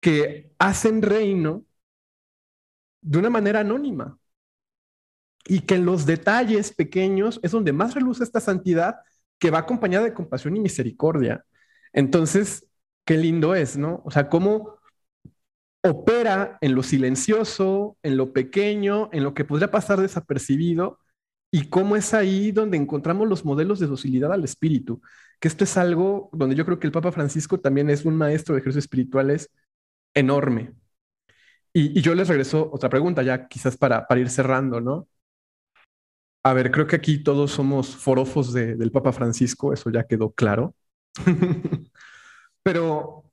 que 0.00 0.52
hacen 0.58 1.02
reino 1.02 1.64
de 3.02 3.18
una 3.18 3.30
manera 3.30 3.60
anónima. 3.60 4.18
Y 5.46 5.60
que 5.60 5.74
en 5.76 5.86
los 5.86 6.06
detalles 6.06 6.72
pequeños 6.72 7.40
es 7.42 7.52
donde 7.52 7.72
más 7.72 7.94
reluce 7.94 8.24
esta 8.24 8.40
santidad 8.40 8.96
que 9.38 9.50
va 9.50 9.60
acompañada 9.60 10.04
de 10.04 10.14
compasión 10.14 10.56
y 10.56 10.60
misericordia. 10.60 11.44
Entonces, 11.92 12.66
qué 13.04 13.16
lindo 13.16 13.54
es, 13.54 13.76
¿no? 13.76 14.02
O 14.04 14.10
sea, 14.10 14.28
cómo 14.28 14.79
opera 15.82 16.58
en 16.60 16.74
lo 16.74 16.82
silencioso, 16.82 17.96
en 18.02 18.16
lo 18.16 18.32
pequeño, 18.32 19.08
en 19.12 19.24
lo 19.24 19.34
que 19.34 19.44
podría 19.44 19.70
pasar 19.70 20.00
desapercibido, 20.00 20.98
y 21.52 21.68
cómo 21.68 21.96
es 21.96 22.14
ahí 22.14 22.52
donde 22.52 22.76
encontramos 22.76 23.28
los 23.28 23.44
modelos 23.44 23.80
de 23.80 23.86
docilidad 23.86 24.32
al 24.32 24.44
espíritu, 24.44 25.02
que 25.40 25.48
esto 25.48 25.64
es 25.64 25.76
algo 25.76 26.30
donde 26.32 26.56
yo 26.56 26.64
creo 26.64 26.78
que 26.78 26.86
el 26.86 26.92
Papa 26.92 27.12
Francisco 27.12 27.60
también 27.60 27.90
es 27.90 28.04
un 28.04 28.16
maestro 28.16 28.54
de 28.54 28.60
ejercicios 28.60 28.84
espirituales 28.84 29.50
enorme. 30.14 30.74
Y, 31.72 32.00
yo 32.02 32.14
les 32.14 32.28
regreso 32.28 32.70
otra 32.72 32.88
pregunta, 32.88 33.22
ya 33.22 33.48
quizás 33.48 33.76
para, 33.76 34.06
para 34.06 34.20
ir 34.20 34.30
cerrando, 34.30 34.80
¿no? 34.80 35.08
A 36.42 36.54
ver, 36.54 36.70
creo 36.70 36.86
que 36.86 36.96
aquí 36.96 37.22
todos 37.22 37.50
somos 37.52 37.94
forofos 37.96 38.52
del 38.52 38.90
Papa 38.90 39.12
Francisco, 39.12 39.72
eso 39.74 39.90
ya 39.90 40.04
quedó 40.04 40.32
claro. 40.32 40.74
Pero 42.62 43.29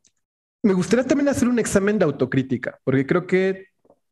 me 0.64 0.74
gustaría 0.74 1.06
también 1.06 1.30
hacer 1.30 1.48
un 1.48 1.60
examen 1.60 2.00
de 2.00 2.06
autocrítica, 2.06 2.80
porque 2.84 3.06
creo 3.06 3.28
que 3.28 3.68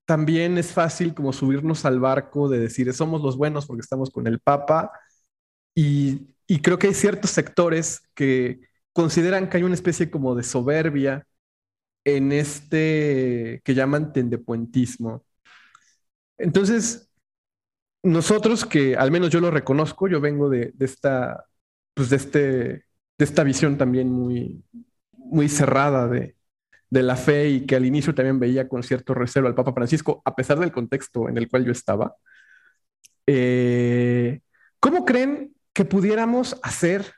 también 0.05 0.57
es 0.57 0.71
fácil 0.71 1.13
como 1.13 1.33
subirnos 1.33 1.85
al 1.85 1.99
barco 1.99 2.47
de 2.49 2.59
decir 2.59 2.93
somos 2.93 3.21
los 3.21 3.37
buenos 3.37 3.65
porque 3.65 3.81
estamos 3.81 4.11
con 4.11 4.27
el 4.27 4.39
Papa 4.39 4.91
y, 5.75 6.33
creo 6.63 6.79
que 6.79 6.87
hay 6.87 6.93
ciertos 6.93 7.31
sectores 7.31 8.01
que 8.15 8.61
consideran 8.93 9.49
que 9.49 9.57
hay 9.57 9.63
una 9.63 9.75
especie 9.75 10.11
como 10.11 10.35
de 10.35 10.43
soberbia 10.43 11.27
en 12.05 12.31
este 12.31 13.61
que 13.65 13.73
llaman 13.75 14.13
tendepuentismo. 14.13 15.25
Entonces, 16.37 17.09
nosotros 18.03 18.65
que 18.65 18.95
al 18.95 19.11
menos 19.11 19.31
yo 19.31 19.39
lo 19.41 19.51
reconozco, 19.51 20.07
yo 20.07 20.21
vengo 20.21 20.49
de, 20.49 20.71
de 20.75 20.85
esta, 20.85 21.45
pues 21.93 22.09
de, 22.09 22.17
este, 22.17 22.39
de 22.39 22.85
esta 23.19 23.43
visión 23.43 23.77
también 23.77 24.09
muy, 24.11 24.63
muy 25.25 25.49
cerrada 25.49 26.07
de, 26.07 26.35
de 26.89 27.03
la 27.03 27.15
fe 27.17 27.49
y 27.49 27.65
que 27.65 27.75
al 27.75 27.85
inicio 27.85 28.15
también 28.15 28.39
veía 28.39 28.67
con 28.69 28.83
cierto 28.83 29.13
recelo 29.13 29.47
al 29.47 29.55
Papa 29.55 29.73
Francisco, 29.73 30.21
a 30.25 30.35
pesar 30.35 30.59
del 30.59 30.71
contexto 30.71 31.29
en 31.29 31.37
el 31.37 31.49
cual 31.49 31.65
yo 31.65 31.71
estaba. 31.71 32.15
Eh, 33.27 34.41
¿Cómo 34.79 35.05
creen 35.05 35.55
que 35.73 35.85
pudiéramos 35.85 36.59
hacer 36.63 37.13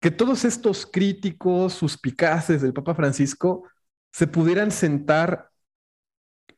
que 0.00 0.10
todos 0.10 0.44
estos 0.44 0.86
críticos 0.86 1.74
suspicaces 1.74 2.62
del 2.62 2.72
Papa 2.72 2.94
Francisco 2.94 3.68
se 4.12 4.26
pudieran 4.26 4.70
sentar 4.70 5.50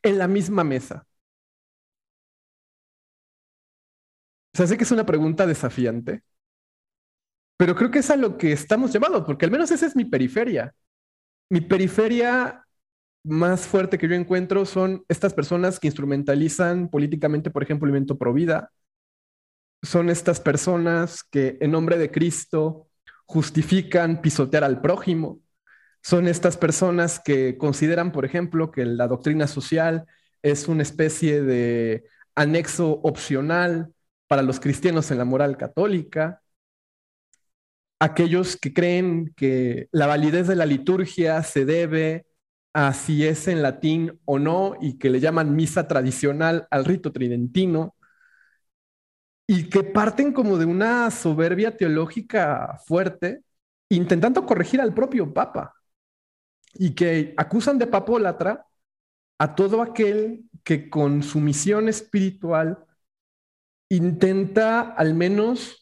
en 0.03 0.17
la 0.17 0.27
misma 0.27 0.63
mesa? 0.63 1.07
O 4.53 4.57
sea, 4.57 4.67
sé 4.67 4.77
que 4.77 4.83
es 4.83 4.91
una 4.91 5.05
pregunta 5.05 5.45
desafiante, 5.47 6.23
pero 7.59 7.75
creo 7.75 7.91
que 7.91 7.99
es 7.99 8.09
a 8.09 8.15
lo 8.15 8.37
que 8.37 8.53
estamos 8.53 8.93
llamados, 8.93 9.25
porque 9.25 9.45
al 9.45 9.51
menos 9.51 9.69
esa 9.69 9.85
es 9.85 9.95
mi 9.95 10.05
periferia 10.05 10.73
mi 11.49 11.61
periferia 11.61 12.63
más 13.23 13.67
fuerte 13.67 13.97
que 13.97 14.07
yo 14.07 14.15
encuentro 14.15 14.65
son 14.65 15.03
estas 15.09 15.33
personas 15.33 15.79
que 15.79 15.87
instrumentalizan 15.87 16.89
políticamente, 16.89 17.49
por 17.49 17.63
ejemplo, 17.63 17.85
el 17.85 17.91
movimiento 17.91 18.17
pro 18.17 18.33
vida. 18.33 18.71
Son 19.81 20.09
estas 20.09 20.39
personas 20.39 21.23
que 21.23 21.57
en 21.59 21.71
nombre 21.71 21.97
de 21.97 22.11
Cristo 22.11 22.87
justifican 23.25 24.21
pisotear 24.21 24.63
al 24.63 24.81
prójimo. 24.81 25.41
Son 26.01 26.27
estas 26.27 26.55
personas 26.55 27.19
que 27.19 27.57
consideran, 27.57 28.11
por 28.11 28.25
ejemplo, 28.25 28.71
que 28.71 28.85
la 28.85 29.07
doctrina 29.07 29.47
social 29.47 30.05
es 30.41 30.67
una 30.67 30.83
especie 30.83 31.41
de 31.41 32.05
anexo 32.35 33.01
opcional 33.03 33.93
para 34.27 34.43
los 34.43 34.59
cristianos 34.59 35.11
en 35.11 35.17
la 35.17 35.25
moral 35.25 35.57
católica 35.57 36.41
aquellos 37.99 38.57
que 38.57 38.73
creen 38.73 39.33
que 39.35 39.89
la 39.91 40.07
validez 40.07 40.47
de 40.47 40.55
la 40.55 40.65
liturgia 40.65 41.43
se 41.43 41.65
debe 41.65 42.25
a 42.73 42.93
si 42.93 43.25
es 43.25 43.47
en 43.47 43.61
latín 43.61 44.19
o 44.25 44.39
no 44.39 44.75
y 44.81 44.97
que 44.97 45.09
le 45.09 45.19
llaman 45.19 45.55
misa 45.55 45.87
tradicional 45.87 46.67
al 46.71 46.85
rito 46.85 47.11
tridentino 47.11 47.95
y 49.47 49.69
que 49.69 49.83
parten 49.83 50.31
como 50.31 50.57
de 50.57 50.65
una 50.65 51.09
soberbia 51.11 51.75
teológica 51.75 52.79
fuerte 52.85 53.43
intentando 53.89 54.45
corregir 54.45 54.79
al 54.81 54.93
propio 54.93 55.33
papa 55.33 55.73
y 56.73 56.93
que 56.93 57.33
acusan 57.37 57.77
de 57.79 57.87
papólatra 57.87 58.65
a 59.39 59.55
todo 59.55 59.81
aquel 59.81 60.45
que 60.63 60.89
con 60.89 61.23
su 61.23 61.39
misión 61.39 61.89
espiritual 61.89 62.85
intenta 63.89 64.81
al 64.81 65.13
menos 65.15 65.78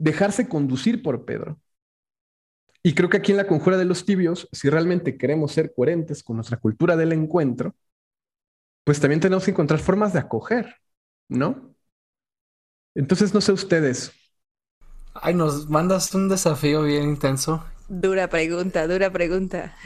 dejarse 0.00 0.48
conducir 0.48 1.02
por 1.02 1.24
Pedro. 1.24 1.60
Y 2.82 2.94
creo 2.94 3.10
que 3.10 3.18
aquí 3.18 3.32
en 3.32 3.36
la 3.36 3.46
conjura 3.46 3.76
de 3.76 3.84
los 3.84 4.06
tibios, 4.06 4.48
si 4.50 4.70
realmente 4.70 5.18
queremos 5.18 5.52
ser 5.52 5.74
coherentes 5.74 6.22
con 6.22 6.36
nuestra 6.36 6.56
cultura 6.56 6.96
del 6.96 7.12
encuentro, 7.12 7.74
pues 8.84 8.98
también 8.98 9.20
tenemos 9.20 9.44
que 9.44 9.50
encontrar 9.50 9.78
formas 9.78 10.14
de 10.14 10.20
acoger, 10.20 10.76
¿no? 11.28 11.74
Entonces, 12.94 13.34
no 13.34 13.42
sé 13.42 13.52
ustedes. 13.52 14.12
Ay, 15.12 15.34
nos 15.34 15.68
mandas 15.68 16.14
un 16.14 16.30
desafío 16.30 16.82
bien 16.82 17.02
intenso. 17.10 17.62
Dura 17.88 18.28
pregunta, 18.28 18.86
dura 18.86 19.12
pregunta. 19.12 19.76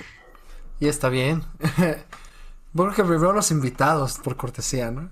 Y 0.79 0.87
está 0.87 1.09
bien. 1.09 1.43
bueno, 2.73 2.95
que 2.95 3.03
primero 3.03 3.33
los 3.33 3.51
invitados, 3.51 4.21
por 4.21 4.37
cortesía, 4.37 4.93
¿no? 4.93 5.11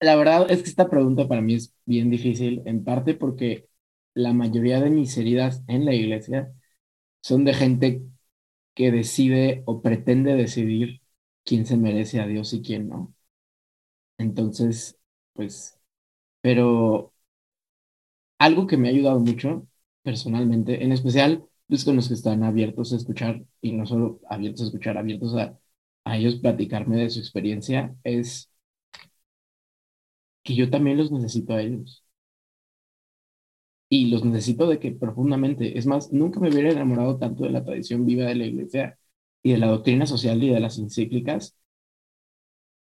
La 0.00 0.14
verdad 0.16 0.50
es 0.50 0.62
que 0.62 0.68
esta 0.68 0.90
pregunta 0.90 1.26
para 1.26 1.40
mí 1.40 1.54
es 1.54 1.74
bien 1.86 2.10
difícil, 2.10 2.62
en 2.66 2.84
parte 2.84 3.14
porque 3.14 3.68
la 4.18 4.32
mayoría 4.34 4.80
de 4.80 4.90
mis 4.90 5.16
heridas 5.18 5.64
en 5.68 5.84
la 5.86 5.94
iglesia 5.94 6.52
son 7.22 7.44
de 7.46 7.54
gente 7.54 8.02
que 8.74 8.92
decide 8.92 9.62
o 9.66 9.82
pretende 9.82 10.34
decidir 10.36 11.02
quién 11.44 11.66
se 11.66 11.76
merece 11.78 12.20
a 12.20 12.26
Dios 12.28 12.52
y 12.54 12.62
quién 12.62 12.88
no. 12.88 13.14
Entonces, 14.18 14.98
pues, 15.34 15.78
pero 16.42 17.14
algo 18.38 18.66
que 18.66 18.76
me 18.76 18.88
ha 18.88 18.90
ayudado 18.92 19.20
mucho 19.20 19.66
personalmente, 20.02 20.82
en 20.84 20.92
especial 20.92 21.44
pues 21.68 21.84
con 21.84 21.96
los 21.96 22.08
que 22.08 22.14
están 22.14 22.42
abiertos 22.44 22.92
a 22.92 22.96
escuchar, 22.96 23.44
y 23.60 23.72
no 23.72 23.84
solo 23.86 24.20
abiertos 24.30 24.62
a 24.62 24.64
escuchar, 24.66 24.96
abiertos 24.98 25.34
a, 25.36 25.58
a 26.04 26.16
ellos 26.16 26.36
platicarme 26.36 26.96
de 26.96 27.10
su 27.10 27.18
experiencia, 27.20 27.94
es 28.04 28.50
que 30.42 30.54
yo 30.56 30.68
también 30.70 30.96
los 30.98 31.10
necesito 31.12 31.54
a 31.54 31.62
ellos. 31.62 32.04
Y 33.88 34.10
los 34.10 34.24
necesito 34.24 34.66
de 34.68 34.78
que 34.78 34.92
profundamente. 34.92 35.78
Es 35.78 35.86
más, 35.86 36.12
nunca 36.12 36.40
me 36.40 36.50
hubiera 36.50 36.70
enamorado 36.70 37.18
tanto 37.18 37.44
de 37.44 37.50
la 37.50 37.64
tradición 37.64 38.06
viva 38.06 38.26
de 38.26 38.34
la 38.36 38.46
iglesia 38.46 38.98
y 39.42 39.52
de 39.52 39.58
la 39.58 39.68
doctrina 39.68 40.06
social 40.06 40.42
y 40.42 40.50
de 40.50 40.60
las 40.60 40.78
encíclicas 40.78 41.56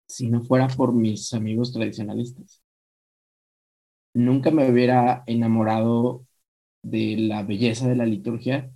si 0.09 0.29
no 0.29 0.43
fuera 0.43 0.67
por 0.69 0.93
mis 0.93 1.33
amigos 1.33 1.73
tradicionalistas. 1.73 2.61
Nunca 4.15 4.51
me 4.51 4.69
hubiera 4.71 5.23
enamorado 5.27 6.27
de 6.83 7.17
la 7.19 7.43
belleza 7.45 7.89
de 7.89 7.97
la 7.97 8.07
liturgia 8.07 8.73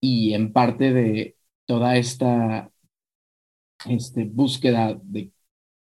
y 0.00 0.34
en 0.34 0.52
parte 0.52 0.92
de 0.92 1.36
toda 1.66 1.96
esta 1.96 2.70
este, 3.86 4.24
búsqueda 4.24 4.98
de, 5.02 5.32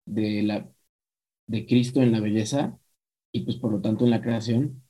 de, 0.06 0.42
la, 0.42 0.70
de 1.46 1.66
Cristo 1.66 2.02
en 2.02 2.12
la 2.12 2.20
belleza 2.20 2.78
y 3.32 3.42
pues 3.44 3.56
por 3.58 3.72
lo 3.72 3.80
tanto 3.80 4.04
en 4.06 4.12
la 4.12 4.22
creación, 4.22 4.84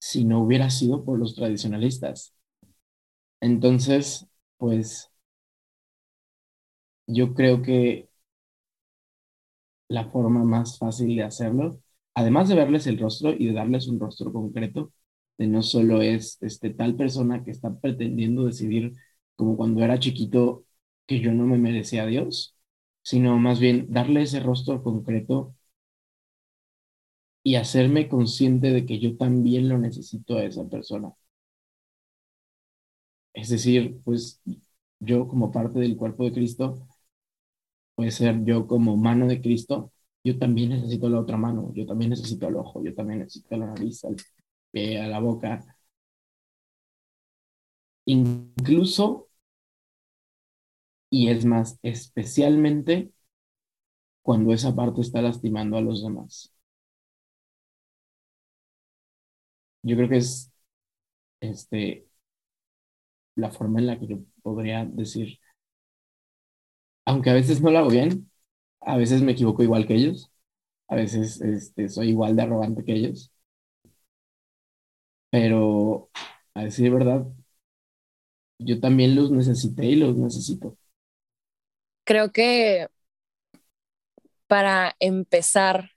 si 0.00 0.24
no 0.26 0.42
hubiera 0.42 0.70
sido 0.70 1.04
por 1.04 1.18
los 1.20 1.36
tradicionalistas. 1.36 2.34
Entonces, 3.40 4.26
pues 4.56 5.10
yo 7.06 7.34
creo 7.34 7.62
que 7.62 8.08
la 9.88 10.08
forma 10.10 10.44
más 10.44 10.78
fácil 10.78 11.16
de 11.16 11.22
hacerlo, 11.24 11.80
además 12.14 12.48
de 12.48 12.54
verles 12.54 12.86
el 12.86 12.98
rostro 12.98 13.32
y 13.32 13.46
de 13.46 13.52
darles 13.52 13.88
un 13.88 13.98
rostro 14.00 14.32
concreto, 14.32 14.92
de 15.38 15.46
no 15.46 15.62
solo 15.62 16.02
es 16.02 16.38
este, 16.42 16.70
tal 16.70 16.96
persona 16.96 17.42
que 17.44 17.50
está 17.50 17.74
pretendiendo 17.80 18.44
decidir 18.46 18.92
como 19.36 19.56
cuando 19.56 19.82
era 19.82 19.98
chiquito 19.98 20.64
que 21.06 21.20
yo 21.20 21.32
no 21.32 21.46
me 21.46 21.58
merecía 21.58 22.06
Dios, 22.06 22.56
sino 23.02 23.38
más 23.38 23.58
bien 23.60 23.86
darle 23.90 24.22
ese 24.22 24.40
rostro 24.40 24.82
concreto 24.82 25.54
y 27.42 27.56
hacerme 27.56 28.08
consciente 28.08 28.70
de 28.72 28.86
que 28.86 28.98
yo 28.98 29.16
también 29.16 29.68
lo 29.68 29.78
necesito 29.78 30.36
a 30.38 30.44
esa 30.44 30.68
persona. 30.68 31.12
Es 33.32 33.48
decir, 33.48 34.00
pues 34.04 34.40
yo 35.00 35.26
como 35.28 35.50
parte 35.50 35.78
del 35.80 35.96
cuerpo 35.96 36.24
de 36.24 36.32
Cristo, 36.32 36.86
puede 37.94 38.10
ser 38.10 38.44
yo 38.44 38.66
como 38.66 38.96
mano 38.96 39.26
de 39.26 39.40
Cristo, 39.40 39.92
yo 40.24 40.38
también 40.38 40.70
necesito 40.70 41.08
la 41.08 41.20
otra 41.20 41.36
mano, 41.36 41.72
yo 41.74 41.86
también 41.86 42.10
necesito 42.10 42.48
el 42.48 42.56
ojo, 42.56 42.82
yo 42.84 42.94
también 42.94 43.20
necesito 43.20 43.56
la 43.56 43.66
nariz, 43.66 44.04
el 44.04 44.16
pie, 44.70 45.00
a 45.00 45.08
la 45.08 45.20
boca. 45.20 45.64
Incluso, 48.04 49.28
y 51.10 51.28
es 51.28 51.44
más, 51.44 51.78
especialmente 51.82 53.12
cuando 54.22 54.52
esa 54.54 54.74
parte 54.74 55.02
está 55.02 55.20
lastimando 55.22 55.76
a 55.76 55.82
los 55.82 56.02
demás. 56.02 56.54
Yo 59.82 59.96
creo 59.96 60.08
que 60.08 60.16
es 60.18 60.52
este, 61.40 62.08
la 63.36 63.50
forma 63.50 63.80
en 63.80 63.86
la 63.88 63.98
que 63.98 64.06
yo 64.06 64.18
podría 64.42 64.84
decir, 64.84 65.38
aunque 67.04 67.30
a 67.30 67.34
veces 67.34 67.60
no 67.62 67.70
lo 67.70 67.78
hago 67.78 67.90
bien, 67.90 68.30
a 68.80 68.96
veces 68.96 69.22
me 69.22 69.32
equivoco 69.32 69.62
igual 69.62 69.86
que 69.86 69.94
ellos, 69.94 70.32
a 70.88 70.96
veces 70.96 71.40
este, 71.42 71.88
soy 71.88 72.10
igual 72.10 72.36
de 72.36 72.42
arrogante 72.44 72.84
que 72.84 72.94
ellos, 72.94 73.32
pero 75.30 76.10
a 76.54 76.64
decir 76.64 76.90
verdad, 76.92 77.26
yo 78.58 78.78
también 78.80 79.16
los 79.16 79.30
necesité 79.30 79.86
y 79.86 79.96
los 79.96 80.16
necesito. 80.16 80.76
Creo 82.04 82.32
que 82.32 82.88
para 84.46 84.96
empezar 85.00 85.92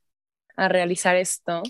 a 0.56 0.70
realizar 0.70 1.16
esto, 1.16 1.64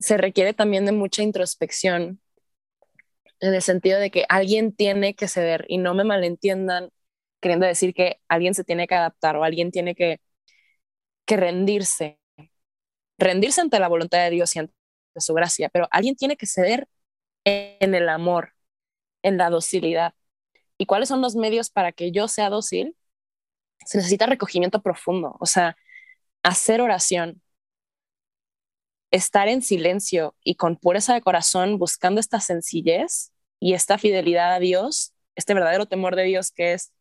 se 0.00 0.16
requiere 0.16 0.54
también 0.54 0.86
de 0.86 0.92
mucha 0.92 1.22
introspección, 1.22 2.20
en 3.40 3.54
el 3.54 3.62
sentido 3.62 3.98
de 3.98 4.10
que 4.10 4.26
alguien 4.28 4.72
tiene 4.74 5.14
que 5.14 5.28
ceder 5.28 5.64
y 5.68 5.78
no 5.78 5.94
me 5.94 6.04
malentiendan 6.04 6.90
queriendo 7.40 7.66
decir 7.66 7.94
que 7.94 8.20
alguien 8.28 8.54
se 8.54 8.64
tiene 8.64 8.86
que 8.86 8.94
adaptar 8.94 9.36
o 9.36 9.44
alguien 9.44 9.70
tiene 9.70 9.94
que, 9.94 10.20
que 11.24 11.36
rendirse, 11.36 12.18
rendirse 13.18 13.60
ante 13.60 13.78
la 13.78 13.88
voluntad 13.88 14.18
de 14.24 14.30
Dios 14.30 14.54
y 14.56 14.60
ante 14.60 14.74
su 15.16 15.34
gracia, 15.34 15.68
pero 15.70 15.88
alguien 15.90 16.16
tiene 16.16 16.36
que 16.36 16.46
ceder 16.46 16.88
en 17.44 17.94
el 17.94 18.08
amor, 18.08 18.54
en 19.22 19.38
la 19.38 19.50
docilidad. 19.50 20.14
¿Y 20.78 20.86
cuáles 20.86 21.08
son 21.08 21.22
los 21.22 21.36
medios 21.36 21.70
para 21.70 21.92
que 21.92 22.12
yo 22.12 22.28
sea 22.28 22.50
dócil? 22.50 22.96
Se 23.86 23.98
necesita 23.98 24.26
recogimiento 24.26 24.82
profundo, 24.82 25.36
o 25.40 25.46
sea, 25.46 25.76
hacer 26.42 26.80
oración, 26.82 27.42
estar 29.10 29.48
en 29.48 29.62
silencio 29.62 30.36
y 30.44 30.54
con 30.56 30.76
pureza 30.76 31.14
de 31.14 31.20
corazón 31.20 31.78
buscando 31.78 32.20
esta 32.20 32.40
sencillez 32.40 33.32
y 33.58 33.74
esta 33.74 33.98
fidelidad 33.98 34.54
a 34.54 34.60
Dios, 34.60 35.12
este 35.34 35.54
verdadero 35.54 35.86
temor 35.86 36.16
de 36.16 36.24
Dios 36.24 36.52
que 36.52 36.72
es 36.74 36.92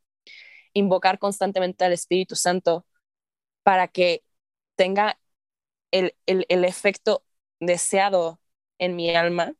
invocar 0.73 1.19
constantemente 1.19 1.85
al 1.85 1.93
Espíritu 1.93 2.35
Santo 2.35 2.85
para 3.63 3.87
que 3.87 4.23
tenga 4.75 5.19
el, 5.91 6.15
el, 6.25 6.65
efecto 6.65 7.23
deseado 7.59 8.39
en 8.79 8.95
mi 8.95 9.15
alma. 9.15 9.53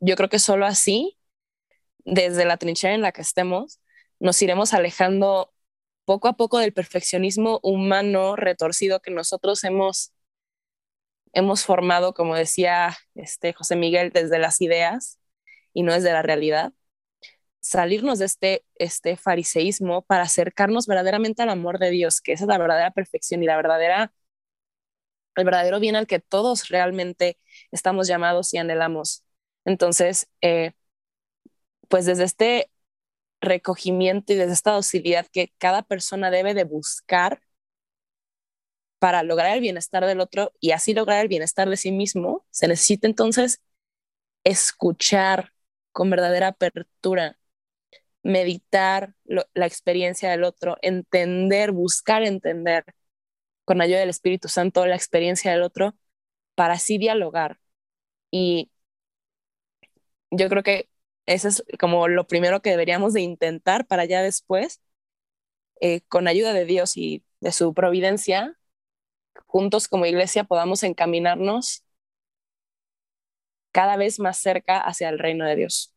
Yo 0.00 0.16
creo 0.16 0.28
que 0.28 0.38
solo 0.38 0.66
así, 0.66 1.18
desde 2.04 2.44
la 2.44 2.56
trinchera 2.56 2.94
en 2.94 3.02
la 3.02 3.12
que 3.12 3.22
estemos, 3.22 3.80
nos 4.18 4.40
iremos 4.42 4.74
alejando 4.74 5.52
poco 6.04 6.28
a 6.28 6.34
poco 6.34 6.58
del 6.58 6.72
perfeccionismo 6.72 7.60
humano 7.62 8.36
retorcido 8.36 9.00
que 9.00 9.10
nosotros 9.10 9.62
hemos 9.64 10.12
hemos 11.32 11.64
formado, 11.64 12.14
como 12.14 12.34
decía 12.36 12.96
este 13.14 13.52
José 13.52 13.76
Miguel, 13.76 14.10
desde 14.12 14.38
las 14.38 14.60
ideas 14.60 15.18
y 15.74 15.82
no 15.82 15.92
desde 15.94 16.12
la 16.12 16.22
realidad. 16.22 16.72
Salirnos 17.60 18.18
de 18.18 18.26
este, 18.26 18.64
este 18.76 19.16
fariseísmo 19.16 20.02
para 20.02 20.24
acercarnos 20.24 20.86
verdaderamente 20.86 21.42
al 21.42 21.50
amor 21.50 21.78
de 21.78 21.90
Dios, 21.90 22.20
que 22.20 22.32
esa 22.32 22.44
es 22.44 22.48
la 22.48 22.58
verdadera 22.58 22.90
perfección 22.92 23.42
y 23.42 23.46
la 23.46 23.56
verdadera, 23.56 24.12
el 25.36 25.44
verdadero 25.44 25.80
bien 25.80 25.96
al 25.96 26.06
que 26.06 26.20
todos 26.20 26.68
realmente 26.68 27.38
estamos 27.70 28.06
llamados 28.08 28.52
y 28.54 28.58
anhelamos. 28.58 29.24
Entonces, 29.64 30.28
eh, 30.42 30.72
pues 31.88 32.06
desde 32.06 32.24
este 32.24 32.70
recogimiento 33.40 34.32
y 34.32 34.36
desde 34.36 34.52
esta 34.54 34.72
docilidad 34.72 35.26
que 35.32 35.52
cada 35.58 35.82
persona 35.82 36.30
debe 36.30 36.54
de 36.54 36.64
buscar 36.64 37.42
para 39.00 39.24
lograr 39.24 39.54
el 39.56 39.62
bienestar 39.62 40.06
del 40.06 40.20
otro 40.20 40.52
y 40.60 40.72
así 40.72 40.94
lograr 40.94 41.22
el 41.22 41.28
bienestar 41.28 41.70
de 41.70 41.78
sí 41.78 41.92
mismo, 41.92 42.46
se 42.50 42.68
necesita 42.68 43.08
entonces 43.08 43.62
escuchar 44.44 45.52
con 45.92 46.10
verdadera 46.10 46.48
apertura, 46.48 47.38
meditar 48.22 49.14
la 49.26 49.66
experiencia 49.66 50.30
del 50.30 50.44
otro, 50.44 50.78
entender, 50.82 51.72
buscar 51.72 52.24
entender 52.24 52.84
con 53.64 53.80
ayuda 53.82 54.00
del 54.00 54.10
Espíritu 54.10 54.48
Santo 54.48 54.86
la 54.86 54.96
experiencia 54.96 55.52
del 55.52 55.62
otro 55.62 55.94
para 56.56 56.74
así 56.74 56.98
dialogar. 56.98 57.60
Y 58.30 58.70
yo 60.30 60.48
creo 60.48 60.62
que 60.62 60.88
eso 61.26 61.48
es 61.48 61.64
como 61.78 62.08
lo 62.08 62.26
primero 62.26 62.62
que 62.62 62.70
deberíamos 62.70 63.12
de 63.14 63.20
intentar 63.22 63.86
para 63.86 64.04
ya 64.04 64.22
después, 64.22 64.80
eh, 65.80 66.02
con 66.08 66.28
ayuda 66.28 66.52
de 66.52 66.64
Dios 66.64 66.96
y 66.96 67.24
de 67.40 67.52
su 67.52 67.74
providencia, 67.74 68.58
juntos 69.46 69.88
como 69.88 70.06
iglesia 70.06 70.44
podamos 70.44 70.82
encaminarnos 70.82 71.84
cada 73.72 73.96
vez 73.96 74.18
más 74.20 74.38
cerca 74.38 74.78
hacia 74.80 75.08
el 75.08 75.18
reino 75.18 75.44
de 75.46 75.56
Dios. 75.56 75.92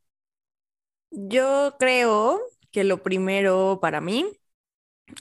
Yo 1.11 1.75
creo 1.79 2.41
que 2.71 2.83
lo 2.83 3.03
primero 3.03 3.79
para 3.81 4.01
mí 4.01 4.25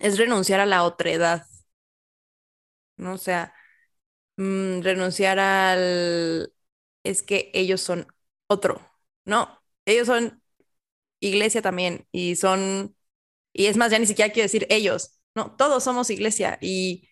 es 0.01 0.19
renunciar 0.19 0.61
a 0.61 0.67
la 0.67 0.85
otredad. 0.85 1.47
¿no? 2.97 3.15
O 3.15 3.19
sea, 3.19 3.55
mm, 4.37 4.83
renunciar 4.83 5.39
al... 5.39 6.53
es 7.05 7.23
que 7.23 7.51
ellos 7.55 7.81
son 7.83 8.09
otro. 8.49 8.81
No, 9.25 9.63
ellos 9.87 10.07
son 10.09 10.43
iglesia 11.21 11.63
también 11.63 12.09
y 12.13 12.37
son... 12.37 12.97
Y 13.55 13.67
es 13.69 13.77
más, 13.79 13.93
ya 13.93 13.99
ni 14.01 14.07
siquiera 14.07 14.33
quiero 14.33 14.47
decir 14.47 14.67
ellos. 14.71 15.21
No, 15.37 15.57
todos 15.57 15.85
somos 15.85 16.11
iglesia 16.11 16.59
y 16.63 17.09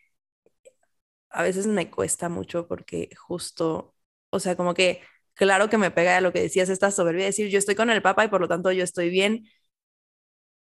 a 1.31 1.43
veces 1.43 1.66
me 1.66 1.90
cuesta 1.90 2.28
mucho 2.28 2.66
porque 2.69 3.11
justo, 3.16 3.94
o 4.31 4.40
sea, 4.40 4.57
como 4.57 4.74
que 4.74 5.02
claro 5.35 5.69
que 5.70 5.78
me 5.78 5.90
pega 5.90 6.16
a 6.16 6.20
lo 6.20 6.32
que 6.32 6.40
decías, 6.43 6.69
esta 6.69 6.90
soberbia, 6.90 7.27
decir 7.27 7.48
yo 7.48 7.59
estoy 7.59 7.74
con 7.74 7.90
el 7.90 8.02
Papa 8.02 8.24
y 8.24 8.28
por 8.28 8.40
lo 8.40 8.48
tanto 8.48 8.73
yo 8.73 8.85
estoy 8.85 9.11
bien, 9.11 9.47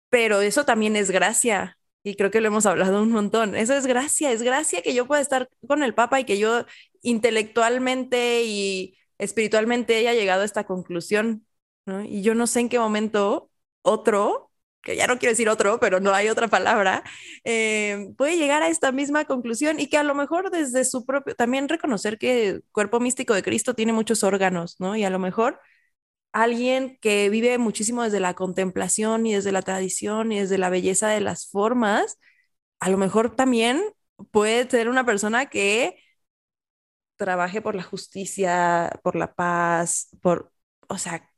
pero 0.10 0.42
eso 0.42 0.66
también 0.66 0.96
es 0.96 1.12
gracia. 1.12 1.78
Y 2.04 2.16
creo 2.16 2.32
que 2.32 2.42
lo 2.42 2.48
hemos 2.48 2.66
hablado 2.66 3.02
un 3.04 3.12
montón. 3.12 3.56
Eso 3.56 3.74
es 3.76 3.86
gracia, 3.86 4.32
es 4.32 4.42
gracia 4.42 4.82
que 4.82 4.94
yo 4.94 5.06
pueda 5.08 5.22
estar 5.22 5.50
con 5.68 5.84
el 5.84 5.94
Papa 5.94 6.20
y 6.20 6.26
que 6.26 6.38
yo 6.40 6.66
intelectualmente 7.02 8.44
y 8.44 8.98
espiritualmente 9.18 9.98
haya 9.98 10.14
llegado 10.14 10.42
a 10.42 10.46
esta 10.46 10.66
conclusión, 10.66 11.46
¿no? 11.86 12.04
Y 12.04 12.22
yo 12.24 12.36
no 12.36 12.48
sé 12.48 12.62
en 12.62 12.70
qué 12.70 12.80
momento 12.80 13.52
otro 13.82 14.49
que 14.82 14.96
ya 14.96 15.08
no 15.08 15.20
quiero 15.20 15.32
decir 15.32 15.50
otro, 15.50 15.80
pero 15.80 16.00
no 16.00 16.14
hay 16.14 16.30
otra 16.30 16.48
palabra, 16.48 17.04
eh, 17.44 18.10
puede 18.18 18.38
llegar 18.38 18.64
a 18.64 18.70
esta 18.70 18.92
misma 18.92 19.26
conclusión 19.26 19.80
y 19.80 19.88
que 19.88 19.98
a 19.98 20.04
lo 20.04 20.16
mejor 20.16 20.52
desde 20.52 20.86
su 20.86 21.06
propio, 21.06 21.36
también 21.36 21.70
reconocer 21.70 22.18
que 22.18 22.50
el 22.50 22.64
cuerpo 22.72 23.00
místico 23.00 23.34
de 23.34 23.44
Cristo 23.44 23.74
tiene 23.76 23.94
muchos 23.94 24.24
órganos, 24.24 24.76
¿no? 24.80 24.96
Y 24.96 25.04
a 25.04 25.10
lo 25.10 25.20
mejor 25.20 25.60
alguien 26.32 26.98
que 27.02 27.30
vive 27.30 27.58
muchísimo 27.58 28.04
desde 28.04 28.20
la 28.20 28.36
contemplación 28.36 29.26
y 29.26 29.34
desde 29.36 29.52
la 29.52 29.62
tradición 29.64 30.32
y 30.32 30.40
desde 30.40 30.58
la 30.58 30.70
belleza 30.70 31.10
de 31.10 31.22
las 31.22 31.48
formas, 31.50 32.18
a 32.80 32.90
lo 32.90 32.98
mejor 32.98 33.36
también 33.36 33.82
puede 34.32 34.70
ser 34.70 34.90
una 34.90 35.06
persona 35.06 35.48
que 35.48 35.98
trabaje 37.18 37.62
por 37.62 37.76
la 37.76 37.84
justicia, 37.84 38.92
por 39.04 39.16
la 39.16 39.34
paz, 39.36 40.10
por, 40.22 40.52
o 40.88 40.98
sea, 40.98 41.29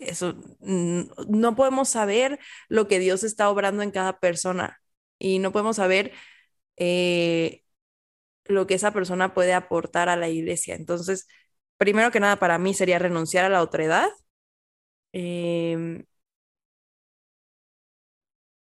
eso, 0.00 0.34
no 0.60 1.56
podemos 1.56 1.88
saber 1.88 2.38
lo 2.68 2.88
que 2.88 2.98
Dios 2.98 3.22
está 3.24 3.50
obrando 3.50 3.82
en 3.82 3.90
cada 3.90 4.18
persona 4.20 4.80
y 5.18 5.38
no 5.38 5.52
podemos 5.52 5.76
saber 5.76 6.12
eh, 6.76 7.62
lo 8.46 8.66
que 8.66 8.74
esa 8.74 8.92
persona 8.92 9.34
puede 9.34 9.54
aportar 9.54 10.08
a 10.08 10.16
la 10.16 10.28
iglesia. 10.28 10.74
Entonces, 10.76 11.28
primero 11.78 12.10
que 12.10 12.20
nada, 12.20 12.38
para 12.38 12.58
mí 12.58 12.74
sería 12.74 12.98
renunciar 12.98 13.44
a 13.46 13.48
la 13.50 13.62
otredad. 13.62 14.08
Em, 15.12 16.04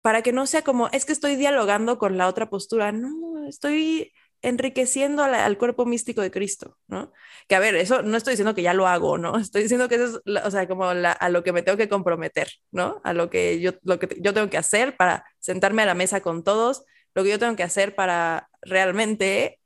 para 0.02 0.22
que 0.22 0.32
no 0.32 0.46
sea 0.46 0.62
como, 0.62 0.88
es 0.88 1.04
que 1.04 1.12
estoy 1.12 1.36
dialogando 1.36 1.98
con 1.98 2.16
la 2.18 2.28
otra 2.28 2.48
postura. 2.50 2.92
No, 2.92 3.46
estoy 3.48 4.12
enriqueciendo 4.42 5.22
al, 5.22 5.58
cuerpo 5.58 5.86
místico 5.86 6.22
de 6.22 6.30
Cristo, 6.30 6.78
¿no? 6.86 7.12
Que 7.48 7.54
a 7.56 7.60
ver, 7.60 7.74
eso 7.76 8.02
no 8.02 8.16
estoy 8.16 8.32
diciendo 8.32 8.54
que 8.54 8.62
ya 8.62 8.74
lo 8.74 8.86
hago, 8.86 9.18
¿no? 9.18 9.36
Estoy 9.38 9.62
diciendo 9.62 9.88
que 9.88 9.96
eso 9.96 10.22
es, 10.24 10.44
o 10.44 10.50
sea, 10.50 10.66
como 10.68 10.84
a 10.86 11.28
lo 11.28 11.42
que 11.42 11.52
me 11.52 11.62
tengo 11.62 11.78
que 11.78 11.88
comprometer, 11.88 12.48
¿no? 12.70 13.00
A 13.04 13.12
lo 13.12 13.30
que 13.30 13.60
yo, 13.60 13.72
lo 13.82 13.98
que 13.98 14.16
yo 14.20 14.32
tengo 14.34 14.50
que 14.50 14.58
hacer 14.58 14.96
para 14.96 15.24
sentarme 15.38 15.82
a 15.82 15.86
la 15.86 15.94
mesa 15.94 16.20
con 16.20 16.42
todos, 16.44 16.84
lo 17.14 17.22
que 17.24 17.30
yo 17.30 17.38
tengo 17.38 17.56
que 17.56 17.62
hacer 17.62 17.94
para 17.94 18.48
realmente 18.62 19.60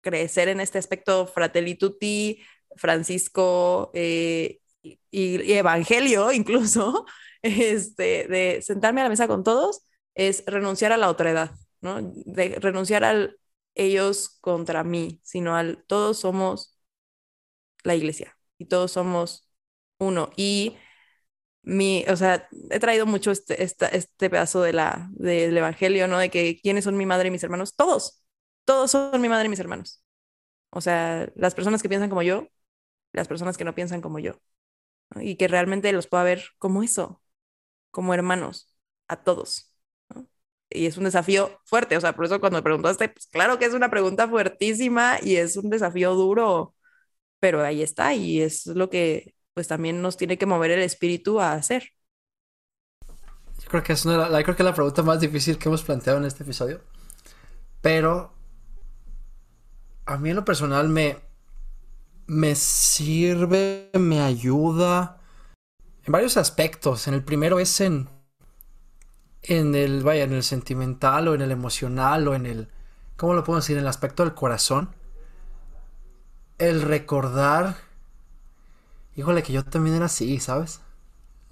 crecer 0.00 0.48
en 0.48 0.60
este 0.60 0.78
aspecto 0.78 1.26
fratelli 1.26 1.74
tutti, 1.76 2.40
Francisco 2.76 3.90
eh, 3.94 4.60
y, 4.82 5.52
Evangelio 5.52 6.32
incluso, 6.32 7.06
este, 7.42 8.26
de 8.28 8.62
sentarme 8.62 9.00
a 9.00 9.04
la 9.04 9.10
mesa 9.10 9.28
con 9.28 9.44
todos, 9.44 9.82
es 10.14 10.44
renunciar 10.46 10.92
a 10.92 10.96
la 10.96 11.10
otredad, 11.10 11.52
¿no? 11.80 12.00
De 12.02 12.56
renunciar 12.60 13.04
al, 13.04 13.38
ellos 13.74 14.38
contra 14.40 14.84
mí, 14.84 15.20
sino 15.24 15.56
al 15.56 15.84
todos 15.86 16.18
somos 16.20 16.78
la 17.84 17.94
iglesia 17.94 18.36
y 18.58 18.66
todos 18.66 18.92
somos 18.92 19.48
uno. 19.98 20.30
Y 20.36 20.76
mi, 21.62 22.04
o 22.08 22.16
sea, 22.16 22.48
he 22.70 22.80
traído 22.80 23.06
mucho 23.06 23.30
este, 23.32 23.64
este 23.64 24.30
pedazo 24.30 24.62
de 24.62 24.72
la, 24.72 25.08
del 25.12 25.56
evangelio, 25.56 26.08
¿no? 26.08 26.18
De 26.18 26.30
que 26.30 26.60
quiénes 26.62 26.84
son 26.84 26.96
mi 26.96 27.06
madre 27.06 27.28
y 27.28 27.30
mis 27.30 27.44
hermanos. 27.44 27.76
Todos, 27.76 28.24
todos 28.64 28.90
son 28.92 29.20
mi 29.20 29.28
madre 29.28 29.46
y 29.46 29.50
mis 29.50 29.60
hermanos. 29.60 30.02
O 30.70 30.80
sea, 30.82 31.30
las 31.36 31.54
personas 31.54 31.82
que 31.82 31.88
piensan 31.88 32.10
como 32.10 32.22
yo, 32.22 32.48
las 33.12 33.28
personas 33.28 33.56
que 33.58 33.64
no 33.64 33.74
piensan 33.76 34.02
como 34.02 34.20
yo. 34.20 34.34
Y 35.20 35.36
que 35.36 35.48
realmente 35.48 35.92
los 35.92 36.06
pueda 36.08 36.24
ver 36.24 36.44
como 36.58 36.82
eso, 36.82 37.22
como 37.92 38.14
hermanos, 38.14 38.74
a 39.08 39.22
todos 39.24 39.69
y 40.70 40.86
es 40.86 40.96
un 40.98 41.04
desafío 41.04 41.60
fuerte, 41.66 41.96
o 41.96 42.00
sea, 42.00 42.14
por 42.14 42.24
eso 42.26 42.40
cuando 42.40 42.58
me 42.58 42.62
preguntaste, 42.62 43.08
pues 43.10 43.26
claro 43.28 43.58
que 43.58 43.66
es 43.66 43.74
una 43.74 43.90
pregunta 43.90 44.28
fuertísima 44.28 45.18
y 45.22 45.36
es 45.36 45.56
un 45.56 45.70
desafío 45.70 46.14
duro, 46.14 46.74
pero 47.40 47.62
ahí 47.64 47.82
está 47.82 48.14
y 48.14 48.40
es 48.42 48.66
lo 48.66 48.90
que 48.90 49.34
pues 49.54 49.68
también 49.68 50.02
nos 50.02 50.16
tiene 50.16 50.38
que 50.38 50.46
mover 50.46 50.72
el 50.72 50.80
espíritu 50.82 51.40
a 51.40 51.54
hacer. 51.54 51.84
Yo 53.62 53.68
creo 53.68 53.82
que 53.82 53.92
es 53.92 54.04
una, 54.04 54.28
creo 54.42 54.56
que 54.56 54.62
es 54.62 54.66
la 54.66 54.74
pregunta 54.74 55.02
más 55.02 55.20
difícil 55.20 55.58
que 55.58 55.68
hemos 55.68 55.82
planteado 55.82 56.18
en 56.18 56.24
este 56.24 56.42
episodio, 56.44 56.80
pero 57.82 58.32
a 60.06 60.18
mí 60.18 60.30
en 60.30 60.36
lo 60.36 60.44
personal 60.44 60.88
me, 60.88 61.18
me 62.26 62.54
sirve, 62.54 63.90
me 63.98 64.20
ayuda 64.20 65.20
en 66.04 66.12
varios 66.12 66.36
aspectos. 66.36 67.08
En 67.08 67.14
el 67.14 67.24
primero 67.24 67.60
es 67.60 67.80
en 67.80 68.08
en 69.42 69.74
el, 69.74 70.02
vaya, 70.02 70.24
en 70.24 70.32
el 70.32 70.42
sentimental 70.42 71.28
o 71.28 71.34
en 71.34 71.42
el 71.42 71.50
emocional 71.50 72.28
o 72.28 72.34
en 72.34 72.46
el, 72.46 72.68
¿cómo 73.16 73.34
lo 73.34 73.44
puedo 73.44 73.60
decir? 73.60 73.76
En 73.76 73.82
el 73.82 73.88
aspecto 73.88 74.22
del 74.22 74.34
corazón. 74.34 74.90
El 76.58 76.82
recordar, 76.82 77.76
híjole, 79.16 79.42
que 79.42 79.52
yo 79.52 79.64
también 79.64 79.96
era 79.96 80.06
así, 80.06 80.40
¿sabes? 80.40 80.80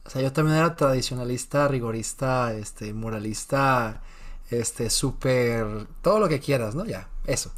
O 0.05 0.11
sea, 0.11 0.23
yo 0.23 0.33
también 0.33 0.57
era 0.59 0.77
tradicionalista, 0.77 1.69
rigorista, 1.69 2.55
este, 2.55 2.95
moralista, 2.95 4.03
este, 4.51 4.91
súper, 4.91 5.87
todo 6.03 6.19
lo 6.19 6.29
que 6.29 6.41
quieras, 6.41 6.75
¿no? 6.75 6.85
Ya, 6.85 7.09
eso. 7.27 7.53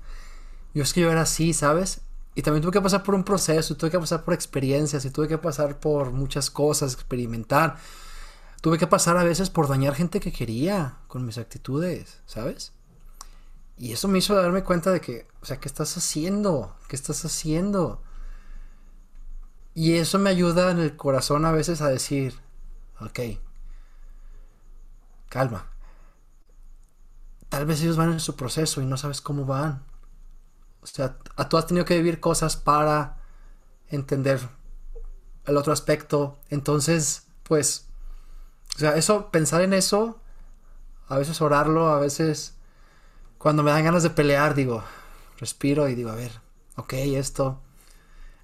Yo 0.75 0.83
es 0.83 0.93
que 0.93 1.01
yo 1.01 1.11
era 1.11 1.23
así, 1.23 1.53
¿sabes? 1.53 2.03
Y 2.35 2.43
también 2.43 2.63
tuve 2.63 2.73
que 2.73 2.81
pasar 2.81 3.03
por 3.03 3.15
un 3.15 3.25
proceso, 3.25 3.77
tuve 3.77 3.91
que 3.91 3.99
pasar 3.99 4.25
por 4.25 4.35
experiencias, 4.35 5.05
y 5.05 5.11
tuve 5.11 5.29
que 5.29 5.39
pasar 5.39 5.79
por 5.79 6.13
muchas 6.13 6.51
cosas, 6.51 6.95
experimentar. 6.95 7.77
Tuve 8.61 8.79
que 8.79 8.87
pasar 8.87 9.17
a 9.17 9.25
veces 9.25 9.49
por 9.51 9.69
dañar 9.69 9.95
gente 9.95 10.21
que 10.21 10.33
quería 10.33 10.99
con 11.09 11.25
mis 11.25 11.39
actitudes, 11.39 12.21
¿sabes? 12.27 12.73
Y 13.79 13.93
eso 13.93 14.09
me 14.09 14.19
hizo 14.19 14.35
darme 14.35 14.63
cuenta 14.63 14.91
de 14.91 15.01
que, 15.01 15.27
o 15.41 15.47
sea, 15.47 15.59
¿qué 15.59 15.67
estás 15.67 15.97
haciendo? 15.97 16.77
¿Qué 16.87 16.97
estás 16.97 17.25
haciendo? 17.25 18.03
Y 19.75 19.95
eso 19.95 20.19
me 20.19 20.29
ayuda 20.29 20.71
en 20.71 20.79
el 20.79 20.97
corazón 20.97 21.47
a 21.47 21.53
veces 21.53 21.81
a 21.81 21.89
decir, 21.89 22.35
ok, 23.01 23.21
calma. 25.31 25.71
Tal 27.49 27.65
vez 27.65 27.81
ellos 27.81 27.97
van 27.97 28.13
en 28.13 28.21
su 28.21 28.37
proceso 28.37 28.83
y 28.83 28.87
no 28.87 28.99
sabes 28.99 29.23
cómo 29.23 29.47
van. 29.47 29.83
O 30.83 30.87
sea, 30.87 31.17
tú 31.49 31.57
has 31.57 31.67
tenido 31.67 31.87
que 31.87 31.97
vivir 31.97 32.21
cosas 32.21 32.57
para 32.57 33.17
entender 33.89 34.41
el 35.47 35.57
otro 35.57 35.73
aspecto. 35.73 36.39
Entonces, 36.49 37.29
pues, 37.43 37.90
sea, 38.81 38.97
eso, 38.97 39.31
pensar 39.31 39.63
en 39.63 39.73
eso, 39.73 40.21
a 41.09 41.19
veces 41.19 41.41
orarlo, 41.41 41.89
a 41.89 42.01
veces 42.01 42.55
cuando 43.39 43.63
me 43.63 43.71
dan 43.71 43.85
ganas 43.85 44.03
de 44.03 44.11
pelear, 44.11 44.55
digo, 44.55 44.83
respiro 45.39 45.89
y 45.89 45.95
digo, 45.95 46.11
a 46.11 46.15
ver, 46.15 46.33
ok, 46.77 46.93
esto, 46.93 47.61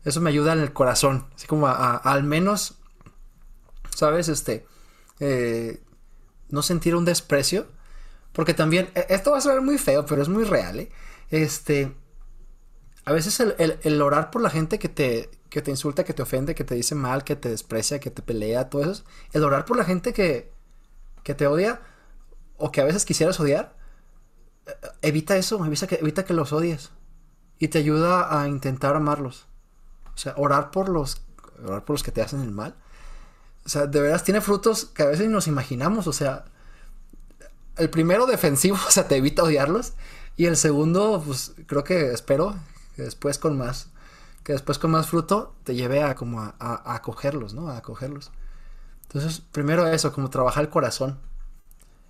eso 0.04 0.20
me 0.20 0.30
ayuda 0.30 0.52
en 0.52 0.60
el 0.60 0.72
corazón, 0.72 1.26
así 1.34 1.46
como 1.46 1.68
a, 1.68 1.96
al 1.96 2.22
menos, 2.22 2.76
¿sabes? 3.94 4.28
Este, 4.28 4.66
eh, 5.20 5.82
no 6.48 6.62
sentir 6.62 6.96
un 6.96 7.04
desprecio, 7.04 7.66
porque 8.32 8.54
también, 8.54 8.90
e, 8.94 9.06
esto 9.10 9.32
va 9.32 9.38
a 9.38 9.42
ser 9.42 9.60
muy 9.60 9.78
feo, 9.78 10.06
pero 10.06 10.22
es 10.22 10.28
muy 10.28 10.44
real, 10.44 10.80
¿eh? 10.80 10.90
Este, 11.30 11.94
a 13.04 13.12
veces 13.12 13.40
el 13.40 14.02
orar 14.02 14.30
por 14.30 14.42
la 14.42 14.50
gente 14.50 14.78
que 14.78 14.88
te, 14.88 15.30
que 15.50 15.62
te 15.62 15.70
insulta, 15.70 16.04
que 16.04 16.14
te 16.14 16.22
ofende, 16.22 16.54
que 16.54 16.64
te 16.64 16.74
dice 16.74 16.94
mal, 16.94 17.24
que 17.24 17.36
te 17.36 17.48
desprecia, 17.48 18.00
que 18.00 18.10
te 18.10 18.22
pelea, 18.22 18.68
todo 18.68 18.90
eso. 18.90 19.04
El 19.32 19.44
orar 19.44 19.64
por 19.64 19.76
la 19.76 19.84
gente 19.84 20.12
que, 20.12 20.52
que 21.22 21.34
te 21.34 21.46
odia 21.46 21.80
o 22.56 22.72
que 22.72 22.80
a 22.80 22.84
veces 22.84 23.04
quisieras 23.04 23.38
odiar, 23.40 23.76
eh, 24.66 24.72
evita 25.02 25.36
eso, 25.36 25.64
evita 25.64 25.86
que, 25.86 25.96
evita 25.96 26.24
que 26.24 26.34
los 26.34 26.52
odies. 26.52 26.90
Y 27.58 27.68
te 27.68 27.78
ayuda 27.78 28.40
a 28.40 28.48
intentar 28.48 28.96
amarlos. 28.96 29.46
O 30.14 30.18
sea, 30.18 30.34
orar 30.36 30.70
por 30.70 30.88
los, 30.88 31.22
orar 31.64 31.84
por 31.84 31.94
los 31.94 32.02
que 32.02 32.12
te 32.12 32.22
hacen 32.22 32.40
el 32.40 32.50
mal. 32.50 32.74
O 33.64 33.68
sea, 33.68 33.86
de 33.86 34.00
veras 34.00 34.24
tiene 34.24 34.40
frutos 34.40 34.84
que 34.86 35.02
a 35.02 35.06
veces 35.06 35.28
nos 35.28 35.46
imaginamos. 35.46 36.06
O 36.06 36.12
sea, 36.12 36.44
el 37.76 37.90
primero 37.90 38.26
defensivo, 38.26 38.76
o 38.86 38.90
sea, 38.90 39.08
te 39.08 39.16
evita 39.16 39.42
odiarlos. 39.42 39.94
Y 40.36 40.46
el 40.46 40.56
segundo, 40.56 41.22
pues 41.24 41.54
creo 41.66 41.82
que 41.84 42.12
espero 42.12 42.54
que 42.94 43.02
después 43.02 43.38
con 43.38 43.56
más 43.56 43.88
que 44.46 44.52
después 44.52 44.78
con 44.78 44.92
más 44.92 45.08
fruto 45.08 45.56
te 45.64 45.74
lleve 45.74 46.04
a 46.04 46.14
como 46.14 46.40
a, 46.40 46.54
a, 46.60 46.94
acogerlos, 46.94 47.52
¿no? 47.52 47.68
A 47.68 47.78
acogerlos. 47.78 48.30
Entonces, 49.02 49.40
primero 49.40 49.88
eso, 49.88 50.12
como 50.12 50.30
trabajar 50.30 50.62
el 50.62 50.70
corazón. 50.70 51.18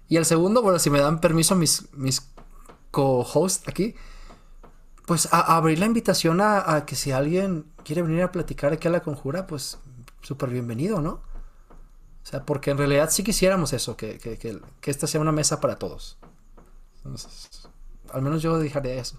Y 0.06 0.18
el 0.18 0.26
segundo, 0.26 0.60
bueno, 0.60 0.78
si 0.78 0.90
me 0.90 1.00
dan 1.00 1.18
permiso 1.22 1.56
mis, 1.56 1.90
mis 1.94 2.28
co-hosts 2.90 3.66
aquí, 3.66 3.94
pues 5.06 5.32
a, 5.32 5.56
abrir 5.56 5.78
la 5.78 5.86
invitación 5.86 6.42
a, 6.42 6.84
que 6.84 6.94
si 6.94 7.10
alguien 7.10 7.64
quiere 7.84 8.02
venir 8.02 8.22
a 8.22 8.32
platicar 8.32 8.74
aquí 8.74 8.86
a 8.86 8.90
la 8.90 9.00
conjura, 9.00 9.46
pues 9.46 9.78
súper 10.20 10.50
bienvenido, 10.50 11.00
¿no? 11.00 11.12
O 11.12 12.26
sea, 12.28 12.44
porque 12.44 12.70
en 12.70 12.76
realidad 12.76 13.08
sí 13.10 13.24
quisiéramos 13.24 13.72
eso, 13.72 13.96
que, 13.96 14.18
que, 14.18 14.36
que, 14.36 14.60
que 14.82 14.90
esta 14.90 15.06
sea 15.06 15.22
una 15.22 15.32
mesa 15.32 15.58
para 15.58 15.78
todos. 15.78 16.18
Entonces, 16.98 17.66
al 18.12 18.20
menos 18.20 18.42
yo 18.42 18.58
dejaría 18.58 18.96
eso. 18.96 19.16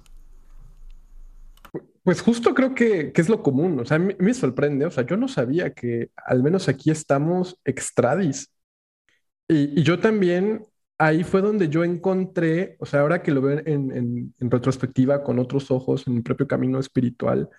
Pues 2.07 2.21
justo 2.21 2.53
creo 2.53 2.73
que, 2.73 3.11
es 3.13 3.27
lo 3.27 3.43
común, 3.43 3.77
o 3.81 3.85
sea, 3.85 3.99
me, 3.99 4.33
sorprende, 4.33 4.85
o 4.85 4.91
sea, 4.91 5.05
yo 5.05 5.17
no 5.17 5.27
sabía 5.27 5.73
que 5.73 6.09
al 6.15 6.41
menos 6.41 6.69
aquí 6.69 6.89
estamos 6.89 7.59
extradis. 7.65 8.49
Y, 9.49 9.83
yo 9.83 9.99
también, 9.99 10.65
ahí 10.97 11.25
fue 11.25 11.41
donde 11.41 11.67
yo 11.67 11.83
encontré, 11.83 12.77
o 12.79 12.85
sea, 12.85 13.01
ahora 13.01 13.21
que 13.21 13.31
lo 13.31 13.41
veo 13.41 13.61
en, 13.65 14.33
retrospectiva 14.39 15.21
con 15.21 15.37
otros 15.37 15.69
ojos, 15.69 16.07
en 16.07 16.15
mi 16.15 16.21
propio 16.21 16.47
camino 16.47 16.79
espiritual, 16.79 17.49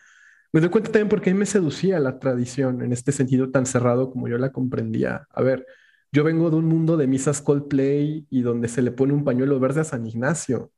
me 0.52 0.60
doy 0.60 0.70
cuenta 0.70 0.92
también 0.92 1.10
porque 1.10 1.30
a 1.30 1.34
mí 1.34 1.40
me 1.40 1.46
seducía 1.46 2.00
la 2.00 2.18
tradición 2.18 2.82
en 2.82 2.94
este 2.94 3.12
sentido 3.12 3.50
tan 3.50 3.66
cerrado 3.66 4.10
como 4.10 4.28
yo 4.28 4.38
la 4.38 4.52
comprendía. 4.52 5.26
A 5.30 5.42
ver, 5.42 5.66
yo 6.10 6.24
vengo 6.24 6.48
de 6.50 6.56
un 6.56 6.64
mundo 6.66 6.96
de 6.96 7.06
misas 7.06 7.42
Coldplay 7.42 8.26
y 8.30 8.42
donde 8.42 8.68
se 8.68 8.80
le 8.80 8.92
pone 8.92 9.12
un 9.12 9.24
pañuelo 9.24 9.60
verde 9.60 9.82
a 9.82 9.84
San 9.84 10.06
Ignacio. 10.06 10.72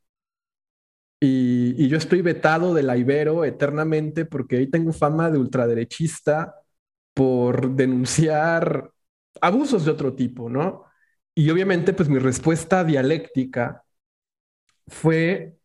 Y, 1.21 1.89
yo 1.89 1.99
estoy 1.99 2.23
vetado 2.23 2.73
de 2.73 2.83
la 2.83 2.97
Ibero 2.97 3.45
eternamente 3.45 4.25
porque 4.25 4.57
ahí 4.57 4.67
tengo 4.69 4.93
fama 4.93 5.31
de 5.31 5.39
ultraderechista 5.39 6.55
por 7.15 7.75
denunciar 7.75 8.91
abusos 9.41 9.85
de 9.85 9.91
otro 9.91 10.15
tipo, 10.15 10.49
¿no? 10.49 10.85
Y 11.35 11.51
obviamente, 11.51 11.93
pues 11.93 12.09
mi 12.09 12.19
respuesta 12.19 12.85
dialéctica 12.85 13.85
fue 14.87 15.57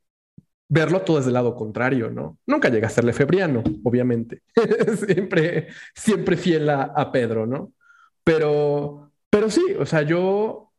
verlo 0.67 1.01
todo 1.03 1.17
desde 1.17 1.29
el 1.29 1.35
lado 1.35 1.55
contrario, 1.55 2.09
¿no? 2.11 2.39
Nunca 2.45 2.69
llegué 2.69 2.85
a 2.85 2.89
ser 2.89 3.05
lefebriano, 3.05 3.63
obviamente. 3.83 4.43
siempre, 5.07 5.69
siempre 5.95 6.37
fiel 6.37 6.69
a, 6.69 6.83
a, 6.83 7.11
Pedro, 7.11 7.45
¿no? 7.45 7.73
Pero, 8.23 9.11
pero 9.29 9.49
sí, 9.49 9.63
o 9.79 9.85
sea, 9.85 10.01
yo, 10.01 10.71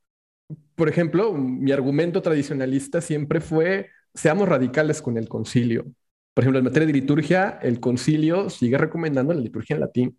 por 0.74 0.88
ejemplo, 0.88 1.32
mi 1.32 1.72
argumento 1.72 2.22
tradicionalista 2.22 3.00
siempre 3.00 3.40
fue, 3.40 3.90
seamos 4.16 4.48
radicales 4.48 5.02
con 5.02 5.16
el 5.18 5.28
concilio. 5.28 5.84
Por 6.34 6.42
ejemplo, 6.44 6.58
en 6.58 6.64
materia 6.64 6.86
de 6.86 6.92
liturgia, 6.92 7.58
el 7.62 7.80
concilio 7.80 8.50
sigue 8.50 8.78
recomendando 8.78 9.32
la 9.32 9.40
liturgia 9.40 9.74
en 9.74 9.80
latín. 9.80 10.18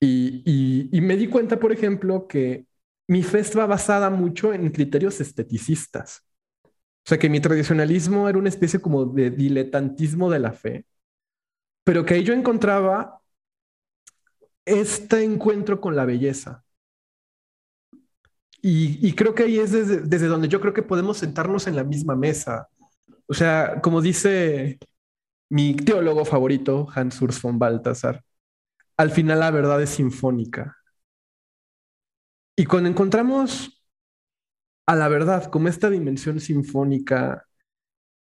Y, 0.00 0.42
y, 0.46 0.88
y 0.96 1.00
me 1.02 1.16
di 1.16 1.28
cuenta, 1.28 1.58
por 1.60 1.72
ejemplo, 1.72 2.26
que 2.26 2.66
mi 3.06 3.22
fe 3.22 3.40
estaba 3.40 3.66
basada 3.66 4.08
mucho 4.10 4.54
en 4.54 4.70
criterios 4.70 5.20
esteticistas. 5.20 6.24
O 6.64 7.08
sea, 7.10 7.18
que 7.18 7.28
mi 7.28 7.40
tradicionalismo 7.40 8.28
era 8.28 8.38
una 8.38 8.48
especie 8.48 8.80
como 8.80 9.04
de 9.04 9.30
diletantismo 9.30 10.30
de 10.30 10.38
la 10.38 10.52
fe, 10.52 10.86
pero 11.84 12.04
que 12.04 12.14
ahí 12.14 12.24
yo 12.24 12.34
encontraba 12.34 13.20
este 14.64 15.24
encuentro 15.24 15.80
con 15.80 15.96
la 15.96 16.04
belleza. 16.04 16.64
Y, 18.62 19.14
creo 19.14 19.34
que 19.34 19.44
ahí 19.44 19.58
es 19.58 19.72
desde, 19.72 20.02
desde, 20.02 20.26
donde 20.26 20.48
yo 20.48 20.60
creo 20.60 20.74
que 20.74 20.82
podemos 20.82 21.16
sentarnos 21.18 21.66
en 21.66 21.76
la 21.76 21.84
misma 21.84 22.14
mesa. 22.14 22.68
O 23.30 23.34
sea, 23.34 23.80
como 23.82 24.02
dice 24.02 24.78
mi 25.50 25.74
teólogo 25.76 26.24
favorito, 26.26 26.88
Hans 26.94 27.22
Urs 27.22 27.42
von 27.42 27.58
Balthasar, 27.58 28.24
al 28.98 29.10
final 29.12 29.40
la 29.40 29.50
verdad 29.52 29.82
es 29.82 29.90
sinfónica. 29.90 30.76
Y 32.56 32.66
cuando 32.66 32.88
encontramos 32.90 33.82
a 34.86 34.96
la 34.96 35.08
verdad 35.08 35.44
como 35.50 35.68
esta 35.68 35.90
dimensión 35.90 36.40
sinfónica 36.40 37.46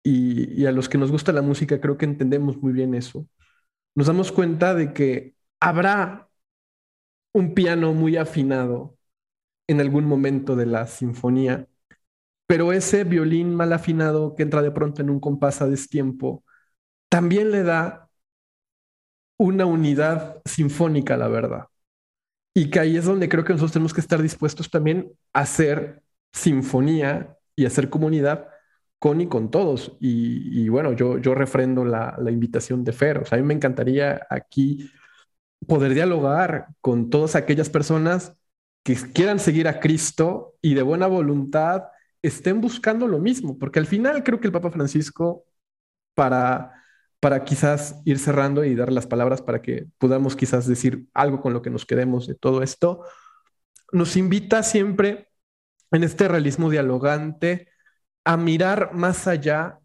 y, 0.03 0.61
y 0.61 0.67
a 0.67 0.73
los 0.73 0.89
que 0.89 0.99
nos 0.99 1.11
gusta 1.11 1.33
la 1.33 1.43
música 1.43 1.81
creo 1.81 1.97
que 1.97 2.05
entendemos 2.05 2.57
muy 2.57 2.73
bien 2.73 2.95
eso, 2.95 3.27
nos 3.95 4.07
damos 4.07 4.31
cuenta 4.33 4.75
de 4.75 4.93
que 4.93 5.35
habrá 5.61 6.29
un 7.33 7.53
piano 7.53 7.93
muy 7.93 8.17
afinado 8.17 8.97
en 9.67 9.81
algún 9.81 10.05
momento 10.05 10.55
de 10.57 10.65
la 10.67 10.87
sinfonía, 10.87 11.67
pero 12.53 12.71
ese 12.71 13.03
violín 13.03 13.55
mal 13.55 13.73
afinado 13.73 14.35
que 14.35 14.43
entra 14.43 14.61
de 14.61 14.69
pronto 14.69 15.01
en 15.01 15.09
un 15.09 15.19
compás 15.19 15.63
a 15.63 15.67
destiempo 15.67 16.43
también 17.09 17.49
le 17.49 17.63
da 17.63 18.11
una 19.39 19.65
unidad 19.65 20.39
sinfónica 20.45 21.17
la 21.17 21.29
verdad. 21.29 21.65
Y 22.53 22.69
que 22.69 22.79
ahí 22.79 22.95
es 22.95 23.05
donde 23.05 23.27
creo 23.27 23.43
que 23.43 23.53
nosotros 23.53 23.71
tenemos 23.71 23.91
que 23.91 24.01
estar 24.01 24.21
dispuestos 24.21 24.69
también 24.69 25.11
a 25.33 25.39
hacer 25.39 26.03
sinfonía 26.31 27.35
y 27.55 27.65
hacer 27.65 27.89
comunidad 27.89 28.49
con 28.99 29.19
y 29.19 29.25
con 29.25 29.49
todos. 29.49 29.97
Y, 29.99 30.69
bueno, 30.69 30.93
yo, 30.93 31.17
yo 31.17 31.33
refrendo 31.33 31.83
la, 31.85 32.15
la, 32.19 32.29
invitación 32.29 32.83
de 32.83 32.93
Fer. 32.93 33.17
O 33.17 33.25
sea, 33.25 33.39
a 33.39 33.41
mí 33.41 33.47
me 33.47 33.55
encantaría 33.55 34.27
aquí 34.29 34.91
poder 35.67 35.95
dialogar 35.95 36.67
con 36.81 37.09
todas 37.09 37.35
aquellas 37.35 37.71
personas 37.71 38.35
que 38.83 38.93
quieran 38.93 39.39
seguir 39.39 39.67
a 39.67 39.79
Cristo 39.79 40.53
y 40.61 40.75
de 40.75 40.83
buena 40.83 41.07
voluntad 41.07 41.85
estén 42.23 42.61
buscando 42.61 43.07
lo 43.07 43.19
mismo, 43.19 43.59
porque 43.59 43.79
al 43.79 43.85
final 43.85 44.23
creo 44.23 44.39
que 44.39 44.47
el 44.47 44.53
Papa 44.53 44.71
Francisco, 44.71 45.45
para, 46.15 46.73
para 47.19 47.43
quizás 47.43 48.01
ir 48.05 48.17
cerrando 48.17 48.63
y 48.63 48.75
dar 48.75 48.91
las 48.91 49.05
palabras 49.05 49.41
para 49.41 49.61
que 49.61 49.87
podamos 49.97 50.35
quizás 50.35 50.65
decir 50.67 51.05
algo 51.13 51.41
con 51.41 51.53
lo 51.53 51.61
que 51.61 51.69
nos 51.69 51.85
quedemos 51.85 52.25
de 52.25 52.35
todo 52.35 52.63
esto, 52.63 53.03
nos 53.91 54.15
invita 54.15 54.63
siempre 54.63 55.29
en 55.91 56.03
este 56.03 56.27
realismo 56.27 56.69
dialogante 56.69 57.67
a 58.23 58.37
mirar 58.37 58.93
más 58.93 59.27
allá 59.27 59.79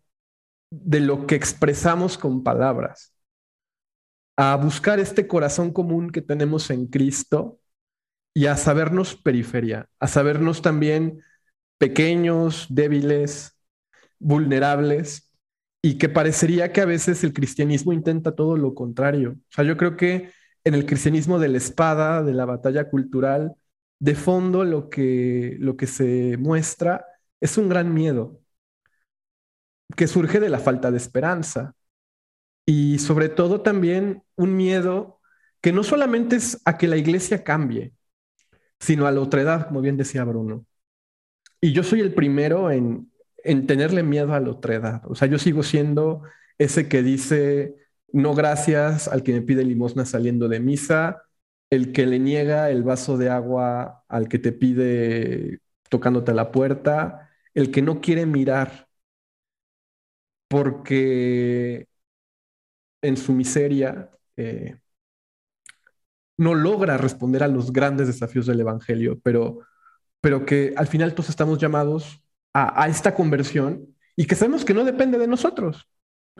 de 0.70 1.01
lo 1.01 1.27
que 1.27 1.35
expresamos 1.35 2.16
con 2.19 2.44
palabras, 2.44 3.15
a 4.36 4.55
buscar 4.56 5.01
este 5.01 5.27
corazón 5.27 5.73
común 5.73 6.10
que 6.10 6.23
tenemos 6.23 6.70
en 6.70 6.86
Cristo 6.86 7.59
y 8.32 8.47
a 8.47 8.56
sabernos 8.56 9.16
periferia, 9.16 9.89
a 9.98 10.06
sabernos 10.06 10.62
también 10.62 11.20
pequeños, 11.79 12.67
débiles, 12.71 13.57
vulnerables, 14.19 15.33
y 15.83 15.99
que 15.99 16.09
parecería 16.09 16.73
que 16.73 16.81
a 16.81 16.87
veces 16.87 17.25
el 17.25 17.33
cristianismo 17.33 17.93
intenta 17.93 18.35
todo 18.35 18.57
lo 18.57 18.75
contrario. 18.75 19.33
O 19.33 19.53
sea, 19.53 19.65
yo 19.65 19.77
creo 19.77 19.97
que 19.97 20.31
en 20.65 20.75
el 20.75 20.87
cristianismo 20.87 21.39
de 21.39 21.49
la 21.49 21.59
espada, 21.59 22.23
de 22.23 22.35
la 22.35 22.45
batalla 22.45 22.91
cultural, 22.91 23.55
de 24.01 24.15
fondo 24.15 24.65
lo 24.65 24.91
que, 24.91 25.57
lo 25.61 25.77
que 25.77 25.87
se 25.87 26.37
muestra 26.39 27.05
es 27.41 27.59
un 27.59 27.69
gran 27.69 27.95
miedo 27.95 28.41
que 29.97 30.07
surge 30.07 30.41
de 30.41 30.49
la 30.49 30.59
falta 30.59 30.91
de 30.91 30.97
esperanza 30.99 31.75
y 32.67 32.99
sobre 32.99 33.29
todo 33.29 33.63
también 33.63 34.23
un 34.37 34.57
miedo 34.57 35.21
que 35.61 35.73
no 35.73 35.83
solamente 35.83 36.37
es 36.37 36.61
a 36.65 36.79
que 36.79 36.89
la 36.89 36.97
iglesia 36.97 37.43
cambie, 37.45 37.95
sino 38.81 39.07
a 39.07 39.13
la 39.13 39.21
otredad, 39.21 39.69
como 39.69 39.81
bien 39.81 39.97
decía 39.97 40.25
Bruno. 40.25 40.67
Y 41.61 41.73
yo 41.73 41.83
soy 41.83 42.01
el 42.01 42.15
primero 42.15 42.71
en, 42.71 43.11
en 43.45 43.67
tenerle 43.67 44.03
miedo 44.03 44.33
a 44.35 44.41
la 44.41 44.51
otredad. 44.51 45.03
O 45.07 45.15
sea, 45.15 45.29
yo 45.29 45.39
sigo 45.39 45.63
siendo 45.63 46.23
ese 46.59 46.89
que 46.89 47.03
dice 47.03 47.77
no 48.13 48.35
gracias 48.35 49.09
al 49.09 49.23
que 49.23 49.33
me 49.33 49.43
pide 49.43 49.65
limosna 49.65 50.05
saliendo 50.07 50.49
de 50.49 50.61
misa, 50.61 51.23
el 51.71 51.93
que 51.93 52.07
le 52.07 52.19
niega 52.19 52.71
el 52.71 52.83
vaso 52.83 53.19
de 53.19 53.31
agua 53.31 54.05
al 54.09 54.29
que 54.29 54.39
te 54.39 54.53
pide 54.53 55.61
tocándote 55.91 56.35
la 56.35 56.51
puerta, 56.53 57.31
el 57.55 57.71
que 57.71 57.83
no 57.83 58.01
quiere 58.01 58.27
mirar 58.27 58.89
porque 60.49 61.87
en 63.03 63.17
su 63.17 63.33
miseria 63.33 64.11
eh, 64.37 64.79
no 66.37 66.55
logra 66.55 66.97
responder 66.97 67.43
a 67.43 67.49
los 67.49 67.73
grandes 67.73 68.07
desafíos 68.07 68.47
del 68.47 68.61
Evangelio, 68.61 69.19
pero, 69.23 69.61
pero 70.20 70.45
que 70.45 70.74
al 70.77 70.86
final 70.86 71.15
todos 71.15 71.28
estamos 71.28 71.59
llamados 71.59 72.23
a, 72.53 72.89
esta 72.89 73.15
conversión 73.15 73.95
y 74.16 74.27
que 74.27 74.35
sabemos 74.35 74.65
que 74.65 74.74
no 74.74 74.85
depende 74.85 75.19
de 75.19 75.28
nosotros 75.28 75.89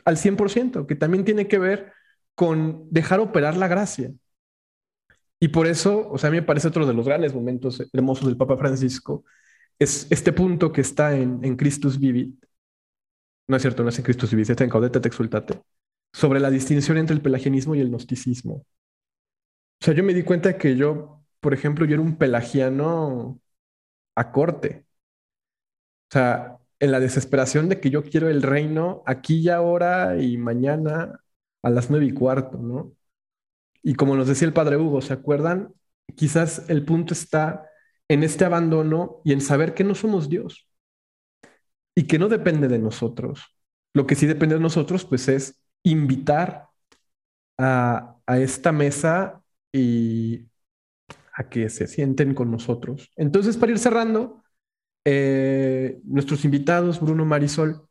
al 0.05 0.17
100%, 0.17 0.87
que 0.87 0.97
también 0.97 1.25
tiene 1.25 1.47
que 1.47 1.59
ver 1.59 1.93
con 2.35 2.89
dejar 2.91 3.21
operar 3.21 3.57
la 3.57 3.69
gracia. 3.69 4.13
Y 5.41 5.49
por 5.49 5.67
eso, 5.67 6.09
o 6.11 6.19
sea, 6.19 6.29
a 6.29 6.31
mí 6.31 6.39
me 6.39 6.43
parece 6.43 6.69
otro 6.69 6.87
de 6.87 6.95
los 6.95 7.07
grandes 7.07 7.35
momentos 7.35 7.83
hermosos 7.93 8.27
del 8.27 8.37
Papa 8.37 8.57
Francisco, 8.57 9.25
es 9.79 10.09
este 10.11 10.33
punto 10.33 10.73
que 10.73 10.81
está 10.81 11.17
en, 11.17 11.39
en 11.45 11.57
Christus 11.57 11.99
Vivit, 11.99 12.35
no 13.47 13.57
es 13.57 13.63
cierto, 13.63 13.83
no 13.83 13.91
es 13.91 13.99
en 13.99 14.05
Christus 14.05 14.31
Vivit, 14.31 14.51
está 14.51 14.65
en 14.65 14.71
Caudete 14.71 15.01
te 15.01 15.09
exultate, 15.09 15.61
sobre 16.13 16.41
la 16.41 16.51
distinción 16.51 16.99
entre 16.99 17.15
el 17.15 17.23
pelagianismo 17.23 17.75
y 17.77 17.81
el 17.81 17.91
gnosticismo. 17.91 18.55
O 19.81 19.85
sea, 19.85 19.95
yo 19.95 20.03
me 20.03 20.15
di 20.15 20.25
cuenta 20.25 20.59
que 20.59 20.77
yo, 20.77 21.23
por 21.41 21.55
ejemplo, 21.55 21.87
yo 21.87 21.95
era 21.95 22.03
un 22.03 22.17
pelagiano 22.17 23.41
a 24.19 24.33
corte. 24.33 24.87
O 26.11 26.13
sea, 26.13 26.59
en 26.81 26.93
la 26.93 27.01
desesperación 27.01 27.69
de 27.69 27.81
que 27.81 27.91
yo 27.91 28.03
quiero 28.05 28.29
el 28.29 28.43
reino 28.43 29.03
aquí 29.07 29.39
y 29.41 29.49
ahora 29.49 30.21
y 30.21 30.39
mañana 30.39 31.21
a 31.63 31.71
las 31.71 31.91
nueve 31.91 32.07
y 32.07 32.13
cuarto, 32.13 32.59
¿no? 32.59 32.93
Y 33.83 33.95
como 33.95 34.17
nos 34.17 34.29
decía 34.29 34.47
el 34.47 34.55
padre 34.55 34.77
Hugo, 34.77 35.01
¿se 35.03 35.13
acuerdan? 35.13 35.75
Quizás 36.17 36.69
el 36.69 36.85
punto 36.85 37.15
está 37.15 37.69
en 38.09 38.23
este 38.23 38.45
abandono 38.45 39.21
y 39.25 39.33
en 39.33 39.41
saber 39.41 39.75
que 39.75 39.85
no 39.85 39.95
somos 39.95 40.29
Dios 40.29 40.69
y 41.95 42.07
que 42.07 42.19
no 42.19 42.29
depende 42.29 42.69
de 42.69 42.79
nosotros. 42.79 43.43
Lo 43.95 44.07
que 44.07 44.15
sí 44.15 44.27
depende 44.27 44.55
de 44.55 44.61
nosotros, 44.61 45.05
pues 45.05 45.29
es 45.29 45.61
invitar 45.83 46.69
a, 47.59 48.17
esta 48.29 48.73
mesa 48.73 49.43
y 49.73 50.47
a 51.39 51.49
que 51.49 51.71
se 51.71 51.87
sienten 51.87 52.35
con 52.35 52.51
nosotros. 52.51 53.13
Entonces, 53.17 53.57
para 53.57 53.71
ir 53.71 53.79
cerrando, 53.79 54.43
eh, 55.05 56.01
nuestros 56.05 56.45
invitados, 56.45 57.01
Bruno 57.01 57.25
Marisol, 57.25 57.89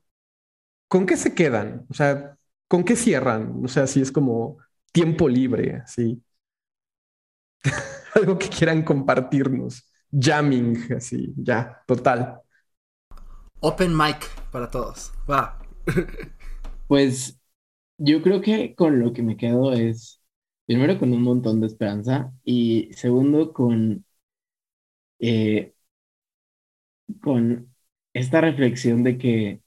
¿con 0.90 1.06
qué 1.06 1.16
se 1.16 1.34
quedan? 1.34 1.86
O 1.90 1.94
sea, 1.94 2.38
¿con 2.68 2.84
qué 2.84 2.98
cierran? 2.98 3.62
O 3.64 3.70
sea, 3.70 3.88
si 3.88 4.02
es 4.02 4.12
como 4.12 4.58
tiempo 4.92 5.30
libre, 5.30 5.78
así. 5.78 6.22
Algo 8.16 8.38
que 8.38 8.50
quieran 8.50 8.84
compartirnos. 8.84 9.90
Jamming, 10.12 10.94
así, 10.94 11.34
ya, 11.38 11.82
total. 11.88 12.42
Open 13.62 13.96
mic 13.96 14.28
para 14.52 14.70
todos. 14.70 15.14
Va. 15.30 15.58
pues 16.88 17.40
yo 17.98 18.22
creo 18.22 18.42
que 18.42 18.76
con 18.76 19.00
lo 19.00 19.14
que 19.14 19.24
me 19.24 19.38
quedo 19.38 19.72
es, 19.72 20.17
primero, 20.68 21.00
con 21.00 21.14
un 21.14 21.24
montón 21.24 21.62
de 21.62 21.68
esperanza 21.68 22.34
y 22.46 22.90
segundo, 22.94 23.54
con 23.54 24.06
eh, 25.20 25.74
con 27.22 27.74
esta 28.14 28.42
reflexión 28.42 29.04
de 29.04 29.18
que 29.18 29.62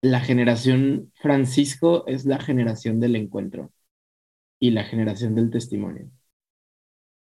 la 0.00 0.20
generación 0.20 1.12
Francisco 1.16 2.06
es 2.06 2.24
la 2.24 2.38
generación 2.40 2.98
del 3.00 3.14
encuentro 3.16 3.72
y 4.60 4.70
la 4.72 4.84
generación 4.84 5.34
del 5.36 5.50
testimonio. 5.50 6.10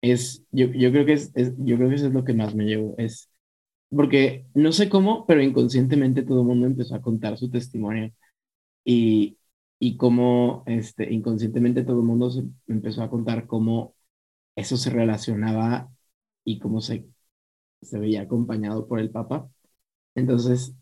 Es, 0.02 0.44
yo, 0.52 0.68
yo 0.68 0.92
creo 0.92 1.06
que 1.06 1.14
es, 1.14 1.32
yo 1.36 1.78
creo 1.78 1.90
que 1.90 1.96
eso 1.96 2.08
es 2.08 2.14
lo 2.14 2.24
que 2.24 2.34
más 2.34 2.54
me 2.56 2.66
llevo, 2.66 2.94
es 2.98 3.30
porque 3.90 4.48
no 4.56 4.72
sé 4.74 4.90
cómo, 4.90 5.26
pero 5.28 5.42
inconscientemente 5.44 6.24
todo 6.24 6.42
el 6.42 6.48
mundo 6.48 6.68
empezó 6.68 6.96
a 6.96 7.02
contar 7.02 7.38
su 7.38 7.50
testimonio 7.52 8.12
y, 8.86 9.38
y 9.80 9.98
cómo 9.98 10.64
este, 10.68 11.12
inconscientemente 11.14 11.84
todo 11.84 12.00
el 12.02 12.06
mundo 12.08 12.30
se 12.32 12.44
empezó 12.68 13.04
a 13.04 13.10
contar 13.10 13.48
cómo 13.48 13.96
eso 14.56 14.78
se 14.78 14.90
relacionaba 14.92 15.92
y 16.46 16.60
cómo 16.60 16.82
se, 16.82 17.08
se 17.82 18.00
veía 18.00 18.24
acompañado 18.24 18.88
por 18.88 19.00
el 19.00 19.12
Papa. 19.12 19.50
Entonces, 20.16 20.76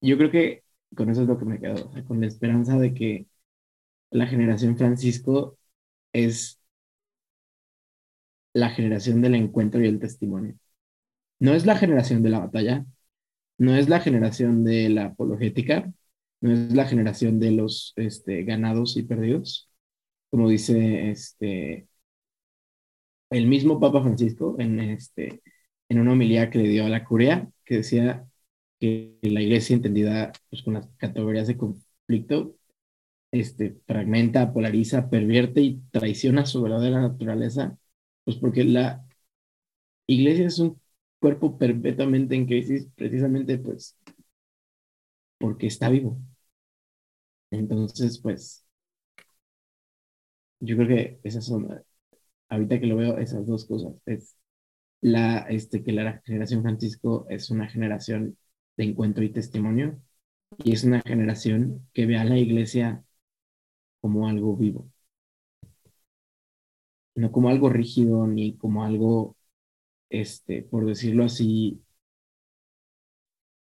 yo 0.00 0.18
creo 0.18 0.30
que 0.30 0.64
con 0.96 1.10
eso 1.10 1.22
es 1.22 1.28
lo 1.28 1.38
que 1.38 1.44
me 1.46 1.60
quedo, 1.60 1.90
con 2.06 2.20
la 2.20 2.26
esperanza 2.28 2.78
de 2.78 2.94
que 2.94 3.26
la 4.10 4.26
generación 4.26 4.76
Francisco 4.78 5.58
es 6.12 6.60
la 8.52 8.70
generación 8.70 9.20
del 9.22 9.34
encuentro 9.34 9.82
y 9.82 9.86
el 9.88 9.98
testimonio. 10.00 10.54
No 11.40 11.54
es 11.54 11.66
la 11.66 11.76
generación 11.78 12.22
de 12.24 12.30
la 12.30 12.40
batalla, 12.40 12.86
no 13.58 13.76
es 13.76 13.88
la 13.88 14.00
generación 14.00 14.64
de 14.64 14.88
la 14.90 15.06
apologética, 15.06 15.92
no 16.40 16.52
es 16.52 16.72
la 16.74 16.86
generación 16.86 17.40
de 17.40 17.52
los 17.52 17.92
este, 17.96 18.44
ganados 18.44 18.96
y 18.96 19.04
perdidos, 19.04 19.70
como 20.30 20.48
dice 20.48 21.10
este, 21.10 21.88
el 23.30 23.46
mismo 23.46 23.80
Papa 23.80 24.02
Francisco 24.02 24.56
en, 24.58 24.80
este, 24.80 25.42
en 25.88 26.00
una 26.00 26.12
homilía 26.12 26.50
que 26.50 26.58
le 26.58 26.68
dio 26.68 26.84
a 26.86 26.88
la 26.88 27.04
curia, 27.04 27.50
que 27.64 27.76
decía 27.76 28.26
que 28.80 29.18
la 29.22 29.42
iglesia 29.42 29.74
entendida 29.76 30.32
pues, 30.50 30.62
con 30.62 30.74
las 30.74 30.88
categorías 30.98 31.46
de 31.48 31.56
conflicto 31.56 32.56
este, 33.32 33.76
fragmenta, 33.86 34.52
polariza, 34.52 35.10
pervierte 35.10 35.60
y 35.62 35.82
traiciona 35.90 36.46
su 36.46 36.62
verdadera 36.62 37.00
naturaleza, 37.00 37.78
pues 38.24 38.36
porque 38.38 38.64
la 38.64 39.04
iglesia 40.06 40.46
es 40.46 40.58
un 40.58 40.80
cuerpo 41.20 41.58
perpetuamente 41.58 42.34
en 42.36 42.46
crisis, 42.46 42.88
precisamente 42.94 43.58
pues 43.58 43.96
porque 45.38 45.66
está 45.66 45.88
vivo. 45.88 46.18
Entonces, 47.50 48.18
pues, 48.20 48.64
yo 50.60 50.76
creo 50.76 50.88
que 50.88 51.20
esas 51.24 51.44
son, 51.46 51.68
ahorita 52.50 52.80
que 52.80 52.86
lo 52.86 52.96
veo, 52.96 53.18
esas 53.18 53.46
dos 53.46 53.66
cosas. 53.66 53.94
Es 54.06 54.36
la, 55.00 55.40
este, 55.50 55.84
que 55.84 55.92
la 55.92 56.22
generación 56.26 56.62
Francisco 56.62 57.26
es 57.30 57.50
una 57.50 57.68
generación 57.68 58.38
de 58.76 58.84
encuentro 58.86 59.24
y 59.24 59.30
testimonio, 59.32 60.00
y 60.64 60.72
es 60.74 60.84
una 60.84 61.02
generación 61.02 61.88
que 61.94 62.06
ve 62.06 62.18
a 62.18 62.24
la 62.24 62.38
iglesia 62.38 63.04
como 64.00 64.28
algo 64.28 64.56
vivo, 64.56 64.90
no 67.14 67.32
como 67.32 67.48
algo 67.48 67.68
rígido 67.70 68.26
ni 68.26 68.56
como 68.56 68.84
algo, 68.84 69.36
este, 70.10 70.62
por 70.64 70.86
decirlo 70.86 71.24
así, 71.24 71.82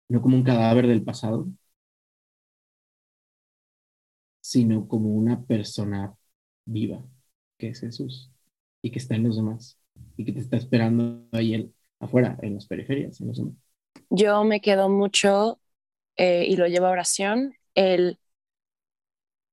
no 0.08 0.22
como 0.22 0.36
un 0.36 0.44
cadáver 0.44 0.86
del 0.86 1.04
pasado, 1.04 1.46
sino 4.44 4.86
como 4.86 5.08
una 5.08 5.42
persona 5.42 6.14
viva, 6.66 7.02
que 7.56 7.68
es 7.68 7.80
Jesús, 7.80 8.30
y 8.82 8.90
que 8.90 8.98
está 8.98 9.14
en 9.14 9.24
los 9.24 9.36
demás, 9.36 9.80
y 10.18 10.24
que 10.26 10.32
te 10.32 10.40
está 10.40 10.58
esperando 10.58 11.26
ahí 11.32 11.72
afuera, 11.98 12.36
en 12.42 12.56
las 12.56 12.66
periferias, 12.66 13.18
en 13.22 13.28
los 13.28 13.38
demás. 13.38 13.54
Yo 14.10 14.44
me 14.44 14.60
quedo 14.60 14.90
mucho, 14.90 15.58
eh, 16.16 16.44
y 16.46 16.56
lo 16.56 16.66
llevo 16.66 16.84
a 16.84 16.90
oración, 16.90 17.54
el 17.74 18.18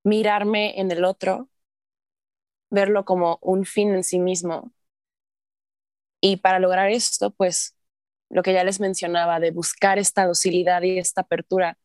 mirarme 0.03 0.77
en 0.77 0.91
el 0.91 1.05
otro, 1.05 1.47
verlo 2.69 3.05
como 3.05 3.39
un 3.41 3.63
fin 3.63 3.95
en 3.95 4.03
sí 4.03 4.19
mismo. 4.19 4.73
Y 6.19 6.35
para 6.35 6.59
lograr 6.59 6.89
esto, 6.89 7.31
pues 7.31 7.77
lo 8.29 8.43
que 8.43 8.51
ya 8.51 8.65
les 8.65 8.81
mencionaba, 8.81 9.39
de 9.39 9.51
buscar 9.51 9.99
esta 9.99 10.25
docilidad 10.25 10.81
y 10.81 10.97
esta 10.97 11.21
apertura 11.21 11.77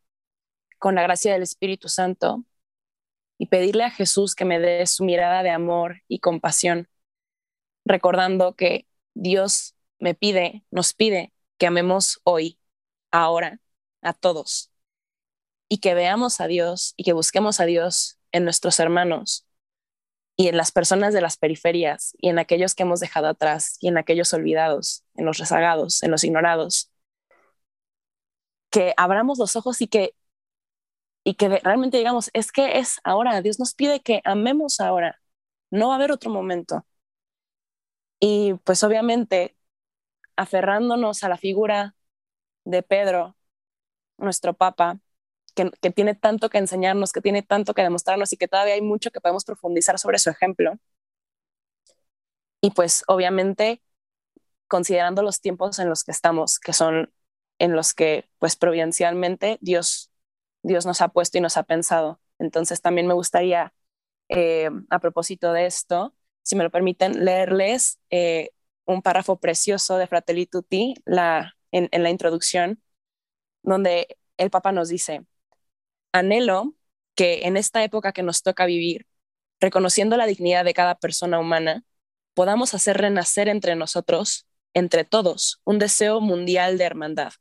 con 0.80 0.96
la 0.96 1.02
gracia 1.02 1.32
del 1.32 1.42
Espíritu 1.42 1.88
Santo 1.88 2.44
y 3.38 3.46
pedirle 3.46 3.84
a 3.84 3.90
Jesús 3.90 4.34
que 4.34 4.44
me 4.44 4.58
dé 4.58 4.86
su 4.86 5.04
mirada 5.04 5.42
de 5.42 5.50
amor 5.50 6.02
y 6.08 6.20
compasión, 6.20 6.88
recordando 7.84 8.54
que 8.56 8.86
Dios 9.14 9.74
me 9.98 10.14
pide, 10.14 10.64
nos 10.70 10.94
pide 10.94 11.32
que 11.58 11.66
amemos 11.66 12.20
hoy, 12.24 12.58
ahora, 13.10 13.60
a 14.02 14.12
todos, 14.12 14.70
y 15.68 15.78
que 15.78 15.94
veamos 15.94 16.40
a 16.40 16.46
Dios 16.46 16.94
y 16.96 17.04
que 17.04 17.12
busquemos 17.12 17.60
a 17.60 17.64
Dios 17.64 18.18
en 18.32 18.44
nuestros 18.44 18.78
hermanos 18.80 19.46
y 20.36 20.48
en 20.48 20.56
las 20.56 20.70
personas 20.70 21.14
de 21.14 21.22
las 21.22 21.36
periferias 21.36 22.14
y 22.18 22.28
en 22.28 22.38
aquellos 22.38 22.74
que 22.74 22.82
hemos 22.82 23.00
dejado 23.00 23.28
atrás 23.28 23.78
y 23.80 23.88
en 23.88 23.96
aquellos 23.98 24.32
olvidados, 24.34 25.02
en 25.14 25.24
los 25.24 25.38
rezagados, 25.38 26.02
en 26.02 26.10
los 26.10 26.24
ignorados. 26.24 26.90
Que 28.70 28.92
abramos 28.96 29.38
los 29.38 29.56
ojos 29.56 29.80
y 29.80 29.86
que 29.88 30.14
y 31.26 31.34
que 31.34 31.48
realmente 31.48 31.98
digamos, 31.98 32.30
es 32.34 32.52
que 32.52 32.78
es 32.78 33.00
ahora, 33.04 33.42
Dios 33.42 33.58
nos 33.58 33.74
pide 33.74 34.00
que 34.00 34.22
amemos 34.24 34.80
ahora, 34.80 35.20
no 35.70 35.88
va 35.88 35.94
a 35.94 35.96
haber 35.96 36.12
otro 36.12 36.30
momento. 36.30 36.86
Y 38.20 38.54
pues 38.64 38.84
obviamente, 38.84 39.56
aferrándonos 40.36 41.24
a 41.24 41.28
la 41.30 41.38
figura 41.38 41.96
de 42.64 42.82
Pedro, 42.82 43.36
nuestro 44.18 44.54
Papa, 44.54 45.00
que, 45.54 45.70
tiene 45.92 46.14
tanto 46.14 46.50
que 46.50 46.58
enseñarnos, 46.58 47.12
que 47.12 47.22
tiene 47.22 47.42
tanto 47.42 47.74
que 47.74 47.82
demostrarnos 47.82 48.32
y 48.32 48.36
que 48.38 48.48
todavía 48.48 48.74
hay 48.74 48.82
mucho 48.82 49.10
que 49.10 49.20
podemos 49.20 49.44
profundizar 49.44 49.98
sobre 49.98 50.18
su 50.20 50.30
ejemplo. 50.30 50.78
Y 52.60 52.70
pues 52.70 53.04
obviamente 53.08 53.82
considerando 54.68 55.22
los 55.22 55.40
tiempos 55.40 55.78
en 55.80 55.88
los 55.88 56.04
que 56.04 56.12
estamos, 56.12 56.58
que 56.60 56.72
son 56.72 57.12
en 57.58 57.74
los 57.76 57.94
que 57.94 58.28
pues 58.38 58.56
providencialmente 58.56 59.58
Dios, 59.60 60.10
Dios 60.66 60.86
nos 60.86 61.00
ha 61.00 61.08
puesto 61.08 61.38
y 61.38 61.40
nos 61.40 61.56
ha 61.56 61.64
pensado. 61.64 62.20
Entonces 62.38 62.82
también 62.82 63.06
me 63.06 63.14
gustaría, 63.14 63.74
eh, 64.28 64.70
a 64.90 64.98
propósito 64.98 65.52
de 65.52 65.66
esto, 65.66 66.14
si 66.42 66.56
me 66.56 66.64
lo 66.64 66.70
permiten, 66.70 67.24
leerles 67.24 68.00
eh, 68.10 68.50
un 68.84 69.02
párrafo 69.02 69.38
precioso 69.40 69.98
de 69.98 70.06
Fratelli 70.06 70.46
Tutti 70.46 70.94
en 71.72 72.02
la 72.02 72.10
introducción, 72.10 72.82
donde 73.62 74.18
el 74.36 74.50
Papa 74.50 74.72
nos 74.72 74.88
dice, 74.88 75.26
Anhelo 76.12 76.74
que 77.14 77.46
en 77.46 77.56
esta 77.56 77.82
época 77.82 78.12
que 78.12 78.22
nos 78.22 78.42
toca 78.42 78.66
vivir, 78.66 79.06
reconociendo 79.60 80.16
la 80.16 80.26
dignidad 80.26 80.64
de 80.64 80.74
cada 80.74 80.96
persona 80.96 81.40
humana, 81.40 81.84
podamos 82.34 82.74
hacer 82.74 82.98
renacer 82.98 83.48
entre 83.48 83.74
nosotros, 83.76 84.46
entre 84.74 85.04
todos, 85.04 85.60
un 85.64 85.78
deseo 85.78 86.20
mundial 86.20 86.78
de 86.78 86.84
hermandad. 86.84 87.32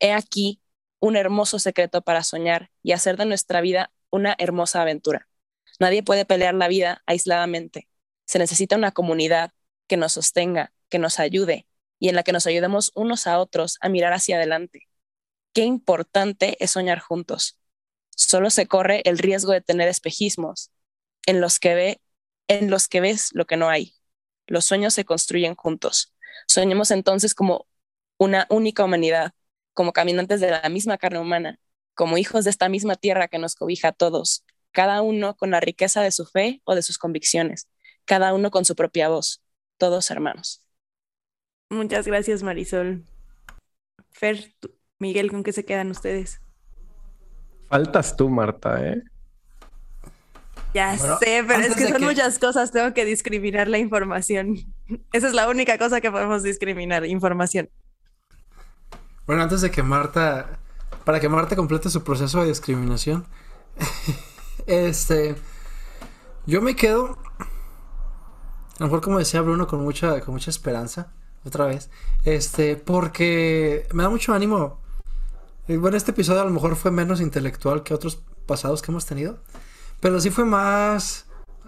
He 0.00 0.12
aquí 0.12 0.60
un 1.00 1.16
hermoso 1.16 1.58
secreto 1.58 2.02
para 2.02 2.24
soñar 2.24 2.70
y 2.82 2.92
hacer 2.92 3.16
de 3.16 3.26
nuestra 3.26 3.60
vida 3.60 3.92
una 4.10 4.34
hermosa 4.38 4.82
aventura. 4.82 5.28
Nadie 5.80 6.02
puede 6.02 6.24
pelear 6.24 6.54
la 6.54 6.68
vida 6.68 7.02
aisladamente. 7.06 7.88
Se 8.26 8.38
necesita 8.38 8.76
una 8.76 8.92
comunidad 8.92 9.52
que 9.86 9.96
nos 9.96 10.12
sostenga, 10.12 10.72
que 10.88 10.98
nos 10.98 11.18
ayude 11.18 11.66
y 11.98 12.08
en 12.08 12.16
la 12.16 12.22
que 12.22 12.32
nos 12.32 12.46
ayudemos 12.46 12.92
unos 12.94 13.26
a 13.26 13.38
otros 13.38 13.78
a 13.80 13.88
mirar 13.88 14.12
hacia 14.12 14.36
adelante. 14.36 14.88
Qué 15.52 15.62
importante 15.62 16.56
es 16.60 16.72
soñar 16.72 16.98
juntos 17.00 17.58
solo 18.18 18.50
se 18.50 18.66
corre 18.66 19.00
el 19.04 19.16
riesgo 19.16 19.52
de 19.52 19.60
tener 19.60 19.88
espejismos 19.88 20.72
en 21.26 21.40
los 21.40 21.60
que 21.60 21.74
ve 21.74 22.00
en 22.48 22.70
los 22.70 22.88
que 22.88 23.00
ves 23.00 23.28
lo 23.32 23.46
que 23.46 23.56
no 23.56 23.68
hay. 23.68 23.94
Los 24.46 24.64
sueños 24.64 24.94
se 24.94 25.04
construyen 25.04 25.54
juntos. 25.54 26.14
Soñemos 26.46 26.90
entonces 26.90 27.34
como 27.34 27.68
una 28.16 28.46
única 28.50 28.82
humanidad, 28.84 29.34
como 29.78 29.92
caminantes 29.92 30.40
de 30.40 30.50
la 30.50 30.68
misma 30.68 30.98
carne 30.98 31.20
humana, 31.20 31.60
como 31.94 32.18
hijos 32.18 32.42
de 32.42 32.50
esta 32.50 32.68
misma 32.68 32.96
tierra 32.96 33.28
que 33.28 33.38
nos 33.38 33.54
cobija 33.54 33.90
a 33.90 33.92
todos, 33.92 34.44
cada 34.72 35.02
uno 35.02 35.36
con 35.36 35.52
la 35.52 35.60
riqueza 35.60 36.02
de 36.02 36.10
su 36.10 36.26
fe 36.26 36.60
o 36.64 36.74
de 36.74 36.82
sus 36.82 36.98
convicciones, 36.98 37.68
cada 38.04 38.34
uno 38.34 38.50
con 38.50 38.64
su 38.64 38.74
propia 38.74 39.08
voz, 39.08 39.40
todos 39.76 40.10
hermanos. 40.10 40.64
Muchas 41.70 42.08
gracias, 42.08 42.42
Marisol. 42.42 43.04
Fer, 44.10 44.52
Miguel, 44.98 45.30
¿con 45.30 45.44
qué 45.44 45.52
se 45.52 45.64
quedan 45.64 45.92
ustedes? 45.92 46.40
Faltas 47.68 48.16
tú, 48.16 48.28
Marta, 48.28 48.84
¿eh? 48.84 49.00
Ya 50.74 50.98
sé, 50.98 51.44
pero 51.46 51.60
es 51.60 51.76
que 51.76 51.86
son 51.86 52.02
muchas 52.02 52.40
cosas, 52.40 52.72
tengo 52.72 52.92
que 52.94 53.04
discriminar 53.04 53.68
la 53.68 53.78
información. 53.78 54.56
Esa 55.12 55.28
es 55.28 55.34
la 55.34 55.48
única 55.48 55.78
cosa 55.78 56.00
que 56.00 56.10
podemos 56.10 56.42
discriminar, 56.42 57.06
información. 57.06 57.70
Bueno, 59.28 59.42
antes 59.42 59.60
de 59.60 59.70
que 59.70 59.82
Marta, 59.82 60.58
para 61.04 61.20
que 61.20 61.28
Marta 61.28 61.54
complete 61.54 61.90
su 61.90 62.02
proceso 62.02 62.40
de 62.40 62.48
discriminación, 62.48 63.26
este, 64.66 65.36
yo 66.46 66.62
me 66.62 66.74
quedo, 66.74 67.18
a 67.38 67.44
lo 68.78 68.86
mejor 68.86 69.02
como 69.02 69.18
decía 69.18 69.42
Bruno, 69.42 69.66
con 69.66 69.82
mucha, 69.82 70.22
con 70.22 70.32
mucha 70.32 70.48
esperanza, 70.48 71.12
otra 71.44 71.66
vez. 71.66 71.90
Este, 72.24 72.76
porque 72.76 73.86
me 73.92 74.02
da 74.02 74.08
mucho 74.08 74.32
ánimo. 74.32 74.80
Bueno, 75.68 75.98
este 75.98 76.12
episodio 76.12 76.40
a 76.40 76.46
lo 76.46 76.50
mejor 76.50 76.74
fue 76.74 76.90
menos 76.90 77.20
intelectual 77.20 77.82
que 77.82 77.92
otros 77.92 78.22
pasados 78.46 78.80
que 78.80 78.90
hemos 78.92 79.04
tenido. 79.04 79.40
Pero 80.00 80.22
sí 80.22 80.30
fue 80.30 80.46
más 80.46 81.26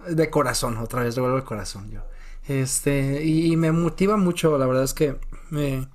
de 0.08 0.30
corazón, 0.30 0.78
otra 0.78 1.02
vez 1.02 1.14
revuelvo 1.14 1.36
el 1.36 1.44
corazón 1.44 1.90
yo. 1.90 2.00
Este, 2.48 3.22
y, 3.22 3.54
me 3.58 3.70
motiva 3.70 4.16
mucho, 4.16 4.56
la 4.56 4.64
verdad 4.64 4.84
es 4.84 4.94
que 4.94 5.20
me... 5.50 5.86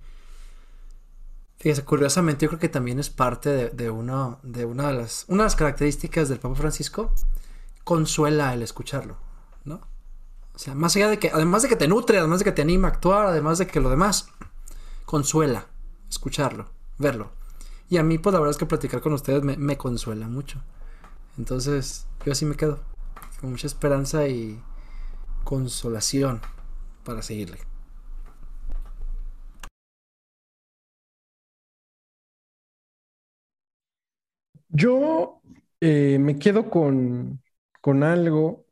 Fíjese, 1.65 1.83
curiosamente 1.83 2.45
yo 2.45 2.49
creo 2.49 2.59
que 2.59 2.69
también 2.69 2.99
es 2.99 3.09
parte 3.09 3.49
de, 3.49 3.69
de, 3.71 3.89
uno, 3.89 4.37
de 4.43 4.65
una, 4.65 4.89
de 4.89 4.93
las, 4.93 5.25
una 5.29 5.41
de 5.41 5.45
las 5.47 5.55
características 5.55 6.29
del 6.29 6.37
Papa 6.37 6.53
Francisco, 6.53 7.11
consuela 7.83 8.53
el 8.53 8.61
escucharlo, 8.61 9.17
¿no? 9.63 9.81
O 10.53 10.59
sea, 10.59 10.75
más 10.75 10.95
allá 10.95 11.09
de 11.09 11.17
que, 11.17 11.31
además 11.31 11.63
de 11.63 11.69
que 11.69 11.75
te 11.75 11.87
nutre, 11.87 12.19
además 12.19 12.37
de 12.37 12.45
que 12.45 12.51
te 12.51 12.61
anima 12.61 12.89
a 12.89 12.91
actuar, 12.91 13.25
además 13.25 13.57
de 13.57 13.65
que 13.65 13.79
lo 13.79 13.89
demás, 13.89 14.27
consuela 15.05 15.65
escucharlo, 16.07 16.69
verlo. 16.99 17.31
Y 17.89 17.97
a 17.97 18.03
mí, 18.03 18.19
pues 18.19 18.31
la 18.31 18.39
verdad 18.39 18.51
es 18.51 18.59
que 18.59 18.67
platicar 18.67 19.01
con 19.01 19.13
ustedes 19.13 19.41
me 19.41 19.75
consuela 19.75 20.27
mucho. 20.27 20.61
Entonces, 21.35 22.05
yo 22.23 22.31
así 22.31 22.45
me 22.45 22.57
quedo, 22.57 22.79
con 23.41 23.49
mucha 23.49 23.65
esperanza 23.65 24.27
y 24.27 24.61
consolación 25.43 26.41
para 27.03 27.23
seguirle. 27.23 27.57
Yo 34.75 35.41
eh, 35.79 36.17
me 36.19 36.37
quedo 36.37 36.69
con, 36.69 37.41
con 37.81 38.03
algo 38.03 38.65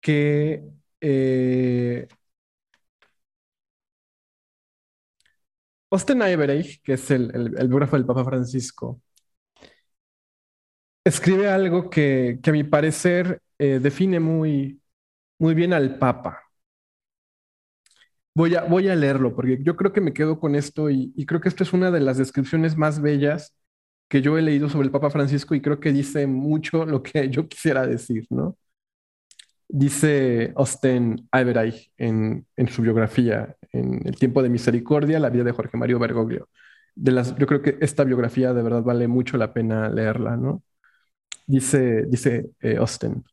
que 0.00 0.62
eh, 1.00 2.08
Austin 5.90 6.20
que 6.84 6.92
es 6.94 7.10
el, 7.10 7.30
el, 7.58 7.68
biógrafo 7.68 7.96
del 7.96 8.06
Papa 8.06 8.24
Francisco, 8.24 9.00
escribe 11.04 11.48
algo 11.48 11.90
que, 11.90 12.38
a 12.46 12.52
mi 12.52 12.64
parecer 12.64 13.42
eh, 13.58 13.78
define 13.80 14.20
muy, 14.20 14.80
muy 15.38 15.54
bien 15.54 15.72
al 15.72 15.98
Papa. 15.98 16.42
Voy 18.34 18.54
a, 18.54 18.62
voy 18.64 18.88
a 18.88 18.94
leerlo 18.96 19.34
porque 19.34 19.58
yo 19.62 19.76
creo 19.76 19.92
que 19.92 20.00
me 20.00 20.12
quedo 20.12 20.38
con 20.38 20.54
esto 20.54 20.88
y, 20.90 21.12
y 21.16 21.26
creo 21.26 21.40
que 21.40 21.48
esto 21.48 21.64
es 21.64 21.72
una 21.72 21.90
de 21.90 22.00
las 22.00 22.16
descripciones 22.16 22.76
más 22.76 23.00
bellas 23.02 23.54
que 24.10 24.22
yo 24.22 24.36
he 24.36 24.42
leído 24.42 24.68
sobre 24.68 24.86
el 24.86 24.92
Papa 24.92 25.08
Francisco 25.10 25.54
y 25.54 25.62
creo 25.62 25.80
que 25.80 25.92
dice 25.92 26.26
mucho 26.26 26.84
lo 26.84 27.02
que 27.02 27.30
yo 27.30 27.48
quisiera 27.48 27.86
decir, 27.86 28.26
¿no? 28.30 28.58
Dice 29.68 30.52
Austin 30.56 31.28
Ibereich 31.32 31.92
en, 31.96 32.44
su 32.68 32.82
biografía, 32.82 33.56
en 33.72 34.04
El 34.04 34.16
tiempo 34.16 34.42
de 34.42 34.48
misericordia, 34.48 35.20
la 35.20 35.30
vida 35.30 35.44
de 35.44 35.52
Jorge 35.52 35.76
Mario 35.76 36.00
Bergoglio. 36.00 36.48
De 36.96 37.12
las, 37.12 37.36
yo 37.36 37.46
creo 37.46 37.62
que 37.62 37.78
esta 37.80 38.02
biografía 38.02 38.52
de 38.52 38.62
verdad 38.62 38.82
vale 38.82 39.06
mucho 39.06 39.36
la 39.36 39.52
pena 39.52 39.88
leerla, 39.88 40.36
¿no? 40.36 40.64
Dice, 41.46 42.04
dice 42.06 42.50
eh, 42.60 42.76
Austin. 42.78 43.24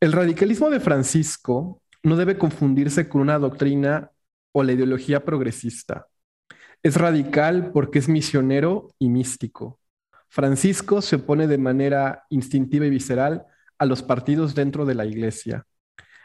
El 0.00 0.12
radicalismo 0.12 0.70
de 0.70 0.78
Francisco 0.78 1.82
no 2.04 2.16
debe 2.16 2.38
confundirse 2.38 3.08
con 3.08 3.20
una 3.20 3.38
doctrina 3.40 4.12
o 4.52 4.62
la 4.62 4.72
ideología 4.72 5.24
progresista. 5.24 6.06
Es 6.82 6.96
radical 6.96 7.70
porque 7.72 8.00
es 8.00 8.08
misionero 8.08 8.88
y 8.98 9.08
místico. 9.08 9.78
Francisco 10.28 11.00
se 11.00 11.16
opone 11.16 11.46
de 11.46 11.58
manera 11.58 12.24
instintiva 12.28 12.86
y 12.86 12.90
visceral 12.90 13.46
a 13.78 13.86
los 13.86 14.02
partidos 14.02 14.56
dentro 14.56 14.84
de 14.84 14.96
la 14.96 15.06
iglesia. 15.06 15.64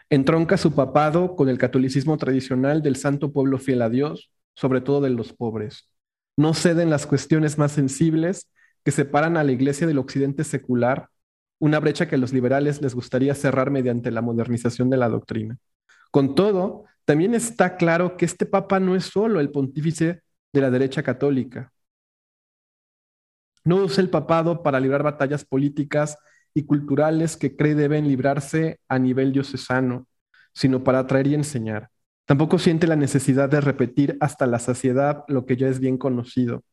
Entronca 0.09 0.57
su 0.57 0.73
papado 0.73 1.35
con 1.35 1.49
el 1.49 1.59
catolicismo 1.59 2.17
tradicional 2.17 2.81
del 2.81 2.95
santo 2.95 3.31
pueblo 3.31 3.59
fiel 3.59 3.83
a 3.83 3.89
Dios, 3.89 4.31
sobre 4.55 4.81
todo 4.81 5.01
de 5.01 5.11
los 5.11 5.31
pobres. 5.31 5.89
No 6.37 6.55
ceden 6.55 6.89
las 6.89 7.05
cuestiones 7.05 7.59
más 7.59 7.73
sensibles 7.73 8.49
que 8.83 8.91
separan 8.91 9.37
a 9.37 9.43
la 9.43 9.51
iglesia 9.51 9.85
del 9.85 9.99
occidente 9.99 10.43
secular, 10.43 11.09
una 11.59 11.79
brecha 11.79 12.07
que 12.07 12.15
a 12.15 12.19
los 12.19 12.33
liberales 12.33 12.81
les 12.81 12.95
gustaría 12.95 13.35
cerrar 13.35 13.69
mediante 13.69 14.09
la 14.09 14.21
modernización 14.21 14.89
de 14.89 14.97
la 14.97 15.09
doctrina. 15.09 15.57
Con 16.09 16.33
todo, 16.33 16.85
también 17.05 17.35
está 17.35 17.75
claro 17.75 18.17
que 18.17 18.25
este 18.25 18.47
papa 18.47 18.79
no 18.79 18.95
es 18.95 19.05
solo 19.05 19.39
el 19.39 19.51
pontífice 19.51 20.21
de 20.53 20.61
la 20.61 20.69
derecha 20.69 21.03
católica. 21.03 21.71
No 23.63 23.77
usa 23.77 24.01
el 24.01 24.09
papado 24.09 24.63
para 24.63 24.79
librar 24.79 25.03
batallas 25.03 25.43
políticas 25.43 26.17
y 26.53 26.63
culturales 26.63 27.37
que 27.37 27.55
cree 27.55 27.75
deben 27.75 28.07
librarse 28.07 28.79
a 28.87 28.97
nivel 28.97 29.33
diocesano, 29.33 30.07
sino 30.53 30.83
para 30.83 30.99
atraer 30.99 31.27
y 31.27 31.35
enseñar. 31.35 31.89
Tampoco 32.25 32.59
siente 32.59 32.87
la 32.87 32.95
necesidad 32.95 33.49
de 33.49 33.61
repetir 33.61 34.17
hasta 34.19 34.47
la 34.47 34.59
saciedad 34.59 35.23
lo 35.27 35.45
que 35.45 35.55
ya 35.55 35.67
es 35.67 35.79
bien 35.79 35.97
conocido. 35.97 36.63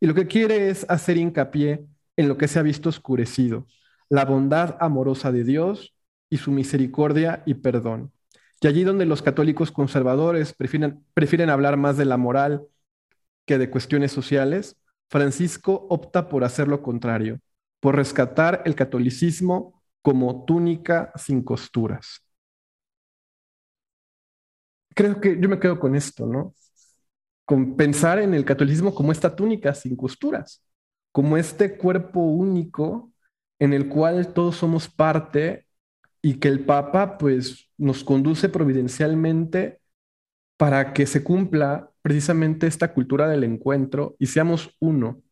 Y 0.00 0.06
lo 0.06 0.14
que 0.14 0.26
quiere 0.26 0.70
es 0.70 0.86
hacer 0.88 1.16
hincapié 1.16 1.86
en 2.16 2.28
lo 2.28 2.36
que 2.36 2.48
se 2.48 2.58
ha 2.58 2.62
visto 2.62 2.88
oscurecido, 2.88 3.66
la 4.08 4.24
bondad 4.24 4.76
amorosa 4.80 5.32
de 5.32 5.44
Dios 5.44 5.94
y 6.28 6.36
su 6.36 6.52
misericordia 6.52 7.42
y 7.46 7.54
perdón. 7.54 8.12
Y 8.60 8.66
allí 8.66 8.84
donde 8.84 9.06
los 9.06 9.22
católicos 9.22 9.72
conservadores 9.72 10.52
prefieren, 10.52 11.04
prefieren 11.14 11.48
hablar 11.48 11.76
más 11.76 11.96
de 11.96 12.04
la 12.04 12.16
moral 12.16 12.66
de 13.58 13.70
cuestiones 13.70 14.12
sociales, 14.12 14.76
Francisco 15.08 15.86
opta 15.90 16.28
por 16.28 16.44
hacer 16.44 16.68
lo 16.68 16.82
contrario, 16.82 17.40
por 17.80 17.96
rescatar 17.96 18.62
el 18.64 18.74
catolicismo 18.74 19.82
como 20.02 20.44
túnica 20.44 21.12
sin 21.16 21.42
costuras. 21.42 22.24
Creo 24.94 25.20
que 25.20 25.38
yo 25.40 25.48
me 25.48 25.58
quedo 25.58 25.78
con 25.78 25.94
esto, 25.94 26.26
¿no? 26.26 26.54
Con 27.44 27.76
pensar 27.76 28.18
en 28.18 28.34
el 28.34 28.44
catolicismo 28.44 28.94
como 28.94 29.12
esta 29.12 29.34
túnica 29.34 29.74
sin 29.74 29.96
costuras, 29.96 30.62
como 31.12 31.36
este 31.36 31.76
cuerpo 31.76 32.20
único 32.20 33.12
en 33.58 33.72
el 33.72 33.88
cual 33.88 34.32
todos 34.32 34.56
somos 34.56 34.88
parte 34.88 35.66
y 36.22 36.34
que 36.34 36.48
el 36.48 36.64
Papa 36.64 37.18
pues 37.18 37.70
nos 37.76 38.04
conduce 38.04 38.48
providencialmente 38.48 39.80
para 40.56 40.92
que 40.92 41.06
se 41.06 41.24
cumpla 41.24 41.89
precisamente 42.02 42.66
esta 42.66 42.92
cultura 42.92 43.28
del 43.28 43.44
encuentro 43.44 44.16
y 44.18 44.26
seamos 44.26 44.76
uno 44.80 45.22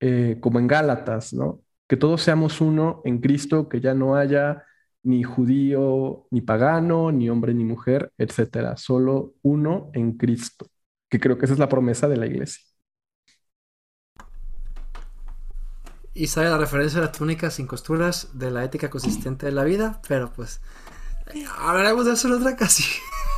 eh, 0.00 0.38
como 0.40 0.58
en 0.58 0.66
Gálatas, 0.66 1.32
¿no? 1.34 1.62
Que 1.86 1.96
todos 1.96 2.22
seamos 2.22 2.60
uno 2.60 3.02
en 3.04 3.20
Cristo, 3.20 3.68
que 3.68 3.80
ya 3.80 3.94
no 3.94 4.16
haya 4.16 4.64
ni 5.02 5.22
judío, 5.22 6.26
ni 6.30 6.40
pagano, 6.40 7.12
ni 7.12 7.28
hombre, 7.30 7.54
ni 7.54 7.64
mujer, 7.64 8.12
etcétera. 8.18 8.76
Solo 8.76 9.34
uno 9.42 9.90
en 9.94 10.16
Cristo, 10.16 10.66
que 11.08 11.20
creo 11.20 11.38
que 11.38 11.46
esa 11.46 11.54
es 11.54 11.60
la 11.60 11.68
promesa 11.68 12.08
de 12.08 12.16
la 12.16 12.26
iglesia. 12.26 12.64
Y 16.14 16.26
sabe 16.26 16.48
la 16.48 16.58
referencia 16.58 16.98
a 16.98 17.02
la 17.04 17.12
túnica 17.12 17.50
sin 17.50 17.66
costuras 17.66 18.30
de 18.38 18.50
la 18.50 18.64
ética 18.64 18.90
consistente 18.90 19.46
de 19.46 19.52
la 19.52 19.64
vida, 19.64 20.00
pero 20.08 20.32
pues 20.32 20.60
hablaremos 21.58 22.06
de 22.06 22.12
eso 22.12 22.28
en 22.28 22.34
otra 22.34 22.52
ocasión. 22.52 22.88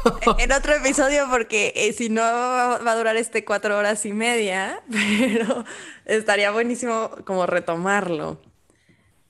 en 0.39 0.53
otro 0.53 0.74
episodio 0.74 1.27
porque 1.31 1.73
eh, 1.77 1.93
si 1.93 2.09
no 2.09 2.23
va 2.23 2.91
a 2.91 2.97
durar 2.97 3.16
este 3.16 3.45
cuatro 3.45 3.77
horas 3.77 4.05
y 4.07 4.12
media, 4.12 4.83
pero 4.91 5.65
estaría 6.05 6.51
buenísimo 6.51 7.11
como 7.24 7.47
retomarlo. 7.47 8.41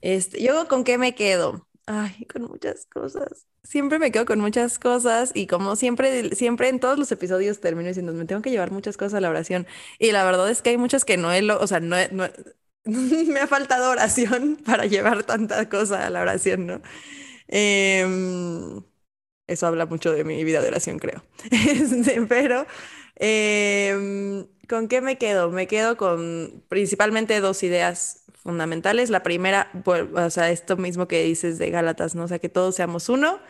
Este, 0.01 0.43
yo 0.43 0.67
con 0.69 0.85
qué 0.85 0.99
me 0.99 1.15
quedo? 1.15 1.67
Ay, 1.87 2.27
con 2.33 2.43
muchas 2.43 2.87
cosas. 2.87 3.47
Siempre 3.63 3.99
me 3.99 4.11
quedo 4.11 4.27
con 4.27 4.41
muchas 4.41 4.79
cosas 4.79 5.31
y 5.35 5.47
como 5.47 5.77
siempre, 5.77 6.35
siempre 6.35 6.69
en 6.69 6.81
todos 6.81 6.99
los 6.99 7.13
episodios 7.13 7.61
termino 7.61 7.89
diciendo, 7.89 8.13
me 8.13 8.25
tengo 8.25 8.43
que 8.43 8.51
llevar 8.51 8.73
muchas 8.73 8.97
cosas 8.97 9.15
a 9.15 9.21
la 9.21 9.31
oración. 9.31 9.67
Y 9.99 10.13
la 10.13 10.25
verdad 10.25 10.51
es 10.51 10.63
que 10.63 10.71
hay 10.71 10.79
muchas 10.79 11.05
que 11.05 11.17
no 11.17 11.33
he, 11.33 11.43
lo, 11.43 11.59
o 11.61 11.67
sea, 11.67 11.81
no, 11.81 11.97
me 12.85 13.41
ha 13.41 13.47
faltado 13.47 13.91
oración 13.91 14.57
para 14.65 14.87
llevar 14.87 15.25
tanta 15.25 15.69
cosa 15.69 16.07
a 16.07 16.11
la 16.11 16.23
oración, 16.23 16.67
¿no? 16.67 16.83
Eh, 17.49 18.83
eso 19.53 19.67
habla 19.67 19.87
mucho 19.87 20.13
de 20.13 20.25
mi 20.25 20.43
vida 20.45 20.61
de 20.61 20.69
oración, 20.69 20.99
creo. 20.99 21.23
Este, 21.51 22.23
pero, 22.27 22.67
em, 23.17 24.47
¿con 24.69 24.89
qué 24.89 25.01
me 25.01 25.19
quedo? 25.19 25.51
Me 25.51 25.67
quedo 25.67 25.97
con 25.97 26.65
principalmente 26.69 27.41
dos 27.41 27.63
ideas 27.63 28.25
fundamentales. 28.35 29.11
La 29.11 29.23
primera, 29.23 29.71
o 29.87 30.31
sea, 30.31 30.51
esto 30.51 30.77
mismo 30.77 31.09
que 31.09 31.23
dices 31.25 31.59
de 31.59 31.71
Gálatas, 31.71 32.15
¿no? 32.15 32.25
O 32.25 32.29
sea, 32.29 32.39
que 32.39 32.49
todos 32.49 32.75
seamos 32.77 33.09
uno, 33.09 33.41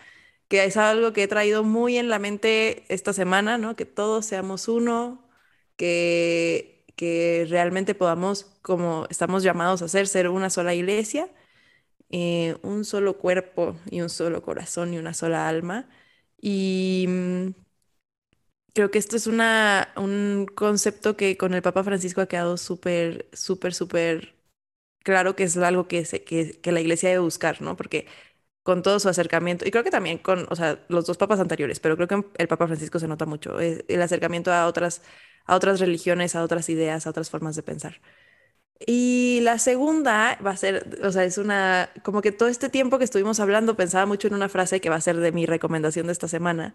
que 0.49 0.65
es 0.65 0.77
algo 0.77 1.13
que 1.13 1.25
he 1.25 1.29
traído 1.29 1.65
muy 1.65 1.97
en 1.99 2.09
la 2.09 2.19
mente 2.19 2.85
esta 2.89 3.13
semana, 3.13 3.59
¿no? 3.59 3.77
Que 3.77 3.87
todos 3.87 4.27
seamos 4.27 4.69
uno, 4.69 5.29
que, 5.77 6.85
que 6.97 7.47
realmente 7.49 7.95
podamos, 7.95 8.45
como 8.63 9.07
estamos 9.11 9.43
llamados 9.43 9.83
a 9.83 9.89
ser, 9.89 10.09
ser 10.09 10.29
una 10.29 10.51
sola 10.51 10.75
iglesia 10.75 11.31
eh, 12.13 12.57
un 12.63 12.85
solo 12.85 13.19
cuerpo 13.19 13.77
y 13.91 14.01
un 14.03 14.11
solo 14.11 14.43
corazón 14.43 14.95
y 14.95 14.99
una 14.99 15.15
sola 15.15 15.49
alma. 15.49 15.89
Y 16.41 17.07
mm, 17.09 17.49
creo 18.75 18.91
que 18.91 18.99
esto 18.99 19.17
es 19.17 19.27
una, 19.27 19.93
un 19.97 20.47
concepto 20.55 21.17
que 21.17 21.37
con 21.37 21.55
el 21.55 21.63
Papa 21.63 21.85
Francisco 21.85 22.21
ha 22.21 22.27
quedado 22.27 22.57
súper, 22.57 23.29
súper, 23.33 23.75
súper 23.75 24.35
claro 25.05 25.37
que 25.37 25.45
es 25.45 25.57
algo 25.59 25.89
que, 25.89 26.05
se, 26.05 26.25
que, 26.25 26.61
que, 26.61 26.73
la 26.73 26.81
iglesia 26.81 27.11
debe 27.11 27.21
buscar, 27.23 27.63
¿no? 27.63 27.77
Porque 27.77 28.07
con 28.63 28.83
todo 28.83 29.01
su 29.01 29.09
acercamiento, 29.11 29.67
y 29.69 29.73
creo 29.73 29.85
que 29.85 29.91
también 29.93 30.19
con, 30.19 30.47
o 30.51 30.57
sea, 30.57 30.85
los 30.89 31.07
dos 31.07 31.19
papas 31.19 31.41
anteriores, 31.41 31.81
pero 31.81 31.97
creo 31.97 32.09
que 32.09 32.25
el 32.39 32.49
Papa 32.49 32.67
Francisco 32.69 32.99
se 33.01 33.09
nota 33.09 33.27
mucho, 33.27 33.61
el 33.61 34.03
acercamiento 34.03 34.53
a 34.53 34.67
otras, 34.69 35.03
a 35.47 35.57
otras 35.57 35.81
religiones, 35.81 36.37
a 36.37 36.45
otras 36.45 36.69
ideas, 36.71 37.07
a 37.07 37.11
otras 37.11 37.31
formas 37.31 37.57
de 37.57 37.63
pensar. 37.65 38.01
Y 38.87 39.41
la 39.43 39.59
segunda 39.59 40.39
va 40.45 40.51
a 40.53 40.57
ser, 40.57 41.01
o 41.05 41.13
sea, 41.13 41.25
es 41.25 41.39
una, 41.39 41.91
como 42.03 42.23
que 42.23 42.33
todo 42.33 42.49
este 42.49 42.69
tiempo 42.69 42.99
que 42.99 43.05
estuvimos 43.05 43.41
hablando 43.41 43.77
pensaba 43.77 44.07
mucho 44.07 44.29
en 44.29 44.35
una 44.35 44.49
frase 44.49 44.81
que 44.81 44.91
va 44.91 44.97
a 44.97 45.01
ser 45.01 45.17
de 45.17 45.33
mi 45.33 45.47
recomendación 45.47 46.07
de 46.07 46.13
esta 46.13 46.29
semana, 46.29 46.75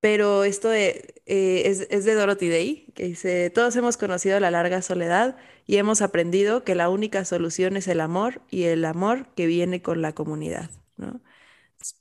pero 0.00 0.44
esto 0.44 0.72
eh, 0.72 1.12
es, 1.26 1.86
es, 1.90 2.04
de 2.04 2.14
Dorothy 2.14 2.48
Day, 2.48 2.86
que 2.94 3.04
dice, 3.04 3.50
todos 3.50 3.76
hemos 3.76 3.96
conocido 3.98 4.40
la 4.40 4.50
larga 4.50 4.80
soledad 4.82 5.36
y 5.66 5.76
hemos 5.76 6.00
aprendido 6.02 6.64
que 6.64 6.74
la 6.74 6.88
única 6.88 7.24
solución 7.24 7.76
es 7.76 7.86
el 7.88 8.00
amor 8.00 8.42
y 8.50 8.64
el 8.64 8.84
amor 8.86 9.34
que 9.34 9.46
viene 9.46 9.82
con 9.82 10.00
la 10.02 10.14
comunidad, 10.14 10.70
¿no? 10.96 11.20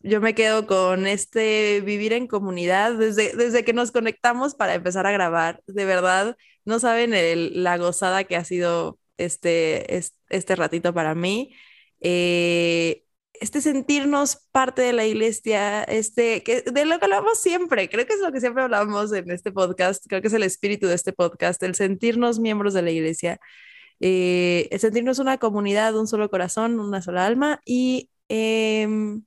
Yo 0.01 0.21
me 0.21 0.35
quedo 0.35 0.67
con 0.67 1.07
este 1.07 1.81
vivir 1.81 2.13
en 2.13 2.27
comunidad 2.27 2.93
desde, 2.95 3.35
desde 3.35 3.63
que 3.63 3.73
nos 3.73 3.91
conectamos 3.91 4.55
para 4.55 4.75
empezar 4.75 5.07
a 5.07 5.11
grabar. 5.11 5.63
De 5.67 5.85
verdad, 5.85 6.37
no 6.65 6.79
saben 6.79 7.13
la 7.63 7.77
gozada 7.77 8.25
que 8.25 8.35
ha 8.35 8.43
sido 8.43 8.98
este, 9.19 9.97
este, 10.29 10.55
ratito 10.55 10.93
para 10.93 11.15
mí. 11.15 11.53
Eh, 12.01 13.03
este 13.33 13.61
sentirnos 13.61 14.37
parte 14.51 14.81
de 14.81 14.93
la 14.93 15.05
iglesia, 15.05 15.83
este, 15.83 16.43
de 16.65 16.85
lo 16.85 16.99
que 16.99 17.05
hablamos 17.05 17.39
siempre, 17.41 17.89
creo 17.89 18.05
que 18.05 18.13
es 18.13 18.19
lo 18.19 18.31
que 18.31 18.41
siempre 18.41 18.63
hablamos 18.63 19.13
en 19.13 19.31
este 19.31 19.51
podcast, 19.51 20.05
creo 20.07 20.21
que 20.21 20.27
es 20.27 20.33
el 20.33 20.43
espíritu 20.43 20.87
de 20.87 20.95
este 20.95 21.13
podcast, 21.13 21.61
el 21.63 21.75
sentirnos 21.75 22.39
miembros 22.39 22.73
de 22.73 22.81
la 22.81 22.91
iglesia, 22.91 23.39
eh, 24.01 24.67
el 24.71 24.79
sentirnos 24.79 25.19
una 25.19 25.37
comunidad, 25.37 25.97
un 25.97 26.07
solo 26.07 26.29
corazón, 26.29 26.79
una 26.79 27.01
sola 27.01 27.25
alma 27.25 27.61
y 27.65 28.09
em, 28.29 29.23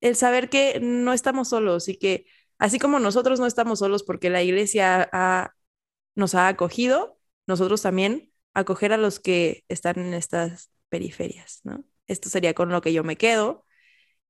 el 0.00 0.16
saber 0.16 0.50
que 0.50 0.80
no 0.80 1.12
estamos 1.12 1.48
solos 1.48 1.88
y 1.88 1.96
que 1.98 2.26
así 2.58 2.78
como 2.78 2.98
nosotros 3.00 3.40
no 3.40 3.46
estamos 3.46 3.80
solos 3.80 4.02
porque 4.04 4.30
la 4.30 4.42
iglesia 4.42 5.10
nos 6.14 6.34
ha 6.34 6.48
acogido, 6.48 7.18
nosotros 7.46 7.82
también 7.82 8.27
acoger 8.54 8.92
a 8.92 8.96
los 8.96 9.20
que 9.20 9.64
están 9.68 9.98
en 9.98 10.14
estas 10.14 10.70
periferias, 10.88 11.60
¿no? 11.64 11.84
Esto 12.06 12.28
sería 12.28 12.54
con 12.54 12.70
lo 12.70 12.80
que 12.80 12.92
yo 12.92 13.04
me 13.04 13.16
quedo. 13.16 13.64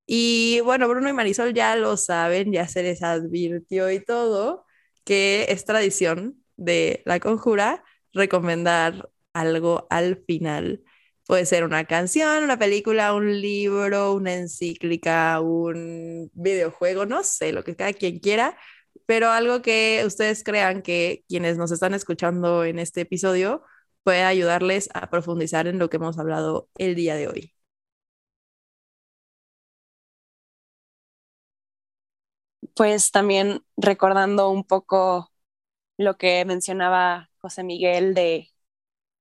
Y 0.06 0.60
bueno, 0.60 0.88
Bruno 0.88 1.08
y 1.08 1.12
Marisol 1.12 1.54
ya 1.54 1.76
lo 1.76 1.96
saben, 1.96 2.52
ya 2.52 2.66
se 2.68 2.82
les 2.82 3.02
advirtió 3.02 3.90
y 3.90 4.00
todo, 4.04 4.66
que 5.04 5.46
es 5.50 5.64
tradición 5.64 6.42
de 6.56 7.02
la 7.06 7.20
conjura 7.20 7.84
recomendar 8.12 9.10
algo 9.32 9.86
al 9.90 10.22
final. 10.26 10.82
Puede 11.26 11.46
ser 11.46 11.64
una 11.64 11.84
canción, 11.84 12.42
una 12.42 12.58
película, 12.58 13.14
un 13.14 13.40
libro, 13.40 14.14
una 14.14 14.34
encíclica, 14.34 15.40
un 15.40 16.30
videojuego, 16.32 17.06
no 17.06 17.22
sé, 17.22 17.52
lo 17.52 17.64
que 17.64 17.76
cada 17.76 17.92
quien 17.92 18.18
quiera, 18.18 18.56
pero 19.06 19.30
algo 19.30 19.62
que 19.62 20.02
ustedes 20.06 20.42
crean 20.42 20.82
que 20.82 21.24
quienes 21.28 21.58
nos 21.58 21.70
están 21.70 21.94
escuchando 21.94 22.64
en 22.64 22.78
este 22.78 23.02
episodio 23.02 23.62
puede 24.08 24.22
ayudarles 24.24 24.88
a 24.94 25.10
profundizar 25.10 25.66
en 25.66 25.78
lo 25.78 25.90
que 25.90 25.98
hemos 25.98 26.18
hablado 26.18 26.70
el 26.78 26.94
día 26.94 27.14
de 27.14 27.28
hoy. 27.28 27.52
Pues 32.74 33.10
también 33.10 33.62
recordando 33.76 34.50
un 34.50 34.64
poco 34.64 35.32
lo 35.98 36.16
que 36.18 36.44
mencionaba 36.46 37.30
José 37.40 37.64
Miguel 37.64 38.14
de 38.14 38.50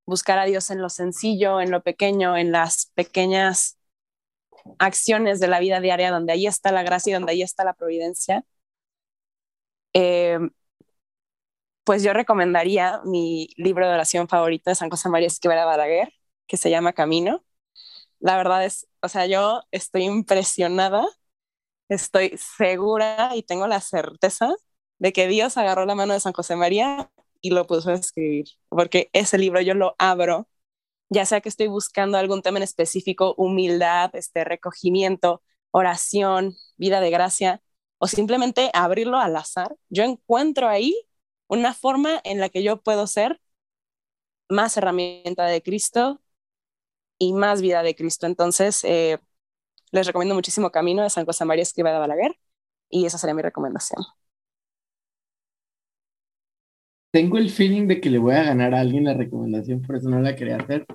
buscar 0.05 0.39
a 0.39 0.45
Dios 0.45 0.71
en 0.71 0.81
lo 0.81 0.89
sencillo, 0.89 1.61
en 1.61 1.71
lo 1.71 1.83
pequeño, 1.83 2.37
en 2.37 2.51
las 2.53 2.91
pequeñas 2.95 3.79
acciones 4.79 5.39
de 5.39 5.47
la 5.47 5.59
vida 5.59 5.79
diaria, 5.81 6.11
donde 6.11 6.33
ahí 6.33 6.47
está 6.47 6.71
la 6.71 6.83
gracia 6.83 7.11
y 7.11 7.13
donde 7.15 7.31
ahí 7.33 7.41
está 7.43 7.63
la 7.63 7.73
providencia. 7.73 8.43
Eh, 9.93 10.39
pues 11.87 12.03
yo 12.03 12.11
recomendaría 12.11 13.01
mi 13.05 13.49
libro 13.55 13.87
de 13.87 13.93
oración 13.93 14.27
favorito 14.27 14.69
de 14.69 14.75
San 14.75 14.89
José 14.89 15.07
María 15.07 15.27
Esquivel 15.27 15.57
Balaguer, 15.65 16.13
que 16.45 16.57
se 16.57 16.69
llama 16.69 16.91
Camino. 16.91 17.45
La 18.19 18.37
verdad 18.37 18.65
es, 18.65 18.87
o 19.01 19.07
sea, 19.09 19.25
yo 19.27 19.61
estoy 19.71 20.03
impresionada, 20.03 21.07
estoy 21.89 22.37
segura 22.37 23.35
y 23.37 23.43
tengo 23.43 23.67
la 23.67 23.81
certeza 23.81 24.53
de 24.99 25.13
que 25.13 25.29
Dios 25.29 25.57
agarró 25.57 25.85
la 25.85 25.95
mano 25.95 26.13
de 26.13 26.19
San 26.19 26.33
José 26.33 26.57
María 26.57 27.09
y 27.41 27.51
lo 27.51 27.67
puso 27.67 27.91
a 27.91 27.95
escribir, 27.95 28.47
porque 28.69 29.09
ese 29.13 29.37
libro 29.37 29.61
yo 29.61 29.73
lo 29.73 29.95
abro, 29.97 30.49
ya 31.09 31.25
sea 31.25 31.41
que 31.41 31.49
estoy 31.49 31.67
buscando 31.67 32.17
algún 32.17 32.41
tema 32.41 32.59
en 32.59 32.63
específico, 32.63 33.33
humildad, 33.37 34.11
este 34.15 34.43
recogimiento, 34.43 35.41
oración, 35.71 36.55
vida 36.77 36.99
de 37.01 37.11
gracia, 37.11 37.61
o 37.97 38.07
simplemente 38.07 38.71
abrirlo 38.73 39.19
al 39.19 39.37
azar, 39.37 39.75
yo 39.89 40.03
encuentro 40.03 40.67
ahí 40.67 40.93
una 41.47 41.73
forma 41.73 42.19
en 42.23 42.39
la 42.39 42.49
que 42.49 42.63
yo 42.63 42.81
puedo 42.81 43.07
ser 43.07 43.41
más 44.49 44.77
herramienta 44.77 45.45
de 45.45 45.61
Cristo 45.61 46.21
y 47.17 47.33
más 47.33 47.61
vida 47.61 47.83
de 47.83 47.95
Cristo. 47.95 48.27
Entonces, 48.27 48.83
eh, 48.83 49.19
les 49.91 50.07
recomiendo 50.07 50.35
muchísimo 50.35 50.71
Camino 50.71 51.03
de 51.03 51.09
San 51.09 51.25
José 51.25 51.45
María 51.45 51.63
Escriba 51.63 51.91
de 51.91 51.99
Balaguer 51.99 52.37
y 52.89 53.05
esa 53.05 53.17
sería 53.17 53.33
mi 53.33 53.41
recomendación. 53.41 54.03
Tengo 57.11 57.37
el 57.37 57.49
feeling 57.49 57.87
de 57.87 58.01
que 58.01 58.09
le 58.09 58.17
voy 58.17 58.35
a 58.35 58.43
ganar 58.43 58.73
a 58.73 58.81
alguien 58.81 59.05
la 59.05 59.13
recomendación, 59.13 59.81
por 59.81 59.95
eso 59.95 60.09
no 60.09 60.19
la 60.19 60.35
quería 60.35 60.57
hacer. 60.57 60.85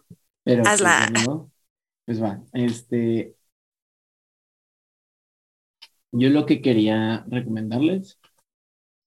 Pero 0.45 0.63
pues, 0.63 0.75
Hazla. 0.75 1.09
pues 2.05 2.23
va, 2.23 2.43
este. 2.53 3.35
Yo 6.13 6.29
lo 6.29 6.45
que 6.45 6.61
quería 6.61 7.25
recomendarles 7.29 8.19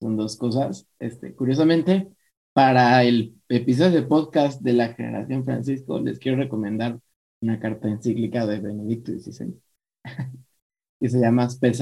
son 0.05 0.17
dos 0.17 0.37
cosas. 0.37 0.87
Este, 0.99 1.33
curiosamente, 1.35 2.09
para 2.53 3.03
el 3.03 3.35
episodio 3.49 4.01
de 4.01 4.07
podcast 4.07 4.61
de 4.61 4.73
la 4.73 4.93
generación 4.93 5.43
Francisco, 5.45 5.99
les 5.99 6.19
quiero 6.19 6.37
recomendar 6.37 6.99
una 7.41 7.59
carta 7.59 7.89
encíclica 7.89 8.45
de 8.45 8.59
Benedicto 8.59 9.11
XVI, 9.13 9.59
que 10.99 11.09
se 11.09 11.19
llama 11.19 11.49
Spes 11.49 11.81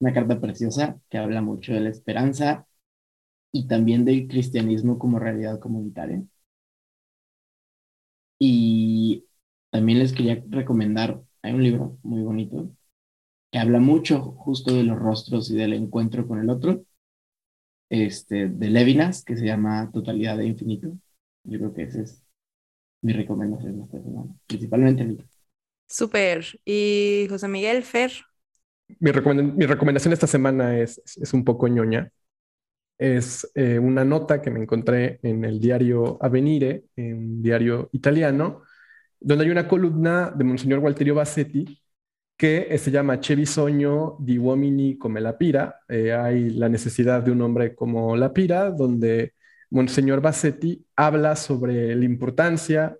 una 0.00 0.12
carta 0.12 0.40
preciosa 0.40 1.00
que 1.10 1.18
habla 1.18 1.42
mucho 1.42 1.72
de 1.72 1.80
la 1.80 1.90
esperanza 1.90 2.66
y 3.52 3.66
también 3.68 4.04
del 4.04 4.28
cristianismo 4.28 4.98
como 4.98 5.18
realidad 5.18 5.60
comunitaria. 5.60 6.22
Y 8.38 9.26
también 9.70 9.98
les 10.00 10.12
quería 10.12 10.42
recomendar, 10.48 11.22
hay 11.42 11.52
un 11.54 11.62
libro 11.62 11.98
muy 12.02 12.22
bonito 12.22 12.70
que 13.52 13.58
habla 13.60 13.80
mucho 13.80 14.20
justo 14.32 14.74
de 14.74 14.84
los 14.84 14.98
rostros 14.98 15.50
y 15.50 15.56
del 15.56 15.74
encuentro 15.74 16.26
con 16.28 16.40
el 16.40 16.50
otro, 16.50 16.84
este, 17.88 18.48
de 18.48 18.70
Levinas, 18.70 19.24
que 19.24 19.36
se 19.36 19.46
llama 19.46 19.90
Totalidad 19.92 20.38
de 20.38 20.46
Infinito. 20.46 20.88
Yo 21.44 21.58
creo 21.58 21.74
que 21.74 21.82
esa 21.82 22.02
es 22.02 22.24
mi 23.02 23.12
recomendación 23.12 23.80
esta 23.80 24.00
semana, 24.00 24.34
principalmente 24.46 25.04
mí. 25.04 25.18
Súper. 25.86 26.44
¿Y 26.64 27.26
José 27.28 27.48
Miguel 27.48 27.82
Fer? 27.82 28.12
Mi, 28.98 29.12
mi 29.12 29.66
recomendación 29.66 30.12
esta 30.12 30.26
semana 30.26 30.78
es, 30.78 31.00
es 31.20 31.32
un 31.34 31.44
poco 31.44 31.68
ñoña. 31.68 32.10
Es 32.96 33.50
eh, 33.54 33.78
una 33.78 34.04
nota 34.04 34.40
que 34.40 34.50
me 34.50 34.60
encontré 34.60 35.18
en 35.22 35.44
el 35.44 35.60
diario 35.60 36.16
Avenire, 36.22 36.84
un 36.96 37.42
diario 37.42 37.90
italiano, 37.92 38.62
donde 39.20 39.44
hay 39.44 39.50
una 39.50 39.68
columna 39.68 40.30
de 40.30 40.44
Monseñor 40.44 40.78
Walterio 40.78 41.14
Bassetti 41.14 41.83
que 42.36 42.66
eh, 42.70 42.78
se 42.78 42.90
llama 42.90 43.18
C'è 43.18 43.36
bisogno 43.36 44.16
di 44.20 44.36
uomini 44.36 44.96
come 44.96 45.20
la 45.20 45.34
Pira. 45.34 45.84
Eh, 45.86 46.12
hay 46.12 46.50
la 46.50 46.68
necesidad 46.68 47.22
de 47.22 47.30
un 47.30 47.40
hombre 47.42 47.74
como 47.74 48.16
la 48.16 48.32
Pira, 48.32 48.70
donde 48.70 49.34
Monseñor 49.70 50.20
Bassetti 50.20 50.84
habla 50.96 51.36
sobre 51.36 51.94
la 51.94 52.04
importancia 52.04 52.96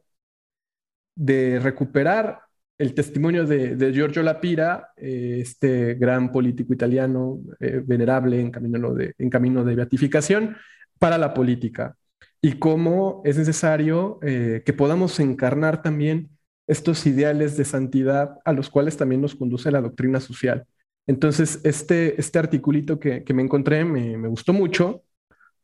de 1.15 1.61
recuperar 1.61 2.41
el 2.77 2.93
testimonio 2.95 3.47
de, 3.47 3.93
Giorgio 3.93 4.23
Lapira, 4.23 4.93
eh, 4.97 5.39
este 5.41 5.95
gran 5.95 6.33
político 6.33 6.73
italiano 6.73 7.41
venerable 7.61 8.41
en 8.41 8.51
camino, 8.51 8.95
de, 8.95 9.15
en 9.17 9.31
camino 9.31 9.65
de 9.65 9.77
beatificación, 9.77 10.57
para 10.99 11.19
la 11.19 11.35
política 11.35 11.97
y 12.41 12.59
cómo 12.59 13.23
es 13.25 13.37
necesario 13.39 14.19
que 14.21 14.75
podamos 14.77 15.19
encarnar 15.21 15.83
también 15.83 16.34
estos 16.67 17.07
ideales 17.07 17.57
de 17.57 17.65
santidad 17.65 18.39
a 18.45 18.53
los 18.53 18.71
cuales 18.71 18.97
también 18.97 19.21
nos 19.21 19.35
conduce 19.35 19.71
la 19.71 19.81
doctrina 19.81 20.21
social. 20.21 20.67
Entonces, 21.07 21.61
este, 21.65 22.19
este 22.21 22.39
articulito 22.39 22.99
que, 22.99 23.25
me 23.35 23.43
encontré 23.43 23.85
me, 23.85 24.29
gustó 24.29 24.53
mucho 24.53 25.05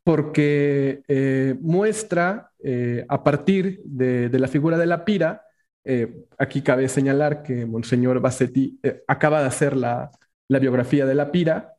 porque 0.04 1.02
eh, 1.08 1.56
muestra 1.60 2.52
eh, 2.62 3.04
a 3.08 3.22
partir 3.24 3.80
de, 3.84 4.30
la 4.38 4.48
figura 4.48 4.78
de 4.78 4.86
la 4.86 5.04
pira, 5.04 5.42
eh, 5.84 6.24
aquí 6.38 6.62
cabe 6.62 6.88
señalar 6.88 7.42
que 7.42 7.66
Monseñor 7.66 8.20
Bassetti 8.20 8.78
acaba 9.08 9.40
de 9.40 9.46
hacer 9.48 9.76
la, 9.76 10.10
la, 10.48 10.58
biografía 10.58 11.06
de 11.06 11.14
la 11.14 11.32
pira, 11.32 11.74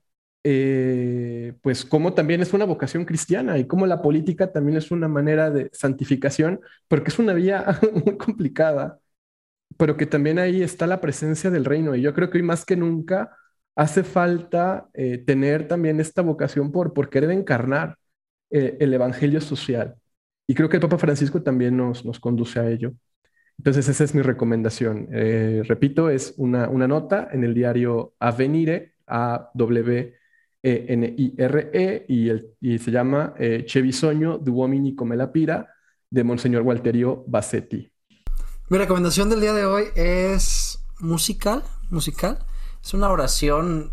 pues 1.61 1.85
como 1.85 2.13
también 2.13 2.41
es 2.41 2.53
una 2.53 2.65
vocación 2.65 3.05
cristiana 3.05 3.57
y 3.59 3.65
como 3.67 3.85
la 3.85 4.01
política 4.01 4.51
también 4.51 4.77
es 4.77 4.89
una 4.91 5.07
manera 5.07 5.51
de 5.51 5.69
santificación, 5.73 6.61
porque 6.87 7.09
es 7.11 7.19
una 7.19 7.33
vía 7.33 7.79
muy 8.05 8.17
complicada 8.17 8.99
pero 9.81 9.97
que 9.97 10.05
también 10.05 10.37
ahí 10.37 10.61
está 10.61 10.85
la 10.85 11.01
presencia 11.01 11.49
del 11.49 11.65
reino. 11.65 11.95
Y 11.95 12.03
yo 12.03 12.13
creo 12.13 12.29
que 12.29 12.37
hoy 12.37 12.43
más 12.43 12.65
que 12.65 12.75
nunca 12.75 13.35
hace 13.75 14.03
falta 14.03 14.87
eh, 14.93 15.17
tener 15.17 15.67
también 15.67 15.99
esta 15.99 16.21
vocación 16.21 16.71
por, 16.71 16.93
por 16.93 17.09
querer 17.09 17.31
encarnar 17.31 17.97
eh, 18.51 18.77
el 18.79 18.93
evangelio 18.93 19.41
social. 19.41 19.95
Y 20.45 20.53
creo 20.53 20.69
que 20.69 20.77
el 20.77 20.81
Papa 20.81 20.99
Francisco 20.99 21.41
también 21.41 21.75
nos, 21.75 22.05
nos 22.05 22.19
conduce 22.19 22.59
a 22.59 22.69
ello. 22.69 22.93
Entonces 23.57 23.89
esa 23.89 24.03
es 24.03 24.13
mi 24.13 24.21
recomendación. 24.21 25.07
Eh, 25.11 25.63
repito, 25.65 26.11
es 26.11 26.35
una, 26.37 26.69
una, 26.69 26.87
nota 26.87 27.29
en 27.31 27.43
el 27.43 27.55
diario 27.55 28.13
Avenire, 28.19 28.93
A-W-E-N-I-R-E, 29.07 30.05
y, 32.07 32.29
el, 32.29 32.51
y 32.61 32.77
se 32.77 32.91
llama 32.91 33.33
eh, 33.39 33.63
Chevisogno 33.65 34.37
du 34.37 34.53
uomini 34.53 34.93
come 34.93 35.15
la 35.17 35.31
pira, 35.31 35.67
de 36.07 36.23
Monseñor 36.23 36.61
Walterio 36.61 37.23
Bassetti. 37.25 37.90
Mi 38.71 38.77
recomendación 38.77 39.29
del 39.29 39.41
día 39.41 39.51
de 39.51 39.65
hoy 39.65 39.87
es 39.95 40.79
musical, 40.99 41.61
musical. 41.89 42.39
Es 42.81 42.93
una 42.93 43.09
oración, 43.09 43.91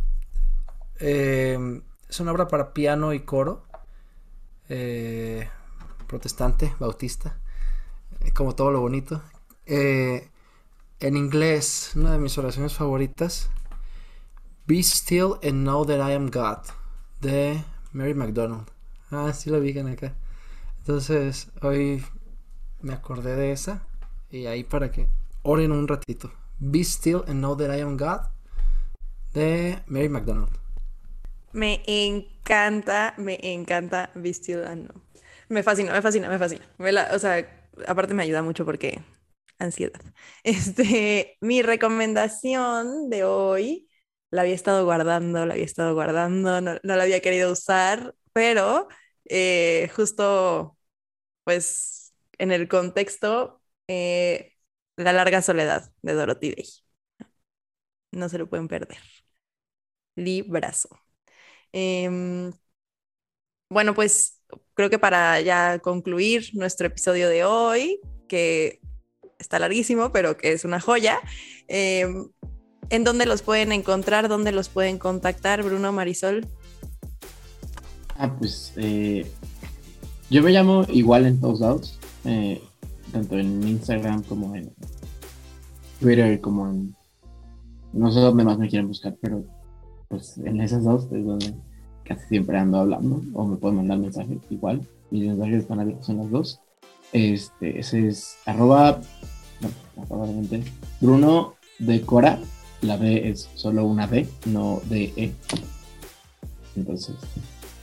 eh, 1.01 1.83
es 2.09 2.21
una 2.21 2.31
obra 2.31 2.47
para 2.47 2.73
piano 2.73 3.13
y 3.13 3.19
coro, 3.19 3.67
eh, 4.69 5.49
protestante, 6.07 6.77
bautista, 6.79 7.41
eh, 8.21 8.31
como 8.33 8.55
todo 8.55 8.71
lo 8.71 8.81
bonito. 8.81 9.21
En 9.67 10.31
inglés, 11.01 11.91
una 11.97 12.13
de 12.13 12.19
mis 12.19 12.39
oraciones 12.39 12.73
favoritas, 12.73 13.51
Be 14.69 14.79
Still 14.79 15.41
and 15.43 15.65
Know 15.65 15.87
That 15.87 16.09
I 16.09 16.13
Am 16.13 16.31
God, 16.31 16.59
de 17.21 17.65
Mary 17.91 18.15
McDonald. 18.15 18.71
Ah, 19.11 19.33
sí 19.33 19.51
lo 19.51 19.59
vi 19.59 19.77
acá. 19.77 20.15
Entonces, 20.79 21.51
hoy 21.63 22.07
me 22.81 22.93
acordé 22.93 23.35
de 23.35 23.51
esa 23.51 23.88
y 24.31 24.47
ahí 24.47 24.65
para 24.65 24.91
que 24.91 25.09
oren 25.43 25.73
un 25.73 25.89
ratito. 25.89 26.33
Be 26.59 26.81
Still 26.81 27.23
and 27.27 27.41
Know 27.41 27.57
That 27.57 27.77
I 27.77 27.81
Am 27.81 27.97
God, 27.97 28.21
de 29.33 29.79
Mary 29.87 30.09
McDonald. 30.09 30.51
Me 31.53 31.83
encanta, 31.87 33.15
me 33.17 33.39
encanta 33.43 34.11
Be 34.15 34.33
Still 34.35 34.65
and 34.65 34.89
Know. 34.89 35.03
Me 35.49 35.63
fascina, 35.63 35.93
me 35.93 36.03
fascina, 36.03 36.29
me 36.29 36.39
fascina. 36.39 36.65
O 37.13 37.19
sea, 37.19 37.47
aparte 37.87 38.15
me 38.15 38.23
ayuda 38.23 38.43
mucho 38.43 38.65
porque 38.65 39.03
ansiedad. 39.59 40.01
Este, 40.45 41.37
mi 41.41 41.63
recomendación 41.63 43.11
de 43.11 43.25
hoy 43.25 43.89
la 44.31 44.43
había 44.43 44.55
estado 44.55 44.85
guardando, 44.85 45.47
la 45.47 45.55
había 45.55 45.65
estado 45.65 45.95
guardando, 45.95 46.61
no, 46.61 46.75
no 46.83 46.97
la 46.97 47.03
había 47.03 47.21
querido 47.21 47.53
usar, 47.53 48.15
pero 48.33 48.89
eh, 49.25 49.91
justo, 49.95 50.77
pues, 51.45 52.15
en 52.39 52.53
el 52.53 52.69
contexto, 52.69 53.58
eh, 53.89 54.55
La 54.97 55.13
larga 55.13 55.43
soledad 55.43 55.93
de 56.03 56.15
Dorothy 56.15 56.55
Day. 56.55 56.67
No 58.13 58.29
se 58.29 58.39
lo 58.39 58.49
pueden 58.49 58.69
perder. 58.69 58.99
Librazo. 60.17 60.89
Em, 61.73 62.53
bueno, 63.71 63.95
pues 63.95 64.41
creo 64.75 64.91
que 64.91 64.99
para 64.99 65.41
ya 65.41 65.79
concluir 65.81 66.51
nuestro 66.55 66.87
episodio 66.87 67.29
de 67.29 67.45
hoy, 67.45 68.01
que 68.29 68.81
está 69.39 69.59
larguísimo, 69.59 70.11
pero 70.13 70.37
que 70.37 70.53
es 70.53 70.65
una 70.65 70.81
joya, 70.81 71.21
em, 71.69 72.31
¿en 72.91 73.05
dónde 73.05 73.27
los 73.27 73.43
pueden 73.43 73.73
encontrar? 73.73 74.29
¿Dónde 74.29 74.53
los 74.53 74.69
pueden 74.69 74.99
contactar, 74.99 75.63
Bruno 75.63 75.93
Marisol? 75.93 76.47
Ah, 78.17 78.35
pues 78.37 78.73
eh, 78.77 79.31
yo 80.31 80.43
me 80.43 80.51
llamo 80.51 80.85
igual 80.89 81.27
en 81.27 81.41
todos 81.41 81.61
lados, 81.61 81.99
eh, 82.25 82.61
tanto 83.13 83.39
en 83.39 83.67
Instagram 83.67 84.23
como 84.25 84.55
en 84.55 84.73
Twitter, 86.01 86.41
como 86.41 86.69
en... 86.69 86.95
No 87.93 88.13
sé 88.13 88.21
dónde 88.21 88.45
más 88.45 88.59
me 88.59 88.69
quieren 88.69 88.89
buscar, 88.89 89.17
pero 89.21 89.45
pues 90.09 90.39
en 90.39 90.61
esas 90.61 90.85
dos 90.85 91.05
es 91.13 91.25
donde 91.25 91.55
casi 92.05 92.27
siempre 92.29 92.59
ando 92.59 92.79
hablando, 92.79 93.23
o 93.35 93.45
me 93.45 93.57
pueden 93.57 93.77
mandar 93.77 93.99
mensajes 93.99 94.39
igual, 94.51 94.87
mis 95.11 95.27
mensajes 95.27 95.63
están 95.63 95.81
abiertos 95.81 96.09
en 96.09 96.19
las 96.19 96.31
dos. 96.31 96.61
Este, 97.13 97.79
ese 97.79 98.09
es 98.09 98.37
arroba, 98.47 99.01
no, 99.61 100.03
arroba 100.03 100.25
obviamente, 100.25 100.63
Bruno 101.01 101.55
de 101.79 102.01
Cora, 102.03 102.39
la 102.83 102.97
B 102.97 103.29
es 103.29 103.49
solo 103.55 103.85
una 103.85 104.07
B, 104.07 104.27
no 104.47 104.81
de 104.89 105.13
E. 105.17 105.35
Entonces, 106.77 107.17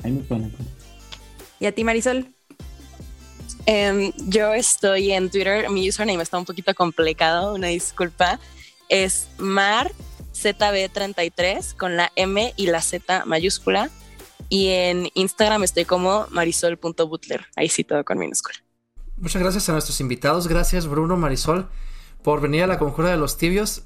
ahí 0.03 0.11
me 0.11 0.19
encontrar. 0.19 0.51
¿Y 1.59 1.65
a 1.65 1.73
ti, 1.73 1.83
Marisol? 1.83 2.34
Em, 3.65 4.11
yo 4.27 4.53
estoy 4.53 5.11
en 5.11 5.29
Twitter, 5.29 5.69
mi 5.69 5.89
username 5.89 6.21
está 6.21 6.37
un 6.37 6.45
poquito 6.45 6.73
complicado, 6.75 7.55
una 7.55 7.67
disculpa. 7.67 8.39
Es 8.89 9.27
MarZB33 9.39 11.75
con 11.75 11.97
la 11.97 12.11
M 12.15 12.53
y 12.55 12.67
la 12.67 12.81
Z 12.81 13.25
mayúscula. 13.25 13.89
Y 14.49 14.69
en 14.69 15.09
Instagram 15.15 15.63
estoy 15.63 15.85
como 15.85 16.27
marisol.butler, 16.29 17.47
ahí 17.55 17.69
sí 17.69 17.83
todo 17.83 18.03
con 18.03 18.19
minúscula. 18.19 18.59
Muchas 19.17 19.41
gracias 19.41 19.69
a 19.69 19.71
nuestros 19.71 19.99
invitados. 20.01 20.47
Gracias, 20.47 20.87
Bruno, 20.87 21.15
Marisol, 21.15 21.69
por 22.21 22.41
venir 22.41 22.63
a 22.63 22.67
la 22.67 22.77
Conjura 22.77 23.09
de 23.09 23.17
los 23.17 23.37
Tibios. 23.37 23.83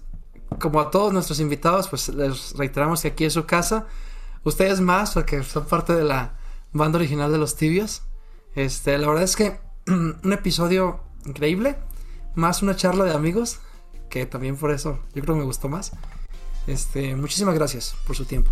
Como 0.59 0.81
a 0.81 0.89
todos 0.89 1.13
nuestros 1.13 1.39
invitados, 1.39 1.87
pues 1.87 2.09
les 2.09 2.57
reiteramos 2.57 3.03
que 3.03 3.09
aquí 3.09 3.25
es 3.25 3.33
su 3.33 3.45
casa. 3.45 3.85
Ustedes 4.43 4.81
más, 4.81 5.13
porque 5.13 5.43
son 5.43 5.65
parte 5.65 5.93
de 5.93 6.03
la 6.03 6.33
banda 6.73 6.97
original 6.97 7.31
de 7.31 7.37
los 7.37 7.55
Tibios. 7.55 8.01
Este, 8.55 8.97
la 8.97 9.07
verdad 9.07 9.23
es 9.23 9.35
que 9.35 9.59
un 9.87 10.33
episodio 10.33 11.01
increíble. 11.25 11.75
Más 12.35 12.61
una 12.61 12.75
charla 12.75 13.05
de 13.05 13.13
amigos. 13.13 13.59
Que 14.09 14.25
también 14.25 14.55
por 14.57 14.71
eso 14.71 14.99
yo 15.13 15.21
creo 15.21 15.35
que 15.35 15.39
me 15.39 15.45
gustó 15.45 15.69
más. 15.69 15.91
Este, 16.67 17.15
muchísimas 17.15 17.55
gracias 17.55 17.95
por 18.05 18.15
su 18.15 18.25
tiempo. 18.25 18.51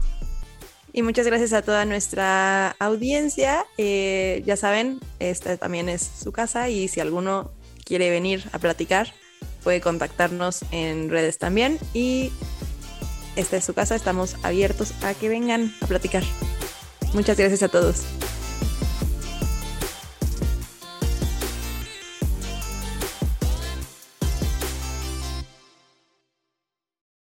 Y 0.94 1.04
muchas 1.04 1.28
gracias 1.28 1.54
a 1.54 1.62
toda 1.62 1.86
nuestra 1.86 2.76
audiencia. 2.80 3.66
Eh, 3.78 4.42
ya 4.46 4.58
saben, 4.58 5.00
esta 5.20 5.58
también 5.58 5.90
es 5.90 6.02
su 6.02 6.32
casa 6.32 6.70
y 6.70 6.88
si 6.88 7.00
alguno 7.00 7.52
quiere 7.84 8.10
venir 8.10 8.50
a 8.52 8.60
platicar, 8.60 9.14
puede 9.64 9.82
contactarnos 9.82 10.62
en 10.72 11.10
redes 11.10 11.38
también. 11.38 11.80
Y 11.94 12.32
esta 13.36 13.58
es 13.58 13.66
su 13.66 13.74
casa, 13.74 13.96
estamos 13.96 14.38
abiertos 14.44 14.94
a 15.04 15.14
que 15.14 15.30
vengan 15.30 15.74
a 15.82 15.88
platicar. 15.88 16.24
Muchas 17.14 17.38
gracias 17.38 17.64
a 17.64 17.70
todos. 17.70 18.04